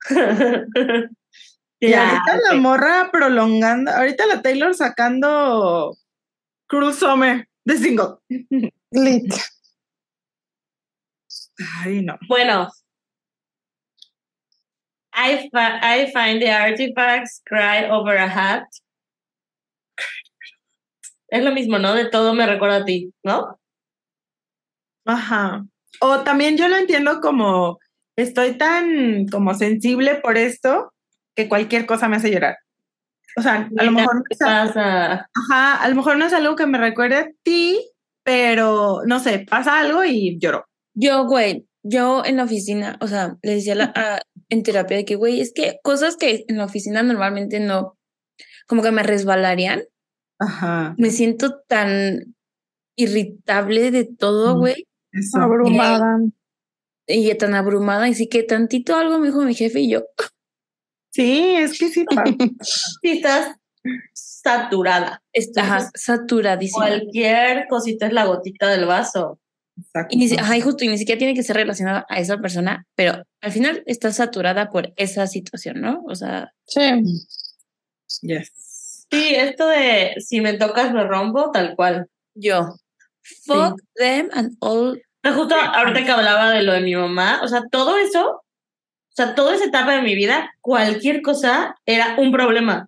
Y 1.79 1.89
Ya, 1.91 2.09
ahorita 2.09 2.39
la 2.49 2.59
morra 2.59 3.09
prolongando, 3.11 3.91
ahorita 3.91 4.25
la 4.25 4.41
Taylor 4.41 4.73
sacando 4.73 5.95
Cruel 6.67 6.91
Summer 6.95 7.47
de 7.67 7.77
single. 7.77 8.17
Lit. 8.91 9.33
Ay, 11.83 12.01
no. 12.01 12.17
Bueno. 12.27 12.67
I, 15.13 15.49
fi- 15.51 15.79
I 15.81 16.11
find 16.13 16.41
the 16.41 16.49
artifacts 16.49 17.41
cry 17.45 17.89
over 17.89 18.15
a 18.17 18.27
hat. 18.29 18.63
es 21.29 21.43
lo 21.43 21.51
mismo, 21.51 21.77
¿no? 21.77 21.93
De 21.93 22.09
todo 22.09 22.33
me 22.33 22.45
recuerda 22.45 22.77
a 22.77 22.85
ti, 22.85 23.13
¿no? 23.23 23.59
Ajá. 25.05 25.65
O 25.99 26.23
también 26.23 26.55
yo 26.57 26.69
lo 26.69 26.77
entiendo 26.77 27.19
como 27.19 27.79
estoy 28.15 28.57
tan 28.57 29.27
como 29.27 29.53
sensible 29.53 30.15
por 30.15 30.37
esto 30.37 30.93
que 31.35 31.49
cualquier 31.49 31.85
cosa 31.85 32.07
me 32.07 32.15
hace 32.15 32.31
llorar. 32.31 32.55
O 33.37 33.41
sea, 33.41 33.69
a 33.77 33.83
lo 33.83 33.91
mejor 33.91 34.15
no 34.15 34.23
es, 34.29 34.37
pasa. 34.39 35.29
ajá, 35.33 35.75
a 35.83 35.89
lo 35.89 35.95
mejor 35.95 36.17
no 36.17 36.25
es 36.25 36.33
algo 36.33 36.55
que 36.55 36.65
me 36.65 36.77
recuerde 36.77 37.15
a 37.17 37.27
ti, 37.43 37.79
pero 38.23 39.01
no 39.05 39.19
sé, 39.19 39.45
pasa 39.49 39.79
algo 39.79 40.03
y 40.03 40.37
lloro. 40.39 40.65
Yo, 40.95 41.25
güey, 41.25 41.67
yo 41.83 42.23
en 42.25 42.37
la 42.37 42.43
oficina, 42.45 42.97
o 42.99 43.07
sea, 43.07 43.37
le 43.43 43.55
decía 43.55 43.75
la- 43.75 43.93
a- 43.95 44.19
en 44.49 44.63
terapia 44.63 44.97
de 44.97 45.05
que, 45.05 45.15
güey, 45.15 45.39
es 45.39 45.53
que 45.53 45.77
cosas 45.83 46.17
que 46.17 46.45
en 46.47 46.57
la 46.57 46.65
oficina 46.65 47.03
normalmente 47.03 47.59
no, 47.59 47.95
como 48.67 48.81
que 48.81 48.91
me 48.91 49.03
resbalarían, 49.03 49.83
Ajá. 50.39 50.95
me 50.97 51.11
siento 51.11 51.59
tan 51.67 52.35
irritable 52.97 53.91
de 53.91 54.05
todo, 54.05 54.55
Mm. 54.55 54.59
güey. 54.59 54.87
Abrumada. 55.33 56.19
y 57.09 57.33
tan 57.35 57.55
abrumada, 57.55 58.09
y 58.09 58.13
sí 58.13 58.27
que 58.27 58.43
tantito 58.43 58.95
algo 58.97 59.17
me 59.19 59.27
dijo 59.27 59.41
mi 59.43 59.53
jefe 59.55 59.79
y 59.79 59.89
yo, 59.91 60.03
Sí, 61.17 61.55
es 61.55 61.79
que 61.79 61.89
sí. 61.89 62.05
Sí, 63.01 63.09
estás 63.09 63.55
saturada. 64.13 65.23
está 65.33 65.61
ajá, 65.63 65.89
saturadísima. 65.95 66.85
Cualquier 66.87 67.65
cosita 67.67 68.05
es 68.05 68.13
la 68.13 68.25
gotita 68.25 68.69
del 68.69 68.85
vaso. 68.85 69.39
Exacto. 69.79 70.15
Y 70.15 70.19
ni, 70.19 70.27
si- 70.29 70.37
ajá, 70.37 70.55
y 70.57 70.61
justo, 70.61 70.83
y 70.85 70.89
ni 70.89 70.97
siquiera 70.99 71.17
tiene 71.17 71.33
que 71.33 71.41
ser 71.41 71.55
relacionada 71.55 72.05
a 72.07 72.19
esa 72.19 72.37
persona, 72.37 72.85
pero 72.95 73.23
al 73.41 73.51
final 73.51 73.81
está 73.87 74.11
saturada 74.11 74.69
por 74.69 74.93
esa 74.95 75.25
situación, 75.25 75.81
¿no? 75.81 76.03
O 76.07 76.13
sea, 76.15 76.51
Sí. 76.67 76.81
Yes. 78.21 78.51
Sí, 79.09 79.33
esto 79.35 79.67
de 79.67 80.13
si 80.19 80.41
me 80.41 80.53
tocas 80.53 80.93
me 80.93 81.03
rompo, 81.03 81.49
tal 81.51 81.75
cual. 81.75 82.07
yo, 82.35 82.75
fuck 83.45 83.79
them 83.95 84.29
and 84.33 84.55
all. 84.59 85.01
Justo 85.23 85.55
ahorita 85.55 86.05
que 86.05 86.11
hablaba 86.11 86.51
de 86.51 86.61
lo 86.63 86.73
de 86.73 86.81
mi 86.81 86.95
mamá, 86.95 87.41
o 87.43 87.47
sea, 87.47 87.63
todo 87.71 87.97
eso, 87.97 88.43
sea, 89.17 89.35
toda 89.35 89.55
esa 89.55 89.65
etapa 89.65 89.93
de 89.95 90.01
mi 90.03 90.15
vida, 90.15 90.53
cualquier 90.61 91.21
cosa 91.21 91.75
era 91.85 92.15
un 92.19 92.31
problema. 92.31 92.87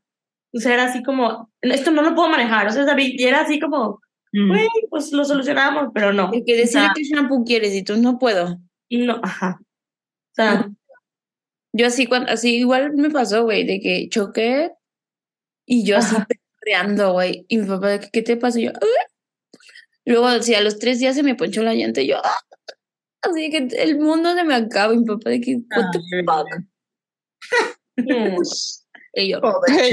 O 0.53 0.60
sea, 0.60 0.73
era 0.73 0.85
así 0.85 1.03
como, 1.03 1.51
esto 1.61 1.91
no 1.91 2.01
lo 2.01 2.15
puedo 2.15 2.30
manejar, 2.30 2.68
o 2.68 2.72
sea, 2.72 2.85
y 2.97 3.23
era 3.23 3.41
así 3.41 3.60
como, 3.60 3.99
Mm. 4.31 4.51
pues 4.91 5.11
lo 5.11 5.26
solucionamos, 5.26 5.89
pero 5.93 6.14
no. 6.14 6.30
El 6.31 6.45
que 6.45 6.53
O 6.53 6.57
decide 6.57 6.81
sea, 6.84 6.91
qué 6.95 7.03
shampoo 7.03 7.43
quieres 7.43 7.73
y 7.73 7.84
tú 7.84 7.97
no 7.97 8.19
puedo. 8.19 8.60
no, 8.91 9.19
ajá. 9.23 9.57
O 9.61 10.35
sea, 10.35 10.69
Yo 11.73 11.88
así, 11.88 12.06
cuando, 12.07 12.31
así 12.31 12.57
igual 12.57 12.93
me 12.95 13.10
pasó, 13.11 13.43
güey, 13.43 13.64
de 13.65 13.80
que 13.80 14.07
choqué 14.10 14.72
y 15.65 15.84
yo 15.85 15.97
así 15.97 16.15
perreando, 16.60 17.14
güey. 17.14 17.45
Y 17.47 17.57
mi 17.57 17.68
papá, 17.68 17.99
¿qué 18.11 18.22
te 18.22 18.38
pasó? 18.38 18.60
Y 18.60 18.65
yo, 18.65 18.72
"Ah". 18.76 19.06
Luego, 20.06 20.41
sí, 20.41 20.56
a 20.56 20.61
los 20.61 20.80
tres 20.80 20.99
días 20.99 21.15
se 21.15 21.23
me 21.23 21.35
ponchó 21.35 21.61
la 21.64 21.73
llanta 21.76 22.01
y 22.01 22.07
yo, 22.07 22.18
"Ah". 22.23 22.39
Así 23.22 23.50
que 23.50 23.68
el 23.84 23.98
mundo 24.00 24.34
se 24.36 24.44
me 24.44 24.56
acaba. 24.56 24.94
Mi 24.94 25.06
papá, 25.06 25.30
de 25.32 25.41
que, 25.41 25.58
what 25.76 25.91
the 25.91 26.00
fuck. 26.26 26.48
mm, 27.98 28.38
Y 29.14 29.30
yo. 29.32 29.41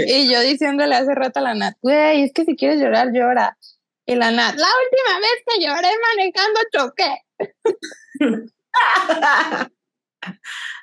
Y 0.07 0.31
yo 0.32 0.40
diciéndole 0.40 0.94
hace 0.94 1.15
rato 1.15 1.40
a 1.40 1.43
la 1.43 1.55
Nat, 1.55 1.74
güey, 1.81 2.23
es 2.23 2.32
que 2.32 2.44
si 2.44 2.55
quieres 2.57 2.81
llorar, 2.81 3.09
llora. 3.12 3.57
Y 4.07 4.15
la 4.15 4.31
Nat, 4.31 4.55
la 4.57 4.69
última 4.85 5.19
vez 5.20 5.43
que 5.47 5.61
lloré 5.65 5.89
manejando 6.15 6.61
choqué. 6.73 7.12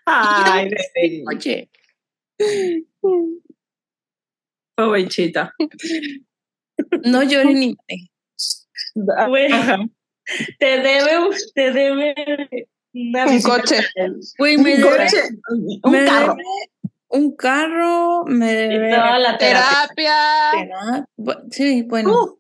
Ay, 0.06 0.70
oye, 1.28 1.70
Pobrecita. 4.76 5.54
no 7.06 7.24
lloré 7.24 7.54
ni 7.54 7.76
Ajá. 9.52 9.78
Te 10.60 10.78
debe, 10.80 11.20
un- 11.20 11.36
te 11.54 11.72
debe 11.72 12.16
una 12.94 13.26
Un 13.28 13.42
coche. 13.42 13.80
Un 14.40 14.64
me 14.64 14.76
debe 14.78 14.82
coche, 14.84 15.22
un 15.84 15.92
me 15.92 16.06
carro. 16.06 16.36
debe 16.36 16.44
un 17.10 17.36
carro, 17.36 18.24
me 18.26 18.52
Y 18.52 18.68
debe 18.70 18.90
toda 18.92 19.20
la 19.20 19.38
terapia. 19.38 20.16
Terapia. 20.52 21.08
Sí, 21.52 21.84
bueno. 21.84 22.12
Uh, 22.12 22.40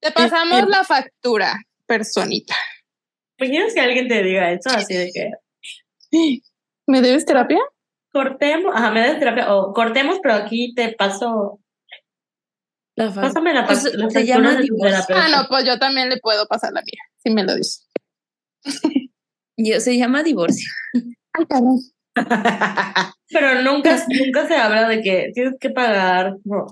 Te 0.00 0.10
pasamos 0.12 0.68
la 0.68 0.84
factura, 0.84 1.54
personita. 1.86 2.54
¿Imaginas 3.38 3.72
que 3.74 3.80
alguien 3.80 4.08
te 4.08 4.22
diga 4.22 4.52
eso? 4.52 4.70
Así 4.70 4.94
de 4.94 5.10
que 5.12 5.30
¿Me 6.86 7.00
debes 7.00 7.24
terapia? 7.24 7.58
cortemos, 8.12 8.72
ajá, 8.76 8.90
me 8.90 9.00
das 9.00 9.18
terapia, 9.18 9.54
o 9.54 9.72
cortemos, 9.72 10.18
pero 10.22 10.34
aquí 10.34 10.74
te 10.74 10.92
paso, 10.92 11.58
La 12.94 13.10
pásame 13.12 13.54
la, 13.54 13.66
Pues, 13.66 13.94
la 13.94 14.10
se 14.10 14.26
llama 14.26 14.54
de. 14.54 14.68
Ah, 15.14 15.28
no, 15.30 15.48
pues 15.48 15.64
yo 15.64 15.78
también 15.78 16.10
le 16.10 16.18
puedo 16.18 16.46
pasar 16.46 16.72
la 16.72 16.82
mía, 16.82 17.00
si 17.22 17.30
me 17.30 17.44
lo 17.44 17.54
dice. 17.54 17.80
Yo, 19.56 19.80
se 19.80 19.96
llama 19.96 20.22
divorcio. 20.22 20.68
Pero 23.30 23.62
nunca, 23.62 23.96
nunca 24.08 24.46
se 24.48 24.56
habla 24.56 24.88
de 24.88 25.02
que 25.02 25.30
tienes 25.34 25.54
que 25.58 25.70
pagar 25.70 26.36
no, 26.44 26.66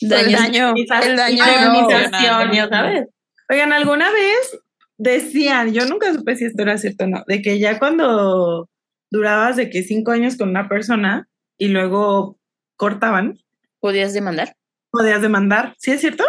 El 0.00 0.32
daño, 0.32 0.74
el 0.76 1.16
daño 1.16 1.44
indemnización, 1.44 2.42
emocional. 2.42 2.52
ya 2.52 2.68
sabes. 2.68 3.08
Oigan, 3.48 3.72
alguna 3.72 4.10
vez 4.10 4.58
decían, 4.96 5.72
yo 5.72 5.86
nunca 5.86 6.12
supe 6.12 6.36
si 6.36 6.44
esto 6.44 6.62
era 6.62 6.78
cierto 6.78 7.04
o 7.04 7.06
no, 7.08 7.24
de 7.26 7.42
que 7.42 7.58
ya 7.58 7.78
cuando 7.78 8.68
durabas 9.10 9.56
de 9.56 9.70
que 9.70 9.82
cinco 9.82 10.12
años 10.12 10.36
con 10.36 10.50
una 10.50 10.68
persona 10.68 11.28
y 11.58 11.68
luego 11.68 12.38
cortaban, 12.76 13.38
¿Podías 13.80 14.14
demandar? 14.14 14.56
Podías 14.94 15.20
demandar. 15.22 15.74
¿Sí 15.78 15.90
es 15.90 16.00
cierto? 16.00 16.24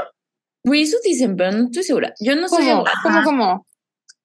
Güey, 0.64 0.82
eso 0.82 0.98
dicen, 1.04 1.36
pero 1.38 1.52
no 1.52 1.66
estoy 1.66 1.84
segura. 1.84 2.14
Yo 2.20 2.36
no 2.36 2.50
soy 2.50 2.60
¿Cómo? 2.66 2.72
abogada. 2.72 2.98
¿Cómo, 3.04 3.24
cómo? 3.24 3.68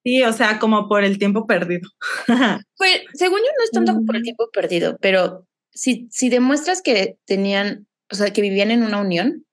Sí, 0.03 0.23
o 0.23 0.33
sea, 0.33 0.57
como 0.57 0.87
por 0.89 1.03
el 1.03 1.17
tiempo 1.19 1.45
perdido. 1.45 1.87
Pues, 2.77 3.01
según 3.13 3.39
yo, 3.39 3.45
no 3.57 3.63
es 3.63 3.71
tanto 3.71 3.93
por 4.05 4.15
el 4.15 4.21
Mm. 4.21 4.23
tiempo 4.23 4.49
perdido, 4.51 4.97
pero 4.99 5.45
si, 5.71 6.07
si 6.11 6.29
demuestras 6.29 6.81
que 6.81 7.17
tenían, 7.25 7.87
o 8.11 8.15
sea, 8.15 8.33
que 8.33 8.41
vivían 8.41 8.71
en 8.71 8.81
una 8.83 8.99
unión, 8.99 9.45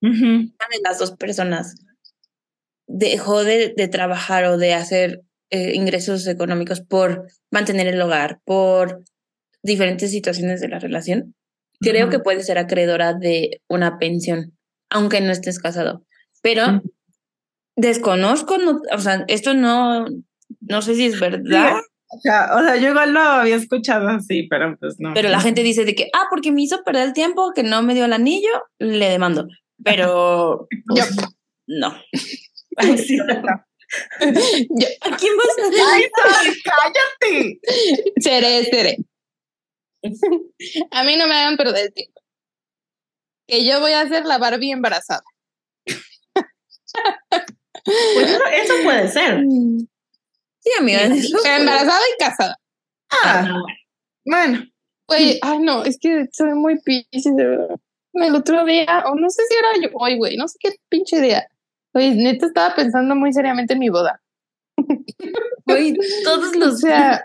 una 0.00 0.12
de 0.70 0.80
las 0.84 0.98
dos 1.00 1.12
personas 1.16 1.74
dejó 2.86 3.42
de, 3.44 3.72
de 3.76 3.88
trabajar 3.88 4.44
o 4.44 4.58
de 4.58 4.74
hacer 4.74 5.22
eh, 5.50 5.72
ingresos 5.74 6.26
económicos 6.26 6.80
por 6.80 7.26
mantener 7.50 7.86
el 7.88 8.00
hogar, 8.00 8.40
por 8.44 9.02
diferentes 9.62 10.10
situaciones 10.10 10.60
de 10.60 10.68
la 10.68 10.78
relación, 10.78 11.34
creo 11.82 12.08
que 12.08 12.18
puede 12.18 12.42
ser 12.42 12.58
acreedora 12.58 13.12
de 13.14 13.60
una 13.68 13.98
pensión, 13.98 14.56
aunque 14.90 15.20
no 15.20 15.30
estés 15.32 15.58
casado. 15.58 16.04
Pero 16.42 16.82
desconozco, 17.76 18.58
no- 18.58 18.80
o 18.92 18.98
sea, 18.98 19.24
esto 19.28 19.54
no, 19.54 20.06
no 20.60 20.82
sé 20.82 20.94
si 20.94 21.06
es 21.06 21.18
verdad, 21.20 21.74
O 22.14 22.20
sea, 22.20 22.50
o 22.54 22.60
sea, 22.62 22.76
yo 22.76 22.90
igual 22.90 23.12
lo 23.14 23.20
había 23.20 23.56
escuchado 23.56 24.08
así, 24.08 24.46
pero 24.50 24.76
pues 24.78 24.96
no. 24.98 25.14
pero 25.14 25.28
la 25.30 25.40
gente 25.40 25.62
dice 25.62 25.84
de 25.86 25.94
que, 25.94 26.10
ah, 26.14 26.26
porque 26.30 26.52
me 26.52 26.62
hizo 26.62 26.82
perder 26.84 27.06
el 27.08 27.12
tiempo, 27.14 27.52
que 27.54 27.62
no 27.62 27.82
me 27.82 27.94
dio 27.94 28.04
el 28.04 28.12
anillo, 28.12 28.50
le 28.78 29.08
demando. 29.08 29.46
Pero 29.82 30.68
pues, 30.88 31.16
no. 31.66 31.94
Ay, 32.76 32.98
sí. 32.98 33.16
Yo, 34.20 34.86
¿A 35.02 35.16
quién 35.16 35.32
vas 35.36 35.58
a 35.58 35.64
Sari, 35.70 36.62
cállate. 36.64 37.60
seré, 38.20 38.64
seré. 38.64 38.96
A 40.90 41.04
mí 41.04 41.16
no 41.16 41.26
me 41.26 41.34
hagan 41.34 41.56
perder 41.56 41.86
el 41.86 41.94
tiempo. 41.94 42.20
Que 43.46 43.64
yo 43.66 43.80
voy 43.80 43.92
a 43.92 44.02
hacer 44.02 44.24
la 44.24 44.38
Barbie 44.38 44.72
embarazada. 44.72 45.22
Pues 47.84 48.30
eso, 48.30 48.44
eso 48.46 48.74
puede 48.84 49.08
ser. 49.08 49.40
Sí, 50.60 50.70
amiga. 50.78 51.02
Embarazada 51.04 52.02
y 52.14 52.18
casada. 52.18 52.56
Ah, 53.10 53.60
bueno, 54.24 54.64
Güey, 55.08 55.38
ay 55.42 55.58
no, 55.58 55.84
es 55.84 55.98
que 55.98 56.26
soy 56.32 56.54
muy 56.54 56.80
piscis, 56.80 57.36
de 57.36 57.46
verdad. 57.46 57.76
El 58.14 58.34
otro 58.34 58.64
día, 58.64 59.04
o 59.06 59.14
no 59.14 59.28
sé 59.30 59.42
si 59.48 59.54
era 59.54 59.68
yo 59.82 59.96
hoy, 59.98 60.16
güey, 60.16 60.36
no 60.36 60.48
sé 60.48 60.56
qué 60.60 60.70
pinche 60.88 61.20
día. 61.20 61.46
Oye, 61.94 62.14
neta 62.14 62.46
estaba 62.46 62.74
pensando 62.74 63.14
muy 63.14 63.32
seriamente 63.32 63.74
en 63.74 63.78
mi 63.80 63.88
boda. 63.88 64.22
Güey, 65.66 65.94
todos 66.24 66.52
O 66.56 66.58
los 66.58 66.80
sea, 66.80 67.24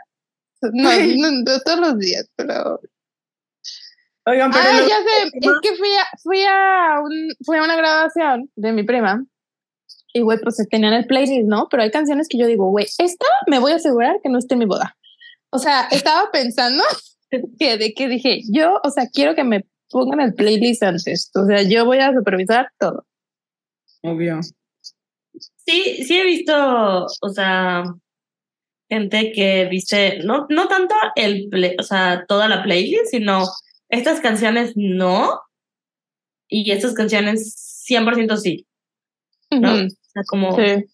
no, 0.61 0.89
no, 1.17 1.31
no 1.31 1.59
todos 1.65 1.79
los 1.79 1.97
días, 1.99 2.29
pero. 2.35 2.79
oigan, 4.25 4.51
pero 4.51 4.63
Ah, 4.69 4.81
lo- 4.81 4.87
ya 4.87 4.97
sé, 4.97 5.27
es 5.33 5.51
que 5.61 5.75
fui 5.75 5.89
a, 5.95 6.05
fui 6.23 6.43
a 6.43 6.99
un, 7.03 7.29
fui 7.45 7.57
a 7.57 7.63
una 7.63 7.75
grabación 7.75 8.49
de 8.55 8.71
mi 8.73 8.83
prima. 8.83 9.23
Y 10.13 10.21
güey, 10.21 10.39
pues 10.41 10.57
tenían 10.69 10.93
el 10.93 11.05
playlist, 11.05 11.47
¿no? 11.47 11.67
Pero 11.69 11.83
hay 11.83 11.91
canciones 11.91 12.27
que 12.27 12.37
yo 12.39 12.47
digo, 12.47 12.69
güey, 12.71 12.87
esta 12.97 13.25
me 13.47 13.59
voy 13.59 13.73
a 13.73 13.75
asegurar 13.75 14.19
que 14.23 14.29
no 14.29 14.39
esté 14.39 14.55
en 14.55 14.59
mi 14.59 14.65
boda. 14.65 14.97
O 15.51 15.59
sea, 15.59 15.87
estaba 15.91 16.31
pensando 16.31 16.83
que 17.59 17.77
de 17.77 17.93
que 17.93 18.07
dije, 18.07 18.39
yo, 18.51 18.79
o 18.83 18.89
sea, 18.89 19.07
quiero 19.13 19.35
que 19.35 19.43
me 19.43 19.65
pongan 19.89 20.21
el 20.21 20.33
playlist 20.33 20.81
antes. 20.83 21.29
O 21.35 21.45
sea, 21.45 21.61
yo 21.61 21.85
voy 21.85 21.99
a 21.99 22.13
supervisar 22.13 22.71
todo. 22.79 23.05
obvio. 24.01 24.39
Sí, 25.65 26.03
sí 26.05 26.17
he 26.17 26.23
visto, 26.23 27.05
o 27.21 27.29
sea, 27.29 27.83
gente 28.89 29.31
que 29.33 29.65
viste, 29.65 30.19
no, 30.23 30.45
no 30.49 30.67
tanto 30.67 30.95
el 31.15 31.47
play, 31.49 31.75
o 31.79 31.83
sea, 31.83 32.25
toda 32.27 32.47
la 32.47 32.63
playlist, 32.63 33.07
sino 33.11 33.43
estas 33.89 34.19
canciones 34.21 34.73
no, 34.75 35.41
y 36.47 36.71
estas 36.71 36.93
canciones 36.93 37.83
100% 37.89 38.37
sí. 38.37 38.65
¿no? 39.51 39.73
Ujú, 39.73 39.85
O 39.85 39.89
sea, 39.89 40.23
como, 40.27 40.55
sí. 40.55 40.85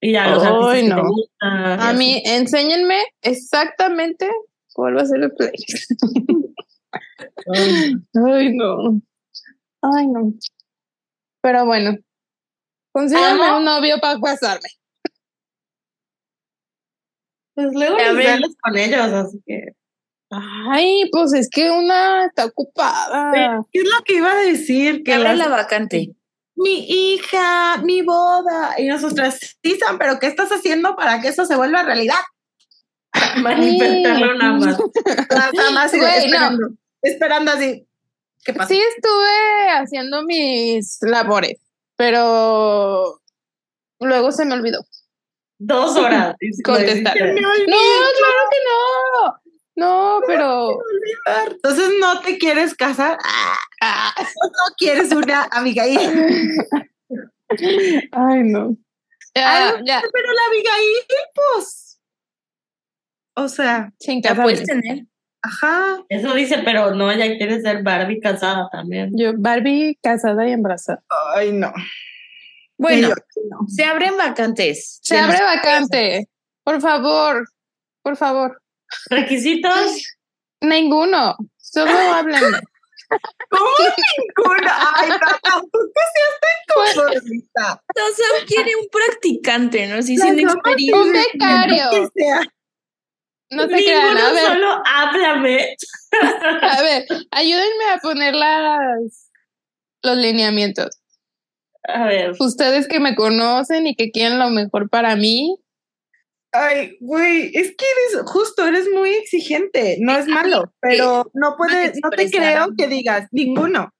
y 0.00 0.12
ya 0.12 0.28
los 0.28 0.42
Ay, 0.42 0.48
artistas 0.48 0.74
que 0.74 0.82
te 0.82 0.88
no. 0.88 1.08
gustan, 1.08 1.80
A 1.80 1.92
mí, 1.94 2.22
enséñenme 2.24 3.02
exactamente 3.22 4.30
cuál 4.74 4.96
va 4.96 5.02
a 5.02 5.06
ser 5.06 5.22
el 5.22 5.32
playlist. 5.32 5.90
Ay, 7.54 7.94
no. 8.56 9.00
Ay, 9.82 10.06
no. 10.08 10.32
Pero 11.40 11.66
bueno, 11.66 11.96
consíganme 12.92 13.56
un 13.56 13.64
novio 13.64 13.98
para 14.00 14.18
casarme. 14.20 14.68
Pues 17.58 17.72
luego 17.72 17.96
sales 17.98 18.56
con 18.62 18.76
ellos, 18.78 19.12
así 19.12 19.42
que. 19.44 19.72
Ay, 20.30 21.08
pues 21.10 21.32
es 21.32 21.50
que 21.50 21.72
una 21.72 22.26
está 22.26 22.44
ocupada. 22.44 23.64
¿Qué 23.72 23.80
es 23.80 23.84
lo 23.84 24.04
que 24.04 24.14
iba 24.14 24.30
a 24.30 24.36
decir? 24.36 25.02
Que 25.02 25.18
las- 25.18 25.36
la 25.36 25.48
vacante. 25.48 26.14
mi 26.54 26.86
hija, 26.88 27.78
mi 27.78 28.02
boda. 28.02 28.76
Y 28.78 28.86
nosotras, 28.86 29.40
sí, 29.60 29.76
Sam, 29.76 29.98
pero 29.98 30.20
¿qué 30.20 30.28
estás 30.28 30.50
haciendo 30.50 30.94
para 30.94 31.20
que 31.20 31.26
eso 31.26 31.44
se 31.46 31.56
vuelva 31.56 31.82
realidad? 31.82 32.20
Manifestarlo 33.42 34.34
nada 34.34 34.52
más. 34.52 34.78
Nada 35.56 35.70
más 35.72 35.92
no. 35.92 36.06
esperando, 36.06 36.68
esperando 37.02 37.50
así. 37.50 37.88
¿Qué 38.44 38.52
pasa? 38.52 38.68
Sí 38.68 38.80
estuve 38.94 39.68
haciendo 39.80 40.22
mis 40.22 40.98
labores, 41.00 41.58
pero 41.96 43.20
luego 43.98 44.30
se 44.30 44.44
me 44.44 44.54
olvidó 44.54 44.86
Dos 45.58 45.96
horas. 45.96 46.34
contestar. 46.64 47.14
No, 47.16 47.34
claro 47.34 48.48
que 48.50 48.58
no. 48.64 49.40
No, 49.76 50.20
pero 50.26 50.70
Entonces 51.52 51.90
no 52.00 52.20
te 52.20 52.36
quieres 52.36 52.74
casar. 52.74 53.16
Ah, 53.80 54.12
no 54.18 54.74
quieres 54.76 55.12
una 55.12 55.44
Abigail. 55.44 55.98
ay 58.12 58.42
no. 58.42 58.76
Ya, 59.34 59.68
Ay, 59.76 59.82
ya, 59.86 60.02
Pero 60.12 60.32
la 60.32 60.40
Abigail, 60.48 60.96
pues. 61.34 62.00
O 63.36 63.48
sea, 63.48 63.92
sin 64.00 64.20
puedes 64.20 64.64
tener. 64.64 65.04
ajá. 65.42 65.98
Eso 66.08 66.34
dice, 66.34 66.58
pero 66.64 66.92
no, 66.96 67.08
ella 67.12 67.36
quiere 67.36 67.60
ser 67.60 67.84
Barbie 67.84 68.18
casada 68.18 68.68
también. 68.72 69.12
Yo, 69.16 69.32
Barbie 69.36 69.96
casada 70.02 70.48
y 70.48 70.52
embarazada. 70.52 71.04
Ay, 71.36 71.52
no. 71.52 71.72
Bueno, 72.78 73.08
no. 73.08 73.58
se 73.68 73.84
abren 73.84 74.16
vacantes. 74.16 75.00
Se 75.02 75.18
abre 75.18 75.42
vacante. 75.42 76.28
Por 76.62 76.80
favor, 76.80 77.48
por 78.02 78.16
favor. 78.16 78.62
Requisitos. 79.10 80.02
Ninguno. 80.60 81.36
Solo 81.56 81.90
háblenme. 82.14 82.60
¿Cómo 83.50 83.70
ninguno? 84.18 84.70
Ay, 84.94 85.10
tampoco 85.42 86.00
seas 86.14 86.94
tan 86.94 87.04
conformista. 87.04 87.82
No, 87.96 88.02
Sam 88.14 88.46
quiere 88.46 88.76
un 88.76 88.86
practicante, 88.90 89.86
¿no? 89.86 90.02
Sí, 90.02 90.16
sin 90.18 90.38
experiencia. 90.38 90.96
Un 91.00 91.12
becario. 91.12 91.90
Que 91.90 92.08
sea. 92.14 92.42
No 93.50 93.62
se 93.62 93.68
crean. 93.68 94.18
A 94.18 94.32
ver, 94.32 94.46
solo 94.46 94.82
háblame. 94.84 95.76
a 96.62 96.82
ver, 96.82 97.06
ayúdenme 97.30 97.84
a 97.94 97.98
poner 97.98 98.34
las, 98.34 99.30
los 100.02 100.16
lineamientos. 100.16 100.97
A 101.88 102.06
ver. 102.06 102.32
Ustedes 102.38 102.86
que 102.86 103.00
me 103.00 103.14
conocen 103.16 103.86
y 103.86 103.94
que 103.96 104.10
quieren 104.10 104.38
lo 104.38 104.50
mejor 104.50 104.88
para 104.90 105.16
mí, 105.16 105.56
Ay, 106.50 106.96
güey, 107.00 107.50
es 107.54 107.74
que 107.76 107.84
eres 108.14 108.22
justo, 108.24 108.66
eres 108.66 108.86
muy 108.94 109.10
exigente. 109.10 109.98
No 110.00 110.16
es 110.16 110.26
malo, 110.26 110.72
pero 110.80 111.30
no 111.34 111.56
puedes, 111.58 111.98
no 112.02 112.08
te 112.08 112.30
creo 112.30 112.68
que 112.76 112.86
digas 112.88 113.28
ninguno. 113.32 113.90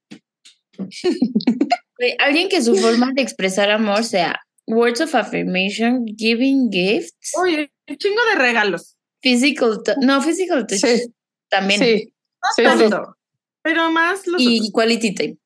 Alguien 2.21 2.49
que 2.49 2.63
su 2.63 2.75
forma 2.77 3.11
de 3.15 3.23
expresar 3.23 3.71
amor 3.71 4.03
sea 4.05 4.41
words 4.67 5.01
of 5.03 5.15
affirmation, 5.15 6.05
giving 6.17 6.71
gifts, 6.71 7.33
Oye, 7.39 7.71
un 7.89 7.97
chingo 7.97 8.21
de 8.33 8.39
regalos. 8.39 8.97
physical 9.23 9.83
touch, 9.85 9.97
no, 10.01 10.23
physical 10.23 10.67
touch 10.67 10.79
Sí. 10.81 11.13
también, 11.51 11.81
sí. 11.81 12.13
No 12.43 12.49
Sí, 12.57 12.63
sí. 12.63 12.91
tanto, 12.91 13.17
pero 13.63 13.91
más 13.91 14.27
los 14.27 14.41
y 14.41 14.71
quality 14.73 15.15
time. 15.15 15.37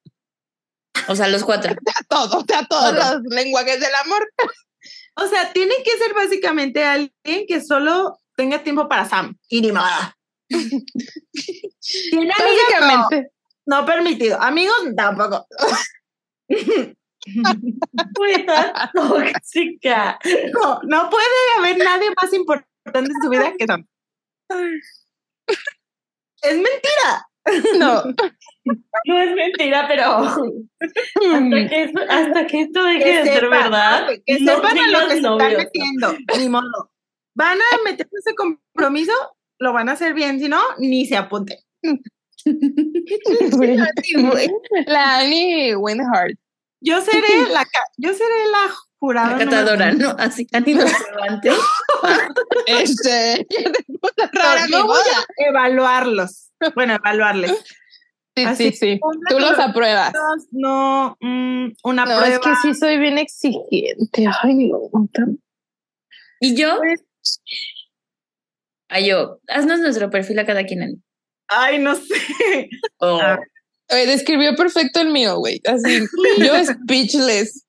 O 1.09 1.17
sea, 1.17 1.29
los 1.29 1.45
cuatro. 1.45 1.73
A 2.01 2.05
todos, 2.09 2.45
a 2.55 2.65
todos 2.67 2.95
Todo. 2.95 3.15
los 3.15 3.23
lenguajes 3.35 3.81
del 3.81 3.95
amor. 4.05 4.31
O 5.15 5.27
sea, 5.27 5.53
tiene 5.53 5.75
que 5.85 5.91
ser 5.99 6.15
básicamente 6.15 6.83
alguien 6.83 7.45
que 7.47 7.61
solo 7.61 8.19
tenga 8.35 8.63
tiempo 8.63 8.89
para 8.89 9.07
Sam 9.07 9.37
y 9.47 9.61
ni 9.61 9.71
nada. 9.71 10.17
Tiene 10.49 12.33
amigas, 12.33 12.67
Básicamente. 12.71 13.31
no, 13.67 13.81
no 13.81 13.87
permitido. 13.87 14.41
Amigos 14.41 14.75
tampoco. 14.97 15.47
Tóxica. 18.95 20.19
No, 20.53 20.81
no 20.85 21.11
puede 21.11 21.27
haber 21.59 21.77
nadie 21.79 22.11
más 22.21 22.33
importante 22.33 22.99
en 22.99 23.23
su 23.23 23.29
vida 23.29 23.53
que 23.59 23.67
Sam. 23.67 23.87
Es 26.43 26.55
mentira. 26.55 27.29
No. 27.79 28.03
No 29.07 29.19
es 29.19 29.35
mentira, 29.35 29.87
pero 29.89 30.05
hasta 30.05 30.39
que, 31.69 31.83
eso- 31.83 31.99
hasta 32.09 32.47
que 32.47 32.61
esto 32.61 32.85
deje 32.85 33.17
de 33.19 33.25
ser 33.25 33.49
verdad, 33.49 34.07
Que 34.25 34.39
no 34.39 34.55
sepan 34.55 34.79
a 34.79 34.89
lo 34.89 34.99
que 35.01 35.09
se 35.11 35.17
están 35.17 35.57
metiendo. 35.57 36.15
Ni 36.39 36.49
modo. 36.49 36.93
Van 37.35 37.59
a 37.59 37.83
meterse 37.85 38.15
ese 38.25 38.37
compromiso, 38.37 39.13
lo 39.59 39.73
van 39.73 39.89
a 39.89 39.93
hacer 39.93 40.15
bien. 40.15 40.39
Si 40.39 40.49
no, 40.49 40.61
ni 40.79 41.07
se 41.07 41.17
apunten. 41.17 41.59
La 44.87 45.19
Annie 45.19 45.75
Winhart. 45.77 46.37
Yo 46.81 47.01
seré 47.01 47.49
la, 47.53 47.65
yo 47.97 48.13
seré 48.13 48.49
la 48.51 48.75
jurada. 49.03 49.37
La 49.37 49.45
catadora. 49.45 49.93
¿no? 49.93 50.11
Así, 50.19 50.47
se 50.51 50.61
levante. 50.61 51.51
Este, 52.67 53.47
rara 54.33 54.67
No 54.69 54.87
voy 54.87 54.97
a 54.99 55.27
evaluarlos. 55.49 56.51
Bueno, 56.75 56.95
evaluarles. 56.95 57.51
Sí, 58.37 58.45
Así, 58.45 58.71
sí, 58.71 58.77
sí. 58.95 59.01
Tú 59.29 59.39
los 59.41 59.59
apruebas. 59.59 60.13
No, 60.53 61.17
mm, 61.21 61.73
una 61.85 62.05
No, 62.05 62.17
prueba. 62.19 62.29
es 62.29 62.39
que 62.39 62.51
sí 62.63 62.75
soy 62.75 62.99
bien 62.99 63.19
exigente. 63.19 64.27
Ay, 64.43 64.55
no. 64.69 64.79
tan- 65.13 65.39
Y 66.41 66.55
yo, 66.55 66.79
Pues, 66.79 67.03
ay, 68.89 69.09
yo, 69.09 69.39
haznos 69.49 69.81
nuestro 69.81 70.09
perfil 70.11 70.39
a 70.39 70.47
cada 70.47 70.65
quien, 70.65 70.83
Ani. 70.83 71.03
Ay, 71.49 71.79
no 71.79 71.95
sé. 71.97 72.69
Oh. 72.99 73.19
Ah. 73.21 73.39
Oye, 73.91 74.07
describió 74.07 74.55
perfecto 74.55 75.01
el 75.01 75.11
mío, 75.11 75.37
güey. 75.39 75.61
Así, 75.67 76.01
yo 76.39 76.55
speechless. 76.65 77.62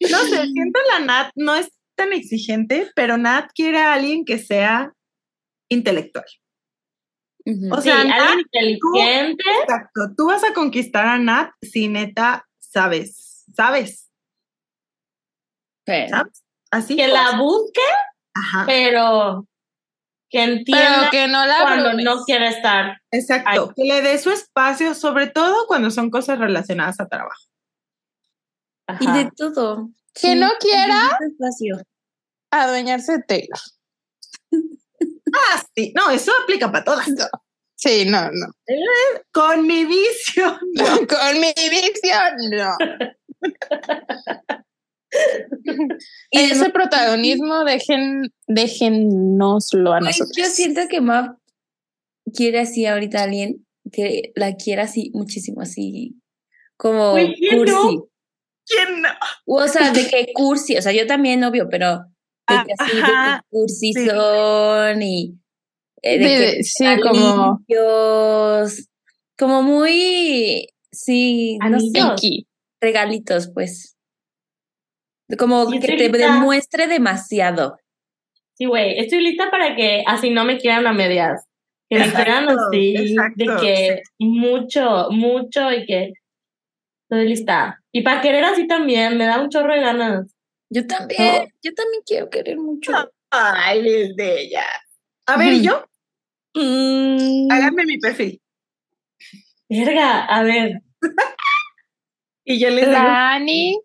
No 0.00 0.18
sé, 0.24 0.46
siento 0.48 0.80
la 0.90 0.98
Nat 1.04 1.30
no 1.36 1.54
es 1.54 1.70
tan 1.96 2.12
exigente, 2.12 2.90
pero 2.94 3.16
Nat 3.18 3.50
quiere 3.54 3.78
a 3.78 3.94
alguien 3.94 4.24
que 4.24 4.38
sea 4.38 4.92
intelectual. 5.70 6.24
O 7.70 7.76
Sí, 7.80 7.88
sea, 7.88 8.04
Nat, 8.04 8.20
alguien 8.20 8.40
inteligente. 8.40 9.44
exacto, 9.62 10.00
tú 10.16 10.26
vas 10.26 10.44
a 10.44 10.52
conquistar 10.52 11.06
a 11.06 11.18
Nat 11.18 11.50
si 11.60 11.88
neta 11.88 12.46
sabes, 12.58 13.44
sabes, 13.54 14.08
Sí. 15.86 16.08
¿sabes? 16.08 16.42
Así 16.70 16.96
que 16.96 17.08
la 17.08 17.36
busque, 17.38 17.80
Ajá, 18.34 18.64
pero 18.66 19.46
que 20.32 20.38
Pero 20.38 20.52
entienda 20.52 21.10
que 21.10 21.28
no 21.28 21.44
la 21.46 21.60
cuando 21.60 21.90
abrumes. 21.90 22.04
no 22.06 22.24
quiere 22.24 22.48
estar. 22.48 22.96
exacto. 23.10 23.72
Que 23.76 23.84
le 23.84 24.00
dé 24.00 24.18
su 24.18 24.30
espacio, 24.30 24.94
sobre 24.94 25.26
todo 25.26 25.66
cuando 25.66 25.90
son 25.90 26.10
cosas 26.10 26.38
relacionadas 26.38 26.98
a 27.00 27.06
trabajo. 27.06 27.42
Y 28.98 29.06
de 29.06 29.30
todo. 29.36 29.90
Que 30.14 30.34
no 30.34 30.50
quiera. 30.58 31.10
Espacio. 31.20 31.76
adueñarse 32.50 33.12
de 33.18 33.22
Taylor. 33.22 33.60
Ah, 35.34 35.64
sí, 35.74 35.94
no, 35.96 36.10
eso 36.10 36.30
aplica 36.42 36.70
para 36.70 36.84
todas. 36.84 37.08
Sí, 37.74 38.04
no, 38.04 38.30
no. 38.30 38.52
Con 39.32 39.66
mi 39.66 39.86
vicio. 39.86 40.58
Con 41.08 41.40
mi 41.40 41.54
visión, 41.56 42.36
no. 42.50 42.76
Y 46.30 46.38
Ese 46.38 46.70
protagonismo, 46.70 47.64
dejen, 47.64 48.32
déjennoslo 48.46 49.92
a 49.92 50.00
nosotros. 50.00 50.36
Yo 50.36 50.44
siento 50.46 50.80
que 50.88 51.00
Mav 51.00 51.36
quiere 52.34 52.60
así 52.60 52.86
ahorita 52.86 53.20
a 53.20 53.24
alguien 53.24 53.66
que 53.92 54.32
la 54.36 54.54
quiera 54.56 54.84
así 54.84 55.10
muchísimo, 55.14 55.60
así 55.60 56.16
como 56.76 57.12
Güey, 57.12 57.34
¿quién 57.34 57.64
no? 57.64 57.82
cursi. 57.82 57.98
¿Quién 58.66 59.02
no? 59.02 59.08
O 59.46 59.68
sea, 59.68 59.92
de 59.92 60.06
que 60.08 60.32
cursi, 60.34 60.76
o 60.76 60.82
sea, 60.82 60.92
yo 60.92 61.06
también, 61.06 61.42
obvio, 61.44 61.68
pero 61.70 61.98
de 62.48 62.54
que 62.66 62.72
así, 62.78 62.96
de 62.96 63.02
que 63.02 63.40
cursi 63.50 63.92
sí. 63.92 64.06
son 64.06 65.02
y 65.02 65.34
eh, 66.02 66.18
de 66.18 66.28
De- 66.28 66.56
que 66.56 66.64
sí, 66.64 66.84
como- 67.02 67.58
limpios, 67.68 68.88
como 69.38 69.62
muy, 69.62 70.68
sí, 70.90 71.58
no 71.58 71.78
sé, 71.80 72.44
regalitos, 72.80 73.50
pues. 73.52 73.96
Como 75.38 75.70
que 75.70 75.80
te 75.80 75.96
lista. 75.96 76.18
demuestre 76.18 76.86
demasiado. 76.86 77.78
Sí, 78.54 78.66
güey, 78.66 78.98
estoy 78.98 79.22
lista 79.22 79.50
para 79.50 79.74
que 79.74 80.04
así 80.06 80.30
no 80.30 80.44
me 80.44 80.58
quieran 80.58 80.86
a 80.86 80.92
medias. 80.92 81.46
Que 81.88 81.98
me 81.98 82.10
quieran 82.10 82.44
Exacto, 82.44 82.68
así, 82.68 83.14
de 83.36 83.56
que 83.60 84.02
mucho, 84.18 85.08
mucho 85.10 85.72
y 85.72 85.86
que 85.86 86.12
estoy 87.02 87.28
lista. 87.28 87.82
Y 87.92 88.02
para 88.02 88.20
querer 88.20 88.44
así 88.44 88.66
también, 88.66 89.16
me 89.18 89.26
da 89.26 89.40
un 89.40 89.48
chorro 89.48 89.74
de 89.74 89.80
ganas. 89.80 90.34
Yo 90.70 90.86
también, 90.86 91.48
yo 91.62 91.74
también 91.74 92.02
quiero 92.06 92.30
querer 92.30 92.56
mucho. 92.56 92.92
Ay, 93.30 93.86
es 93.86 94.16
de 94.16 94.40
ella. 94.42 94.64
A 95.26 95.36
ver, 95.36 95.52
¿y 95.54 95.62
yo? 95.62 95.84
Mm, 96.54 97.50
Háganme 97.50 97.84
mi 97.84 97.98
perfil. 97.98 98.40
Verga, 99.68 100.24
a 100.24 100.42
ver. 100.42 100.82
Y 102.44 102.58
yo 102.58 102.70
les 102.70 102.88
digo, 102.88 102.90
Dani. 102.90 103.78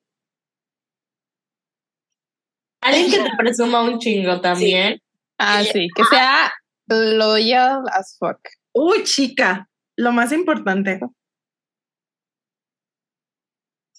Alguien 2.88 3.12
que 3.12 3.18
te 3.30 3.36
presuma 3.38 3.82
un 3.84 4.00
chingo 4.00 4.40
también. 4.42 5.02
Ah, 5.38 5.64
sí, 5.64 5.88
que 5.96 6.04
sea 6.06 6.52
loyal 6.88 7.84
as 7.92 8.18
fuck. 8.18 8.40
uy, 8.74 9.04
chica, 9.04 9.70
lo 9.96 10.12
más 10.12 10.32
importante. 10.32 11.00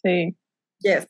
Sí. 0.02 0.36
Yes. 0.80 1.06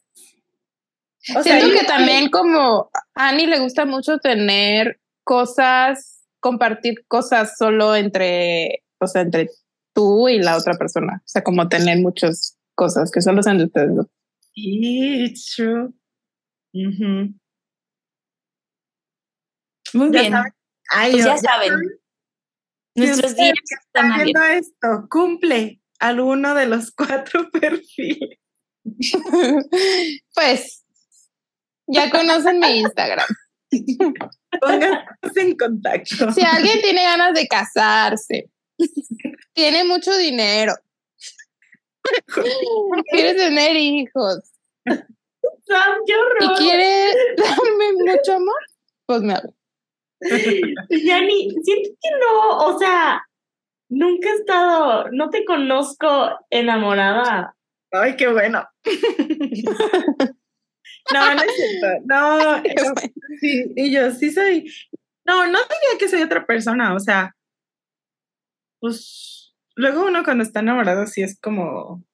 O 1.36 1.42
sea, 1.42 1.58
Siento 1.58 1.68
yo- 1.68 1.80
que 1.80 1.86
también 1.86 2.30
como 2.30 2.90
a 3.14 3.28
Annie 3.28 3.46
le 3.46 3.58
gusta 3.58 3.84
mucho 3.84 4.18
tener 4.18 4.98
cosas, 5.24 6.24
compartir 6.40 7.04
cosas 7.06 7.56
solo 7.58 7.94
entre, 7.94 8.82
o 8.98 9.06
sea, 9.06 9.22
entre 9.22 9.50
tú 9.94 10.28
y 10.28 10.38
la 10.38 10.56
otra 10.56 10.74
persona. 10.78 11.20
O 11.22 11.28
sea, 11.28 11.42
como 11.42 11.68
tener 11.68 11.98
muchas 11.98 12.56
cosas 12.74 13.10
que 13.10 13.20
solo 13.20 13.42
sean 13.42 13.58
de 13.58 13.64
ustedes 13.64 13.94
dos. 13.94 14.06
Sí, 14.54 15.24
it's 15.24 15.54
true. 15.54 15.92
Muy 19.94 20.10
Ya 20.12 20.20
bien. 20.20 20.32
saben. 20.32 20.52
Ay, 20.90 21.12
Pues 21.12 21.24
ya 21.24 21.36
saben. 21.38 21.72
Nuestros 22.94 23.36
días 23.36 23.54
están 23.86 24.12
abiertos. 24.12 24.42
esto, 24.68 25.06
cumple 25.10 25.80
alguno 26.00 26.54
de 26.54 26.66
los 26.66 26.90
cuatro 26.92 27.48
perfiles. 27.52 28.38
pues 30.34 30.84
ya 31.86 32.10
conocen 32.10 32.58
mi 32.58 32.80
Instagram. 32.80 33.26
Pónganse 34.60 35.40
en 35.40 35.56
contacto. 35.56 36.32
Si 36.32 36.42
alguien 36.42 36.80
tiene 36.80 37.02
ganas 37.04 37.34
de 37.34 37.46
casarse, 37.46 38.50
tiene 39.52 39.84
mucho 39.84 40.16
dinero, 40.16 40.74
quiere 43.10 43.34
tener 43.34 43.76
hijos 43.76 44.40
Sam, 44.86 45.98
qué 46.06 46.14
y 46.44 46.48
quiere 46.56 47.12
darme 47.36 47.92
mucho 47.92 48.34
amor, 48.34 48.60
pues 49.06 49.20
me 49.20 49.34
habla. 49.34 49.52
Ya 50.20 51.20
ni, 51.20 51.50
siento 51.62 51.90
que 52.00 52.10
no, 52.20 52.58
o 52.66 52.78
sea, 52.78 53.22
nunca 53.88 54.28
he 54.30 54.34
estado, 54.34 55.06
no 55.12 55.30
te 55.30 55.44
conozco 55.44 56.30
enamorada. 56.50 57.54
Ay, 57.92 58.16
qué 58.16 58.28
bueno. 58.28 58.66
No, 61.12 61.34
no 61.34 61.42
es 61.42 61.56
cierto. 61.56 61.86
No, 62.04 62.62
yo- 62.64 62.92
sí, 63.40 63.72
y 63.76 63.90
yo 63.92 64.10
sí 64.10 64.30
soy. 64.30 64.70
No, 65.24 65.46
no 65.46 65.58
diría 65.58 65.98
que 65.98 66.08
soy 66.08 66.22
otra 66.22 66.44
persona, 66.46 66.94
o 66.94 67.00
sea, 67.00 67.34
pues 68.80 69.54
luego 69.74 70.06
uno 70.06 70.22
cuando 70.24 70.44
está 70.44 70.60
enamorado 70.60 71.06
sí 71.06 71.22
es 71.22 71.38
como, 71.40 72.04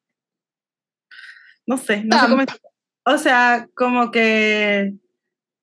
no 1.66 1.76
sé, 1.76 2.04
no 2.04 2.16
sé 2.20 2.26
cómo. 2.28 2.44
O 3.06 3.18
sea, 3.18 3.68
como 3.74 4.10
que 4.10 4.94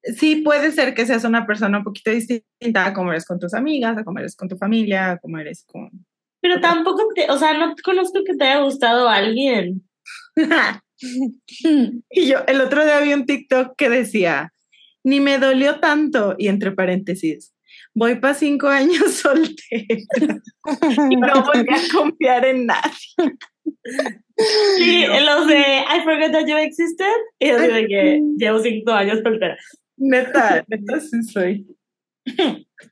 sí 0.03 0.37
puede 0.37 0.71
ser 0.71 0.93
que 0.93 1.05
seas 1.05 1.23
una 1.23 1.45
persona 1.45 1.79
un 1.79 1.83
poquito 1.83 2.11
distinta 2.11 2.85
a 2.85 2.93
como 2.93 3.11
eres 3.11 3.25
con 3.25 3.39
tus 3.39 3.53
amigas, 3.53 3.97
a 3.97 4.03
como 4.03 4.19
eres 4.19 4.35
con 4.35 4.49
tu 4.49 4.57
familia, 4.57 5.11
a 5.11 5.17
como 5.17 5.37
eres 5.37 5.65
con. 5.65 5.89
Pero 6.41 6.59
tampoco 6.59 7.07
te, 7.13 7.29
o 7.29 7.37
sea, 7.37 7.57
no 7.57 7.75
conozco 7.83 8.23
que 8.25 8.35
te 8.35 8.45
haya 8.45 8.61
gustado 8.61 9.07
alguien. 9.07 9.83
Y 12.11 12.27
yo, 12.27 12.43
el 12.47 12.61
otro 12.61 12.83
día 12.83 12.99
vi 12.99 13.11
un 13.13 13.25
TikTok 13.25 13.75
que 13.75 13.89
decía, 13.89 14.53
ni 15.03 15.19
me 15.19 15.39
dolió 15.39 15.79
tanto, 15.79 16.35
y 16.37 16.47
entre 16.47 16.73
paréntesis, 16.73 17.55
voy 17.93 18.15
para 18.15 18.33
cinco 18.33 18.67
años 18.67 19.11
soltera 19.15 20.41
y 21.09 21.15
no 21.15 21.43
voy 21.43 21.65
a 21.67 21.93
confiar 21.93 22.45
en 22.45 22.67
nadie. 22.67 23.35
Sí, 24.77 25.05
los 25.25 25.47
de 25.47 25.59
I 25.59 26.03
forgot 26.03 26.31
that 26.31 26.45
you 26.47 26.57
existed. 26.57 27.05
Y 27.39 27.49
así 27.49 27.67
de 27.67 27.87
que 27.87 28.21
llevo 28.37 28.59
cinco 28.59 28.91
años 28.91 29.19
soltera. 29.23 29.57
Neta, 30.01 30.63
neta 30.67 30.99
sí 30.99 31.23
soy. 31.23 31.67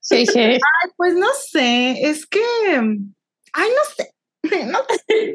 Sí, 0.01 0.17
dije, 0.17 0.53
Ay, 0.55 0.91
pues 0.95 1.15
no 1.15 1.27
sé, 1.51 2.01
es 2.09 2.25
que, 2.25 2.39
ay, 2.75 3.69
no 3.69 3.83
sé, 3.95 4.13
no 4.65 4.79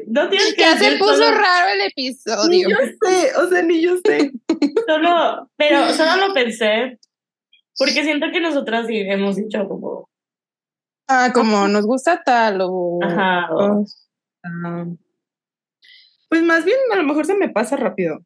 No 0.07 0.29
tienes 0.29 0.53
que 0.55 0.61
ya 0.61 0.77
se 0.77 0.97
puso 0.97 1.15
solo, 1.17 1.31
raro 1.37 1.69
el 1.73 1.79
ni 1.79 1.85
episodio. 1.85 2.69
yo 2.69 2.77
sé, 3.01 3.35
o 3.37 3.47
sea, 3.49 3.61
ni 3.61 3.81
yo 3.81 3.97
sé. 4.05 4.31
solo, 4.87 5.49
pero 5.57 5.93
solo 5.93 6.27
lo 6.27 6.33
pensé. 6.33 6.97
Porque 7.77 8.03
siento 8.03 8.27
que 8.31 8.39
nosotras 8.39 8.87
sí 8.87 8.97
hemos 9.01 9.35
dicho 9.35 9.67
como, 9.67 10.09
Ah, 11.07 11.31
como 11.33 11.67
nos 11.67 11.85
gusta 11.85 12.23
tal 12.23 12.59
o... 12.61 12.99
ajá, 13.03 13.47
o- 13.53 13.85
Ah, 14.43 14.85
pues 16.29 16.41
más 16.43 16.63
bien 16.65 16.77
a 16.91 16.95
lo 16.95 17.03
mejor 17.03 17.25
se 17.25 17.35
me 17.35 17.49
pasa 17.49 17.75
rápido. 17.75 18.19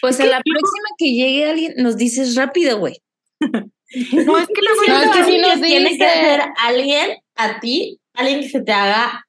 Pues 0.00 0.20
a 0.20 0.26
la 0.26 0.40
próxima 0.40 0.88
que 0.98 1.12
llegue 1.12 1.48
alguien, 1.50 1.74
nos 1.76 1.96
dices 1.96 2.34
rápido, 2.34 2.78
güey. 2.78 3.00
No, 4.12 4.36
es 4.36 4.46
que 4.48 4.60
luego 4.60 4.82
No, 4.88 5.00
es 5.02 5.10
que 5.16 5.24
si 5.24 5.38
nos 5.38 5.60
tiene 5.62 5.86
que 5.86 5.94
dice- 5.94 6.04
ser 6.12 6.42
alguien 6.62 7.16
a 7.36 7.58
ti, 7.58 7.98
alguien 8.12 8.40
que 8.40 8.48
se 8.50 8.60
te 8.60 8.72
haga, 8.72 9.24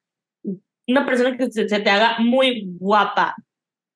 una 0.86 1.06
persona 1.06 1.34
que 1.36 1.50
se, 1.50 1.66
se 1.66 1.80
te 1.80 1.88
haga 1.88 2.18
muy 2.18 2.66
guapa, 2.78 3.34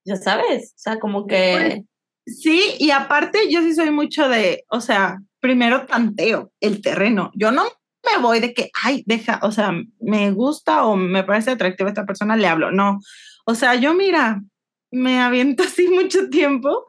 ya 0.07 0.17
sabes, 0.17 0.73
o 0.75 0.79
sea, 0.79 0.99
como 0.99 1.27
que, 1.27 1.83
Sí, 2.27 2.77
y 2.79 2.91
aparte 2.91 3.51
yo 3.51 3.61
sí 3.61 3.75
soy 3.75 3.91
mucho 3.91 4.29
de, 4.31 4.65
o 4.71 4.81
sea, 4.81 5.19
primero 5.41 5.85
tanteo 5.85 6.51
el 6.61 6.81
terreno. 6.81 7.31
Yo 7.35 7.51
no 7.51 7.65
me 8.03 8.23
voy 8.23 8.41
de 8.41 8.55
que, 8.55 8.71
ay, 8.83 9.03
deja, 9.07 9.41
o 9.43 9.53
sea, 9.53 9.73
me 10.01 10.31
gusta 10.31 10.87
o 10.87 10.97
me 10.97 11.23
parece 11.25 11.51
atractiva 11.51 11.91
esta 11.91 12.07
persona, 12.07 12.37
le 12.37 12.47
hablo. 12.47 12.71
No, 12.71 12.99
o 13.45 13.55
sea, 13.55 13.75
yo 13.75 13.93
mira, 13.93 14.41
me 14.95 15.21
aviento 15.21 15.62
así 15.65 15.89
mucho 15.89 16.29
tiempo 16.31 16.87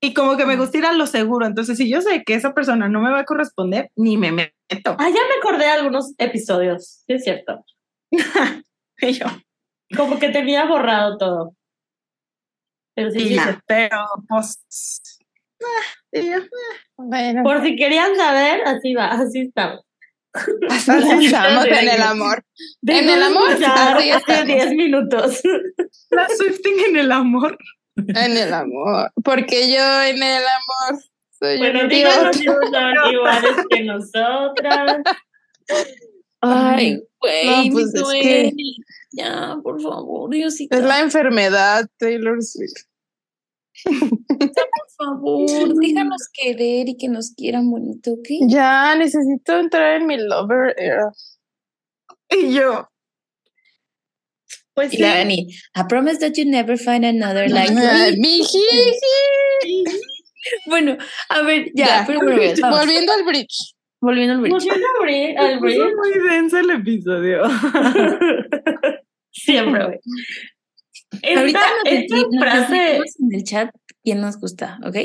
y 0.00 0.14
como 0.14 0.36
que 0.36 0.46
me 0.46 0.56
gusta 0.56 0.78
ir 0.78 0.86
a 0.86 0.92
lo 0.92 1.06
seguro. 1.06 1.46
Entonces, 1.46 1.76
si 1.76 1.90
yo 1.90 2.00
sé 2.00 2.22
que 2.24 2.34
esa 2.34 2.54
persona 2.54 2.88
no 2.88 3.00
me 3.00 3.10
va 3.10 3.20
a 3.20 3.24
corresponder, 3.24 3.90
ni 3.96 4.16
me 4.16 4.32
meto. 4.32 4.96
ah, 4.98 5.08
ya 5.08 5.22
me 5.28 5.34
acordé 5.38 5.64
de 5.64 5.70
algunos 5.70 6.14
episodios, 6.18 7.02
sí 7.06 7.14
es 7.14 7.24
cierto, 7.24 7.64
Y 9.00 9.12
yo, 9.12 9.26
como 9.96 10.18
que 10.18 10.30
tenía 10.30 10.66
borrado 10.66 11.18
todo. 11.18 11.54
Pero 12.96 13.12
sí, 13.12 13.36
pero 13.68 14.04
pues, 14.28 14.60
ah, 15.62 16.40
Bueno, 16.96 17.44
Por 17.44 17.62
si 17.62 17.76
querían 17.76 18.16
saber, 18.16 18.62
así 18.66 18.94
va, 18.94 19.06
así 19.06 19.42
estamos. 19.42 19.87
Así 20.70 21.24
estamos 21.26 21.66
en 21.66 21.88
el 21.88 22.02
amor. 22.02 22.44
En 22.86 23.08
el 23.08 23.22
amor, 23.22 23.50
así 23.52 23.64
hace 23.64 24.16
estamos. 24.16 24.46
10 24.46 24.70
minutos. 24.74 25.40
la 26.10 26.28
Swifting 26.36 26.78
en 26.88 26.96
el 26.96 27.12
amor. 27.12 27.56
En 27.96 28.36
el 28.36 28.52
amor. 28.54 29.10
Porque 29.24 29.70
yo 29.72 30.02
en 30.02 30.22
el 30.22 30.42
amor 30.42 31.02
soy 31.38 31.58
Bueno, 31.58 31.80
un 31.82 31.88
díganos 31.88 32.36
si 32.36 32.44
son 32.44 32.56
iguales 33.12 33.56
que 33.70 33.84
nosotras. 33.84 34.98
Ay, 36.40 37.02
güey, 37.20 37.46
No, 37.68 37.72
pues 37.72 37.92
me 37.94 38.00
es 38.20 38.24
que- 38.24 38.52
Ya, 39.12 39.56
por 39.62 39.80
favor, 39.82 40.30
Diosito. 40.30 40.76
Es 40.76 40.84
la 40.84 41.00
enfermedad, 41.00 41.86
Taylor 41.96 42.42
Swift. 42.42 42.84
Por 43.84 44.90
favor, 44.96 45.46
déjanos 45.80 46.28
querer 46.32 46.88
y 46.88 46.96
que 46.96 47.08
nos 47.08 47.32
quieran 47.34 47.70
bonito, 47.70 48.12
¿ok? 48.12 48.28
Ya 48.48 48.94
necesito 48.96 49.58
entrar 49.58 50.00
en 50.00 50.06
mi 50.06 50.16
lover 50.18 50.74
era. 50.78 51.10
Y 52.30 52.52
yo, 52.54 52.88
pues 54.74 54.92
Y 54.92 54.96
sí. 54.96 55.02
la 55.02 55.14
Dani, 55.16 55.48
I 55.74 55.82
promise 55.88 56.18
that 56.20 56.32
you 56.36 56.44
never 56.44 56.76
find 56.78 57.04
another 57.04 57.48
like 57.50 57.72
me. 57.72 58.40
Bueno, 60.66 60.96
a 61.28 61.42
ver, 61.42 61.66
ya, 61.74 61.86
Ya. 61.86 62.04
pero 62.06 62.20
bueno, 62.20 62.40
vamos. 62.62 62.78
Volviendo 62.80 63.12
al 63.12 63.24
bridge. 63.24 63.74
volviendo 64.00 64.34
al 64.34 64.40
bridge. 64.40 64.52
Volviendo 64.54 65.42
al 65.42 65.54
Se 65.54 65.58
puso 65.58 65.84
bridge. 65.84 65.94
muy 65.96 66.28
denso 66.30 66.58
el 66.58 66.70
episodio. 66.70 67.42
Siempre, 69.32 69.84
güey. 69.84 69.98
Ahorita 71.36 71.60
Esta, 71.84 71.84
nos, 71.84 71.92
esta 71.92 72.16
nos 72.16 72.40
frase, 72.40 72.96
en 72.96 73.34
el 73.34 73.44
chat 73.44 73.70
quién 74.02 74.20
nos 74.20 74.38
gusta, 74.38 74.78
¿ok? 74.84 74.96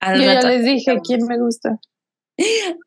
Al 0.00 0.18
Yo 0.18 0.24
ya 0.24 0.34
rato. 0.34 0.48
les 0.48 0.64
dije 0.64 0.98
quién 1.04 1.26
me 1.26 1.38
gusta. 1.38 1.78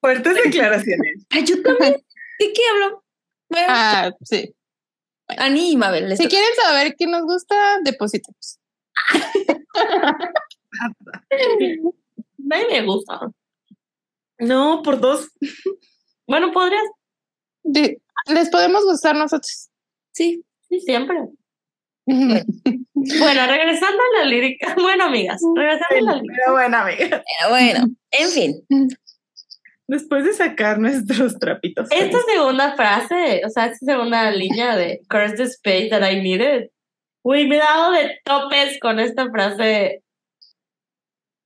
Fuertes 0.00 0.34
declaraciones. 0.44 1.26
Ah, 1.30 1.40
yo 1.40 1.60
también. 1.62 1.94
¿De 2.38 2.52
qué 2.52 2.62
hablo? 2.72 3.04
Bueno, 3.48 3.66
Ah, 3.68 4.10
sí. 4.22 4.54
Ani 5.28 5.72
y 5.72 5.76
Mabel. 5.76 6.08
les 6.08 6.18
Si 6.18 6.28
quieren 6.28 6.48
saber 6.62 6.94
quién 6.96 7.10
nos 7.10 7.22
gusta, 7.22 7.78
depositemos. 7.84 8.58
nadie 12.38 12.66
me 12.68 12.82
gusta. 12.86 13.20
No, 14.38 14.82
por 14.82 15.00
dos. 15.00 15.30
Bueno, 16.26 16.52
podrías, 16.52 16.82
Les 18.26 18.50
podemos 18.50 18.84
gustar 18.84 19.14
nosotros. 19.16 19.68
Sí. 20.12 20.44
sí, 20.68 20.80
siempre. 20.80 21.16
Bueno, 23.06 23.46
regresando 23.46 23.98
a 24.02 24.18
la 24.18 24.24
lírica. 24.24 24.74
Bueno, 24.80 25.04
amigas, 25.04 25.40
regresando 25.54 26.10
a 26.10 26.14
la 26.14 26.22
lírica. 26.22 26.34
Pero 26.36 26.52
bueno, 26.52 26.76
amiga. 26.78 27.22
Pero 27.38 27.50
bueno, 27.50 27.86
en 28.10 28.28
fin. 28.28 28.54
Después 29.86 30.24
de 30.24 30.32
sacar 30.32 30.78
nuestros 30.78 31.38
trapitos. 31.38 31.88
Esta 31.90 32.18
segunda 32.22 32.74
frase, 32.74 33.42
o 33.44 33.50
sea, 33.50 33.66
esta 33.66 33.84
segunda 33.84 34.30
línea 34.30 34.76
de 34.76 35.02
Curse 35.08 35.36
the 35.36 35.42
space 35.42 35.90
that 35.90 36.10
I 36.10 36.22
needed. 36.22 36.70
Uy, 37.22 37.46
me 37.46 37.56
he 37.56 37.58
dado 37.58 37.90
de 37.92 38.18
topes 38.24 38.78
con 38.80 39.00
esta 39.00 39.30
frase 39.30 40.02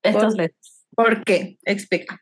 estos 0.03 0.37
meses. 0.37 0.85
¿Por 0.95 1.25
qué? 1.25 1.57
Explica. 1.65 2.21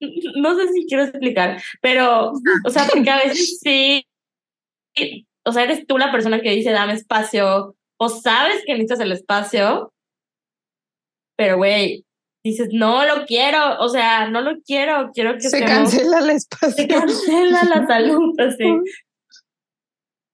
No 0.36 0.54
sé 0.56 0.68
si 0.72 0.86
quiero 0.86 1.04
explicar, 1.04 1.60
pero, 1.80 2.32
o 2.64 2.70
sea, 2.70 2.86
porque 2.92 3.10
a 3.10 3.18
veces 3.18 3.58
sí, 3.62 4.06
o 5.44 5.52
sea, 5.52 5.64
eres 5.64 5.86
tú 5.86 5.98
la 5.98 6.12
persona 6.12 6.40
que 6.40 6.50
dice 6.50 6.70
dame 6.70 6.92
espacio, 6.94 7.74
o 8.00 8.08
sabes 8.08 8.62
que 8.64 8.72
necesitas 8.74 9.00
el 9.00 9.12
espacio, 9.12 9.92
pero 11.36 11.56
güey, 11.56 12.04
dices 12.44 12.68
no 12.72 13.04
lo 13.04 13.26
quiero, 13.26 13.78
o 13.80 13.88
sea, 13.88 14.28
no 14.28 14.40
lo 14.40 14.60
quiero, 14.64 15.10
quiero 15.12 15.34
que 15.34 15.40
Se 15.40 15.58
estemos- 15.58 15.68
cancela 15.90 16.18
el 16.20 16.30
espacio. 16.30 16.70
se 16.76 16.86
cancela 16.88 17.64
la 17.64 17.86
salud, 17.86 18.34
así. 18.38 18.64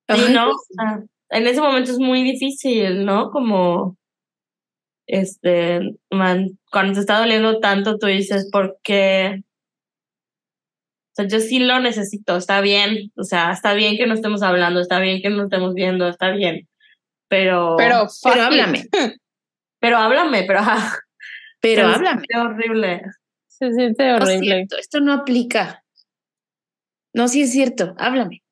Sí, 0.09 0.33
¿no? 0.35 0.47
pues, 0.47 0.59
Ah, 0.79 1.01
en 1.31 1.47
ese 1.47 1.61
momento 1.63 1.91
es 1.93 1.99
muy 1.99 2.23
difícil, 2.23 3.05
¿no? 3.07 3.31
Como, 3.31 3.97
este, 5.07 5.81
man, 6.11 6.59
cuando 6.71 6.95
te 6.95 7.01
está 7.01 7.19
doliendo 7.19 7.59
tanto, 7.61 7.97
tú 7.99 8.07
dices, 8.07 8.49
¿por 8.53 8.79
qué? 8.83 9.43
O 11.15 11.17
sea, 11.17 11.29
yo 11.29 11.39
sí 11.39 11.61
lo 11.61 11.79
necesito, 11.79 12.37
está 12.37 12.61
bien, 12.61 13.13
o 13.17 13.23
sea, 13.23 13.53
está 13.53 13.73
bien 13.75 13.97
que 13.97 14.07
no 14.09 14.15
estemos 14.15 14.43
hablando, 14.43 14.81
está 14.81 14.99
bien 14.99 15.23
que 15.23 15.31
no 15.31 15.45
estemos 15.45 15.73
viendo, 15.75 16.09
está 16.09 16.31
bien, 16.33 16.69
pero, 17.29 17.77
Pero, 17.79 18.09
Pero 18.25 18.43
háblame. 18.43 18.89
pero 19.81 19.97
háblame, 19.99 20.43
pero, 20.45 20.59
ajá, 20.59 20.99
Pero 21.61 21.89
se 21.89 21.95
háblame. 21.95 22.23
siente 22.27 22.37
horrible. 22.39 23.03
Se 23.47 23.73
siente 23.73 24.05
No 24.09 24.17
es 24.17 24.23
horrible. 24.23 24.55
cierto, 24.57 24.77
esto 24.79 25.01
no 25.01 25.13
aplica. 25.13 25.85
No, 27.13 27.29
sí 27.29 27.43
es 27.43 27.53
cierto. 27.53 27.95
Háblame. 27.99 28.43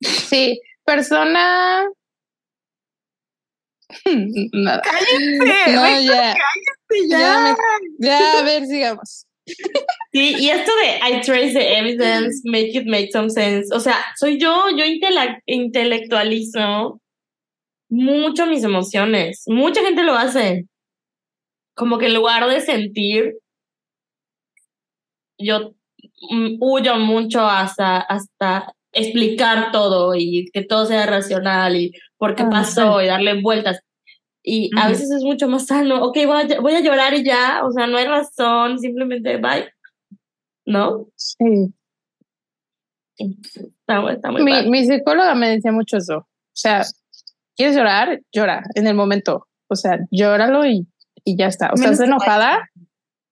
Sí, 0.00 0.60
persona. 0.84 1.84
Nada. 4.52 4.82
No, 5.68 6.00
ya. 6.00 6.34
Ya, 7.08 7.40
me- 7.40 7.56
ya, 8.06 8.38
a 8.40 8.42
ver, 8.42 8.66
sigamos. 8.66 9.26
Sí, 10.12 10.34
y 10.40 10.48
esto 10.50 10.72
de 10.82 11.08
I 11.08 11.20
trace 11.20 11.52
the 11.52 11.78
evidence, 11.78 12.40
make 12.44 12.70
it 12.76 12.86
make 12.86 13.10
some 13.12 13.30
sense. 13.30 13.72
O 13.74 13.78
sea, 13.78 13.96
soy 14.16 14.38
yo, 14.38 14.68
yo 14.76 14.84
intela- 14.84 15.40
intelectualizo 15.46 17.00
mucho 17.88 18.46
mis 18.46 18.64
emociones. 18.64 19.44
Mucha 19.46 19.82
gente 19.82 20.02
lo 20.02 20.14
hace. 20.14 20.66
Como 21.76 21.98
que 21.98 22.06
en 22.06 22.14
lugar 22.14 22.48
de 22.48 22.60
sentir, 22.60 23.34
yo 25.38 25.74
mm, 26.30 26.56
huyo 26.60 26.96
mucho 26.96 27.42
hasta, 27.46 27.98
hasta 28.00 28.72
explicar 28.92 29.70
todo 29.72 30.14
y 30.16 30.50
que 30.52 30.62
todo 30.64 30.86
sea 30.86 31.06
racional 31.06 31.76
y 31.76 31.92
por 32.18 32.34
qué 32.34 32.42
Ah, 32.42 32.50
pasó 32.50 33.00
y 33.00 33.06
darle 33.06 33.40
vueltas. 33.40 33.80
Y 34.42 34.70
a 34.78 34.88
veces 34.88 35.10
es 35.10 35.22
mucho 35.22 35.48
más 35.48 35.66
sano. 35.66 36.02
Ok, 36.04 36.16
voy 36.26 36.42
a, 36.52 36.60
voy 36.60 36.74
a 36.74 36.80
llorar 36.80 37.12
y 37.14 37.24
ya. 37.24 37.60
O 37.64 37.72
sea, 37.72 37.86
no 37.86 37.98
hay 37.98 38.06
razón. 38.06 38.78
Simplemente 38.78 39.36
bye. 39.36 39.68
¿No? 40.66 41.06
Sí. 41.16 41.72
Está, 43.18 44.00
bu- 44.00 44.12
está 44.14 44.30
muy 44.30 44.42
Mi, 44.42 44.52
padre. 44.52 44.70
mi 44.70 44.84
psicóloga 44.86 45.34
me 45.34 45.48
decía 45.50 45.72
mucho 45.72 45.98
eso. 45.98 46.18
O 46.18 46.26
sea, 46.54 46.82
¿quieres 47.56 47.76
llorar? 47.76 48.20
Llora 48.32 48.62
en 48.74 48.86
el 48.86 48.94
momento. 48.94 49.46
O 49.68 49.76
sea, 49.76 49.98
llóralo 50.10 50.64
y, 50.66 50.86
y 51.24 51.36
ya 51.36 51.46
está. 51.46 51.70
O 51.72 51.76
sea, 51.76 51.86
Menos 51.86 52.00
estás 52.00 52.08
enojada. 52.08 52.70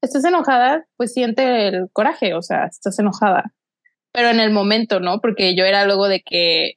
Estás 0.03 0.25
enojada, 0.25 0.87
pues 0.97 1.13
siente 1.13 1.69
el 1.69 1.89
coraje. 1.93 2.35
O 2.35 2.43
sea, 2.43 2.67
estás 2.67 2.99
enojada. 2.99 3.53
Pero 4.13 4.29
en 4.29 4.41
el 4.41 4.51
momento, 4.53 5.01
¿no? 5.01 5.21
Porque 5.21 5.57
yo 5.57 5.65
era 5.65 5.85
luego 5.87 6.07
de 6.09 6.21
que 6.23 6.75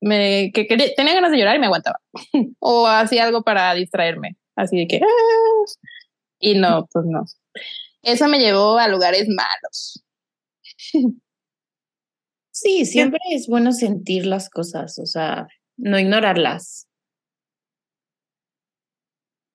me 0.00 0.50
que 0.54 0.66
quería- 0.66 0.94
tenía 0.96 1.14
ganas 1.14 1.30
de 1.32 1.38
llorar 1.38 1.56
y 1.56 1.60
me 1.60 1.66
aguantaba. 1.66 2.00
o 2.60 2.86
hacía 2.86 3.24
algo 3.24 3.42
para 3.42 3.74
distraerme. 3.74 4.36
Así 4.56 4.78
de 4.78 4.86
que. 4.88 4.96
"Ah". 5.02 5.64
Y 6.40 6.54
no, 6.56 6.86
pues 6.92 7.04
no. 7.06 7.24
Eso 8.02 8.28
me 8.28 8.38
llevó 8.38 8.78
a 8.78 8.88
lugares 8.88 9.28
malos. 9.28 10.04
Sí, 12.50 12.86
siempre 12.86 13.20
es 13.32 13.48
bueno 13.48 13.70
sentir 13.72 14.24
las 14.24 14.48
cosas, 14.48 14.98
o 14.98 15.04
sea, 15.04 15.46
no 15.76 15.98
ignorarlas. 15.98 16.86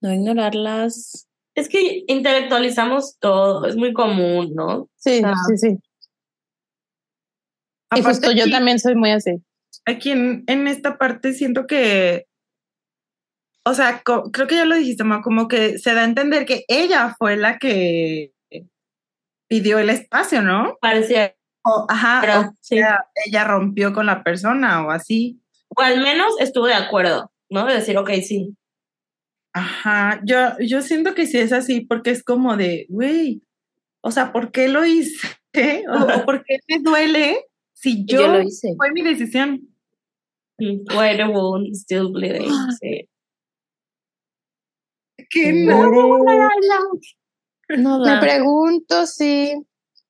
No 0.02 0.12
ignorarlas. 0.14 1.28
Es 1.56 1.70
que 1.70 2.04
intelectualizamos 2.08 3.18
todo. 3.20 3.66
Es 3.66 3.76
muy 3.76 3.94
común, 3.94 4.54
¿no? 4.56 4.90
Sí, 4.98 5.22
sí, 5.50 5.58
sí. 5.58 5.78
Y 7.96 8.02
justo 8.02 8.32
yo 8.32 8.50
también 8.50 8.80
soy 8.80 8.96
muy 8.96 9.12
así. 9.12 9.32
Aquí 9.86 10.12
en, 10.12 10.44
en 10.48 10.68
esta 10.68 10.98
parte 10.98 11.34
siento 11.34 11.66
que, 11.68 12.28
o 13.66 13.74
sea, 13.74 14.02
creo 14.04 14.48
que 14.48 14.56
ya 14.56 14.66
lo 14.66 14.76
dijiste, 14.76 15.04
Ma, 15.04 15.22
como 15.22 15.48
que 15.48 15.78
se 15.78 15.94
da 15.94 16.02
a 16.02 16.06
entender 16.06 16.46
que 16.46 16.66
ella 16.68 17.16
fue 17.18 17.36
la 17.36 17.58
que 17.58 18.34
pidió 19.48 19.80
el 19.80 19.90
espacio, 19.90 20.42
¿no? 20.42 20.78
Parecía. 20.80 21.36
O, 21.64 21.86
ajá, 21.90 22.20
Pero, 22.22 22.40
o 22.40 22.56
sí. 22.62 22.78
ella 23.26 23.44
rompió 23.44 23.94
con 23.94 24.06
la 24.06 24.24
persona 24.24 24.86
o 24.86 24.92
así. 24.92 25.42
O 25.76 25.82
al 25.82 26.02
menos 26.02 26.34
estuve 26.40 26.70
de 26.70 26.76
acuerdo, 26.76 27.32
¿no? 27.50 27.66
De 27.66 27.76
decir, 27.76 27.98
ok, 27.98 28.10
sí. 28.26 28.56
Ajá, 29.54 30.22
yo, 30.24 30.58
yo 30.60 30.82
siento 30.82 31.14
que 31.14 31.28
sí 31.28 31.38
es 31.38 31.52
así 31.52 31.82
porque 31.82 32.12
es 32.12 32.24
como 32.24 32.56
de, 32.56 32.86
güey, 32.90 33.44
o 34.02 34.12
sea, 34.12 34.32
¿por 34.32 34.52
qué 34.52 34.68
lo 34.68 34.86
hice? 34.86 35.28
O, 35.90 36.22
o 36.22 36.24
¿por 36.24 36.46
qué 36.46 36.60
me 36.70 36.80
duele 36.80 37.46
si 37.74 38.06
yo, 38.06 38.22
yo 38.22 38.28
lo 38.30 38.42
hice. 38.42 38.74
fue 38.78 38.90
mi 38.94 39.02
decisión? 39.02 39.71
Why 40.94 41.18
the 41.18 41.28
wound 41.30 41.68
is 41.72 41.82
still 41.82 42.12
bleeding. 42.12 42.50
Sí. 42.82 43.08
Mm. 45.34 45.66
no. 45.66 45.80
No 47.78 48.00
Me 48.04 48.20
pregunto 48.20 49.06
si 49.08 49.54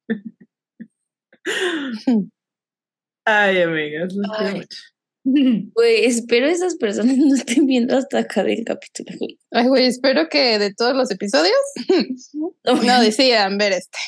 Ay, 3.26 3.62
amigas, 3.62 4.14
quiero 4.14 4.34
Ay. 4.40 4.54
mucho. 4.56 4.78
Güey, 5.76 6.06
espero 6.06 6.48
esas 6.48 6.76
personas 6.78 7.16
no 7.16 7.36
estén 7.36 7.68
viendo 7.68 7.96
hasta 7.96 8.18
acá 8.20 8.44
del 8.44 8.64
capítulo. 8.66 9.12
Ay, 9.52 9.68
güey, 9.68 9.86
espero 9.86 10.28
que 10.30 10.58
de 10.58 10.74
todos 10.74 10.96
los 10.96 11.12
episodios 11.12 11.54
no 12.66 13.02
decidan 13.02 13.60
ver 13.60 13.74
este. 13.74 14.00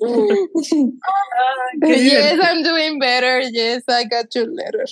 yes, 1.82 2.40
I'm 2.42 2.62
doing 2.62 2.98
better. 2.98 3.40
Yes, 3.40 3.82
I 3.88 4.04
got 4.04 4.34
your 4.34 4.46
letter. 4.46 4.86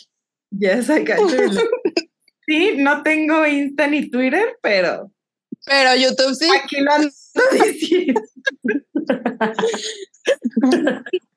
Yes, 0.51 0.91
I 0.91 1.03
got 1.03 1.19
your 1.31 1.51
love. 1.53 1.69
Sí, 2.49 2.77
no 2.79 3.03
tengo 3.03 3.47
Insta 3.47 3.87
ni 3.89 4.09
Twitter, 4.09 4.57
pero 4.63 5.13
Pero 5.67 5.95
YouTube 5.97 6.35
sí. 6.35 6.49
aquí 6.57 6.81
lo 6.81 6.93
ando 6.93 7.11
diciendo. 7.63 8.23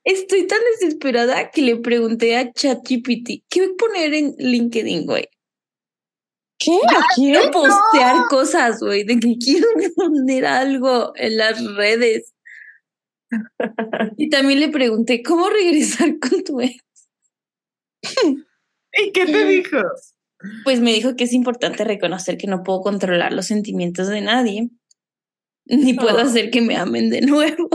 Estoy 0.05 0.47
tan 0.47 0.59
desesperada 0.71 1.51
que 1.51 1.61
le 1.63 1.75
pregunté 1.77 2.37
a 2.37 2.51
ChatGPT, 2.53 3.43
¿qué 3.49 3.61
voy 3.61 3.73
a 3.73 3.77
poner 3.77 4.13
en 4.13 4.35
LinkedIn, 4.37 5.05
güey? 5.05 5.27
¿Qué? 6.57 6.79
¿A 6.87 7.03
quién? 7.15 7.33
Quiero 7.33 7.51
postear 7.51 8.27
cosas, 8.29 8.79
güey, 8.79 9.03
de 9.03 9.19
que 9.19 9.35
quiero 9.37 9.67
poner 9.95 10.45
algo 10.45 11.11
en 11.15 11.37
las 11.37 11.61
redes. 11.75 12.30
Y 14.17 14.29
también 14.29 14.59
le 14.59 14.69
pregunté, 14.69 15.23
¿cómo 15.23 15.49
regresar 15.49 16.19
con 16.19 16.43
tu 16.43 16.61
ex? 16.61 16.77
¿Y 18.93 19.11
qué 19.13 19.25
te 19.25 19.45
dijo? 19.45 19.77
Pues 20.63 20.79
me 20.81 20.91
dijo 20.93 21.15
que 21.15 21.25
es 21.25 21.33
importante 21.33 21.83
reconocer 21.83 22.37
que 22.37 22.47
no 22.47 22.63
puedo 22.63 22.81
controlar 22.81 23.31
los 23.31 23.45
sentimientos 23.45 24.07
de 24.07 24.21
nadie, 24.21 24.69
ni 25.65 25.93
puedo 25.93 26.17
Oh. 26.17 26.21
hacer 26.21 26.49
que 26.49 26.61
me 26.61 26.75
amen 26.77 27.09
de 27.09 27.21
nuevo. 27.21 27.69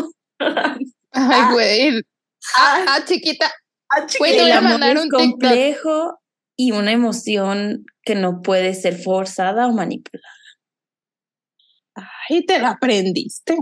Ay, 1.13 1.53
güey. 1.53 2.03
Ah, 2.59 2.85
ah, 2.89 3.05
chiquita. 3.07 3.51
Ah, 3.89 4.07
Güey, 4.19 4.33
chiquita. 4.33 4.37
te 4.37 4.41
voy 4.43 4.51
El 4.51 4.53
a 4.53 4.59
amor 4.59 4.71
mandar 4.73 4.97
es 4.97 5.03
un 5.05 5.09
TikTok. 5.11 5.21
complejo 5.21 6.19
y 6.59 6.73
una 6.73 6.93
emoción 6.93 7.85
que 8.03 8.15
no 8.17 8.43
puede 8.43 8.75
ser 8.75 8.99
forzada 9.01 9.69
o 9.69 9.73
manipulada. 9.73 10.27
Ay, 11.95 12.45
te 12.45 12.59
la 12.59 12.71
aprendiste. 12.73 13.57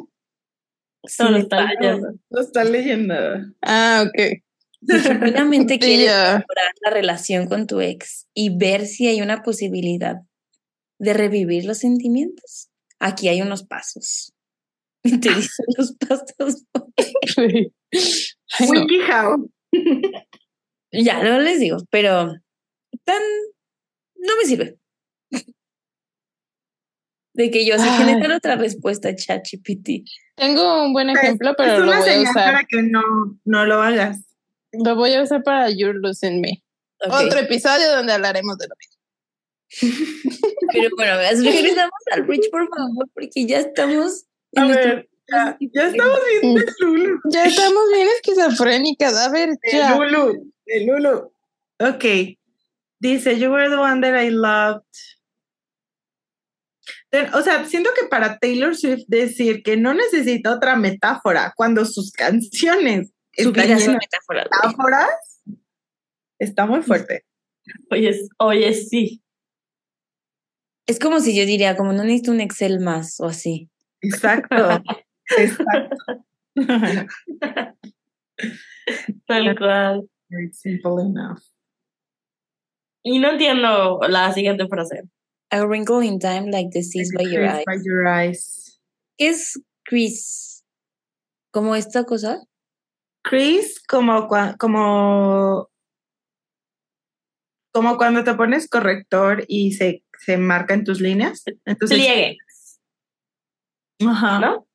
Solo 1.06 1.36
Sin 1.36 1.43
está 1.43 1.66
leyendo. 1.66 2.09
Está 2.31 2.64
leyendo. 2.64 3.14
Ah, 3.62 4.05
ok. 4.06 4.40
Sí, 4.86 5.78
quieres 5.78 6.10
mejorar 6.10 6.72
la 6.85 6.90
relación 6.90 7.48
con 7.48 7.66
tu 7.66 7.81
ex 7.81 8.26
y 8.35 8.55
ver 8.55 8.85
si 8.85 9.06
hay 9.06 9.22
una 9.22 9.43
posibilidad 9.43 10.16
de 10.98 11.14
revivir 11.14 11.64
los 11.64 11.78
sentimientos, 11.78 12.68
aquí 12.98 13.28
hay 13.28 13.40
unos 13.40 13.64
pasos. 13.64 14.35
Te 15.02 15.10
dicen 15.10 15.66
los 15.78 15.97
pasos. 15.97 16.64
Ay, 17.26 17.70
no. 18.60 18.81
WikiHow. 18.82 19.51
Ya, 20.93 21.22
no 21.22 21.40
les 21.40 21.60
digo, 21.60 21.78
pero 21.90 22.35
tan 23.05 23.22
no 24.16 24.36
me 24.36 24.44
sirve. 24.44 24.78
De 27.35 27.51
que 27.51 27.66
yo 27.66 27.74
Ay. 27.78 27.90
generar 27.98 28.32
otra 28.32 28.55
respuesta, 28.56 29.15
ChatGPT. 29.15 30.09
Tengo 30.36 30.85
un 30.85 30.93
buen 30.93 31.09
Pues, 31.11 31.23
ejemplo, 31.23 31.55
pero 31.56 31.73
es 31.74 31.78
lo 31.81 31.85
una 31.86 31.98
voy 32.01 32.09
a 32.09 32.12
señal 32.12 32.31
usar. 32.31 32.52
para 32.55 32.65
que 32.65 32.82
no, 32.82 33.02
no 33.44 33.65
lo 33.66 33.82
hagas. 33.82 34.20
Lo 34.73 34.94
voy 34.97 35.12
a 35.15 35.23
usar 35.23 35.43
para 35.43 35.69
You're 35.70 35.98
Losing 36.01 36.40
Me. 36.40 36.62
Ok, 37.05 37.12
Otro 37.12 37.39
episodio 37.40 37.90
donde 37.97 38.12
hablaremos 38.12 38.56
de 38.59 38.66
lo 38.69 38.74
mismo. 38.78 38.94
Pero 40.73 40.90
bueno, 40.97 41.16
regresamos 41.16 41.90
al 42.12 42.27
Rich, 42.27 42.51
por 42.51 42.69
favor, 42.69 43.09
porque 43.15 43.47
ya 43.47 43.59
estamos. 43.59 44.24
en 44.52 44.62
A 44.62 44.66
nuestro- 44.66 44.94
ver, 44.97 45.09
ya, 45.28 45.56
ya 45.61 45.89
estamos 45.89 46.19
viendo 46.40 46.61
el 46.61 46.66
Lulu. 46.81 47.20
Ya 47.31 47.44
estamos 47.44 47.82
bien 47.93 48.09
esquizofrénicas. 48.16 49.16
A 49.16 49.31
ver, 49.31 49.51
ya. 49.73 49.97
Lulu. 49.97 50.52
El 50.66 50.86
Lulu. 50.86 51.32
Ok. 51.81 52.05
Dice, 53.01 53.39
you 53.39 53.51
were 53.51 53.69
the 53.69 53.77
one 53.77 54.01
that 54.01 54.15
I 54.20 54.31
loved. 54.31 54.82
O 57.35 57.43
sea, 57.43 57.65
siento 57.65 57.91
que 57.99 58.07
para 58.09 58.39
Taylor 58.39 58.77
Swift 58.77 59.05
decir 59.09 59.62
que 59.62 59.77
no 59.77 59.95
necesita 59.95 60.53
otra 60.55 60.77
metáfora 60.77 61.53
cuando 61.57 61.85
sus 61.85 62.12
canciones 62.12 63.12
Su 63.36 63.51
están 63.51 63.53
vida 63.53 63.78
son 63.78 63.78
llenas 63.78 63.86
de 63.86 63.99
metáforas. 63.99 64.49
güey. 64.51 64.62
metáforas, 64.65 65.43
está 66.39 66.66
muy 66.66 66.82
fuerte. 66.82 67.24
Oye, 67.91 68.19
oye, 68.39 68.74
sí. 68.74 69.23
Es 70.86 70.99
como 70.99 71.20
si 71.20 71.36
yo 71.36 71.47
diría, 71.47 71.77
como 71.77 71.93
no 71.93 72.03
necesito 72.05 72.31
un 72.31 72.41
Excel 72.41 72.81
más 72.81 73.20
o 73.20 73.27
así. 73.27 73.70
Exacto. 74.03 74.55
Exacto. 75.39 76.24
Tal 79.27 79.59
cual. 79.59 80.09
Very 80.28 80.53
simple 80.53 81.03
enough. 81.03 81.41
Y 83.03 83.19
no 83.19 83.32
entiendo 83.32 84.01
la 84.09 84.32
siguiente 84.32 84.66
frase. 84.69 85.03
A 85.50 85.66
wrinkle 85.66 86.00
in 86.00 86.18
time 86.18 86.50
like 86.50 86.70
the 86.72 86.82
seas 86.82 87.12
by 87.16 87.22
your 87.24 87.44
eyes. 87.44 87.64
by 87.66 87.76
your 87.84 88.06
eyes. 88.06 88.80
¿Qué 89.18 89.28
es 89.28 89.60
Chris? 89.84 90.64
¿Como 91.52 91.74
esta 91.76 92.04
cosa? 92.04 92.42
Crease, 93.22 93.80
como, 93.88 94.28
cua- 94.28 94.56
como, 94.58 95.70
como 97.72 97.96
cuando 97.96 98.24
te 98.24 98.34
pones 98.34 98.68
corrector 98.68 99.44
y 99.48 99.72
se, 99.72 100.02
se 100.18 100.36
marca 100.36 100.74
en 100.74 100.84
tus 100.84 101.00
líneas. 101.00 101.44
Entonces, 101.64 101.98
Pliegue, 101.98 102.36
Ajá. 104.06 104.40
¿no? 104.40 104.66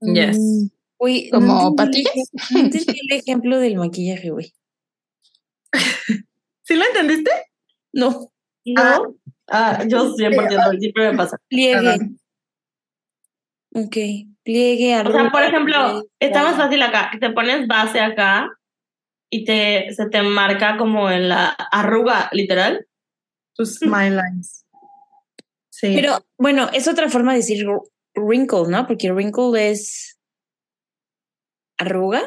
Yes. 0.00 0.38
Mm, 0.38 0.66
Uy, 0.98 1.28
¿Como 1.30 1.76
patillas? 1.76 2.12
No 2.50 2.60
entendí 2.60 2.98
el 3.10 3.18
ejemplo 3.18 3.58
del 3.58 3.76
maquillaje, 3.76 4.30
güey. 4.30 4.54
¿Sí 6.62 6.74
lo 6.76 6.84
entendiste? 6.86 7.30
No, 7.92 8.32
¿No? 8.64 8.82
Ah, 8.82 9.00
yo 9.88 10.14
100%, 10.14 10.78
siempre 10.78 11.10
me 11.10 11.16
pasa. 11.16 11.38
pliegue. 11.48 11.98
Ok, 13.76 13.96
pliegue, 14.44 14.84
O 14.86 14.88
sea, 14.88 15.00
arruga, 15.00 15.30
por 15.32 15.42
ejemplo, 15.42 15.76
pliegue, 15.84 16.08
está 16.20 16.42
más 16.42 16.52
arruga. 16.52 16.64
fácil 16.66 16.82
acá, 16.82 17.08
que 17.12 17.18
te 17.18 17.30
pones 17.30 17.66
base 17.66 18.00
acá 18.00 18.48
y 19.30 19.44
te, 19.44 19.92
se 19.92 20.08
te 20.08 20.22
marca 20.22 20.76
como 20.76 21.10
en 21.10 21.28
la 21.28 21.48
arruga, 21.72 22.28
literal. 22.32 22.86
Tus 23.56 23.76
smile 23.78 24.10
lines. 24.16 24.64
Sí. 25.70 25.92
Pero 25.94 26.24
bueno, 26.38 26.68
es 26.72 26.86
otra 26.86 27.08
forma 27.08 27.32
de 27.32 27.38
decir 27.38 27.66
wr- 27.66 27.82
wrinkle, 28.16 28.68
¿no? 28.68 28.86
Porque 28.86 29.10
wrinkle 29.12 29.70
es 29.70 30.18
arruga. 31.78 32.22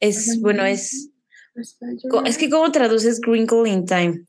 Es, 0.00 0.40
bueno, 0.40 0.64
es. 0.64 1.10
Es 2.24 2.38
que, 2.38 2.50
¿cómo 2.50 2.70
traduces 2.72 3.20
wrinkle 3.26 3.68
in 3.68 3.86
time? 3.86 4.24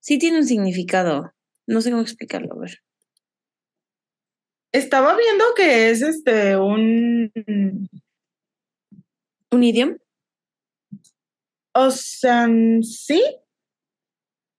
Sí 0.00 0.18
tiene 0.18 0.38
un 0.38 0.46
significado. 0.46 1.32
No 1.66 1.80
sé 1.80 1.90
cómo 1.90 2.02
explicarlo, 2.02 2.54
a 2.54 2.60
ver. 2.60 2.78
Estaba 4.72 5.16
viendo 5.16 5.44
que 5.56 5.90
es 5.90 6.02
este 6.02 6.56
un 6.56 7.30
¿Un 9.52 9.62
idioma? 9.62 9.96
o 11.74 11.90
sea, 11.90 12.48
sí. 12.82 13.22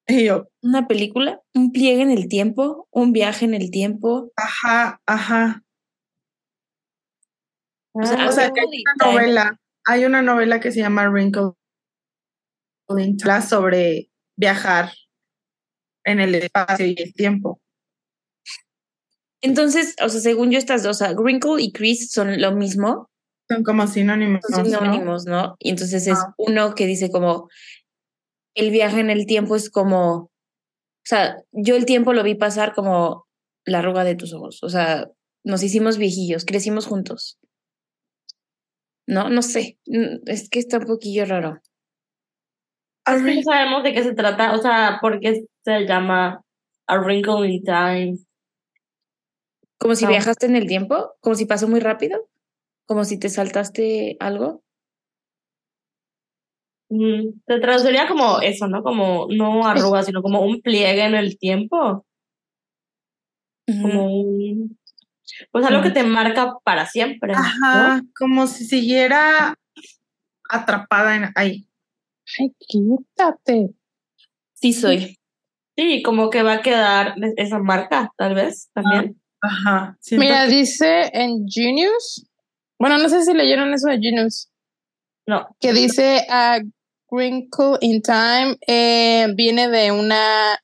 Y 0.07 0.26
yo, 0.26 0.47
¿Una 0.61 0.88
película? 0.88 1.41
¿Un 1.53 1.72
pliegue 1.72 2.01
en 2.01 2.11
el 2.11 2.27
tiempo? 2.27 2.88
¿Un 2.91 3.13
viaje 3.13 3.45
en 3.45 3.53
el 3.53 3.72
tiempo? 3.72 4.31
ajá, 4.35 5.01
ajá. 5.05 5.63
O 7.93 8.03
sea, 8.03 8.27
O 8.27 8.31
sea, 8.31 8.51
que 8.51 8.61
hay 8.61 8.68
una 8.68 9.11
novela, 9.11 9.61
hay 9.85 10.05
una 10.05 10.22
novela 10.22 10.59
que 10.59 10.72
se 10.72 10.80
llama 10.80 11.09
Wrinkle 11.09 11.53
sobre 13.47 14.09
viajar 14.38 14.91
en 16.03 16.19
el 16.19 16.36
espacio 16.36 16.86
y 16.86 16.95
el 16.98 17.14
tiempo. 17.14 17.60
Entonces, 19.41 19.95
o 20.03 20.10
sea, 20.10 20.22
según 20.22 20.52
yo, 20.52 20.57
estas 20.60 20.84
dos, 20.84 20.98
o 21.02 21.06
sea, 21.06 21.14
wrinkle 21.14 21.61
y 21.61 21.72
crease 21.72 22.06
son 22.07 22.40
lo 22.41 22.52
mismo, 22.53 23.10
Son 23.49 23.64
como 23.64 23.88
sinónimos. 23.88 24.41
son 24.48 24.65
sinónimos, 24.65 25.26
¿no? 25.26 25.56
Y 25.60 25.72
entonces 25.72 26.06
es 26.07 26.18
Ah. 26.19 26.34
uno 26.38 26.76
que 26.76 26.86
dice 26.86 27.10
como 27.11 27.49
el 28.56 28.69
viaje 28.69 28.99
en 28.99 29.10
el 29.10 29.26
tiempo 29.26 29.56
es 29.56 29.69
como, 29.69 30.14
o 30.15 30.30
sea, 31.06 31.38
yo 31.52 31.76
el 31.76 31.86
tiempo 31.86 32.14
lo 32.14 32.23
vi 32.23 32.36
pasar 32.36 32.73
como 32.73 33.26
la 33.65 33.80
arruga 33.80 34.03
de 34.03 34.15
tus 34.15 34.34
ojos, 34.34 34.61
o 34.64 34.69
sea, 34.69 35.10
nos 35.44 35.64
hicimos 35.64 35.98
viejillos, 35.98 36.45
crecimos 36.45 36.86
juntos. 36.86 37.40
No, 39.07 39.30
no 39.30 39.41
sé, 39.41 39.80
es 40.26 40.49
que 40.49 40.60
está 40.60 40.78
un 40.78 40.86
poquillo 40.86 41.26
raro. 41.26 41.60
A 43.06 43.15
Es 43.15 43.23
que 43.23 43.36
no 43.36 43.41
sabemos 43.44 43.84
de 43.84 43.94
qué 43.94 44.03
se 44.03 44.14
trata, 44.14 44.53
o 44.53 44.57
sea, 44.60 44.99
por 45.02 45.19
qué 45.19 45.45
se 45.64 45.86
llama 45.88 46.41
A 46.88 46.98
Wrinkle 46.99 47.48
in 47.49 47.64
Time. 47.64 48.18
Como 49.80 49.95
si 49.95 50.06
No. 50.06 50.11
viajaste 50.11 50.45
en 50.45 50.56
el 50.56 50.68
tiempo, 50.68 51.15
como 51.22 51.36
si 51.36 51.45
pasó 51.45 51.68
muy 51.68 51.80
rápido, 51.80 52.28
como 52.86 53.03
si 53.03 53.18
te 53.19 53.30
saltaste 53.30 54.18
algo. 54.19 54.61
Mm, 56.90 57.40
Se 57.48 57.60
traduciría 57.60 58.07
como 58.07 58.41
eso, 58.41 58.68
¿no? 58.68 58.84
Como 58.84 59.28
no 59.30 59.65
arruga, 59.65 60.03
sino 60.03 60.22
como 60.22 60.41
un 60.41 60.61
pliegue 60.61 61.03
en 61.06 61.15
el 61.15 61.38
tiempo. 61.40 62.06
Como 63.65 64.06
un. 64.22 64.78
Pues 65.52 65.65
algo 65.65 65.82
que 65.82 65.91
te 65.91 66.03
marca 66.03 66.56
para 66.64 66.86
siempre. 66.86 67.34
¿no? 67.34 67.40
Ajá, 67.40 68.02
como 68.18 68.45
si 68.48 68.65
siguiera 68.65 69.56
atrapada 70.49 71.15
en 71.15 71.30
ahí. 71.36 71.65
Ay, 72.39 72.53
quítate. 72.59 73.69
Sí 74.53 74.73
soy. 74.73 75.17
Sí, 75.75 76.03
como 76.03 76.29
que 76.29 76.43
va 76.43 76.53
a 76.53 76.61
quedar 76.61 77.15
esa 77.37 77.59
marca, 77.59 78.11
tal 78.17 78.35
vez, 78.35 78.69
también. 78.73 79.19
Ajá. 79.41 79.97
siento 80.01 80.23
Mira, 80.25 80.45
que- 80.45 80.51
dice 80.51 81.09
en 81.13 81.45
Genius. 81.47 82.25
Bueno, 82.77 82.97
no 82.97 83.09
sé 83.09 83.23
si 83.23 83.33
leyeron 83.33 83.73
eso 83.73 83.87
de 83.89 83.99
Genius. 83.99 84.49
No. 85.27 85.55
que 85.59 85.71
dice 85.71 86.25
A 86.29 86.59
Wrinkle 87.11 87.77
in 87.81 88.01
Time 88.01 88.57
eh, 88.67 89.27
viene 89.35 89.69
de 89.69 89.91
una 89.91 90.57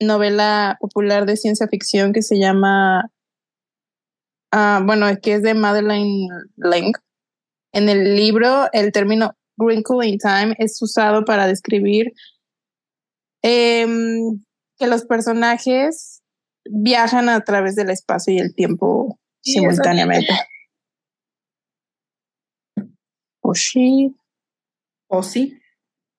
novela 0.00 0.76
popular 0.78 1.24
de 1.26 1.36
ciencia 1.38 1.66
ficción 1.68 2.12
que 2.12 2.20
se 2.22 2.38
llama, 2.38 3.10
ah, 4.52 4.82
bueno, 4.84 5.06
que 5.22 5.34
es 5.34 5.42
de 5.42 5.54
Madeleine 5.54 6.28
Lang. 6.56 6.92
En 7.72 7.88
el 7.88 8.14
libro, 8.16 8.68
el 8.72 8.92
término 8.92 9.34
Wrinkle 9.56 10.06
in 10.06 10.18
Time 10.18 10.54
es 10.58 10.80
usado 10.82 11.24
para 11.24 11.46
describir 11.46 12.12
em, 13.42 14.42
que 14.78 14.86
los 14.86 15.04
personajes 15.04 16.22
viajan 16.64 17.28
a 17.28 17.40
través 17.44 17.74
del 17.76 17.90
espacio 17.90 18.32
y 18.34 18.38
el 18.38 18.54
tiempo 18.54 19.18
Sí, 19.42 19.52
simultáneamente. 19.54 20.32
Sí, 23.52 24.14
O 25.08 25.22
sí. 25.22 25.58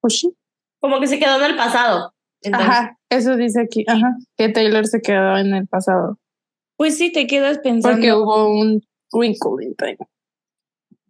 sí. 0.08 0.38
Como 0.80 1.00
que 1.00 1.08
se 1.08 1.18
quedó 1.20 1.38
en 1.44 1.52
el 1.52 1.58
pasado. 1.58 2.14
Entonces, 2.42 2.70
Ajá, 2.70 3.00
eso 3.10 3.36
dice 3.36 3.62
aquí, 3.62 3.84
ajá, 3.88 4.16
que 4.38 4.50
Taylor 4.50 4.86
se 4.86 5.02
quedó 5.02 5.36
en 5.38 5.56
el 5.56 5.68
pasado 5.68 6.20
Pues 6.78 6.98
sí, 6.98 7.12
te 7.12 7.26
quedas 7.26 7.58
pensando. 7.60 7.96
porque 7.98 8.14
hubo 8.14 8.48
un 8.50 8.82
wrinkle 9.12 9.66
in 9.66 9.76
time. 9.76 9.98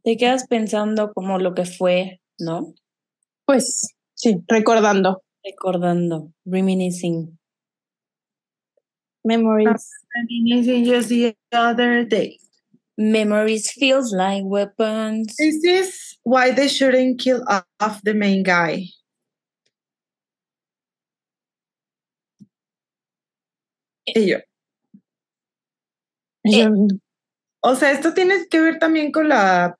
Te 0.05 0.17
quedas 0.17 0.45
pensando 0.47 1.11
como 1.13 1.39
lo 1.39 1.55
que 1.55 1.65
fue, 1.65 2.21
¿no? 2.37 2.75
Pues 3.45 3.95
sí, 4.13 4.37
recordando 4.47 5.23
Recordando, 5.43 6.31
reminiscing. 6.45 7.39
memories. 9.23 9.89
Reminiscing 10.15 10.85
just 10.85 11.09
the 11.09 11.35
other 11.51 12.05
day. 12.05 12.37
Memories 12.99 13.71
feels 13.71 14.13
like 14.13 14.43
weapons. 14.45 15.33
Is 15.39 15.63
this 15.63 16.19
why 16.23 16.51
they 16.51 16.67
shouldn't 16.67 17.19
kill 17.19 17.43
off 17.79 17.99
the 18.03 18.13
main 18.13 18.43
guy? 18.43 18.85
Y 24.05 24.27
yo. 24.27 24.37
Yo- 26.43 26.71
O 27.61 27.75
sea, 27.75 27.91
esto 27.91 28.13
tiene 28.13 28.47
que 28.47 28.61
ver 28.61 28.77
también 28.77 29.11
con 29.11 29.29
la. 29.29 29.75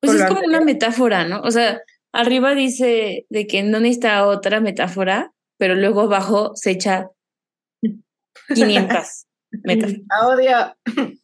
Pues 0.00 0.20
es 0.20 0.26
como 0.26 0.40
una 0.46 0.60
metáfora, 0.60 1.26
¿no? 1.26 1.40
O 1.42 1.50
sea, 1.50 1.80
arriba 2.12 2.54
dice 2.54 3.26
de 3.28 3.46
que 3.46 3.62
no 3.62 3.80
necesita 3.80 4.26
otra 4.26 4.60
metáfora, 4.60 5.32
pero 5.58 5.74
luego 5.74 6.02
abajo 6.02 6.52
se 6.54 6.70
echa 6.72 7.10
500 8.54 9.26
metáforas. 9.64 10.02
Ah, 10.10 10.28
odio. 10.28 11.16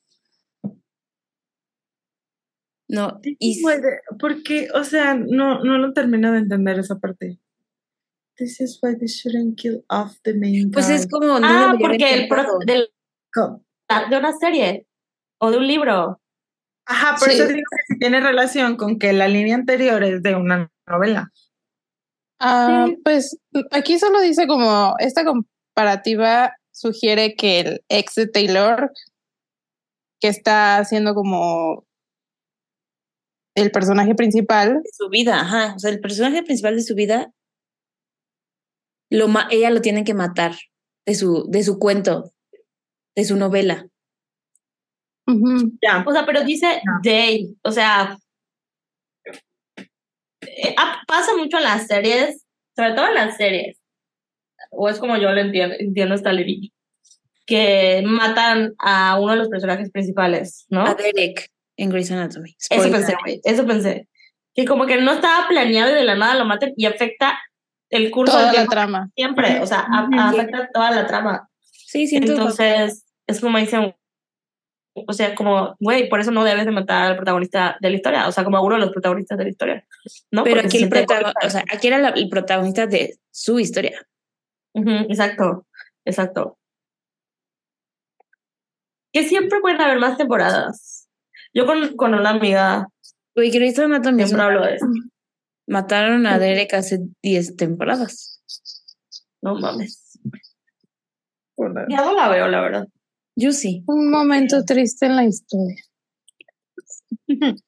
No, 2.89 3.20
y 3.24 3.62
Porque, 4.20 4.69
o 4.73 4.85
sea, 4.85 5.15
no, 5.15 5.65
no 5.65 5.78
lo 5.78 5.93
termino 5.93 6.31
de 6.32 6.39
entender 6.39 6.78
esa 6.78 6.98
parte. 6.98 7.39
This 8.36 8.61
is 8.61 8.78
why 8.82 8.97
they 8.97 9.09
shouldn't 9.09 9.59
kill 9.59 9.85
off 9.89 10.19
the 10.23 10.35
main 10.35 10.70
pues 10.70 10.86
guy. 10.86 10.94
es 10.97 11.09
como 11.09 11.40
no 11.40 11.47
Ah, 11.47 11.74
porque 11.81 12.15
el 12.15 12.28
pro- 12.28 12.59
del- 12.65 12.93
de 14.11 14.16
una 14.19 14.32
serie 14.39 14.86
o 15.40 15.51
de 15.51 15.57
un 15.59 15.66
libro. 15.66 16.20
Ajá, 16.87 17.17
por 17.19 17.29
Sí. 17.31 17.35
eso 17.35 17.49
digo 17.49 17.63
que 17.89 17.97
tiene 17.97 18.21
relación 18.21 18.77
con 18.77 18.99
que 18.99 19.13
la 19.13 19.29
línea 19.29 19.55
anterior 19.57 20.03
es 20.05 20.23
de 20.23 20.35
una 20.37 20.71
novela. 20.87 21.31
Ah, 22.41 22.87
pues 23.05 23.39
aquí 23.73 23.99
solo 23.99 24.21
dice 24.21 24.47
como 24.47 24.95
esta 24.99 25.25
comparativa 25.25 26.55
sugiere 26.71 27.35
que 27.35 27.61
el 27.61 27.85
ex 27.89 28.15
de 28.15 28.29
Taylor, 28.29 28.93
que 30.21 30.29
está 30.29 30.77
haciendo 30.79 31.15
como 31.15 31.85
el 33.57 33.71
personaje 33.71 34.15
principal, 34.15 34.83
de 34.83 34.91
su 34.93 35.09
vida, 35.09 35.41
ajá. 35.41 35.75
O 35.75 35.79
sea, 35.79 35.91
el 35.91 36.01
personaje 36.01 36.43
principal 36.43 36.77
de 36.77 36.83
su 36.83 36.95
vida, 36.95 37.33
lo 39.11 39.29
ma- 39.29 39.49
ella 39.51 39.71
lo 39.71 39.81
tiene 39.81 40.05
que 40.05 40.15
matar 40.15 40.55
de 41.07 41.15
su, 41.15 41.47
de 41.49 41.63
su 41.63 41.79
cuento, 41.79 42.33
de 43.17 43.25
su 43.25 43.37
novela. 43.37 43.87
Ujú, 45.27 45.73
Ya. 45.82 46.05
O 46.07 46.12
sea, 46.12 46.24
pero 46.27 46.44
dice 46.44 46.81
day. 47.03 47.55
O 47.62 47.70
sea, 47.73 48.16
eh, 50.43 50.74
ah, 50.78 51.03
pasa 51.07 51.36
mucho 51.36 51.59
en 51.59 51.65
las 51.65 51.86
series, 51.86 52.44
sobre 52.74 52.93
todo 52.93 53.09
en 53.09 53.15
las 53.15 53.36
series. 53.36 53.78
O 54.70 54.89
es 54.89 54.98
como 54.98 55.16
yo 55.16 55.31
lo 55.32 55.40
entiendo, 55.40 55.74
entiendo 55.78 56.15
esta 56.15 56.32
lirilla. 56.32 56.70
Que 57.47 58.03
matan 58.05 58.74
a 58.78 59.19
uno 59.20 59.32
de 59.32 59.39
los 59.39 59.48
personajes 59.48 59.90
principales, 59.90 60.66
¿no? 60.69 60.85
A 60.85 60.94
Derek 60.94 61.48
en 61.77 61.90
Grey's 61.90 62.11
Anatomy. 62.11 62.57
Eso 62.70 62.90
pensé, 62.90 63.15
güey. 63.23 63.40
Eso 63.44 63.66
pensé. 63.66 64.09
Que 64.55 64.65
como 64.65 64.86
que 64.86 65.01
no 65.01 65.12
estaba 65.12 65.47
planeado 65.48 65.90
y 65.93 65.94
de 65.94 66.05
la 66.05 66.16
nada 66.16 66.35
lo 66.35 66.44
maten 66.44 66.73
y 66.77 66.86
afecta 66.86 67.39
el 67.90 68.11
curso 68.11 68.32
toda 68.36 68.51
del 68.51 68.62
la 68.65 68.66
trama. 68.66 69.11
siempre. 69.15 69.61
O 69.61 69.66
sea, 69.66 69.86
a- 69.89 70.28
afecta 70.31 70.69
toda 70.73 70.90
la 70.90 71.07
trama. 71.07 71.48
Sí, 71.61 72.07
siento 72.09 72.32
Entonces, 72.32 73.05
es 73.28 73.40
como 73.40 73.59
dicen, 73.59 73.94
o 75.06 75.12
sea, 75.12 75.35
como, 75.35 75.77
güey, 75.81 76.09
por 76.09 76.20
eso 76.20 76.31
no 76.31 76.44
debes 76.44 76.64
de 76.64 76.70
matar 76.73 77.10
al 77.10 77.16
protagonista 77.16 77.77
de 77.81 77.90
la 77.90 77.97
historia, 77.97 78.28
o 78.28 78.32
sea, 78.32 78.44
como 78.44 78.56
a 78.56 78.62
uno 78.62 78.77
de 78.77 78.81
los 78.82 78.90
protagonistas 78.93 79.36
de 79.39 79.44
la 79.44 79.51
historia, 79.51 79.86
¿no? 80.31 80.44
pero 80.44 80.56
Porque 80.56 80.66
aquí 80.68 80.77
el, 80.78 80.81
siente 80.89 80.97
protago- 81.05 81.20
egoísta. 81.20 81.47
o 81.47 81.51
sea, 81.51 81.64
aquí 81.73 81.86
era 81.89 81.98
la- 81.98 82.09
el 82.10 82.28
protagonista 82.28 82.86
de 82.86 83.18
su 83.31 83.59
historia. 83.59 84.06
Ujú, 84.74 84.90
exacto, 85.09 85.66
exacto. 86.05 86.59
Que 89.12 89.24
siempre 89.24 89.60
pueden 89.60 89.81
haber 89.81 89.98
más 89.98 90.16
temporadas. 90.18 91.09
Yo 91.55 91.66
con, 91.66 91.97
con 91.97 92.14
una 92.14 92.31
amiga 92.31 92.86
Güey, 93.35 93.51
Grey's 93.51 93.78
Anatomy 93.78 94.23
es 94.23 94.28
siempre 94.31 94.47
una- 94.47 94.55
hablo 94.56 94.66
de 94.66 94.74
eso. 94.77 94.86
Mataron 95.68 96.27
a 96.27 96.39
Derek 96.39 96.73
hace 96.74 97.01
10 97.23 97.56
temporadas. 97.56 98.43
No 99.43 99.56
mames. 99.56 100.18
Ya 101.89 102.05
no 102.05 102.12
la 102.14 102.28
veo, 102.28 102.47
la 102.48 102.60
verdad. 102.60 102.89
Yo 103.37 103.53
sí. 103.53 103.85
Un 103.87 104.11
momento 104.11 104.65
triste 104.65 105.07
en 105.07 105.17
la 105.17 105.25
historia. 105.25 105.77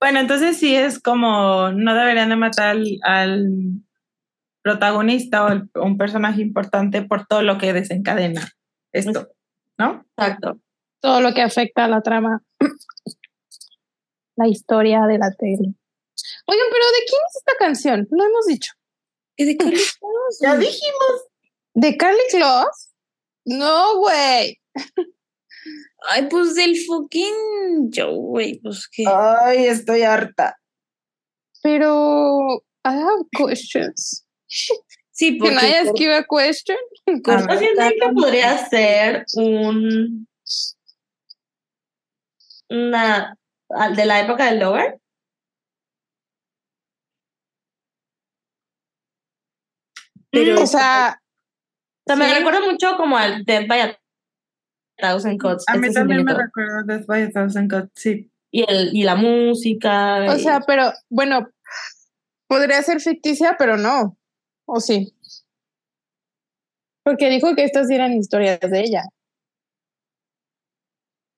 Bueno, 0.00 0.20
entonces 0.20 0.56
sí 0.58 0.74
es 0.76 1.00
como 1.00 1.70
no 1.72 1.94
deberían 1.94 2.28
de 2.28 2.36
matar 2.36 2.70
al, 2.76 2.86
al 3.02 3.48
protagonista 4.62 5.44
o 5.44 5.48
el- 5.48 5.68
un 5.74 5.96
personaje 5.98 6.40
importante 6.40 7.02
por 7.02 7.26
todo 7.26 7.42
lo 7.42 7.58
que 7.58 7.72
desencadena 7.72 8.48
esto, 8.92 9.28
¿no? 9.76 10.04
Exacto. 10.16 10.60
Todo 11.00 11.20
lo 11.20 11.34
que 11.34 11.42
afecta 11.42 11.84
a 11.84 11.88
la 11.88 12.00
trama. 12.02 12.42
La 14.36 14.46
historia 14.48 15.00
de 15.06 15.18
la 15.18 15.32
tele. 15.32 15.74
Oigan, 16.46 16.66
pero 16.70 16.84
¿de 16.84 17.04
quién 17.08 17.20
es 17.28 17.36
esta 17.36 17.52
canción? 17.58 18.06
Lo 18.10 18.24
hemos 18.24 18.46
dicho. 18.46 18.72
¿Y 19.36 19.44
de 19.46 19.56
Carly 19.56 19.74
Claus? 19.98 20.38
Ya 20.40 20.56
dijimos. 20.56 21.26
¿De 21.74 21.96
Carly 21.96 22.20
Claus? 22.30 22.87
No, 23.48 23.98
güey. 23.98 24.58
Ay, 26.10 26.26
pues 26.30 26.54
del 26.54 26.76
fucking 26.86 27.90
Joe, 27.94 28.14
güey, 28.14 28.60
pues 28.60 28.88
que. 28.88 29.04
Ay, 29.06 29.66
estoy 29.66 30.02
harta. 30.02 30.56
Pero 31.62 32.62
I 32.84 32.90
have 32.90 33.24
questions. 33.36 34.26
sí, 35.10 35.32
porque. 35.32 35.54
Can 35.56 35.64
I 35.66 35.74
ask 35.74 35.86
cor- 35.90 36.00
you 36.00 36.10
a 36.12 36.24
question? 36.24 36.78
cortaron- 37.24 37.46
¿No 37.46 37.58
sienten 37.58 37.92
que 38.00 38.08
podría 38.14 38.68
ser 38.68 39.24
un 39.34 40.28
una 42.70 43.34
de 43.96 44.04
la 44.04 44.20
época 44.20 44.44
del 44.50 44.60
Lover? 44.60 44.98
Pero- 50.30 50.62
o 50.62 50.66
sea, 50.66 51.20
O 52.08 52.16
sea, 52.16 52.16
me 52.16 52.34
recuerda 52.34 52.60
mucho 52.60 52.96
como 52.96 53.16
al 53.18 53.44
Dead 53.44 53.66
by 53.66 53.80
a 53.80 53.98
Thousand 54.96 55.38
Cuts. 55.40 55.64
A 55.68 55.76
mí 55.76 55.88
este 55.88 56.00
también 56.00 56.24
me 56.24 56.32
recuerda 56.32 56.82
Death 56.86 57.06
by 57.06 57.22
a 57.22 57.30
Thousand 57.30 57.70
Cuts, 57.70 57.92
sí. 57.94 58.30
y, 58.50 58.64
el, 58.68 58.96
y 58.96 59.02
la 59.02 59.14
música. 59.14 60.24
o 60.28 60.36
y- 60.36 60.40
sea, 60.40 60.60
pero 60.66 60.92
bueno, 61.10 61.48
podría 62.46 62.82
ser 62.82 63.00
ficticia, 63.00 63.56
pero 63.58 63.76
no. 63.76 64.16
¿O 64.66 64.80
sí? 64.80 65.14
Porque 67.04 67.30
dijo 67.30 67.54
que 67.54 67.64
estas 67.64 67.90
eran 67.90 68.12
historias 68.12 68.60
de 68.60 68.80
ella. 68.80 69.04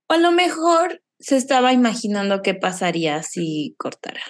O 0.09 0.15
a 0.15 0.19
lo 0.19 0.33
mejor 0.33 1.03
se 1.19 1.37
estaba 1.37 1.73
imaginando 1.73 2.43
qué 2.43 2.55
pasaría 2.55 3.23
si 3.23 3.75
cortara. 3.79 4.23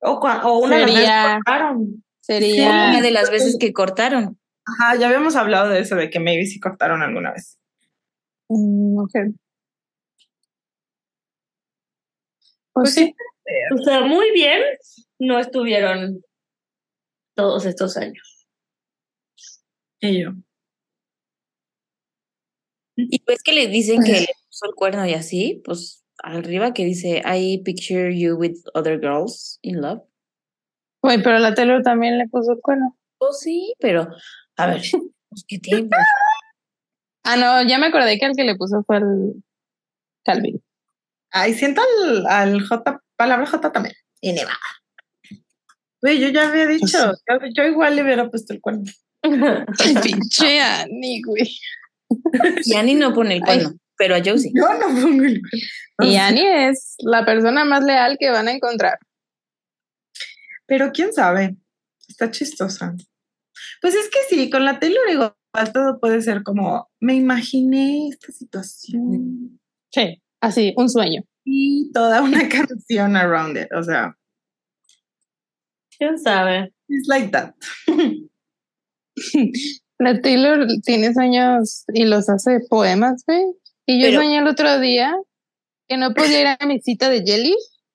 o, 0.00 0.58
una 0.58 0.78
de 0.78 0.86
las 0.86 0.94
veces 0.94 1.34
cortaron. 1.34 2.04
Sería. 2.20 2.70
Una 2.90 3.00
de 3.02 3.10
las 3.10 3.30
veces 3.30 3.56
que 3.58 3.72
cortaron. 3.72 4.39
Ajá, 4.78 4.96
ya 4.96 5.06
habíamos 5.06 5.36
hablado 5.36 5.68
de 5.68 5.80
eso, 5.80 5.96
de 5.96 6.10
que 6.10 6.20
maybe 6.20 6.46
sí 6.46 6.60
cortaron 6.60 7.02
alguna 7.02 7.32
vez. 7.32 7.58
Mm, 8.48 8.98
ok. 8.98 9.12
Pues 12.72 12.94
Pues 12.94 12.94
sí. 12.94 13.14
O 13.74 13.82
sea, 13.82 14.02
muy 14.02 14.30
bien 14.32 14.62
no 15.18 15.38
estuvieron 15.38 16.22
todos 17.34 17.66
estos 17.66 17.96
años. 17.96 18.46
Y 20.00 20.22
yo. 20.22 20.30
Y 22.96 23.18
pues 23.20 23.42
que 23.42 23.52
le 23.52 23.66
dicen 23.66 24.02
que 24.02 24.12
le 24.12 24.28
puso 24.46 24.66
el 24.66 24.74
cuerno 24.74 25.06
y 25.06 25.14
así, 25.14 25.62
pues 25.64 26.04
arriba 26.22 26.72
que 26.74 26.84
dice, 26.84 27.22
I 27.24 27.62
picture 27.64 28.16
you 28.16 28.36
with 28.36 28.56
other 28.74 29.00
girls 29.00 29.58
in 29.62 29.80
love. 29.80 30.02
Güey, 31.02 31.22
pero 31.22 31.38
la 31.38 31.54
Taylor 31.54 31.82
también 31.82 32.18
le 32.18 32.28
puso 32.28 32.52
el 32.52 32.60
cuerno. 32.60 32.96
Pues 33.18 33.38
sí, 33.40 33.74
pero 33.80 34.08
a 34.56 34.66
ver, 34.66 34.82
pues 35.28 35.44
qué 35.46 35.58
tiempo. 35.58 35.96
Ah, 37.24 37.36
no, 37.36 37.68
ya 37.68 37.78
me 37.78 37.86
acordé 37.86 38.18
que 38.18 38.26
el 38.26 38.36
que 38.36 38.44
le 38.44 38.56
puso 38.56 38.82
fue 38.84 38.98
el 38.98 39.42
Calvin. 40.24 40.62
Ay, 41.30 41.54
siento 41.54 41.80
al, 41.82 42.26
al 42.26 42.66
J, 42.66 43.02
palabra 43.16 43.46
J 43.46 43.72
también. 43.72 43.94
Y 44.20 44.32
ni 44.32 44.42
va. 44.42 44.58
Güey, 46.02 46.18
yo 46.18 46.28
ya 46.28 46.48
había 46.48 46.66
dicho, 46.66 47.12
yo, 47.28 47.38
yo 47.54 47.64
igual 47.64 47.94
le 47.94 48.02
hubiera 48.02 48.28
puesto 48.30 48.52
el 48.52 48.60
cuerno. 48.60 48.84
Ay, 49.22 49.94
pinche 50.02 50.60
Annie, 50.60 51.22
güey. 51.24 51.58
Y 52.64 52.74
Annie 52.74 52.94
no 52.94 53.12
pone 53.12 53.36
el 53.36 53.42
cuerno, 53.42 53.74
pero 53.96 54.16
a 54.16 54.22
Joe 54.24 54.38
sí. 54.38 54.50
Yo 54.54 54.68
no 54.74 54.86
pongo 54.86 55.24
el 55.24 55.40
cuerno. 55.40 56.10
Y 56.10 56.16
Annie 56.16 56.68
es 56.68 56.94
la 56.98 57.24
persona 57.24 57.64
más 57.64 57.84
leal 57.84 58.16
que 58.18 58.30
van 58.30 58.48
a 58.48 58.52
encontrar. 58.52 58.98
Pero 60.66 60.90
quién 60.92 61.12
sabe, 61.12 61.56
está 62.08 62.30
chistosa. 62.30 62.94
Pues 63.80 63.94
es 63.94 64.08
que 64.10 64.18
sí, 64.28 64.50
con 64.50 64.64
la 64.64 64.78
Taylor 64.78 65.08
igual 65.10 65.34
todo 65.72 65.98
puede 66.00 66.22
ser 66.22 66.42
como, 66.42 66.88
me 67.00 67.14
imaginé 67.14 68.08
esta 68.08 68.30
situación 68.32 69.58
Sí. 69.92 70.22
Así, 70.40 70.72
un 70.76 70.88
sueño. 70.88 71.22
y 71.44 71.90
toda 71.92 72.22
una 72.22 72.48
canción 72.48 73.16
around 73.16 73.56
it. 73.58 73.68
O 73.76 73.82
sea, 73.82 74.16
¿Quién 75.98 76.18
sabe? 76.18 76.72
it's 76.88 77.06
like 77.08 77.28
that. 77.30 77.54
La 79.98 80.20
Taylor 80.22 80.66
tiene 80.84 81.12
sueños 81.12 81.84
y 81.92 82.04
los 82.04 82.28
hace 82.30 82.60
poemas, 82.70 83.22
güey. 83.26 83.42
Y 83.86 84.00
yo 84.00 84.06
Pero- 84.08 84.22
soñé 84.22 84.38
el 84.38 84.46
otro 84.46 84.80
día 84.80 85.14
que 85.88 85.96
no 85.98 86.14
podía 86.14 86.40
ir 86.40 86.46
a 86.46 86.66
mi 86.66 86.80
cita 86.80 87.10
de 87.10 87.22
Jelly 87.22 87.54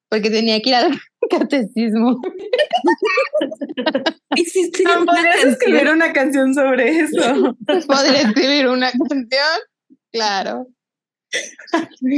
porque 0.10 0.30
tenía 0.30 0.62
que 0.62 0.70
ir 0.70 0.76
al 0.76 1.00
Catecismo. 1.30 2.20
Hiciste 4.36 4.84
una 4.84 5.06
Podrías 5.06 5.26
canción. 5.26 5.50
escribir 5.52 5.90
una 5.90 6.14
canción 6.14 6.54
sobre 6.54 7.00
eso. 7.00 7.56
¿Podría 7.88 8.22
escribir 8.22 8.68
una 8.68 8.92
canción? 8.92 9.60
Claro. 10.12 10.68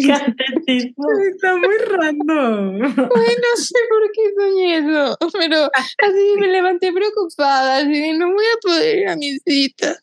Catecismo. 0.08 1.06
Está 1.32 1.56
muy 1.58 1.78
random. 1.78 2.84
Ay, 2.84 2.92
no 2.96 3.56
sé 3.56 3.80
por 3.90 4.12
qué 4.14 4.32
soñé 4.38 4.78
eso, 4.78 5.18
pero 5.34 5.70
así 5.74 6.36
me 6.40 6.48
levanté 6.48 6.94
preocupada, 6.94 7.78
así 7.78 8.00
de, 8.00 8.14
no 8.14 8.32
voy 8.32 8.46
a 8.46 8.58
poder 8.62 8.98
ir 9.00 9.10
a 9.10 9.16
mi 9.16 9.40
cita. 9.40 9.98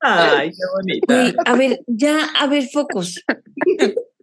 Ay, 0.00 0.50
qué 0.50 0.56
bonita. 0.74 1.06
Güey, 1.08 1.34
a 1.44 1.56
ver, 1.56 1.80
ya, 1.86 2.24
a 2.38 2.46
ver, 2.46 2.68
focus. 2.72 3.22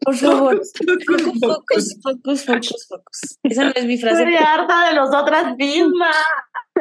Por 0.02 0.16
favor. 0.16 0.56
Focus, 0.56 1.40
focus, 1.42 1.98
focus, 2.02 2.46
focus, 2.46 2.88
focus. 2.88 3.40
Esa 3.44 3.66
no 3.66 3.72
es 3.76 3.86
mi 3.86 3.98
frase. 3.98 4.24
Estoy 4.24 4.36
harta 4.36 4.90
de 4.90 4.96
nosotras 4.96 5.56
mismas. 5.58 6.16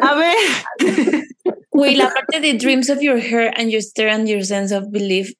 A 0.01 0.15
ver, 0.15 0.37
Güey, 1.71 1.97
la 1.97 2.13
parte 2.13 2.41
de 2.41 2.55
dreams 2.55 2.91
of 2.91 3.01
your 3.01 3.19
hair 3.19 3.53
and 3.57 3.71
your 3.71 3.83
stare 3.83 4.11
and 4.11 4.29
your 4.29 4.45
sense 4.45 4.75
of 4.75 4.91
belief. 4.91 5.33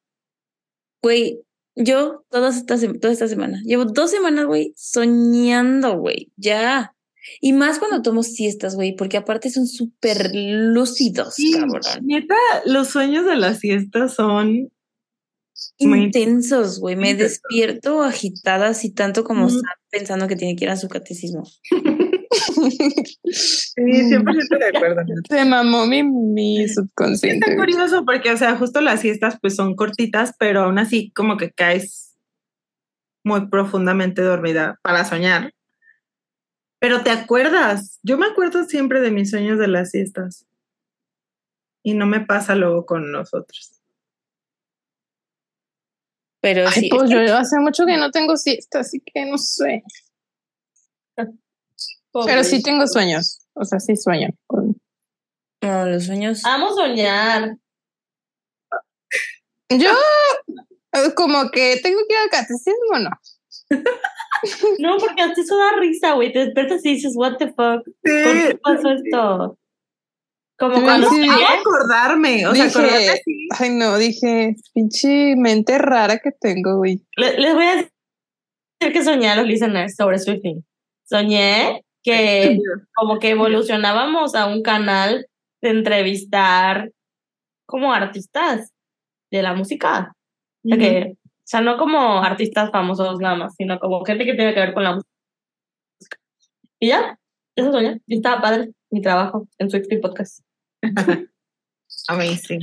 Güey, 1.03 1.41
yo 1.77 2.25
todas 2.31 2.57
estas, 2.57 2.81
toda 3.01 3.13
esta 3.13 3.29
semana, 3.29 3.61
llevo 3.65 3.85
dos 3.85 4.11
semanas, 4.11 4.47
güey, 4.47 4.73
soñando, 4.77 5.99
güey, 5.99 6.31
ya. 6.37 6.95
Y 7.41 7.53
más 7.53 7.79
cuando 7.79 8.03
tomo 8.03 8.23
siestas, 8.23 8.75
güey, 8.75 8.95
porque 8.97 9.17
aparte 9.17 9.51
son 9.51 9.67
súper 9.67 10.31
lúcidos, 10.35 11.35
Sí, 11.35 11.53
cabrón. 11.53 11.83
neta, 12.03 12.35
los 12.67 12.89
sueños 12.89 13.27
de 13.27 13.37
la 13.37 13.55
siesta 13.55 14.09
son 14.09 14.71
Intensos, 15.81 16.79
güey. 16.81 16.97
Me 16.97 17.15
despierto 17.15 18.03
agitada 18.03 18.69
así 18.69 18.93
tanto 18.93 19.25
como. 19.25 19.49
Sam 19.49 19.63
pensando 19.91 20.29
que 20.29 20.37
tiene 20.37 20.55
que 20.57 20.65
ir 20.65 20.71
a 20.71 20.77
su 20.77 20.89
catecismo. 20.89 21.45
Sí, 23.25 23.83
100% 23.83 24.59
de 24.59 24.77
acuerdo. 24.77 25.03
Se 25.29 25.45
mamó 25.45 25.87
mi, 25.87 26.03
mi 26.03 26.63
Está 26.63 26.83
subconsciente. 26.83 27.57
curioso 27.57 28.05
porque, 28.05 28.31
o 28.33 28.37
sea, 28.37 28.57
justo 28.57 28.81
las 28.81 29.01
siestas 29.01 29.39
pues 29.41 29.55
son 29.57 29.75
cortitas, 29.77 30.33
pero 30.39 30.63
aún 30.65 30.79
así 30.79 31.11
como 31.15 31.37
que 31.37 31.51
caes 31.51 32.17
muy 33.25 33.49
profundamente 33.49 34.23
dormida 34.23 34.79
para 34.83 35.05
soñar. 35.05 35.53
Pero 36.79 37.03
te 37.03 37.11
acuerdas, 37.11 37.99
yo 38.03 38.19
me 38.19 38.27
acuerdo 38.27 38.65
siempre 38.65 39.01
de 39.01 39.11
mis 39.11 39.31
sueños 39.31 39.59
de 39.59 39.69
las 39.69 39.91
siestas. 39.91 40.47
Y 41.83 41.95
no 41.95 42.07
me 42.07 42.21
pasa 42.21 42.55
luego 42.55 42.87
con 42.87 43.11
nosotros. 43.11 43.79
Pero 46.41 46.69
Ay, 46.69 46.83
sí, 46.83 46.89
pues 46.89 47.11
yo 47.11 47.21
hace 47.37 47.59
mucho 47.59 47.85
que 47.85 47.97
no 47.97 48.11
tengo 48.11 48.37
siesta, 48.37 48.81
así 48.81 49.01
que 49.01 49.27
no 49.27 49.39
sé. 49.39 49.83
Pero 51.17 52.45
sí 52.45 52.63
tengo 52.63 52.87
sueños. 52.87 53.41
O 53.55 53.65
sea, 53.65 53.81
sí 53.81 53.97
sueño. 53.97 54.29
no, 55.63 55.87
los 55.87 56.05
sueños. 56.05 56.45
Amo 56.45 56.73
soñar. 56.75 57.57
Yo, 59.69 59.91
como 61.15 61.51
que 61.51 61.81
tengo 61.83 61.99
que 62.09 62.15
ir 62.15 62.21
al 62.21 62.31
catecismo, 62.31 62.99
¿no? 63.01 63.11
No, 64.79 64.97
porque 64.99 65.23
a 65.23 65.33
ti 65.35 65.41
eso 65.41 65.57
da 65.57 65.73
risa, 65.79 66.13
güey. 66.15 66.33
Te 66.33 66.41
despiertas 66.47 66.85
y 66.85 66.95
dices, 66.95 67.13
what 67.17 67.37
the 67.39 67.49
fuck. 67.49 67.83
¿Por 67.85 67.93
qué 68.03 68.59
pasó 68.63 68.91
esto? 68.91 69.59
Como 70.59 70.75
Sí, 70.77 70.83
cuando 70.83 71.09
sí. 71.11 71.27
acordarme, 71.61 72.47
o 72.47 72.55
sea, 72.55 72.65
acordarme 72.65 73.09
así. 73.11 73.49
Ay, 73.59 73.71
no, 73.71 73.97
dije, 73.97 74.57
pinche 74.75 75.37
mente 75.37 75.79
rara 75.79 76.19
que 76.19 76.31
tengo, 76.33 76.79
güey. 76.79 77.01
le- 77.17 77.39
les 77.39 77.55
voy 77.55 77.65
a 77.65 77.75
decir 77.77 77.91
que 78.93 79.05
soñé 79.05 79.29
a 79.29 79.37
los 79.37 79.47
listeners 79.47 79.95
sobre 79.95 80.19
Swifting. 80.19 80.65
Soñé 81.09 81.83
que 82.03 82.59
como 82.95 83.19
que 83.21 83.31
evolucionábamos 83.31 84.35
a 84.35 84.47
un 84.47 84.63
canal 84.63 85.27
de 85.63 85.71
entrevistar 85.71 86.91
como 87.67 87.93
artistas 87.93 88.73
de 89.31 89.43
la 89.43 89.55
música. 89.55 90.13
O 90.65 90.69
sea, 90.71 90.79
que, 90.79 91.15
o 91.49 91.51
sea, 91.51 91.63
no 91.63 91.79
como 91.79 92.23
artistas 92.23 92.71
famosos 92.71 93.21
nada 93.21 93.35
más, 93.35 93.55
sino 93.57 93.79
como 93.81 94.05
gente 94.05 94.27
que 94.27 94.35
tiene 94.35 94.53
que 94.53 94.61
ver 94.61 94.75
con 94.75 94.85
la 94.85 94.93
música. 94.97 96.19
Y 96.79 96.89
ya, 96.89 97.19
eso 97.57 97.73
soñé. 97.73 98.03
Y 98.07 98.17
estaba 98.17 98.43
padre 98.43 98.73
mi 98.91 99.01
trabajo 99.01 99.49
en 99.57 99.71
Swifting 99.71 100.03
Podcast. 100.03 100.41
Amazing. 102.09 102.61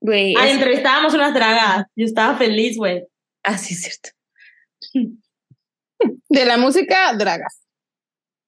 Güey, 0.00 0.34
Ah, 0.38 0.48
es- 0.48 0.54
entrevistábamos 0.54 1.12
unas 1.12 1.34
dragas. 1.34 1.84
Yo 1.94 2.06
estaba 2.06 2.38
feliz, 2.38 2.78
güey. 2.78 3.06
ah, 3.44 3.58
sí, 3.58 3.74
es 3.74 3.82
cierto. 3.82 4.10
De 6.30 6.44
la 6.46 6.56
música, 6.56 7.12
dragas. 7.18 7.62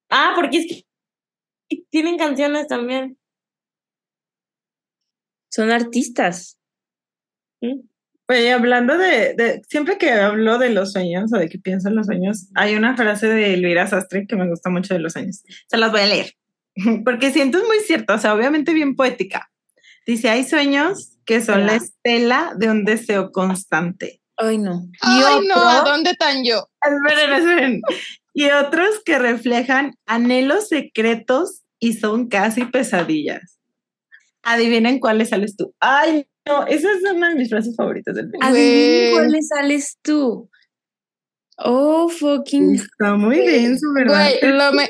Ah, 0.09 0.33
porque 0.35 0.57
es 0.57 0.65
que 1.69 1.83
tienen 1.91 2.17
canciones 2.17 2.65
también. 2.67 3.19
Son 5.51 5.69
artistas. 5.69 6.59
Oye, 8.31 8.51
hablando 8.51 8.95
de, 8.95 9.33
de, 9.33 9.61
siempre 9.67 9.97
que 9.97 10.11
hablo 10.11 10.59
de 10.59 10.69
los 10.69 10.91
sueños 10.91 11.33
o 11.33 11.37
de 11.37 11.49
que 11.49 11.57
pienso 11.57 11.89
en 11.89 11.95
los 11.95 12.05
sueños, 12.05 12.47
hay 12.53 12.75
una 12.75 12.95
frase 12.95 13.27
de 13.27 13.55
Elvira 13.55 13.87
Sastre 13.87 14.27
que 14.27 14.35
me 14.35 14.47
gusta 14.47 14.69
mucho 14.69 14.93
de 14.93 14.99
los 14.99 15.13
sueños. 15.13 15.41
Se 15.67 15.77
las 15.77 15.91
voy 15.91 16.01
a 16.01 16.05
leer, 16.05 16.35
porque 17.03 17.31
siento 17.31 17.57
es 17.57 17.63
muy 17.65 17.79
cierto, 17.79 18.13
o 18.13 18.19
sea, 18.19 18.35
obviamente 18.35 18.71
bien 18.71 18.95
poética. 18.95 19.49
Dice, 20.05 20.29
hay 20.29 20.43
sueños 20.43 21.17
que 21.25 21.41
son 21.41 21.65
la 21.65 21.75
estela 21.75 22.53
de 22.55 22.69
un 22.69 22.85
deseo 22.85 23.31
constante. 23.31 24.21
Ay, 24.37 24.59
no. 24.59 24.87
Ay, 25.01 25.47
no, 25.47 25.55
¿a 25.55 25.81
dónde 25.81 26.13
tan 26.13 26.43
yo? 26.43 26.69
Esperen, 26.83 27.33
esperen. 27.33 27.81
Y 28.35 28.49
otros 28.51 29.01
que 29.03 29.17
reflejan 29.17 29.95
anhelos 30.05 30.67
secretos 30.67 31.63
y 31.79 31.93
son 31.93 32.27
casi 32.27 32.65
pesadillas. 32.65 33.59
Adivinen 34.43 34.99
cuáles 34.99 35.29
sales 35.29 35.57
tú. 35.57 35.73
Ay, 35.79 36.27
no, 36.49 36.67
esa 36.67 36.91
es 36.91 37.03
una 37.13 37.29
de 37.29 37.35
mis 37.35 37.49
frases 37.49 37.75
favoritas 37.75 38.15
del 38.15 38.27
video. 38.27 38.41
Adivinen 38.47 39.13
cuáles 39.13 39.47
sales 39.47 39.97
tú. 40.01 40.49
Oh, 41.57 42.09
fucking. 42.09 42.75
Está 42.75 43.15
muy 43.15 43.39
bien, 43.39 43.77
su 43.77 43.91
verdad. 43.93 44.29
Güey, 44.41 44.53
lo 44.53 44.73
me... 44.73 44.87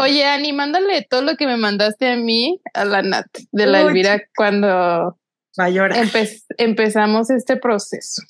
Oye, 0.00 0.24
Ani, 0.24 0.52
mándale 0.52 1.06
todo 1.08 1.22
lo 1.22 1.36
que 1.36 1.46
me 1.46 1.56
mandaste 1.58 2.06
a 2.08 2.16
mí, 2.16 2.60
a 2.72 2.84
la 2.86 3.02
Nat, 3.02 3.26
de 3.52 3.66
la 3.66 3.82
Uy. 3.82 3.88
Elvira, 3.88 4.22
cuando 4.34 4.66
Va 4.68 5.64
a 5.64 5.70
llorar. 5.70 5.98
empe- 6.04 6.42
empezamos 6.56 7.28
este 7.30 7.56
proceso. 7.56 8.22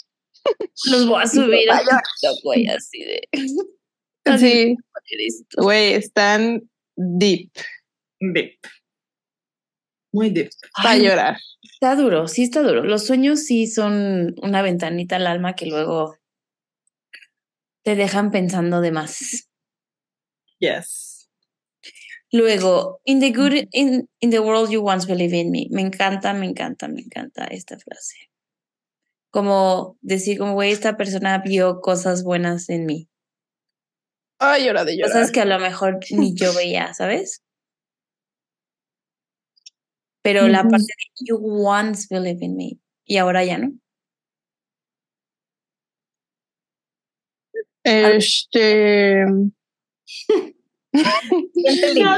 Los 0.91 1.07
voy 1.07 1.23
a 1.23 1.27
subir 1.27 1.71
a 1.71 1.79
TikTok, 1.79 2.43
güey, 2.45 2.67
así 2.69 2.99
de. 3.05 3.21
Sí, 4.39 4.77
eres 5.13 5.45
tú. 5.49 5.63
güey, 5.63 5.93
están 5.95 6.69
deep 6.97 7.53
Deep. 8.19 8.59
Muy 10.17 10.31
deep. 10.31 10.51
para 10.75 10.97
llorar. 10.97 11.37
Está 11.63 11.95
duro, 11.95 12.27
sí 12.27 12.45
está 12.45 12.63
duro. 12.63 12.83
Los 12.83 13.07
sueños 13.07 13.45
sí 13.45 13.67
son 13.67 14.35
una 14.41 14.63
ventanita 14.63 15.17
al 15.17 15.27
alma 15.27 15.55
que 15.55 15.67
luego 15.67 16.17
te 17.85 17.97
dejan 17.97 18.31
pensando 18.31 18.81
de 18.81 18.93
más. 18.93 19.51
Yes. 20.59 21.29
Luego, 22.33 23.03
in 23.05 23.21
the 23.21 23.31
good 23.31 23.69
in, 23.73 24.09
in 24.21 24.31
the 24.31 24.41
world 24.41 24.71
you 24.71 24.83
once 24.83 25.07
believed 25.07 25.35
in 25.35 25.51
me. 25.51 25.69
Me 25.71 25.83
encanta, 25.83 26.33
me 26.33 26.47
encanta, 26.47 26.89
me 26.89 27.03
encanta 27.03 27.45
esta 27.45 27.79
frase. 27.79 28.31
Como 29.31 29.99
decir, 30.01 30.39
como 30.39 30.55
güey, 30.55 30.73
esta 30.73 30.97
persona 30.97 31.43
vio 31.45 31.81
cosas 31.83 32.25
buenas 32.25 32.71
en 32.71 32.87
mí. 32.87 33.11
Ay, 34.39 34.65
llora 34.65 34.87
de 34.87 34.97
llorar. 34.97 35.13
Cosas 35.13 35.31
que 35.31 35.43
a 35.43 35.45
lo 35.45 35.59
mejor 35.59 35.99
ni 36.11 36.35
yo 36.35 36.55
veía, 36.57 36.95
¿sabes? 36.95 37.43
Pero 40.27 40.49
la 40.49 40.65
parte 40.65 40.93
de 40.99 41.25
you 41.25 41.37
once 41.41 42.09
believed 42.11 42.43
in 42.43 42.57
me 42.57 42.81
y 43.07 43.19
ahora 43.19 43.45
ya 43.45 43.59
no. 43.59 43.71
Este. 47.85 49.25
No, 49.25 49.53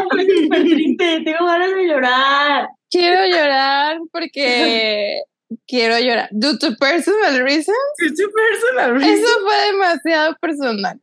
súper 0.08 0.62
triste. 0.64 1.20
Tengo 1.24 1.46
ganas 1.46 1.74
de 1.74 1.86
llorar. 1.86 2.68
Quiero 2.90 3.26
llorar 3.26 3.98
porque 4.10 5.20
quiero 5.66 5.98
llorar. 5.98 6.28
Due 6.32 6.56
to 6.58 6.74
personal 6.76 7.42
reasons, 7.42 7.76
It's 7.98 8.20
a 8.20 8.28
personal 8.32 8.94
reason. 8.94 9.18
eso 9.18 9.28
fue 9.44 9.56
demasiado 9.72 10.36
personal. 10.40 11.00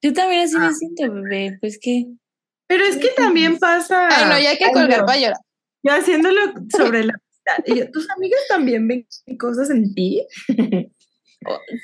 Yo 0.00 0.12
también 0.12 0.42
así 0.42 0.54
Ah. 0.56 0.68
me 0.68 0.74
siento, 0.74 1.12
bebé. 1.12 1.58
Pues 1.60 1.76
que 1.82 2.04
Pero 2.68 2.84
es 2.84 2.96
que 2.98 3.08
también 3.16 3.58
pasa. 3.58 4.08
Ay, 4.10 4.24
no, 4.26 4.38
ya 4.38 4.50
hay 4.50 4.58
que 4.58 4.66
Ay, 4.66 4.72
colgar 4.72 5.00
no. 5.00 5.06
para 5.06 5.18
llorar. 5.18 5.38
Yo 5.82 5.92
haciéndolo 5.92 6.40
sobre 6.76 7.04
la 7.04 7.14
amistad. 7.14 7.64
Y 7.66 7.78
yo, 7.78 7.90
¿Tus 7.90 8.08
amigas 8.10 8.40
también 8.48 8.86
ven 8.86 9.06
cosas 9.38 9.70
en 9.70 9.94
ti? 9.94 10.24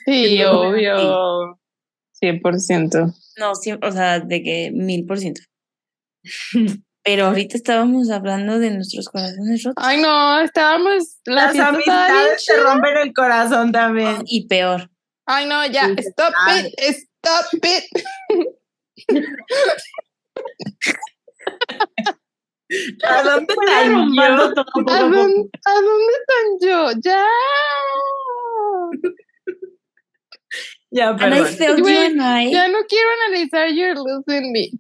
Sí, 0.07 0.39
No, 0.43 0.61
obvio. 0.69 1.59
100%. 2.21 3.15
no, 3.39 3.55
sí, 3.55 3.73
o 3.73 3.93
sea, 3.93 4.21
de 4.21 4.43
que 4.43 4.71
mil 4.73 5.07
por 5.07 5.19
ciento. 5.19 5.41
Pero 7.03 7.27
ahorita 7.27 7.57
estábamos 7.57 8.11
hablando 8.11 8.59
de 8.59 8.71
nuestros 8.71 9.09
corazones 9.09 9.63
rotos. 9.63 9.85
Ay, 9.85 10.01
no, 10.01 10.41
estábamos. 10.41 11.19
La 11.25 11.53
Las 11.53 11.59
amistades 11.59 12.45
te 12.47 12.57
rompen 12.63 12.97
el 12.97 13.13
corazón 13.13 13.73
también. 13.73 14.23
Y 14.27 14.47
peor. 14.49 14.91
Ay, 15.27 15.47
no, 15.47 15.65
ya. 15.67 15.87
Sí, 15.87 15.95
Stop 15.99 16.33
it. 16.59 16.75
Stop 16.79 17.65
it. 17.65 17.85
¿A 23.05 23.23
dónde 23.23 23.55
arrumbando 23.73 24.55
yo? 24.55 24.65
¿A 24.89 25.01
dónde, 25.01 25.51
¿A 25.65 25.75
dónde 25.75 26.13
están 26.21 26.47
yo? 26.61 27.01
Ya. 27.03 27.25
Ya, 30.91 31.11
And 31.11 31.21
I 31.35 31.41
perdón. 31.41 31.47
felt 31.57 31.79
you 31.79 31.83
Güey, 31.85 32.07
and 32.07 32.23
I. 32.23 32.51
Ya 32.53 32.69
no 32.69 32.79
quiero 32.89 33.09
analizar 33.27 33.69
You're 33.73 33.95
Losing 33.97 34.53
Me. 34.53 34.71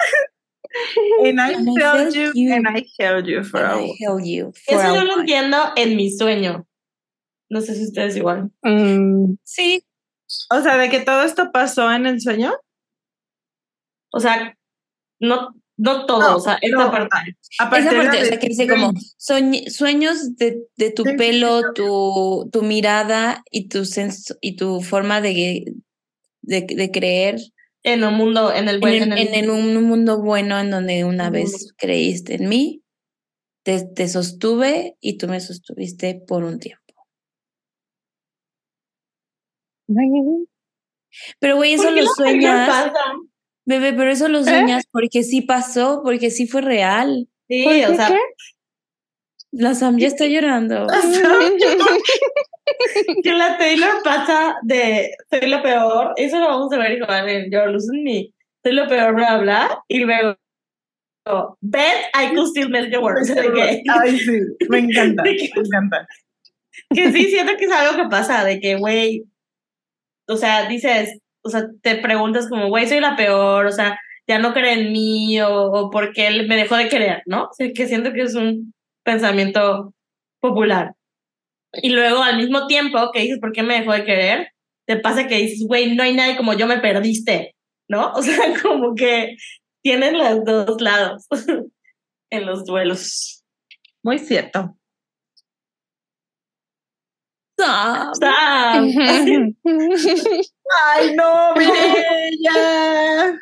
And 1.29 1.41
I 1.41 1.55
And 1.55 1.69
I 1.69 2.09
you, 2.11 2.33
you. 2.35 2.53
and 2.53 2.67
I 2.69 2.85
held 2.99 3.27
you 3.27 3.43
for 3.45 3.61
and 3.61 3.73
a 3.73 3.77
I 3.77 3.95
while. 3.99 4.21
you. 4.25 4.53
for 4.67 4.75
Eso 4.75 4.81
a 4.89 4.95
yo 4.95 5.05
lo 5.05 5.21
entiendo 5.21 5.73
en 5.77 5.97
mi 5.97 6.11
sueño. 6.11 6.67
No 7.51 7.61
sé 7.61 7.75
si 7.75 7.85
ustedes 7.85 8.17
igual. 8.17 8.51
Mm, 8.63 9.37
Sí. 9.45 9.85
O 10.51 10.61
sea, 10.63 10.77
de 10.79 10.89
que 10.89 11.01
todo 11.01 11.23
esto 11.23 11.53
pasó 11.53 11.93
en 11.93 12.07
el 12.07 12.21
sueño. 12.21 12.55
O 14.13 14.21
sea, 14.21 14.57
no, 15.21 15.55
no 15.77 16.07
todo, 16.07 16.21
No, 16.21 16.37
o 16.37 16.41
sea, 16.41 16.59
esta 16.61 16.77
no. 16.85 16.91
parte. 16.91 17.37
Esa 17.49 17.71
parte, 17.71 17.95
de- 17.95 18.23
o 18.23 18.25
sea, 18.27 18.39
que 18.39 18.49
dice 18.49 18.69
como 18.69 18.93
sueños 19.19 20.37
de, 20.37 20.67
de 20.77 20.91
tu 20.91 21.05
Sí. 21.05 21.15
pelo, 21.17 21.73
tu, 21.73 22.49
tu 22.53 22.63
mirada 22.63 23.43
y 23.51 23.69
tu 23.69 23.85
senso, 23.85 24.37
y 24.41 24.57
tu 24.57 24.81
forma 24.81 25.21
de, 25.21 25.75
de, 26.43 26.61
de 26.63 26.91
creer 26.91 27.37
En 27.83 28.03
un 28.05 28.15
mundo, 28.15 28.53
en 28.53 28.69
el 28.69 28.77
en, 28.77 28.89
el- 28.89 29.03
en 29.03 29.13
el- 29.13 29.19
en, 29.29 29.35
en 29.35 29.51
un 29.51 29.85
mundo 29.85 30.23
bueno 30.23 30.59
en 30.59 30.71
donde 30.71 31.05
una 31.05 31.31
vez 31.31 31.75
creíste 31.77 32.35
en 32.37 32.49
mí, 32.49 32.83
te, 33.63 33.85
te 33.87 34.09
sostuve 34.09 34.97
y 35.01 35.19
tú 35.19 35.29
me 35.29 35.41
sostuviste 35.41 36.15
por 36.27 36.45
un 36.45 36.59
tiempo. 36.59 36.83
Pero 41.39 41.57
güey, 41.57 41.75
eso 41.75 41.85
¿Por 41.85 41.95
qué 41.95 42.01
lo 42.01 42.07
los 42.07 42.15
sueños 42.17 42.43
sueñas, 42.43 42.69
pasan? 42.69 43.17
Bebé, 43.67 43.93
pero 43.93 44.11
eso 44.11 44.29
lo 44.29 44.43
sueñas 44.45 44.85
porque 44.91 45.23
sí 45.23 45.41
pasó, 45.43 46.03
porque 46.05 46.31
sí 46.31 46.47
fue 46.47 46.61
real. 46.63 47.29
Sí, 47.49 47.65
¿Por 47.65 47.73
qué 47.75 47.87
o 47.87 47.95
sea? 47.95 48.11
La 49.57 49.75
Sam 49.75 49.99
ya 49.99 50.09
está 50.09 50.27
llorando. 50.27 50.87
que 53.23 53.33
la 53.33 53.57
Taylor 53.59 54.03
pasa 54.03 54.57
de 54.63 55.11
soy 55.31 55.49
lo 55.49 55.63
peor, 55.63 56.13
eso 56.17 56.39
lo 56.41 56.47
vamos 56.49 56.73
a 56.73 56.79
ver 56.79 56.93
igual 56.93 57.29
en 57.29 57.51
You're 57.53 57.71
Losing 57.73 58.03
Me, 58.03 58.31
soy 58.65 58.73
lo 58.73 58.89
peor, 58.89 59.15
bla, 59.15 59.39
bla, 59.39 59.79
y 59.87 60.01
luego, 60.01 60.37
bet 61.61 62.07
I 62.15 62.35
could 62.35 62.49
still 62.49 62.69
melt 62.69 62.91
your 62.93 63.03
words, 63.03 63.31
Ay, 63.31 64.19
sí, 64.19 64.41
me 64.69 64.79
encanta, 64.79 65.23
que- 65.25 65.51
me 65.55 65.63
encanta. 65.67 66.07
que 66.93 67.13
sí, 67.13 67.25
siento 67.27 67.53
que 67.57 67.67
es 67.67 67.73
algo 67.73 68.03
que 68.03 68.09
pasa, 68.09 68.45
de 68.45 68.59
que, 68.61 68.77
güey, 68.77 69.25
o 70.27 70.37
sea, 70.37 70.67
dices, 70.67 71.19
o 71.45 71.51
sea, 71.51 71.67
te 71.83 71.97
preguntas 71.97 72.49
como, 72.49 72.69
güey, 72.69 72.89
soy 72.89 73.01
la 73.01 73.17
peor, 73.17 73.67
o 73.67 73.73
sea, 73.73 73.99
ya 74.27 74.39
no 74.39 74.55
cree 74.55 74.73
en 74.73 74.93
mí, 74.93 75.41
o, 75.43 75.71
o 75.71 75.91
porque 75.91 76.27
él 76.27 76.49
me 76.49 76.57
dejó 76.57 76.77
de 76.77 76.89
querer, 76.89 77.23
¿no? 77.27 77.45
O 77.45 77.53
sea, 77.53 77.71
que 77.75 77.87
siento 77.87 78.13
que 78.13 78.23
es 78.23 78.35
un 78.35 78.73
pensamiento 79.05 79.93
popular. 80.41 80.95
Y 81.83 81.91
luego, 81.91 82.23
al 82.23 82.37
mismo 82.39 82.67
tiempo 82.67 83.11
que 83.13 83.21
dices, 83.21 83.39
¿por 83.41 83.53
qué 83.53 83.63
me 83.63 83.81
dejó 83.81 83.93
de 83.93 84.05
querer? 84.05 84.49
Te 84.87 84.97
pasa 84.97 85.27
que 85.27 85.39
dices, 85.39 85.67
güey, 85.67 85.95
no 85.95 86.03
hay 86.03 86.15
nadie 86.15 86.37
como 86.37 86.55
yo, 86.55 86.67
me 86.67 86.79
perdiste, 86.79 87.55
¿no? 87.89 88.13
O 88.15 88.23
sea, 88.23 88.39
como 88.63 88.95
que 88.95 89.37
tienen 89.83 90.19
los 90.19 90.45
dos 90.45 90.81
lados 90.81 91.27
en 92.31 92.47
los 92.47 92.65
duelos. 92.65 93.45
Muy 94.03 94.19
cierto. 94.19 94.77
Sam. 97.57 98.13
Sea, 98.15 98.83
Ay, 100.87 101.15
no, 101.15 101.55
mi 101.57 101.65
bella. 101.67 103.39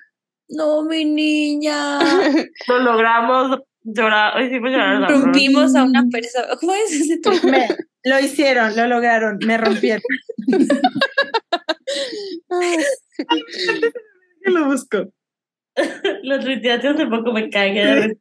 No, 0.48 0.82
mi 0.82 1.04
niña. 1.04 1.98
lo 2.68 2.78
logramos 2.80 3.60
llorar, 3.82 4.40
hicimos 4.42 4.70
llorar 4.70 4.96
a 4.96 5.00
la 5.00 5.08
Rompimos 5.08 5.74
a 5.74 5.84
una 5.84 6.04
persona. 6.10 6.46
¿Cómo 6.60 6.74
es 6.74 6.92
ese? 6.92 7.20
Me- 7.50 7.68
lo 8.04 8.20
hicieron, 8.20 8.74
lo 8.76 8.86
lograron, 8.86 9.38
me 9.46 9.56
rompieron. 9.58 10.02
Lo 14.44 14.64
busco. 14.66 15.08
Los 16.22 16.44
tuiteaste 16.44 16.88
hace 16.88 17.06
poco 17.06 17.32
me 17.32 17.48
cagué. 17.48 18.16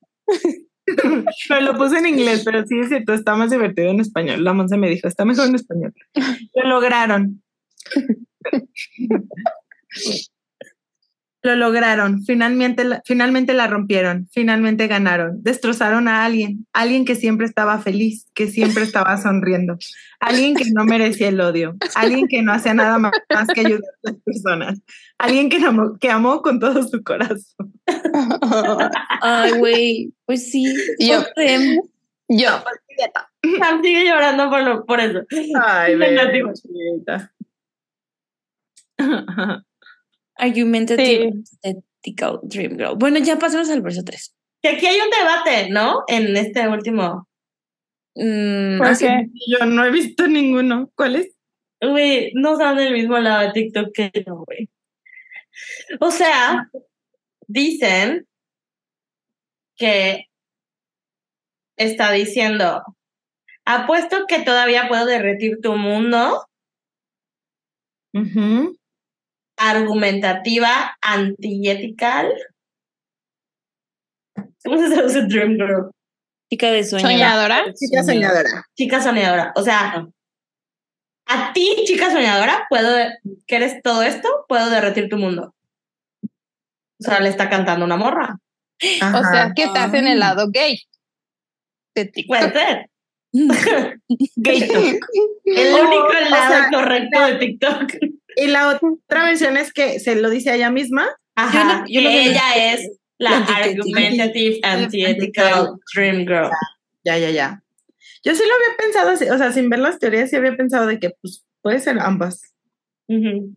Pero 0.85 1.61
lo 1.61 1.77
puse 1.77 1.97
en 1.97 2.05
inglés, 2.07 2.43
pero 2.45 2.65
sí 2.65 2.79
es 2.79 2.89
cierto, 2.89 3.13
está 3.13 3.35
más 3.35 3.49
divertido 3.49 3.89
en 3.89 3.99
español. 3.99 4.43
La 4.43 4.53
Monse 4.53 4.77
me 4.77 4.89
dijo, 4.89 5.07
está 5.07 5.25
mejor 5.25 5.47
en 5.47 5.55
español. 5.55 5.93
Lo 6.55 6.69
lograron. 6.69 7.41
Lo 11.43 11.55
lograron. 11.55 12.23
Finalmente, 12.23 12.83
la- 12.83 13.01
finalmente 13.03 13.55
la 13.55 13.65
rompieron. 13.65 14.27
Finalmente 14.31 14.85
ganaron. 14.85 15.41
Destrozaron 15.41 16.07
a 16.07 16.23
alguien. 16.23 16.67
Alguien 16.71 17.03
que 17.03 17.15
siempre 17.15 17.47
estaba 17.47 17.79
feliz, 17.79 18.27
que 18.35 18.45
siempre 18.47 18.83
estaba 18.83 19.17
sonriendo. 19.17 19.75
Alguien 20.19 20.53
que 20.55 20.65
no 20.71 20.85
merecía 20.85 21.29
el 21.29 21.41
odio. 21.41 21.75
Alguien 21.95 22.27
que 22.27 22.43
no 22.43 22.53
hacía 22.53 22.75
nada 22.75 22.99
más 22.99 23.11
más 23.33 23.47
que 23.47 23.61
ayudar 23.61 23.81
a 24.03 24.11
las 24.11 24.15
personas. 24.23 24.81
Alguien 25.17 25.49
que 25.49 25.57
amó, 25.57 25.97
que 25.99 26.11
amó 26.11 26.43
con 26.43 26.59
todo 26.59 26.83
su 26.87 27.01
corazón. 27.03 27.73
Ay, 29.21 29.53
güey. 29.57 30.13
Pues 30.25 30.51
sí. 30.51 30.63
Yo. 30.99 31.23
Yo. 32.27 32.63
Sam 33.57 33.81
sigue 33.81 34.05
llorando 34.05 34.47
por, 34.51 34.61
lo, 34.61 34.85
por 34.85 34.99
eso. 34.99 35.21
Ay, 35.59 35.95
Negativo. 35.97 36.51
Argumentative 40.35 41.31
Ethical 41.61 42.39
Dream 42.43 42.77
Girl. 42.77 42.95
Bueno, 42.97 43.19
ya 43.19 43.37
pasamos 43.37 43.69
al 43.69 43.81
verso 43.81 44.03
3. 44.03 44.35
Que 44.61 44.69
aquí 44.69 44.85
hay 44.85 44.99
un 44.99 45.09
debate, 45.09 45.69
¿no? 45.69 46.03
En 46.07 46.35
este 46.35 46.67
último. 46.67 47.27
Mm, 48.15 48.77
¿Por 48.77 48.87
así- 48.87 49.05
qué? 49.05 49.27
Yo 49.47 49.65
no 49.65 49.85
he 49.85 49.91
visto 49.91 50.27
ninguno. 50.27 50.91
¿Cuál 50.95 51.15
es? 51.17 51.35
Güey, 51.81 52.31
no 52.35 52.53
están 52.53 52.77
del 52.77 52.93
mismo 52.93 53.17
lado 53.17 53.41
de 53.47 53.51
TikTok 53.53 53.91
que 53.93 54.11
yo, 54.25 54.35
güey. 54.45 54.69
O 55.99 56.11
sea, 56.11 56.69
dicen 57.47 58.27
que 59.75 60.25
está 61.75 62.11
diciendo, 62.11 62.83
apuesto 63.65 64.25
que 64.27 64.39
todavía 64.43 64.87
puedo 64.87 65.05
derretir 65.05 65.59
tu 65.61 65.75
mundo, 65.75 66.45
Ujú. 68.13 68.77
Argumentativa, 69.69 70.97
antiética. 71.01 72.25
¿Cómo 74.63 74.77
se 74.77 74.93
traduce 74.93 75.23
Dream 75.23 75.53
Girl? 75.55 75.91
chica 76.51 76.69
de 76.71 76.83
sueño. 76.83 77.07
Soñadora. 77.07 77.63
Chica 77.73 78.03
soñadora. 78.03 78.65
Chica 78.75 79.01
soñadora. 79.01 79.53
O 79.55 79.63
sea, 79.63 80.05
a 81.27 81.53
ti, 81.53 81.83
chica 81.85 82.11
soñadora, 82.11 82.65
puedo, 82.69 82.93
que 83.47 83.55
eres 83.55 83.81
todo 83.81 84.03
esto, 84.03 84.27
puedo 84.49 84.69
derretir 84.69 85.07
tu 85.07 85.15
mundo. 85.17 85.55
O 86.23 87.03
sea, 87.03 87.21
le 87.21 87.29
está 87.29 87.49
cantando 87.49 87.85
una 87.85 87.95
morra. 87.95 88.37
O 88.81 89.23
sea, 89.31 89.53
que 89.55 89.63
estás 89.63 89.93
en 89.93 90.07
el 90.07 90.19
lado 90.19 90.49
gay. 90.51 90.77
De 91.95 92.05
TikTok. 92.05 92.27
Puede 92.27 92.51
ser. 92.53 92.89
Gay 94.35 94.67
talk. 94.67 95.05
El 95.45 95.73
O- 95.73 95.85
único 95.87 96.07
o 96.07 96.29
lado 96.29 96.53
sea, 96.53 96.69
correcto 96.69 97.25
de 97.27 97.35
TikTok. 97.35 97.93
Y 98.35 98.47
la 98.47 98.69
otra 98.69 99.23
versión 99.25 99.57
es 99.57 99.73
que 99.73 99.99
se 99.99 100.15
lo 100.15 100.29
dice 100.29 100.51
a 100.51 100.55
ella 100.55 100.71
misma. 100.71 101.07
Ajá. 101.35 101.85
yo 101.87 102.01
ella 102.01 102.73
es 102.73 102.89
la 103.17 103.37
argumentative, 103.37 104.59
anti-ethical 104.63 105.77
dream 105.93 106.25
girl. 106.25 106.49
Ya, 107.03 107.17
ya, 107.17 107.29
ya. 107.29 107.63
Yo 108.23 108.35
sí 108.35 108.43
lo 108.47 108.53
había 108.53 108.77
pensado, 108.77 109.09
así, 109.11 109.29
o 109.29 109.37
sea, 109.37 109.51
sin 109.51 109.69
ver 109.69 109.79
las 109.79 109.97
teorías, 109.99 110.29
sí 110.29 110.35
había 110.35 110.55
pensado 110.55 110.85
de 110.87 110.99
que 110.99 111.11
pues 111.21 111.43
puede 111.61 111.79
ser 111.79 111.99
ambas. 111.99 112.41
Mm, 113.07 113.55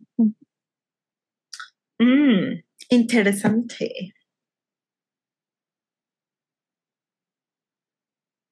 interesante. 2.89 4.13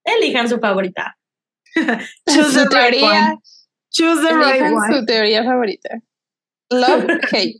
Elijan 0.05 0.49
su 0.49 0.59
favorita. 0.59 1.17
Choose 1.75 2.51
Su 2.51 2.69
the 2.69 2.75
right 2.75 2.91
teoría. 2.91 3.29
one. 3.31 3.39
Choose 3.91 4.21
the 4.27 4.33
right 4.35 4.55
Elijan 4.61 4.73
one. 4.73 4.99
su 4.99 5.05
teoría 5.05 5.43
favorita. 5.43 5.99
Love, 6.69 7.05
hate. 7.31 7.59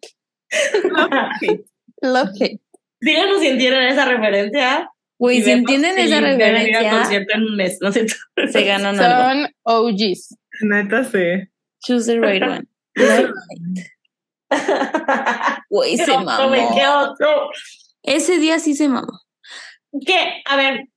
Love, 2.02 2.30
hate. 2.40 2.62
Díganos 3.02 3.42
si 3.42 3.48
entienden 3.48 3.84
esa 3.84 4.06
referencia. 4.06 4.90
Güey, 5.20 5.42
si 5.42 5.52
entienden 5.52 5.98
esa 5.98 6.20
referencia, 6.22 6.90
concierto 6.90 7.34
en 7.36 7.44
un 7.44 7.56
mes, 7.56 7.78
¿no 7.82 7.90
es 7.90 7.94
cierto? 7.94 8.16
se 8.52 8.64
ganan 8.64 9.00
algo. 9.00 9.30
Son 9.30 9.48
OGs. 9.64 10.38
Neta, 10.62 11.04
sí. 11.04 11.50
Choose 11.86 12.12
the 12.12 12.20
right 12.20 12.44
one. 12.44 12.64
Love, 12.96 13.32
hate. 13.50 13.94
Güey, 15.70 15.92
¿Qué 15.98 16.06
se? 16.06 16.12
¿Qué 16.12 16.18
mamó. 16.18 16.56
otro? 17.02 17.50
Ese 18.04 18.38
día 18.40 18.60
sí 18.60 18.76
se 18.76 18.90
mamó. 18.90 19.20
Que, 20.06 20.42
a 20.46 20.56
ver, 20.58 20.88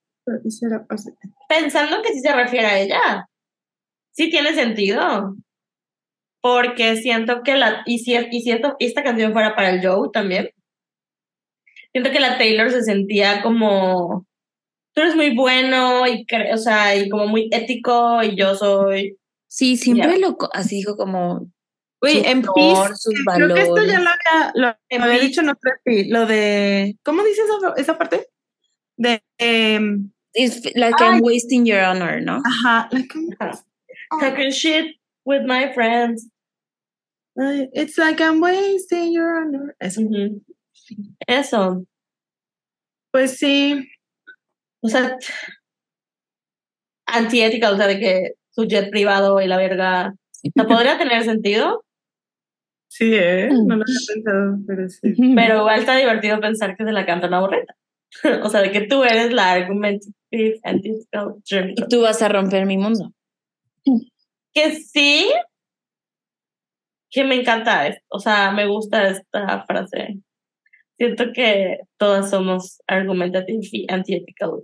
pensando 1.48 2.02
que 2.02 2.12
sí 2.12 2.20
se 2.20 2.32
refiere 2.32 2.66
a 2.66 2.78
ella, 2.80 3.28
sí 4.12 4.30
tiene 4.30 4.54
sentido. 4.54 5.36
Porque 6.46 6.94
siento 6.96 7.42
que 7.42 7.56
la. 7.56 7.82
Y 7.86 7.98
si, 7.98 8.14
y 8.30 8.40
si 8.42 8.52
esto- 8.52 8.76
esta 8.78 9.02
canción 9.02 9.32
fuera 9.32 9.56
para 9.56 9.70
el 9.70 9.84
Joe 9.84 10.10
también. 10.12 10.50
Siento 11.92 12.12
que 12.12 12.20
la 12.20 12.38
Taylor 12.38 12.70
se 12.70 12.82
sentía 12.84 13.42
como. 13.42 14.24
Tú 14.94 15.00
eres 15.02 15.16
muy 15.16 15.34
bueno 15.34 16.06
y, 16.06 16.24
cre- 16.24 16.54
o 16.54 16.56
sea, 16.56 16.94
y 16.94 17.08
como 17.08 17.26
muy 17.26 17.48
ético 17.50 18.22
y 18.22 18.36
yo 18.36 18.54
soy. 18.54 19.16
Sí, 19.48 19.76
siempre 19.76 20.12
Ya. 20.12 20.18
lo 20.18 20.36
así 20.52 20.76
dijo 20.76 20.96
como 20.96 21.40
su 22.02 22.08
en 22.18 22.38
honor, 22.48 22.54
Peace, 22.54 22.92
sus 22.96 23.14
creo 23.34 23.48
que 23.54 23.60
esto 23.62 23.74
valores. 23.74 23.92
ya 23.92 24.00
lo 24.00 24.08
había, 24.10 24.52
lo 24.54 24.76
En 24.88 25.02
había 25.02 25.18
dicho 25.18 25.40
en 25.40 25.48
otra 25.48 25.72
sí, 25.84 26.04
lo 26.08 26.26
de, 26.26 26.96
¿cómo 27.04 27.24
dice 27.24 27.40
esa, 27.42 27.72
esa 27.76 27.98
parte? 27.98 28.28
De, 28.96 29.20
em, 29.38 30.12
It's 30.34 30.62
like 30.76 30.94
Ay. 31.00 31.08
I'm 31.16 31.20
wasting 31.22 31.64
your 31.66 31.80
honor, 31.80 32.20
¿no? 32.22 32.40
ajá, 32.44 32.88
like, 32.92 33.08
Ajá. 33.40 33.64
Talking 34.20 34.50
shit 34.52 34.96
with 35.24 35.42
my 35.46 35.72
friends. 35.74 36.28
It's 37.36 37.98
like 37.98 38.20
I'm 38.20 38.40
wasting 38.40 39.12
your 39.12 39.40
honor. 39.40 39.76
Eso. 41.28 41.84
Pues 43.12 43.38
sí, 43.38 43.88
O 44.80 44.88
sea, 44.88 45.16
antiética, 47.06 47.72
o 47.72 47.76
sea, 47.76 47.86
de 47.86 47.98
que 47.98 48.32
su 48.50 48.66
jet 48.66 48.90
privado 48.90 49.40
y 49.40 49.48
la 49.48 49.56
verga. 49.56 50.14
O 50.44 50.50
sea, 50.54 50.64
podría 50.64 50.96
tener 50.96 51.24
sentido, 51.24 51.84
sí, 52.88 53.14
¿eh? 53.14 53.48
No 53.50 53.76
lo 53.76 53.82
había 53.82 53.98
pensado, 54.14 54.58
pero 54.66 54.88
sí. 54.88 55.14
pero 55.34 55.58
igual 55.58 55.80
está 55.80 55.96
divertido 55.96 56.40
pensar 56.40 56.76
que 56.76 56.84
se 56.84 56.92
la 56.92 57.04
canta 57.04 57.26
una 57.26 57.40
borreta. 57.40 57.74
o 58.44 58.48
sea, 58.48 58.62
de 58.62 58.70
que 58.70 58.82
tú 58.82 59.02
eres 59.02 59.32
la 59.32 59.52
argumentative 59.52 60.60
antiética 60.62 61.34
journey. 61.50 61.74
Y 61.76 61.88
tú 61.88 62.02
vas 62.02 62.22
a 62.22 62.28
romper 62.28 62.64
mi 62.64 62.78
mundo. 62.78 63.12
Que 64.54 64.76
sí, 64.76 65.28
que 67.10 67.24
me 67.24 67.36
encanta, 67.36 67.86
es- 67.88 67.98
o 68.08 68.18
sea, 68.18 68.50
me 68.52 68.66
gusta 68.66 69.08
esta 69.08 69.64
frase. 69.66 70.18
Siento 70.98 71.26
que 71.34 71.78
todas 71.98 72.30
somos 72.30 72.80
argumentative 72.86 73.60
y 73.72 73.86
antiethical. 73.92 74.62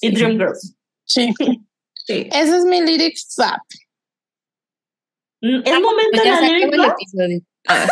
Y 0.00 0.10
Dream 0.12 0.32
Girls. 0.38 0.76
Sí. 1.04 1.32
Sí. 2.06 2.28
Ese 2.32 2.58
es 2.58 2.64
mi 2.64 2.80
lyric 2.82 3.16
swap. 3.16 3.60
Mm, 5.40 5.62
Es 5.64 5.80
momento 5.80 6.10
Pues 6.12 6.22
de 6.22 6.30
la 6.30 6.40
lyric. 6.40 7.44
Ah, 7.66 7.86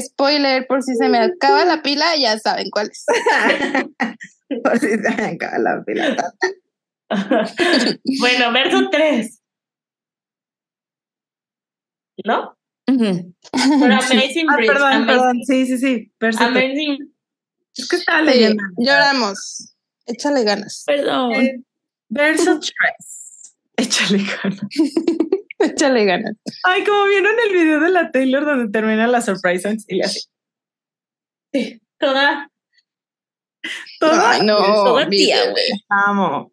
spoiler, 0.00 0.66
por 0.66 0.82
si 0.82 0.94
se 0.94 1.08
me 1.08 1.18
acaba 1.18 1.64
la 1.64 1.82
pila, 1.82 2.16
ya 2.16 2.38
saben 2.38 2.70
cuál 2.70 2.88
es. 2.90 3.04
Por 4.62 4.78
si 4.78 4.88
se 4.90 4.98
me 4.98 5.24
acaba 5.24 5.58
la 5.58 5.82
pila. 5.84 6.16
bueno, 8.20 8.52
verso 8.52 8.88
3. 8.90 9.42
¿No? 12.24 12.56
ujú. 12.88 13.34
Pero 13.52 13.94
Amazing 13.94 14.46
Ah, 14.50 14.56
perdón, 14.56 14.92
amazing, 14.92 15.06
perdón, 15.06 15.40
sí, 15.44 15.66
sí, 15.66 15.78
sí. 15.78 16.12
tres. 16.18 16.40
amazing. 16.40 17.12
Es 17.76 17.88
que 17.88 17.96
estaba 17.96 18.20
Sí, 18.20 18.24
leyendo. 18.26 18.62
lloramos. 18.78 19.74
Échale 20.06 20.44
ganas. 20.44 20.84
Perdón. 20.86 21.34
Eh, 21.34 21.60
verso 22.08 22.58
3. 22.60 22.72
Échale 23.76 24.18
ganas. 24.42 24.60
Échale 25.58 26.04
ganas. 26.04 26.36
Ay, 26.64 26.84
como 26.84 27.04
vieron 27.04 27.34
el 27.46 27.52
video 27.52 27.80
de 27.80 27.90
la 27.90 28.10
Taylor 28.10 28.44
donde 28.44 28.70
termina 28.70 29.06
la 29.06 29.20
surprise 29.20 29.76
y 29.88 29.96
le 29.96 30.04
hace 30.04 30.20
Toda. 31.98 32.50
todo. 34.00 34.12
Ay, 34.26 34.42
no. 34.44 34.56
Toda 34.58 35.08
tía, 35.08 35.50
güey. 35.50 35.64
Amo. 35.88 36.52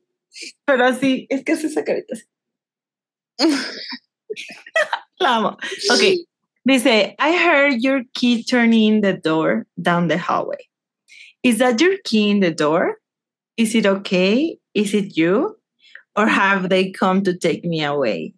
Pero 0.65 0.85
así, 0.85 1.27
es 1.30 1.44
que 1.44 1.52
hace 1.53 1.68
esa 1.68 1.84
carita 1.84 2.15
así. 2.15 2.23
La 5.19 5.38
amo. 5.38 5.57
Ok. 5.91 6.18
Dice, 6.65 7.14
I 7.19 7.31
heard 7.38 7.81
your 7.81 8.03
key 8.14 8.44
turning 8.44 9.02
the 9.02 9.14
door 9.14 9.65
down 9.81 10.07
the 10.07 10.18
hallway. 10.18 10.68
Is 11.44 11.57
that 11.60 11.80
your 11.81 11.98
key 12.06 12.30
in 12.31 12.40
the 12.40 12.52
door? 12.52 12.98
Is 13.57 13.76
it 13.76 13.85
okay? 13.85 14.57
Is 14.73 14.94
it 14.94 15.18
you? 15.18 15.57
Or 16.15 16.27
have 16.27 16.69
they 16.69 16.91
come 16.91 17.22
to 17.23 17.35
take 17.38 17.65
me 17.65 17.84
away? 17.84 18.34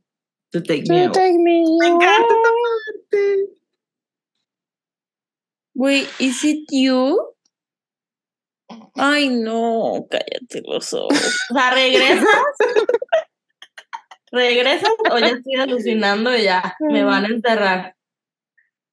To 0.53 0.61
take 0.61 0.88
me 0.88 0.97
You 1.02 1.03
away. 1.06 1.14
take 1.14 1.35
me 1.35 1.64
Me 1.80 1.88
encanta 1.88 2.34
esta 2.34 2.52
parte. 3.14 3.45
Güey, 5.77 6.07
¿is 6.19 6.43
it 6.45 6.65
you? 6.72 7.31
Ay, 8.97 9.27
no, 9.30 10.07
cállate 10.10 10.61
los 10.65 10.93
ojos. 10.93 11.35
Sea, 11.52 11.72
regresas. 11.72 12.26
regresas 14.36 14.90
o 15.12 15.18
ya 15.18 15.28
estoy 15.28 15.56
alucinando 15.56 16.36
y 16.36 16.44
ya 16.44 16.76
me 16.91 17.03
van 17.03 17.26
a 17.26 17.30
enterrar. 17.30 17.95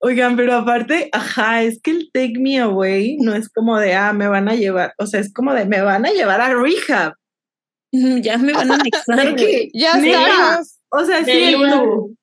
Oigan, 0.04 0.36
pero 0.36 0.54
aparte, 0.54 1.08
ajá, 1.12 1.62
es 1.62 1.80
que 1.80 1.92
el 1.92 2.10
take 2.12 2.34
me 2.40 2.58
away 2.58 3.18
no 3.18 3.34
es 3.34 3.48
como 3.48 3.78
de, 3.78 3.94
ah, 3.94 4.12
me 4.12 4.26
van 4.26 4.48
a 4.48 4.56
llevar, 4.56 4.94
o 4.98 5.06
sea, 5.06 5.20
es 5.20 5.32
como 5.32 5.54
de, 5.54 5.64
me 5.64 5.80
van 5.80 6.04
a 6.06 6.10
llevar 6.10 6.40
a 6.40 6.52
rehab. 6.54 7.14
Ya 7.92 8.38
me 8.38 8.52
van 8.52 8.70
a 8.70 8.74
anexar. 8.76 9.36
Ya 9.74 9.92
estamos. 9.92 10.78
O 10.88 11.04
sea, 11.04 11.24
sí, 11.24 11.30
De 11.30 11.48
el- 11.50 11.60
Lulu. 11.60 12.16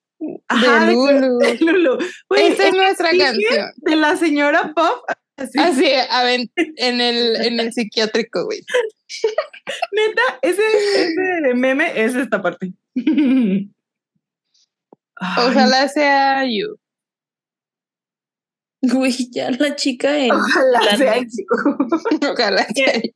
Ajá, 0.49 0.85
de 0.87 0.93
Lulu. 0.93 1.37
de 1.39 1.57
Lulu. 1.59 1.97
Esta 2.35 2.67
es 2.67 2.73
nuestra 2.75 3.11
canción. 3.11 3.71
De 3.77 3.95
la 3.95 4.17
señora 4.17 4.73
Pop, 4.75 5.05
así, 5.37 5.57
Así, 5.59 5.85
a 6.09 6.23
ver, 6.23 6.41
en 6.55 6.99
el, 6.99 7.35
en 7.37 7.59
el 7.61 7.71
psiquiátrico, 7.71 8.43
güey. 8.45 8.59
neta, 9.91 10.21
ese, 10.41 10.61
ese 10.95 11.53
meme 11.55 11.93
es 11.95 12.15
esta 12.15 12.41
parte. 12.41 12.73
Ojalá 15.21 15.87
sea 15.89 16.45
you. 16.45 16.77
Güey, 18.81 19.29
ya 19.31 19.51
la 19.51 19.75
chica 19.75 20.17
en... 20.17 20.31
ojalá 20.31 20.79
la 20.85 20.97
sea 20.97 21.15
Nex. 21.19 21.35
yo. 21.37 21.45
Ojalá 22.31 22.65
sea 22.73 22.93
you. 23.01 23.11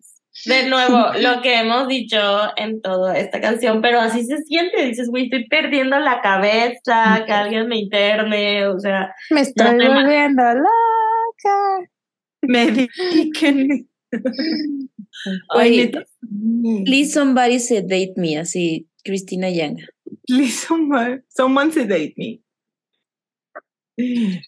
De 0.45 0.67
nuevo, 0.67 0.97
lo 1.21 1.41
que 1.41 1.59
hemos 1.59 1.87
dicho 1.87 2.17
en 2.57 2.81
toda 2.81 3.17
esta 3.17 3.39
canción, 3.39 3.81
pero 3.81 3.99
así 4.01 4.25
se 4.25 4.39
siente. 4.41 4.83
Dices, 4.87 5.07
güey, 5.09 5.25
estoy 5.25 5.47
perdiendo 5.47 5.97
la 5.99 6.21
cabeza, 6.21 7.23
que 7.25 7.31
alguien 7.31 7.67
me 7.67 7.77
interne, 7.77 8.67
o 8.67 8.77
sea, 8.79 9.13
Me 9.29 9.41
estoy 9.41 9.77
ma- 9.77 9.93
volviendo 10.01 10.41
loca. 10.43 11.89
Medíquenme. 12.41 13.85
Oye, 15.55 15.91
sí. 15.93 16.83
Please 16.83 17.11
somebody 17.11 17.59
sedate 17.59 18.13
me, 18.17 18.37
así, 18.39 18.89
Cristina 19.03 19.49
Yanga. 19.49 19.85
Please, 20.27 20.65
someone, 20.67 21.23
someone 21.29 21.71
sedate 21.71 22.13
me. 22.17 22.43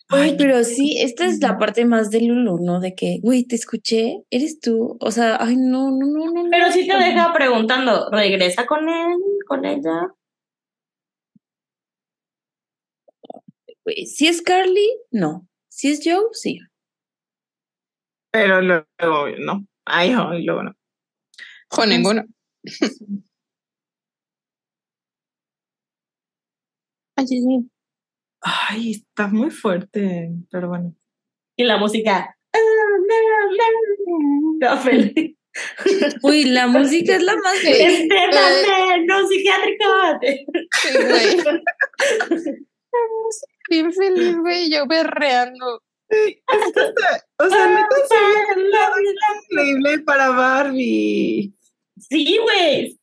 Ay, 0.10 0.36
pero 0.38 0.64
sí, 0.64 0.98
esta 1.02 1.26
es 1.26 1.40
la 1.40 1.60
parte 1.60 1.86
más 1.86 2.10
de 2.10 2.22
Lulu, 2.22 2.58
¿no? 2.60 2.80
De 2.80 2.96
que, 2.96 3.20
güey, 3.22 3.44
te 3.44 3.56
escuché, 3.56 4.24
eres 4.32 4.60
tú. 4.60 4.98
O 5.00 5.12
sea, 5.12 5.38
ay, 5.40 5.56
no, 5.56 5.92
no, 5.92 6.08
no, 6.08 6.32
no. 6.32 6.50
pero 6.50 6.68
no. 6.68 6.74
sí 6.74 6.88
te 6.88 6.98
deja 6.98 7.32
preguntando, 7.32 8.10
¿regresa 8.12 8.66
con 8.66 8.90
él, 8.90 9.18
con 9.48 9.66
ella? 9.66 10.10
Güey, 13.84 14.08
si 14.08 14.28
es 14.28 14.42
Carly, 14.42 14.90
no. 15.12 15.48
Si 15.68 15.90
es 15.90 16.02
Joe, 16.04 16.30
sí. 16.32 16.60
Pero 18.32 18.62
luego, 18.62 18.86
no. 19.40 19.68
Ay, 19.86 20.12
ay, 20.18 20.44
luego 20.44 20.64
no. 20.64 20.76
Con 21.68 21.90
ninguno. 21.90 22.26
Ay, 27.18 27.28
sí, 27.28 27.42
sí. 27.42 27.70
Ay, 28.42 28.92
está 28.92 29.28
muy 29.28 29.50
fuerte, 29.52 30.30
pero 30.52 30.68
bueno. 30.70 30.96
Y 31.58 31.64
la 31.64 31.78
música. 31.78 32.38
Uy, 36.22 36.44
la 36.46 36.68
música 36.68 37.16
es 37.16 37.24
la 37.24 37.36
más 37.38 37.58
feliz. 37.60 37.80
Externamente, 37.80 39.06
no 39.06 39.28
psiquiátrico. 39.28 39.86
Sí, 40.82 40.90
güey. 40.94 41.62
Bien 43.70 43.92
feliz, 43.94 44.38
güey, 44.38 44.70
yo 44.72 44.86
berreando. 44.86 45.82
Ay, 46.10 46.38
es 46.68 46.74
que 46.74 46.82
está- 46.82 47.26
o 47.40 47.50
sea, 47.50 47.68
neta, 47.68 47.96
sí, 48.10 48.16
un 48.58 48.70
lado 48.70 48.96
increíble 49.50 50.00
para 50.00 50.30
Barbie. 50.30 51.54
Sí, 51.98 52.38
güey. 52.44 53.00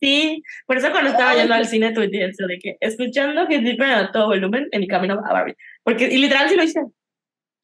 Sí, 0.00 0.42
por 0.66 0.76
eso 0.76 0.90
cuando 0.92 1.10
estaba 1.10 1.34
yendo 1.34 1.54
al 1.54 1.66
cine 1.66 1.92
tuiteé 1.92 2.28
eso 2.28 2.46
de 2.46 2.58
que 2.58 2.76
escuchando 2.80 3.48
que 3.48 3.60
Deeper 3.60 3.90
a 3.90 4.12
todo 4.12 4.28
volumen 4.28 4.68
en 4.70 4.80
mi 4.80 4.86
camino 4.86 5.14
a 5.14 5.32
Barbie. 5.32 5.56
Porque, 5.82 6.04
y 6.06 6.18
literal 6.18 6.48
sí 6.48 6.56
lo 6.56 6.62
hice. 6.62 6.80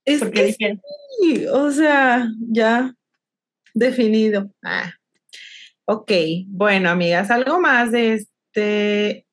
Es 0.05 0.19
Porque 0.19 0.41
que 0.41 0.47
dije, 0.47 0.81
sí, 1.21 1.47
o 1.47 1.71
sea, 1.71 2.29
ya 2.51 2.95
definido. 3.73 4.51
Ah. 4.63 4.95
Ok, 5.87 6.11
bueno, 6.47 6.91
amigas, 6.91 7.31
¿algo 7.31 7.61
más 7.61 7.93
de 7.93 8.15
este 8.15 9.27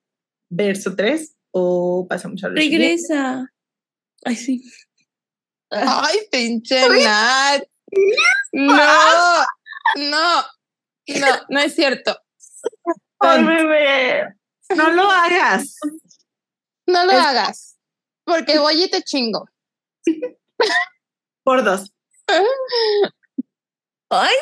verso 0.50 0.96
3 0.96 1.36
o 1.52 2.06
pasamos 2.10 2.44
al 2.44 2.58
siguiente? 2.58 2.78
Regresa. 2.78 3.52
Ay, 4.24 4.36
sí. 4.36 4.64
Ay, 5.70 6.18
pinche 6.30 6.76
Nat. 7.04 7.64
No, 8.52 8.76
no, 9.96 10.44
no, 11.08 11.28
no 11.50 11.60
es 11.60 11.74
cierto. 11.74 12.18
Ay, 13.22 13.44
bebé. 13.44 14.36
No 14.76 14.90
lo 14.92 15.10
hagas. 15.10 15.78
No 16.88 17.06
lo 17.06 17.12
hagas. 17.14 17.78
Porque 18.24 18.58
voy 18.60 18.84
y 18.84 18.90
te 18.90 19.02
chingo. 19.04 19.48
Por 21.44 21.64
dos. 21.64 21.92
Ay, 24.10 24.36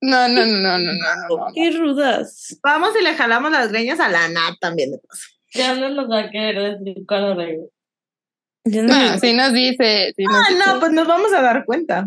No, 0.00 0.26
no, 0.28 0.44
no, 0.44 0.58
no, 0.58 0.78
no, 0.78 0.92
no, 0.92 1.36
no. 1.38 1.46
qué 1.54 1.70
rudas. 1.70 2.58
Vamos 2.62 2.90
y 2.98 3.04
le 3.04 3.14
jalamos 3.14 3.52
las 3.52 3.68
greñas 3.70 4.00
a 4.00 4.08
la 4.08 4.28
Nat 4.28 4.54
también 4.60 4.90
de 4.92 4.98
paso. 4.98 5.22
Ya 5.54 5.74
no 5.74 5.88
nos 5.90 6.10
va 6.10 6.20
a 6.20 6.30
querer 6.30 6.78
decir. 6.80 7.04
Yo 8.64 8.82
no- 8.82 8.94
No, 8.94 9.18
sí 9.18 9.32
nos 9.34 9.52
dice. 9.52 10.12
Nos 10.18 10.34
Ah, 10.36 10.46
dice. 10.50 10.62
no, 10.66 10.80
pues 10.80 10.92
nos 10.92 11.06
vamos 11.06 11.32
a 11.32 11.40
dar 11.42 11.64
cuenta. 11.64 12.06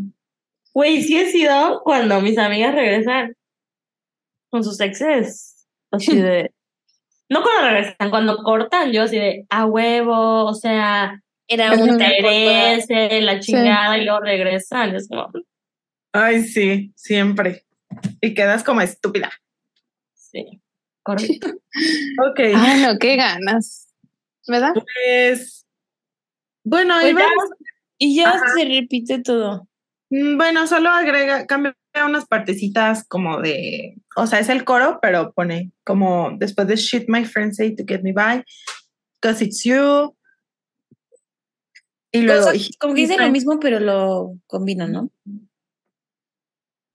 Güey, 0.74 1.04
sí 1.04 1.18
he 1.18 1.32
sido 1.32 1.82
cuando 1.84 2.20
mis 2.22 2.38
amigas 2.38 2.76
regresan 2.76 3.36
con 4.56 4.64
sus 4.64 4.80
exes. 4.80 5.68
Así 5.92 6.16
de. 6.22 6.52
No 7.30 7.42
cuando 7.42 7.70
regresan, 7.70 8.10
cuando 8.10 8.38
cortan, 8.38 8.92
yo 8.94 9.04
así 9.04 9.18
de 9.18 9.46
a 9.50 9.66
huevo, 9.66 10.46
o 10.46 10.54
sea, 10.54 11.22
Era 11.48 11.74
un 11.74 11.90
interés, 11.90 12.88
la 13.24 13.40
chingada, 13.42 13.98
y 13.98 14.06
luego 14.06 14.22
regresan. 14.22 14.96
Es 14.96 15.10
como, 15.10 15.30
Ay, 16.14 16.44
sí, 16.44 16.94
siempre. 16.96 17.66
Y 18.22 18.34
quedas 18.34 18.64
como 18.64 18.80
estúpida. 18.82 19.32
sí, 20.14 20.62
correcto. 21.04 21.48
Ok, 22.30 22.40
Ay, 22.56 22.82
no, 22.82 22.98
qué 22.98 23.18
ganas. 23.18 23.90
¿Verdad? 24.48 24.72
pues. 24.74 25.66
Bueno, 26.64 26.94
Pues 27.02 27.12
iba- 27.12 27.20
ya, 27.22 27.28
Y 27.98 28.16
ya 28.16 28.40
se 28.56 28.64
repite 28.66 29.22
todo. 29.22 29.68
Mm, 30.10 30.38
Bueno, 30.38 30.68
solo 30.68 30.90
agrega, 30.90 31.46
cambia 31.48 31.76
unas 32.04 32.26
partecitas 32.26 33.08
como 33.08 33.40
de, 33.42 33.96
o 34.16 34.28
sea, 34.28 34.40
es 34.40 34.50
el 34.50 34.66
coro, 34.66 35.00
pero 35.02 35.32
pone 35.34 35.72
como 35.84 36.32
después 36.38 36.68
de 36.68 36.76
shit 36.76 37.06
my 37.08 37.24
friends 37.24 37.58
say 37.58 37.76
to 37.76 37.84
get 37.88 38.02
me 38.02 38.12
by, 38.12 38.44
cause 39.22 39.44
it's 39.44 39.64
you. 39.64 40.16
Y 42.12 42.22
luego, 42.22 42.50
como 42.80 42.94
que 42.94 43.02
dice 43.02 43.18
lo 43.18 43.30
mismo, 43.30 43.60
pero 43.60 43.80
lo 43.80 44.38
combinan, 44.48 44.92
¿no? 44.92 45.12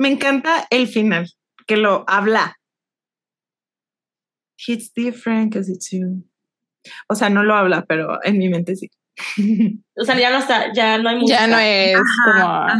me 0.00 0.08
encanta 0.08 0.66
el 0.70 0.88
final, 0.88 1.30
que 1.66 1.76
lo 1.76 2.04
habla. 2.08 2.58
It's 4.66 4.90
different 4.94 5.52
cause 5.52 5.70
it's 5.70 5.90
you. 5.90 6.24
O 7.06 7.14
sea, 7.14 7.28
no 7.28 7.44
lo 7.44 7.54
habla, 7.54 7.84
pero 7.84 8.18
en 8.24 8.38
mi 8.38 8.48
mente 8.48 8.76
sí. 8.76 8.90
o 9.96 10.04
sea, 10.04 10.18
ya 10.18 10.30
no 10.30 10.38
está, 10.38 10.72
ya 10.72 10.96
no 10.96 11.10
hay 11.10 11.16
música. 11.16 11.40
Ya 11.40 11.46
no 11.48 11.58
es 11.58 12.00
como. 12.24 12.46
Ajá, 12.46 12.78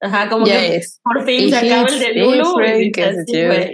como 0.30 0.46
Ya 0.46 0.60
que 0.60 0.76
es. 0.76 1.00
por 1.02 1.24
fin 1.24 1.50
se 1.50 1.56
acaba 1.56 1.88
el 1.88 1.98
de 1.98 2.14
Lulu. 2.14 2.44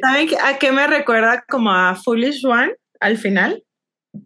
¿Saben 0.02 0.28
a 0.42 0.58
qué 0.58 0.72
me 0.72 0.86
recuerda 0.86 1.44
como 1.48 1.70
a 1.70 1.94
Foolish 1.94 2.44
One 2.44 2.74
al 3.00 3.18
final? 3.18 3.62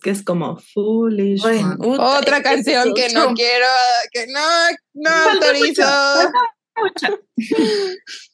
Que 0.02 0.10
es 0.10 0.23
como 0.23 0.59
Foolish 0.74 1.40
Bueno, 1.40 1.77
Otra 1.81 2.36
es 2.39 2.43
que 2.43 2.48
canción 2.48 2.94
que 2.94 3.09
no 3.15 3.32
quiero, 3.35 3.66
que 4.12 4.27
no, 4.27 4.40
no 4.94 5.10
autorizo. 5.10 5.82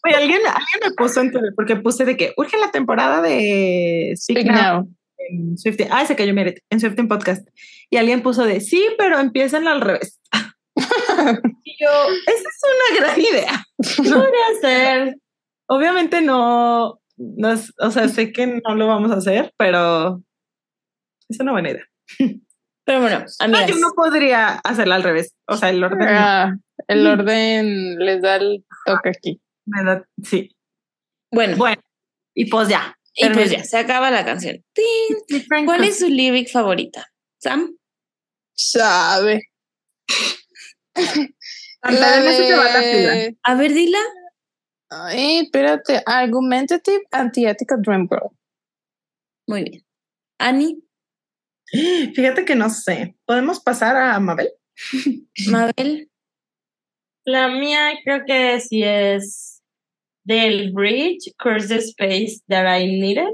Oye, 0.04 0.14
alguien, 0.14 0.40
alguien 0.46 0.80
me 0.82 0.90
puso 0.96 1.20
en 1.20 1.32
Twitter 1.32 1.52
porque 1.56 1.76
puse 1.76 2.04
de 2.04 2.16
que 2.16 2.34
urge 2.36 2.58
la 2.58 2.70
temporada 2.70 3.22
de 3.22 4.12
Speak, 4.16 4.40
Speak 4.40 4.54
Now 4.54 4.74
now. 4.82 4.88
en. 5.30 5.56
Ah, 5.90 6.04
se 6.04 6.16
cayó 6.16 6.34
Meret 6.34 6.62
en 6.70 6.80
Swiftie 6.80 7.04
Podcast. 7.06 7.48
Y 7.90 7.96
alguien 7.96 8.22
puso 8.22 8.44
de 8.44 8.60
sí, 8.60 8.84
pero 8.98 9.18
empiezan 9.18 9.68
al 9.68 9.80
revés. 9.80 10.20
Y 11.64 11.76
yo, 11.82 11.90
esa 12.26 12.48
es 12.48 12.60
una 12.98 13.00
gran 13.06 13.20
idea. 13.20 13.64
Podría 13.96 14.60
ser. 14.60 15.14
Obviamente 15.68 16.20
no, 16.20 17.00
no 17.16 17.52
es- 17.52 17.72
o 17.78 17.90
sea, 17.90 18.08
sé 18.08 18.32
que 18.32 18.46
no 18.46 18.74
lo 18.74 18.86
vamos 18.86 19.10
a 19.10 19.16
hacer, 19.16 19.52
pero 19.56 20.22
es 21.28 21.40
una 21.40 21.52
buena 21.52 21.70
idea. 21.70 21.84
Pero 22.86 23.00
bueno, 23.00 23.20
No, 23.20 23.24
amigas. 23.44 23.66
yo 23.70 23.76
no 23.76 23.92
podría 23.96 24.48
hacerla 24.58 24.96
al 24.96 25.02
revés. 25.02 25.34
O 25.48 25.56
sea, 25.56 25.70
el 25.70 25.82
orden 25.82 25.98
no 26.00 26.06
Ah, 26.08 26.52
el 26.86 27.06
orden 27.06 27.98
les 27.98 28.20
da 28.20 28.36
el 28.36 28.64
toque 28.84 29.08
aquí. 29.10 29.40
me 29.66 29.82
da- 29.84 30.04
sí. 30.22 30.54
Bueno, 31.32 31.56
Bueno, 31.56 31.80
y 32.34 32.50
pues 32.50 32.68
ya. 32.68 32.94
y 33.14 33.30
pues 33.30 33.50
ya, 33.50 33.64
se 33.64 33.78
acaba 33.78 34.10
la 34.10 34.24
canción. 34.24 34.62
¿Cuál 35.64 35.84
es 35.84 35.98
su 36.00 36.08
lyric 36.08 36.50
favorita? 36.50 37.06
¿Sam? 37.40 37.74
Sabe. 38.54 39.40
La 41.82 42.20
de- 42.20 43.36
A 43.42 43.54
ver, 43.54 43.72
dila. 43.72 43.98
Ay, 44.90 45.40
espérate. 45.44 46.02
Argumentative 46.06 47.02
Anti-Ethical 47.10 47.82
Dream 47.82 48.08
Girl. 48.08 48.30
Muy 49.46 49.64
bien. 49.64 49.84
Ani, 50.38 50.80
Fíjate 52.14 52.44
que 52.44 52.54
no 52.54 52.70
sé. 52.70 53.16
¿Podemos 53.24 53.60
pasar 53.60 53.96
a 53.96 54.18
Mabel? 54.20 54.50
Mabel, 55.48 56.10
La 57.24 57.48
mía 57.48 57.94
creo 58.04 58.24
que 58.26 58.60
sí 58.60 58.82
es 58.84 59.62
del 60.24 60.72
Bridge, 60.72 61.32
Curse 61.38 61.68
the 61.68 61.76
Space 61.78 62.40
That 62.48 62.78
I 62.78 63.00
Needed. 63.00 63.28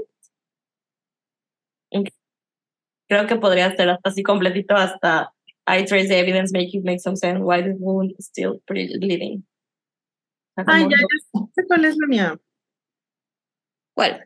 Creo 3.07 3.27
que 3.27 3.35
podría 3.35 3.75
ser 3.75 3.89
hasta 3.89 4.09
así 4.09 4.23
completito 4.23 4.75
hasta 4.75 5.33
I 5.71 5.83
trace 5.83 6.09
the 6.09 6.17
evidence, 6.17 6.51
make 6.51 6.75
it 6.75 6.83
make 6.83 6.99
some 6.99 7.15
sense, 7.15 7.39
why 7.39 7.61
the 7.61 7.73
wound 7.79 8.11
is 8.19 8.25
still 8.25 8.61
bleeding. 8.67 9.43
Ay, 10.67 10.81
ya, 10.81 10.89
ya 10.89 10.97
sé 11.57 11.65
cuál 11.65 11.85
es 11.85 11.95
la 11.97 12.07
mía, 12.07 12.37
¿cuál? 13.97 14.19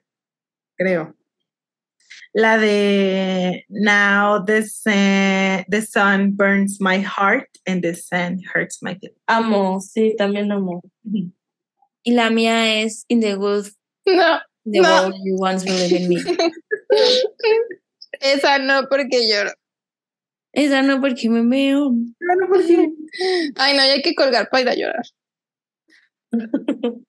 creo. 0.76 1.14
La 2.34 2.58
de 2.58 3.64
Now 3.70 4.40
the 4.40 4.64
sun, 4.64 5.66
the 5.70 5.82
sun 5.88 6.32
burns 6.32 6.82
my 6.82 6.98
heart 6.98 7.48
and 7.68 7.84
the 7.84 7.94
sun 7.94 8.42
hurts 8.54 8.82
my 8.82 8.96
feelings. 8.96 9.20
Amo, 9.28 9.80
sí, 9.80 10.16
también 10.18 10.52
amo. 10.52 10.82
Y 12.04 12.14
la 12.14 12.32
mía 12.32 12.82
es 12.84 13.06
In 13.08 13.20
the 13.20 13.36
Good, 13.36 13.68
No, 14.08 14.40
the 14.66 14.80
No. 14.82 14.90
World 14.90 15.16
You 15.24 15.38
Once 15.40 15.64
Believed 15.64 15.94
in 15.94 16.10
Me. 16.10 16.18
esa 18.20 18.58
no, 18.58 18.88
porque 18.90 19.28
lloro. 19.30 19.52
Esa 20.56 20.82
no 20.82 21.02
porque 21.02 21.30
me 21.30 21.46
veo. 21.46 21.92
Bueno, 21.92 22.48
pues 22.48 22.66
sí. 22.66 22.78
Ay, 23.58 23.76
no, 23.76 23.86
ya 23.86 23.94
hay 23.94 24.02
que 24.02 24.16
colgar 24.16 24.50
para 24.50 24.62
ir 24.62 24.70
a 24.70 24.76
llorar. 24.76 25.06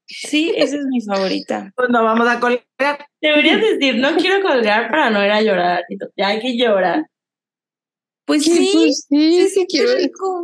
Sí, 0.07 0.53
esa 0.57 0.77
es 0.77 0.85
mi 0.87 1.01
favorita. 1.01 1.73
Pues 1.77 1.89
no 1.91 2.03
vamos 2.03 2.29
a 2.29 2.41
colgar. 2.41 3.07
Deberías 3.21 3.61
decir, 3.61 3.97
no 3.99 4.17
quiero 4.17 4.43
colgar 4.43 4.91
para 4.91 5.11
no 5.11 5.25
ir 5.25 5.31
a 5.31 5.43
llorar. 5.43 5.85
Ya 6.17 6.29
hay 6.29 6.41
que 6.41 6.57
llorar. 6.57 7.07
Pues 8.25 8.43
Sí, 8.43 8.53
sí, 8.53 8.73
pues 8.75 9.07
sí, 9.09 9.49
sí 9.49 9.67
quiero. 9.69 9.91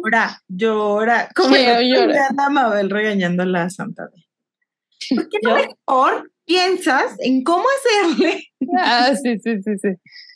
Llora, 0.06 0.40
llora. 0.48 1.28
Como 1.34 1.56
anda 1.56 2.50
Mabel 2.50 2.88
regañando 2.88 3.42
a 3.42 3.46
la 3.46 3.68
Santa. 3.68 4.10
¿Por 5.10 5.28
qué 5.28 5.38
no 5.42 5.56
mejor 5.56 6.30
piensas 6.44 7.16
en 7.18 7.42
cómo 7.42 7.64
hacerle? 7.78 8.44
Ah, 8.78 9.12
sí, 9.20 9.38
sí, 9.42 9.60
sí, 9.62 9.72
sí. 9.80 9.88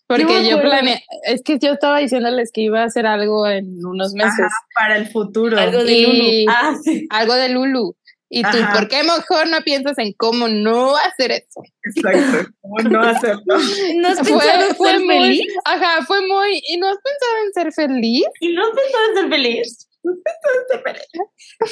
Porque 0.08 0.48
yo 0.48 0.60
planeé, 0.60 1.02
es 1.24 1.42
que 1.42 1.58
yo 1.58 1.72
estaba 1.72 1.98
diciéndoles 1.98 2.52
que 2.52 2.60
iba 2.60 2.82
a 2.82 2.84
hacer 2.84 3.06
algo 3.06 3.46
en 3.46 3.84
unos 3.84 4.12
meses. 4.14 4.38
Ajá, 4.38 4.50
para 4.74 4.96
el 4.98 5.08
futuro. 5.08 5.58
Algo 5.58 5.82
de 5.84 5.92
Y- 5.94 6.46
Ah, 6.48 6.74
sí. 6.82 7.06
algo 7.10 7.34
de 7.34 7.48
Lulu. 7.48 7.96
Y 8.28 8.42
tú, 8.42 8.48
Ajá. 8.60 8.72
¿por 8.72 8.88
qué 8.88 9.02
mejor 9.04 9.48
no 9.48 9.60
piensas 9.62 9.98
en 9.98 10.12
cómo 10.12 10.48
no 10.48 10.96
hacer 10.96 11.30
eso? 11.30 11.62
Exacto. 11.84 12.50
¿Cómo 12.60 12.78
no 12.90 13.02
hacerlo? 13.02 13.42
¿No 13.96 14.08
has 14.08 14.18
Fue- 14.18 14.38
pensado 14.38 14.74
fue 14.74 14.90
ser 14.90 15.00
muy- 15.00 15.08
feliz? 15.18 15.54
Ajá, 15.64 16.04
fue 16.06 16.26
muy. 16.26 16.60
¿Y 16.68 16.76
no 16.76 16.88
has 16.88 16.96
pensado 16.96 17.32
en 17.46 17.52
ser 17.52 17.72
feliz? 17.72 18.24
Y 18.40 18.52
no 18.52 18.62
pensó 18.70 18.98
en 19.08 19.16
ser 19.16 19.28
feliz. 19.30 19.88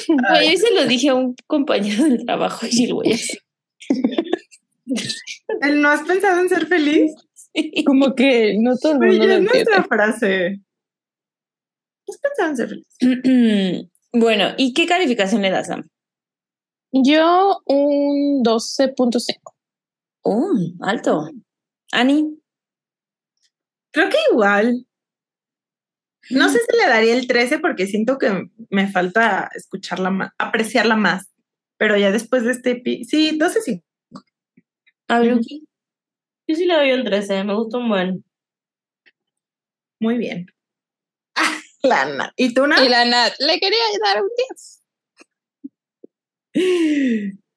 Güey, 0.07 0.51
yo 0.51 0.57
se 0.57 0.73
lo 0.73 0.85
dije 0.85 1.09
a 1.09 1.15
un 1.15 1.35
compañero 1.47 2.03
del 2.05 2.25
trabajo 2.25 2.65
y 2.69 2.85
el 2.85 2.93
güey 2.93 3.13
así. 3.13 3.37
¿El 5.61 5.81
no 5.81 5.89
has 5.89 6.01
pensado 6.03 6.39
en 6.41 6.49
ser 6.49 6.67
feliz? 6.67 7.11
Como 7.85 8.15
que 8.15 8.57
no 8.59 8.77
todo 8.77 8.93
el 8.93 8.99
mundo 8.99 9.15
ya 9.15 9.25
lo 9.25 9.33
es 9.33 9.41
nuestra 9.41 9.83
frase. 9.83 10.61
¿No 12.07 12.13
has 12.13 12.19
pensado 12.19 12.49
en 12.49 12.57
ser 12.57 12.69
feliz? 12.69 13.89
bueno, 14.13 14.53
¿y 14.57 14.73
qué 14.73 14.85
calificación 14.85 15.41
le 15.41 15.51
das, 15.51 15.67
Sam? 15.67 15.87
Yo 16.91 17.61
un 17.65 18.43
12.5. 18.43 19.35
Oh, 20.23 20.53
alto. 20.81 21.29
Ani, 21.91 22.39
Creo 23.95 24.09
que 24.09 24.17
igual. 24.29 24.85
No 26.29 26.49
sé 26.49 26.59
si 26.59 26.77
le 26.77 26.85
daría 26.85 27.13
el 27.13 27.27
13 27.27 27.59
porque 27.59 27.87
siento 27.87 28.17
que 28.17 28.49
me 28.69 28.91
falta 28.91 29.49
escucharla 29.55 30.09
más, 30.09 30.31
apreciarla 30.37 30.97
más. 30.97 31.31
Pero 31.77 31.95
ya 31.95 32.11
después 32.11 32.43
de 32.43 32.51
este... 32.51 32.83
Sí, 33.07 33.37
12 33.37 33.61
sí. 33.61 33.83
Yo 36.47 36.55
sí 36.55 36.65
le 36.65 36.75
doy 36.75 36.91
un 36.91 37.03
13, 37.03 37.43
me 37.43 37.55
gusta 37.55 37.77
un 37.77 37.89
buen. 37.89 38.23
Muy 39.99 40.17
bien. 40.17 40.45
La 41.83 42.05
Nat. 42.05 42.31
¿Y 42.35 42.53
tú, 42.53 42.67
Nat? 42.67 42.83
Y 42.83 42.89
la 42.89 43.05
Nat 43.05 43.33
le 43.39 43.59
quería 43.59 43.79
dar 44.03 44.21
un 44.21 44.29
10. 44.37 44.81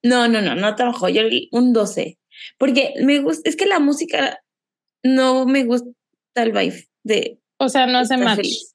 No, 0.03 0.29
no, 0.29 0.41
no, 0.41 0.55
no 0.55 0.75
trabajo. 0.75 1.09
Yo 1.09 1.23
un 1.53 1.73
12. 1.73 2.19
Porque 2.59 2.95
me 3.03 3.21
gusta, 3.21 3.49
es 3.49 3.57
que 3.57 3.67
la 3.67 3.79
música 3.81 4.41
no 5.05 5.47
me 5.47 5.65
gusta 5.65 5.89
el 6.37 6.53
vibe 6.53 6.89
de. 7.05 7.41
O 7.59 7.69
sea, 7.69 7.87
no 7.87 7.99
hace 7.99 8.17
match. 8.17 8.37
feliz. 8.37 8.75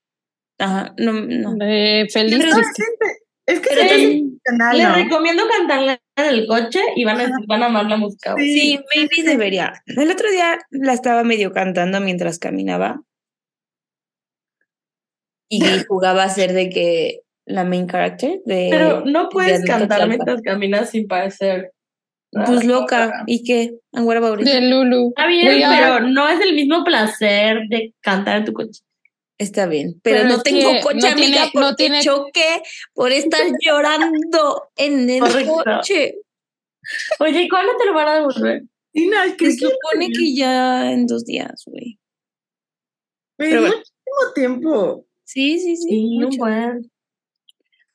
Ajá, 0.59 0.93
no, 0.97 1.13
no. 1.13 1.55
De 1.55 2.07
feliz. 2.11 2.43
Es 3.45 3.59
que 3.59 3.69
Pero 3.69 3.81
sí, 3.81 3.87
también- 3.89 4.39
canal, 4.43 4.77
Les 4.77 4.87
¿no? 4.87 4.95
recomiendo 4.95 5.43
cantarla 5.47 6.01
en 6.15 6.25
el 6.25 6.47
coche 6.47 6.79
y 6.95 7.05
van 7.05 7.21
a, 7.21 7.29
van 7.47 7.63
a 7.63 7.65
amar 7.67 7.85
la 7.85 7.97
música. 7.97 8.35
Sí, 8.37 8.79
maybe 8.95 9.29
debería. 9.29 9.73
El 9.85 10.11
otro 10.11 10.29
día 10.29 10.59
la 10.69 10.93
estaba 10.93 11.23
medio 11.23 11.51
cantando 11.51 11.99
mientras 11.99 12.39
caminaba. 12.39 13.01
Y 15.49 15.59
jugaba 15.87 16.23
a 16.23 16.29
ser 16.29 16.53
de 16.53 16.69
que 16.69 17.21
la 17.45 17.63
main 17.63 17.87
character 17.87 18.41
de. 18.45 18.67
Pero 18.71 19.03
no 19.05 19.29
puedes 19.29 19.61
de 19.61 19.67
cantar 19.67 20.07
mientras 20.07 20.41
caminas 20.41 20.91
sin 20.91 21.07
parecer. 21.07 21.71
Pues 22.31 22.65
loca. 22.65 23.23
¿Y 23.27 23.43
qué? 23.43 23.75
It? 23.91 24.45
De 24.45 24.61
Lulu. 24.61 25.09
Está 25.09 25.27
bien, 25.27 25.61
pero 25.69 25.99
no 25.99 26.27
es 26.27 26.41
el 26.41 26.55
mismo 26.55 26.83
placer 26.83 27.59
de 27.69 27.93
cantar 28.01 28.37
en 28.37 28.45
tu 28.45 28.53
coche. 28.53 28.81
Está 29.43 29.65
bien, 29.67 29.99
pero, 30.01 30.17
Pero 30.23 30.29
no 30.29 30.41
tengo 30.41 30.69
coche, 30.81 30.99
no 31.01 31.07
amiga, 31.07 31.15
tiene- 31.15 31.49
porque 31.51 31.59
no 31.59 31.75
tiene- 31.75 32.01
choqué 32.01 32.61
por 32.93 33.11
estar 33.11 33.41
llorando 33.61 34.69
en 34.75 35.09
el 35.09 35.19
Correcto. 35.19 35.63
coche. 35.63 36.15
Oye, 37.19 37.41
¿y 37.43 37.49
cuándo 37.49 37.73
te 37.77 37.85
lo 37.85 37.93
van 37.93 38.07
a 38.07 38.15
devolver? 38.15 38.63
No, 38.93 39.23
es 39.23 39.31
Se 39.31 39.37
que 39.37 39.51
sí, 39.51 39.57
supone 39.59 40.07
que 40.09 40.35
ya 40.35 40.91
en 40.91 41.07
dos 41.07 41.25
días, 41.25 41.63
güey. 41.65 41.99
pero 43.37 43.61
bueno. 43.61 43.75
muchísimo 43.75 44.33
tiempo. 44.35 45.05
Sí, 45.23 45.59
sí, 45.59 45.75
sí. 45.77 45.87
Sí, 45.89 45.99
un 46.17 46.23
mucho. 46.25 46.37
buen. 46.37 46.91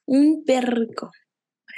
Un 0.07 0.45
perco. 0.45 1.11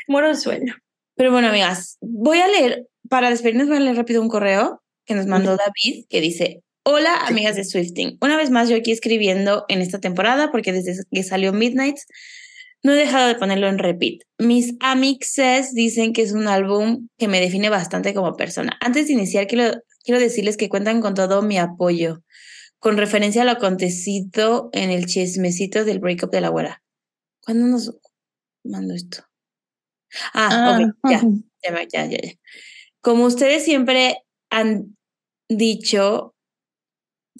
Muero 0.08 0.28
de 0.28 0.36
sueño. 0.36 0.74
Pero 1.16 1.32
bueno, 1.32 1.48
amigas, 1.48 1.98
voy 2.00 2.38
a 2.38 2.48
leer, 2.48 2.86
para 3.08 3.28
despedirnos 3.30 3.68
voy 3.68 3.76
a 3.76 3.80
leer 3.80 3.96
rápido 3.96 4.22
un 4.22 4.28
correo 4.28 4.82
que 5.04 5.14
nos 5.14 5.26
mandó 5.26 5.56
David, 5.56 6.06
que 6.08 6.20
dice, 6.20 6.62
hola 6.90 7.14
amigas 7.26 7.56
de 7.56 7.64
Swifting, 7.64 8.18
una 8.20 8.36
vez 8.36 8.50
más 8.50 8.68
yo 8.68 8.76
aquí 8.76 8.90
escribiendo 8.90 9.64
en 9.68 9.80
esta 9.80 10.00
temporada, 10.00 10.50
porque 10.50 10.72
desde 10.72 10.94
que 11.10 11.22
salió 11.22 11.52
Midnights, 11.52 12.06
no 12.82 12.92
he 12.92 12.96
dejado 12.96 13.28
de 13.28 13.34
ponerlo 13.36 13.68
en 13.68 13.78
repeat. 13.78 14.22
Mis 14.38 14.74
amixes 14.80 15.72
dicen 15.74 16.12
que 16.12 16.22
es 16.22 16.32
un 16.32 16.48
álbum 16.48 17.08
que 17.18 17.28
me 17.28 17.40
define 17.40 17.68
bastante 17.68 18.14
como 18.14 18.36
persona. 18.36 18.76
Antes 18.80 19.06
de 19.06 19.12
iniciar, 19.12 19.46
quiero, 19.46 19.82
quiero 20.02 20.20
decirles 20.20 20.56
que 20.56 20.68
cuentan 20.68 21.00
con 21.00 21.14
todo 21.14 21.42
mi 21.42 21.58
apoyo, 21.58 22.22
con 22.78 22.96
referencia 22.96 23.42
a 23.42 23.44
lo 23.44 23.52
acontecido 23.52 24.70
en 24.72 24.90
el 24.90 25.06
chismecito 25.06 25.84
del 25.84 26.00
breakup 26.00 26.30
de 26.30 26.40
la 26.40 26.48
güera. 26.48 26.82
¿Cuándo 27.44 27.66
nos 27.66 27.94
mandó 28.64 28.94
esto? 28.94 29.24
Ah, 30.34 30.78
ok, 30.80 31.10
ya. 31.10 31.22
ya, 31.62 31.86
ya, 31.92 32.06
ya. 32.06 32.18
Como 33.00 33.26
ustedes 33.26 33.64
siempre 33.64 34.24
han 34.50 34.96
dicho, 35.48 36.34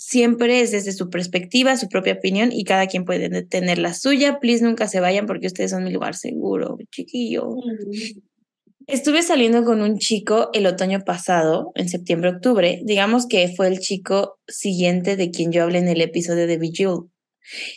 siempre 0.01 0.63
es 0.63 0.71
desde 0.71 0.93
su 0.93 1.11
perspectiva, 1.11 1.77
su 1.77 1.89
propia 1.89 2.15
opinión 2.15 2.51
y 2.53 2.65
cada 2.65 2.87
quien 2.87 3.05
puede 3.05 3.45
tener 3.45 3.79
la 3.79 3.93
suya. 3.93 4.41
Please 4.41 4.65
nunca 4.65 4.89
se 4.89 4.99
vayan 4.99 5.27
porque 5.27 5.47
ustedes 5.47 5.71
son 5.71 5.85
mi 5.85 5.93
lugar 5.93 6.15
seguro, 6.15 6.79
chiquillo. 6.91 7.55
Estuve 8.87 9.23
saliendo 9.23 9.63
con 9.63 9.83
un 9.83 9.99
chico 9.99 10.49
el 10.55 10.67
otoño 10.67 11.01
pasado, 11.05 11.71
en 11.75 11.91
septiembre, 11.91 12.31
octubre. 12.31 12.81
Digamos 12.85 13.27
que 13.27 13.53
fue 13.55 13.69
el 13.69 13.79
chico 13.79 14.39
siguiente 14.49 15.17
de 15.17 15.31
quien 15.31 15.53
yo 15.53 15.65
hablé 15.65 15.79
en 15.79 15.89
el 15.89 16.01
episodio 16.01 16.47
de 16.47 16.57
Bejeweled. 16.57 17.11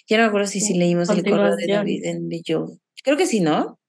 Ya 0.07 0.17
no 0.17 0.23
me 0.23 0.29
acuerdo 0.29 0.47
si 0.47 0.61
sí 0.61 0.75
leímos 0.75 1.09
el 1.09 1.23
correo 1.23 1.55
de. 1.57 1.67
David 1.67 2.05
en. 2.05 2.29
Creo 3.03 3.17
que 3.17 3.27
sí, 3.27 3.41
¿no? 3.41 3.79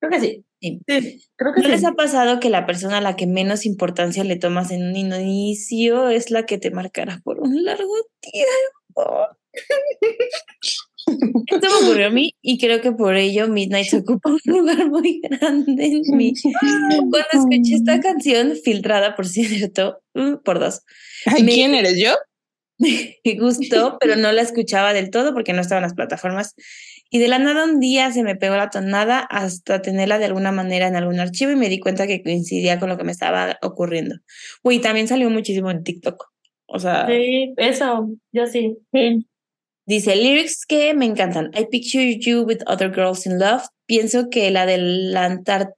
Creo 0.00 0.10
que 0.10 0.20
sí. 0.20 0.44
Sí. 0.64 0.80
Sí, 0.88 1.22
creo 1.36 1.52
que 1.52 1.60
¿No 1.62 1.68
les 1.68 1.84
ha 1.84 1.92
pasado 1.92 2.40
que 2.40 2.48
la 2.48 2.64
persona 2.64 2.98
a 2.98 3.00
la 3.02 3.16
que 3.16 3.26
menos 3.26 3.66
importancia 3.66 4.24
le 4.24 4.36
tomas 4.36 4.70
en 4.70 4.82
un 4.82 4.96
inicio 4.96 6.08
es 6.08 6.30
la 6.30 6.46
que 6.46 6.56
te 6.58 6.70
marcará 6.70 7.20
por 7.22 7.40
un 7.40 7.64
largo 7.64 7.92
tiempo? 8.20 9.26
Esto 11.06 11.68
me 11.68 11.86
ocurrió 11.86 12.06
a 12.06 12.10
mí 12.10 12.34
y 12.40 12.58
creo 12.58 12.80
que 12.80 12.92
por 12.92 13.14
ello 13.16 13.46
Midnight 13.48 13.88
se 13.88 13.98
ocupa 13.98 14.30
un 14.30 14.40
lugar 14.46 14.88
muy 14.88 15.20
grande 15.22 15.84
en 15.84 16.16
mí. 16.16 16.32
Cuando 16.90 17.18
escuché 17.32 17.74
esta 17.74 18.00
canción, 18.00 18.54
filtrada 18.64 19.14
por 19.14 19.26
cierto, 19.28 20.00
mm, 20.14 20.36
por 20.44 20.58
dos, 20.60 20.80
Me- 21.42 21.52
¿Quién 21.52 21.74
eres 21.74 21.98
yo? 21.98 22.14
me 22.78 23.34
gustó, 23.38 23.98
pero 24.00 24.16
no 24.16 24.32
la 24.32 24.42
escuchaba 24.42 24.92
del 24.94 25.10
todo 25.10 25.32
porque 25.34 25.52
no 25.52 25.60
estaba 25.60 25.78
en 25.78 25.84
las 25.84 25.94
plataformas. 25.94 26.54
Y 27.14 27.20
de 27.20 27.28
la 27.28 27.38
nada 27.38 27.62
un 27.62 27.78
día 27.78 28.10
se 28.10 28.24
me 28.24 28.34
pegó 28.34 28.56
la 28.56 28.70
tonada 28.70 29.20
hasta 29.20 29.80
tenerla 29.80 30.18
de 30.18 30.24
alguna 30.24 30.50
manera 30.50 30.88
en 30.88 30.96
algún 30.96 31.20
archivo 31.20 31.52
y 31.52 31.54
me 31.54 31.68
di 31.68 31.78
cuenta 31.78 32.08
que 32.08 32.24
coincidía 32.24 32.80
con 32.80 32.88
lo 32.88 32.98
que 32.98 33.04
me 33.04 33.12
estaba 33.12 33.56
ocurriendo. 33.62 34.16
Uy, 34.64 34.80
también 34.80 35.06
salió 35.06 35.30
muchísimo 35.30 35.70
en 35.70 35.84
TikTok. 35.84 36.24
O 36.66 36.80
sea, 36.80 37.06
Sí, 37.06 37.54
eso, 37.56 38.08
yo 38.32 38.46
sí. 38.48 38.78
dice 39.86 40.16
lyrics 40.16 40.66
que 40.66 40.92
me 40.94 41.04
encantan. 41.04 41.52
I 41.56 41.66
picture 41.66 42.18
you 42.18 42.42
with 42.42 42.62
other 42.66 42.92
girls 42.92 43.26
in 43.26 43.38
love. 43.38 43.62
Pienso 43.86 44.28
que 44.28 44.48
el 44.48 44.56
adelantar 44.56 45.76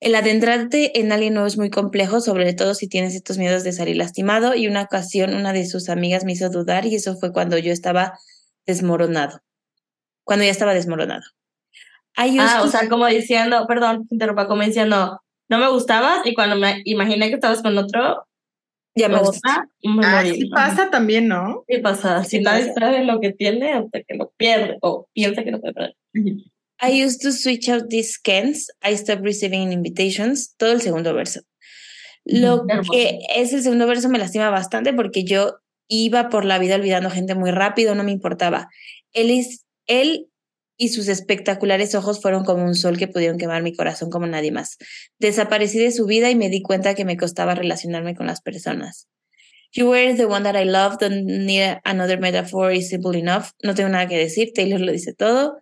el 0.00 0.16
adentrarte 0.16 0.98
en 0.98 1.12
alguien 1.12 1.34
nuevo 1.34 1.46
es 1.46 1.56
muy 1.56 1.70
complejo, 1.70 2.20
sobre 2.20 2.52
todo 2.52 2.74
si 2.74 2.88
tienes 2.88 3.14
estos 3.14 3.38
miedos 3.38 3.62
de 3.62 3.72
salir 3.72 3.96
lastimado. 3.96 4.56
Y 4.56 4.66
una 4.66 4.82
ocasión, 4.82 5.34
una 5.34 5.52
de 5.52 5.66
sus 5.66 5.88
amigas 5.88 6.24
me 6.24 6.32
hizo 6.32 6.50
dudar 6.50 6.84
y 6.84 6.96
eso 6.96 7.16
fue 7.16 7.32
cuando 7.32 7.58
yo 7.58 7.72
estaba 7.72 8.18
desmoronado. 8.66 9.40
Cuando 10.24 10.44
ya 10.44 10.50
estaba 10.50 10.74
desmoronado. 10.74 11.22
I 12.16 12.28
used 12.30 12.40
Ah, 12.40 12.60
o 12.60 12.64
to- 12.64 12.70
sea, 12.70 12.88
como 12.88 13.06
diciendo, 13.06 13.66
perdón, 13.66 14.06
te 14.08 14.14
interrumpa, 14.14 14.46
como 14.46 14.62
diciendo, 14.62 15.20
no 15.48 15.58
me 15.58 15.68
gustabas 15.68 16.24
y 16.26 16.34
cuando 16.34 16.56
me 16.56 16.80
imaginé 16.84 17.28
que 17.28 17.34
estabas 17.34 17.60
con 17.62 17.76
otro, 17.76 18.26
ya 18.96 19.08
me 19.08 19.18
gusta. 19.18 19.66
me 19.82 20.06
Ah, 20.06 20.16
morí. 20.22 20.34
sí 20.40 20.46
pasa 20.46 20.90
también, 20.90 21.26
¿no? 21.28 21.64
Sí 21.68 21.78
pasa. 21.78 22.22
Si 22.24 22.38
Sí 22.38 22.42
nadie 22.42 22.72
sabe 22.72 23.04
lo 23.04 23.20
que 23.20 23.32
tiene 23.32 23.72
hasta 23.72 24.02
que 24.02 24.14
lo 24.16 24.32
pierde 24.36 24.78
o 24.80 25.08
piensa 25.12 25.42
que 25.42 25.50
no 25.50 25.60
puede 25.60 25.74
perder. 25.74 25.96
I 26.82 27.04
used 27.04 27.20
to 27.22 27.32
switch 27.32 27.68
out 27.68 27.88
these 27.88 28.12
scans. 28.12 28.70
I 28.82 28.96
stopped 28.96 29.24
receiving 29.24 29.72
invitations. 29.72 30.54
Todo 30.56 30.72
el 30.72 30.80
segundo 30.80 31.12
verso. 31.14 31.40
Lo 32.24 32.64
hermoso. 32.68 32.92
que 32.92 33.18
es 33.36 33.52
el 33.52 33.62
segundo 33.62 33.86
verso 33.86 34.08
me 34.08 34.18
lastima 34.18 34.48
bastante 34.50 34.92
porque 34.94 35.24
yo 35.24 35.56
iba 35.88 36.28
por 36.30 36.44
la 36.44 36.58
vida 36.58 36.76
olvidando 36.76 37.10
gente 37.10 37.34
muy 37.34 37.50
rápido, 37.50 37.94
no 37.94 38.02
me 38.04 38.12
importaba. 38.12 38.68
Él, 39.12 39.30
es, 39.30 39.63
él 39.86 40.28
y 40.76 40.88
sus 40.88 41.08
espectaculares 41.08 41.94
ojos 41.94 42.20
fueron 42.20 42.44
como 42.44 42.64
un 42.64 42.74
sol 42.74 42.98
que 42.98 43.08
pudieron 43.08 43.38
quemar 43.38 43.62
mi 43.62 43.74
corazón 43.74 44.10
como 44.10 44.26
nadie 44.26 44.50
más. 44.50 44.76
Desaparecí 45.18 45.78
de 45.78 45.92
su 45.92 46.06
vida 46.06 46.30
y 46.30 46.36
me 46.36 46.48
di 46.48 46.62
cuenta 46.62 46.94
que 46.94 47.04
me 47.04 47.16
costaba 47.16 47.54
relacionarme 47.54 48.14
con 48.14 48.26
las 48.26 48.40
personas. 48.40 49.08
You 49.72 49.88
were 49.88 50.14
the 50.14 50.26
one 50.26 50.44
that 50.44 50.56
I 50.56 50.64
loved, 50.64 51.00
don't 51.00 51.24
need 51.26 51.78
another 51.84 52.18
metaphor, 52.18 52.72
is 52.72 52.88
simple 52.88 53.18
enough. 53.18 53.50
No 53.62 53.74
tengo 53.74 53.88
nada 53.88 54.06
que 54.06 54.16
decir, 54.16 54.52
Taylor 54.54 54.80
lo 54.80 54.92
dice 54.92 55.12
todo. 55.12 55.58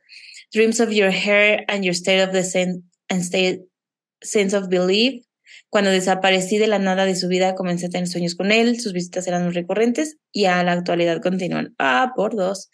Dreams 0.52 0.80
of 0.80 0.90
your 0.90 1.10
hair 1.10 1.64
and 1.68 1.82
your 1.82 1.94
state 1.94 2.22
of 2.22 2.32
the 2.32 2.44
sen 2.44 2.82
and 3.08 3.22
state, 3.22 3.60
sense 4.20 4.54
of 4.54 4.68
belief. 4.68 5.24
Cuando 5.70 5.90
desaparecí 5.90 6.58
de 6.58 6.66
la 6.66 6.78
nada 6.78 7.06
de 7.06 7.16
su 7.16 7.28
vida, 7.28 7.54
comencé 7.54 7.86
a 7.86 7.88
tener 7.88 8.06
sueños 8.06 8.34
con 8.34 8.52
él, 8.52 8.78
sus 8.78 8.92
visitas 8.92 9.26
eran 9.26 9.50
recurrentes 9.54 10.18
y 10.30 10.44
a 10.44 10.62
la 10.62 10.72
actualidad 10.72 11.22
continúan. 11.22 11.74
Ah, 11.78 12.12
por 12.14 12.36
dos. 12.36 12.68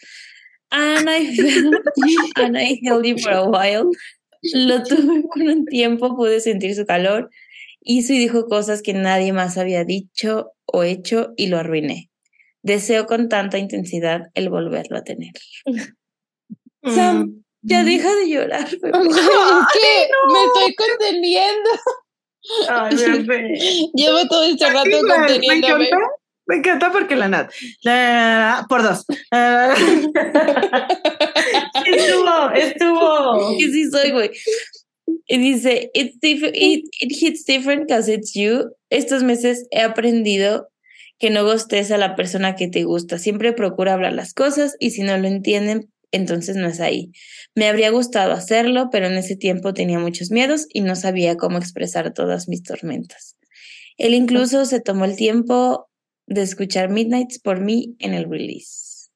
And 0.71 1.09
I, 1.09 1.37
and 2.37 2.57
I 2.59 2.79
held 2.85 3.05
you 3.07 3.19
for 3.19 3.33
a 3.33 3.45
while. 3.45 3.91
Lo 4.55 4.83
tuve 4.83 5.23
por 5.23 5.43
un 5.43 5.65
tiempo, 5.67 6.15
pude 6.17 6.41
sentir 6.41 6.75
su 6.75 6.85
calor. 6.87 7.31
Hizo 7.81 8.13
y 8.13 8.19
dijo 8.19 8.47
cosas 8.47 8.83
que 8.83 8.93
nadie 8.93 9.33
más 9.33 9.57
había 9.57 9.85
dicho 9.85 10.53
o 10.67 10.83
hecho 10.83 11.33
y 11.37 11.47
lo 11.47 11.59
arruiné. 11.59 12.11
Deseo 12.63 13.07
con 13.07 13.29
tanta 13.29 13.59
intensidad 13.59 14.23
el 14.35 14.51
volverlo 14.51 14.99
a 14.99 15.05
tener. 15.05 15.33
Sam, 16.85 17.19
Mm. 17.27 17.43
ya 17.63 17.85
deja 17.85 18.15
de 18.15 18.29
llorar. 18.31 18.69
¿Qué? 18.81 20.09
Me 20.33 20.45
estoy 20.45 20.75
conteniendo. 20.75 21.71
Ay. 22.69 22.97
Llevo 23.95 24.27
todo 24.29 24.45
este 24.45 24.67
rato 24.71 24.85
me- 24.89 25.03
me 25.03 25.15
conteniéndome. 25.15 25.87
encanta, 25.89 26.07
me 26.49 26.57
encanta 26.57 26.91
porque 26.91 27.15
la 27.15 27.29
Nat. 27.29 27.51
La- 27.83 28.67
por 28.69 28.83
dos. 28.83 29.05
Ah, 29.31 29.75
estuvo, 31.87 32.51
estuvo. 32.55 33.59
que 33.59 33.67
sí 33.71 33.91
soy, 33.91 34.11
güey. 34.11 34.31
Y 35.27 35.39
dice, 35.39 35.91
it's 35.95 36.17
it, 36.23 36.85
it 37.01 37.13
hits 37.23 37.45
different 37.45 37.87
because 37.87 38.13
it's 38.13 38.33
you. 38.35 38.71
Estos 38.91 39.23
meses 39.23 39.67
he 39.71 39.81
aprendido 39.83 40.69
que 41.19 41.31
no 41.31 41.45
gustes 41.45 41.91
a 41.91 41.99
la 41.99 42.15
persona 42.15 42.55
que 42.55 42.69
te 42.69 42.85
gusta. 42.85 43.19
Siempre 43.19 43.53
procura 43.53 43.95
hablar 43.95 44.13
las 44.13 44.33
cosas 44.35 44.77
y 44.79 44.91
si 44.91 45.03
no 45.03 45.17
lo 45.19 45.29
entienden, 45.29 45.91
entonces 46.13 46.57
no 46.57 46.69
es 46.69 46.81
ahí. 46.81 47.11
Me 47.55 47.67
habría 47.69 47.91
gustado 47.91 48.33
hacerlo, 48.33 48.89
pero 48.91 49.07
en 49.07 49.15
ese 49.15 49.37
tiempo 49.37 49.75
tenía 49.75 49.99
muchos 49.99 50.31
miedos 50.31 50.67
y 50.73 50.81
no 50.81 50.95
sabía 50.97 51.37
cómo 51.37 51.59
expresar 51.59 52.13
todas 52.15 52.49
mis 52.49 52.63
tormentas. 52.63 53.37
Él 53.97 54.15
incluso 54.15 54.65
se 54.65 54.81
tomó 54.81 55.05
el 55.05 55.17
tiempo 55.17 55.88
de 56.29 56.43
escuchar 56.43 56.91
Midnights 56.91 57.41
por 57.41 57.61
mí 57.61 57.97
en 57.99 58.15
el 58.15 58.31
release. 58.31 59.09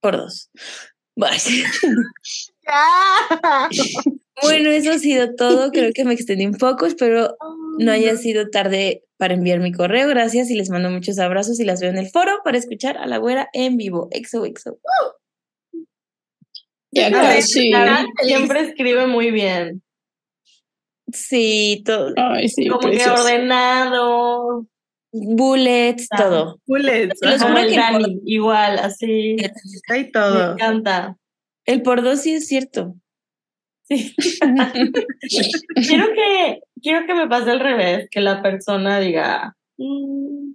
Por 0.00 0.16
dos. 0.16 0.50
Bueno, 4.42 4.70
eso 4.70 4.90
ha 4.90 4.98
sido 4.98 5.34
todo. 5.36 5.70
Creo 5.70 5.92
que 5.92 6.04
me 6.04 6.14
extendí 6.14 6.44
un 6.44 6.54
poco. 6.54 6.86
Espero 6.86 7.36
no 7.78 7.92
haya 7.92 8.16
sido 8.16 8.50
tarde 8.50 9.04
para 9.16 9.34
enviar 9.34 9.60
mi 9.60 9.72
correo. 9.72 10.08
Gracias 10.08 10.50
y 10.50 10.56
les 10.56 10.70
mando 10.70 10.90
muchos 10.90 11.18
abrazos 11.18 11.60
y 11.60 11.64
las 11.64 11.80
veo 11.80 11.90
en 11.90 11.98
el 11.98 12.08
foro 12.08 12.40
para 12.44 12.58
escuchar 12.58 12.98
a 12.98 13.06
la 13.06 13.18
güera 13.18 13.48
en 13.52 13.76
vivo. 13.76 14.08
Exo, 14.10 14.44
exo. 14.44 14.78
Ya 16.90 17.10
casi. 17.10 17.72
Siempre 18.22 18.60
escribe 18.60 19.06
muy 19.06 19.30
bien. 19.30 19.82
Sí, 21.12 21.82
todo. 21.84 22.12
Ay, 22.16 22.48
sí, 22.48 22.66
Como 22.66 22.90
que 22.90 23.08
ordenado. 23.08 24.66
Bullets, 25.16 26.08
Ah. 26.10 26.16
todo. 26.16 26.60
Bullets, 26.66 27.18
Los 27.22 27.40
Como 27.40 27.56
el 27.58 28.20
igual, 28.26 28.78
así. 28.80 29.36
hay 29.88 30.04
Me 30.04 30.10
todo. 30.10 30.52
encanta. 30.54 31.16
El 31.66 31.82
por 31.82 32.02
dos 32.02 32.20
sí 32.20 32.34
es 32.34 32.48
cierto. 32.48 32.96
Sí. 33.88 34.14
quiero 35.76 36.06
que 36.14 36.60
quiero 36.82 37.06
que 37.06 37.14
me 37.14 37.28
pase 37.28 37.50
al 37.52 37.60
revés, 37.60 38.08
que 38.10 38.20
la 38.20 38.42
persona 38.42 38.98
diga, 38.98 39.56
"Mm, 39.78 40.54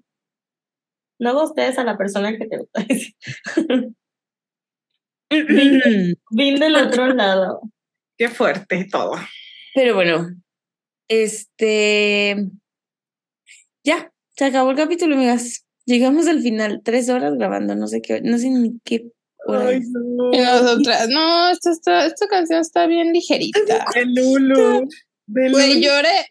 no 1.20 1.34
gustes 1.40 1.78
a 1.78 1.84
la 1.84 1.98
persona 1.98 2.38
que 2.38 2.48
te 2.48 2.58
gusta. 2.58 2.86
Vin 6.32 6.56
del 6.60 6.76
otro 6.76 7.08
lado. 7.14 7.62
Qué 8.18 8.30
fuerte 8.30 8.88
todo. 8.92 9.14
Pero 9.76 9.96
bueno, 9.96 10.28
este. 11.08 12.36
Ya, 13.86 14.12
se 14.40 14.46
acabó 14.46 14.72
el 14.72 14.78
capítulo, 14.78 15.16
amigas. 15.16 15.66
Llegamos 15.86 16.26
al 16.28 16.42
final, 16.42 16.80
tres 16.82 17.10
horas 17.10 17.34
grabando, 17.36 17.76
no 17.76 17.88
sé 17.88 18.02
qué, 18.02 18.22
no 18.22 18.38
sé 18.38 18.50
ni 18.50 18.80
qué 18.86 19.12
hora 19.46 19.68
Ay, 19.68 19.82
no. 19.92 20.32
Y 20.32 20.38
nosotras, 20.38 21.10
no, 21.10 21.50
esta, 21.50 21.72
esta, 21.72 22.06
esta 22.06 22.28
canción 22.28 22.62
está 22.62 22.88
bien 22.88 23.12
ligerita. 23.12 23.86
De 23.94 24.06
Lulu. 24.06 24.88
De 25.28 25.50
Güey, 25.52 25.74
Lulu. 25.74 25.82
lloré. 25.82 26.28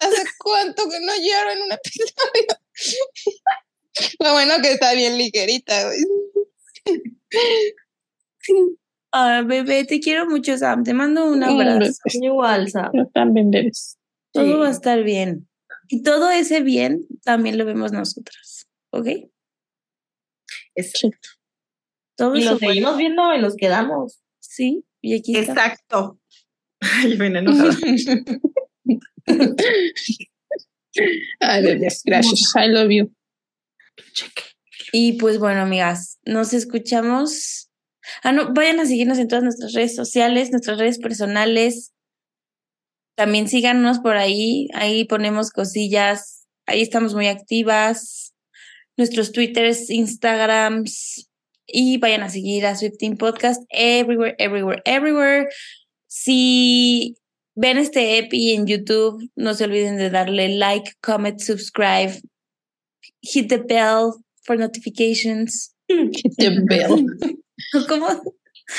¿Hace 0.00 0.22
cuánto 0.38 0.82
que 0.90 1.00
no 1.00 1.12
lloro 1.14 1.50
en 1.52 1.62
un 1.62 1.72
episodio? 1.72 2.46
Lo 4.20 4.32
bueno 4.32 4.54
que 4.60 4.72
está 4.72 4.92
bien 4.92 5.16
ligerita, 5.16 5.84
güey. 5.86 6.00
Ah, 9.12 9.42
bebé, 9.44 9.84
te 9.84 9.98
quiero 9.98 10.26
mucho, 10.26 10.56
Sam. 10.56 10.84
Te 10.84 10.94
mando 10.94 11.24
un 11.24 11.42
abrazo. 11.42 11.98
Igual, 12.12 12.70
Sam. 12.70 12.90
Pero 12.92 13.10
también 13.12 13.50
bebés. 13.50 13.98
Todo 14.32 14.44
Sí. 14.44 14.52
va 14.52 14.68
a 14.68 14.70
estar 14.70 15.02
bien. 15.02 15.48
Y 15.92 16.02
todo 16.04 16.30
ese 16.30 16.60
bien 16.62 17.06
también 17.24 17.58
lo 17.58 17.64
vemos 17.64 17.90
nosotras. 17.90 18.68
¿Ok? 18.90 19.08
Exacto. 20.76 21.28
Todo 22.16 22.36
Y 22.36 22.44
nos 22.44 22.60
seguimos 22.60 22.96
viendo 22.96 23.34
y 23.34 23.40
nos 23.40 23.56
quedamos. 23.56 24.20
Sí, 24.38 24.84
y 25.00 25.18
aquí 25.18 25.36
está. 25.36 25.52
Exacto. 25.52 26.20
Ay, 26.80 27.16
ven 27.16 27.34
enojada. 27.36 27.76
Ay, 31.40 31.62
gracias. 32.04 32.54
I 32.54 32.68
love 32.68 32.90
you. 32.90 33.12
Y 34.92 35.14
pues 35.14 35.38
bueno, 35.38 35.62
amigas, 35.62 36.20
nos 36.24 36.52
escuchamos. 36.52 37.68
Ah, 38.22 38.30
no, 38.32 38.52
vayan 38.54 38.78
a 38.80 38.86
seguirnos 38.86 39.18
en 39.18 39.26
todas 39.26 39.42
nuestras 39.42 39.72
redes 39.72 39.96
sociales, 39.96 40.52
nuestras 40.52 40.78
redes 40.78 40.98
personales. 40.98 41.92
También 43.16 43.48
síganos 43.48 43.98
por 43.98 44.16
ahí, 44.16 44.68
ahí 44.74 45.04
ponemos 45.04 45.50
cosillas, 45.50 46.46
ahí 46.66 46.80
estamos 46.80 47.14
muy 47.14 47.26
activas. 47.26 48.34
Nuestros 48.96 49.32
Twitters, 49.32 49.90
Instagrams 49.90 51.30
y 51.66 51.98
vayan 51.98 52.22
a 52.22 52.28
seguir 52.28 52.66
a 52.66 52.76
Swifting 52.76 53.16
Podcast 53.16 53.62
everywhere, 53.70 54.34
everywhere, 54.38 54.82
everywhere. 54.84 55.48
Si 56.06 57.16
ven 57.54 57.78
este 57.78 58.18
epi 58.18 58.52
en 58.52 58.66
YouTube, 58.66 59.30
no 59.36 59.54
se 59.54 59.64
olviden 59.64 59.96
de 59.96 60.10
darle 60.10 60.48
like, 60.48 60.92
comment, 61.00 61.40
subscribe, 61.40 62.20
hit 63.22 63.48
the 63.48 63.58
bell 63.58 64.14
for 64.42 64.58
notifications. 64.58 65.74
The 65.88 66.60
bell. 66.68 67.06
¿Cómo? 67.88 68.34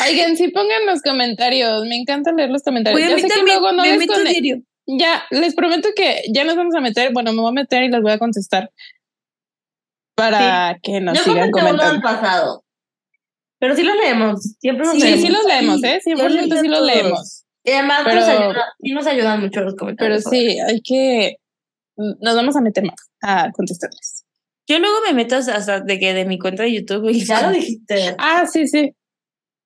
Oigan, 0.07 0.37
sí 0.37 0.47
pongan 0.49 0.85
los 0.85 1.01
comentarios. 1.01 1.85
Me 1.85 1.95
encanta 1.97 2.31
leer 2.31 2.49
los 2.49 2.63
comentarios. 2.63 3.01
Oye, 3.01 3.13
a 3.13 3.17
ya 3.17 3.27
sé 3.27 3.33
que 3.33 3.41
luego 3.43 3.71
no 3.71 3.83
me 3.83 3.97
les 3.97 4.07
conecto. 4.07 4.65
Ya, 4.87 5.23
les 5.31 5.53
prometo 5.55 5.89
que 5.95 6.23
ya 6.33 6.43
nos 6.43 6.55
vamos 6.55 6.75
a 6.75 6.81
meter. 6.81 7.11
Bueno, 7.13 7.33
me 7.33 7.41
voy 7.41 7.49
a 7.49 7.53
meter 7.53 7.83
y 7.83 7.89
les 7.89 8.01
voy 8.01 8.11
a 8.11 8.17
contestar. 8.19 8.71
Para 10.15 10.77
que 10.81 10.99
nos 11.01 11.17
Yo 11.17 11.23
sigan 11.23 11.51
comenté 11.51 11.71
uno 11.71 11.79
comentando. 11.79 12.01
pasado. 12.01 12.63
Pero 13.59 13.75
sí 13.75 13.83
los 13.83 13.95
leemos. 13.95 14.55
Siempre 14.59 14.85
los 14.85 14.95
Sí, 14.95 15.01
Sí, 15.01 15.05
leemos. 15.07 15.21
sí 15.25 15.31
los 15.31 15.45
leemos, 15.45 15.83
¿eh? 15.83 15.99
Yo 16.05 16.15
100% 16.17 16.29
leo 16.29 16.61
sí 16.61 16.67
los 16.67 16.79
todos. 16.79 16.91
leemos. 16.95 17.43
Y 17.63 17.71
además 17.71 18.01
Pero- 18.03 18.15
nos, 18.21 18.29
ayuda, 18.29 18.65
sí 18.81 18.91
nos 18.91 19.07
ayudan 19.07 19.39
mucho 19.41 19.61
los 19.61 19.73
Pero 19.75 19.77
comentarios. 19.77 20.23
sí, 20.29 20.59
hay 20.59 20.81
que. 20.81 21.35
Nos 21.95 22.35
vamos 22.35 22.55
a 22.55 22.61
meter 22.61 22.83
más 22.83 22.95
a 23.21 23.51
contestarles. 23.51 24.25
Yo 24.67 24.79
luego 24.79 24.95
me 25.05 25.13
meto 25.13 25.35
hasta 25.35 25.81
de 25.81 25.99
que 25.99 26.13
de 26.13 26.25
mi 26.25 26.39
cuenta 26.39 26.63
de 26.63 26.73
YouTube. 26.73 27.09
y- 27.09 27.23
Ya 27.25 27.41
lo 27.43 27.51
dijiste. 27.51 28.15
Ah, 28.17 28.45
sí, 28.51 28.67
sí. 28.67 28.93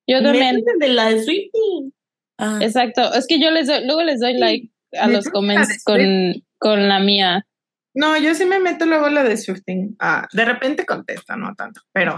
Yo 0.07 0.22
también. 0.22 0.64
De 0.80 0.88
la 0.90 1.10
de. 1.10 1.49
Ah, 2.38 2.60
Exacto. 2.61 3.14
Es 3.14 3.27
que 3.27 3.40
yo 3.40 3.52
les 3.52 3.68
doy, 3.68 3.86
luego 3.86 4.03
les 4.03 4.19
doy 4.19 4.34
like 4.34 4.69
a 4.99 5.07
Me 5.07 5.14
los 5.14 5.30
comments 5.30 5.84
con, 5.84 5.99
con 6.57 6.88
la 6.88 6.99
mía. 6.99 7.45
No, 7.94 8.18
yo 8.18 8.36
sí 8.36 8.45
me 8.45 8.60
meto 8.60 8.86
luego 8.86 9.10
la 9.10 9.23
de 9.23 9.38
Swifting. 9.38 9.95
Ah, 9.99 10.27
de 10.34 10.45
repente 10.45 10.86
contesta, 10.86 11.38
no 11.38 11.56
tanto, 11.56 11.82
pero. 11.94 12.18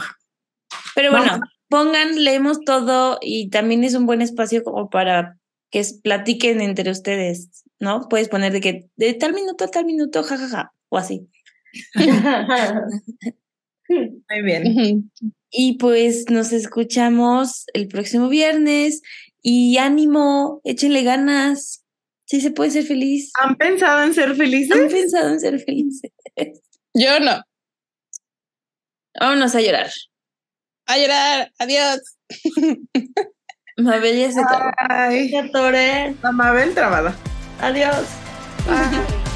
Pero 0.96 1.12
bueno, 1.12 1.34
Vamos. 1.34 1.50
pongan, 1.70 2.24
leemos 2.24 2.62
todo 2.62 3.20
y 3.22 3.50
también 3.50 3.84
es 3.84 3.94
un 3.94 4.08
buen 4.08 4.22
espacio 4.22 4.64
como 4.64 4.90
para 4.90 5.38
que 5.70 5.86
platiquen 6.04 6.62
entre 6.62 6.90
ustedes, 6.90 7.64
¿no? 7.80 8.08
Puedes 8.10 8.30
poner 8.30 8.52
de 8.54 8.62
que 8.62 8.90
de 8.96 9.14
tal 9.14 9.34
minuto 9.34 9.66
a 9.66 9.68
tal 9.68 9.86
minuto, 9.86 10.24
jajaja, 10.24 10.74
o 10.90 10.98
así. 10.98 11.30
muy 14.30 14.42
bien. 14.44 15.12
Y 15.50 15.78
pues 15.78 16.30
nos 16.30 16.52
escuchamos 16.52 17.66
el 17.74 17.88
próximo 17.88 18.30
viernes 18.30 19.02
y 19.42 19.78
ánimo, 19.78 20.62
échenle 20.64 21.04
ganas. 21.04 21.84
Sí 22.26 22.42
se 22.42 22.52
puede 22.52 22.72
ser 22.72 22.84
feliz. 22.84 23.32
¿Han 23.42 23.56
pensado 23.56 24.04
en 24.04 24.14
ser 24.14 24.36
felices? 24.36 24.76
¿Han 24.76 24.90
pensado 24.90 25.30
en 25.30 25.40
ser 25.40 25.60
felices? 25.60 26.12
Yo 26.94 27.20
no. 27.22 27.42
Vámonos 29.20 29.56
a 29.56 29.62
llorar. 29.62 29.90
A 30.86 30.98
llorar. 30.98 31.52
Adiós. 31.60 32.02
Mabel 33.78 34.18
ya 34.18 34.32
se 34.32 35.32
Ya 35.32 35.52
toré. 35.52 36.16
Amabel 36.24 36.74
trabada. 36.74 37.16
Adiós. 37.62 38.06
Bye. 38.66 39.27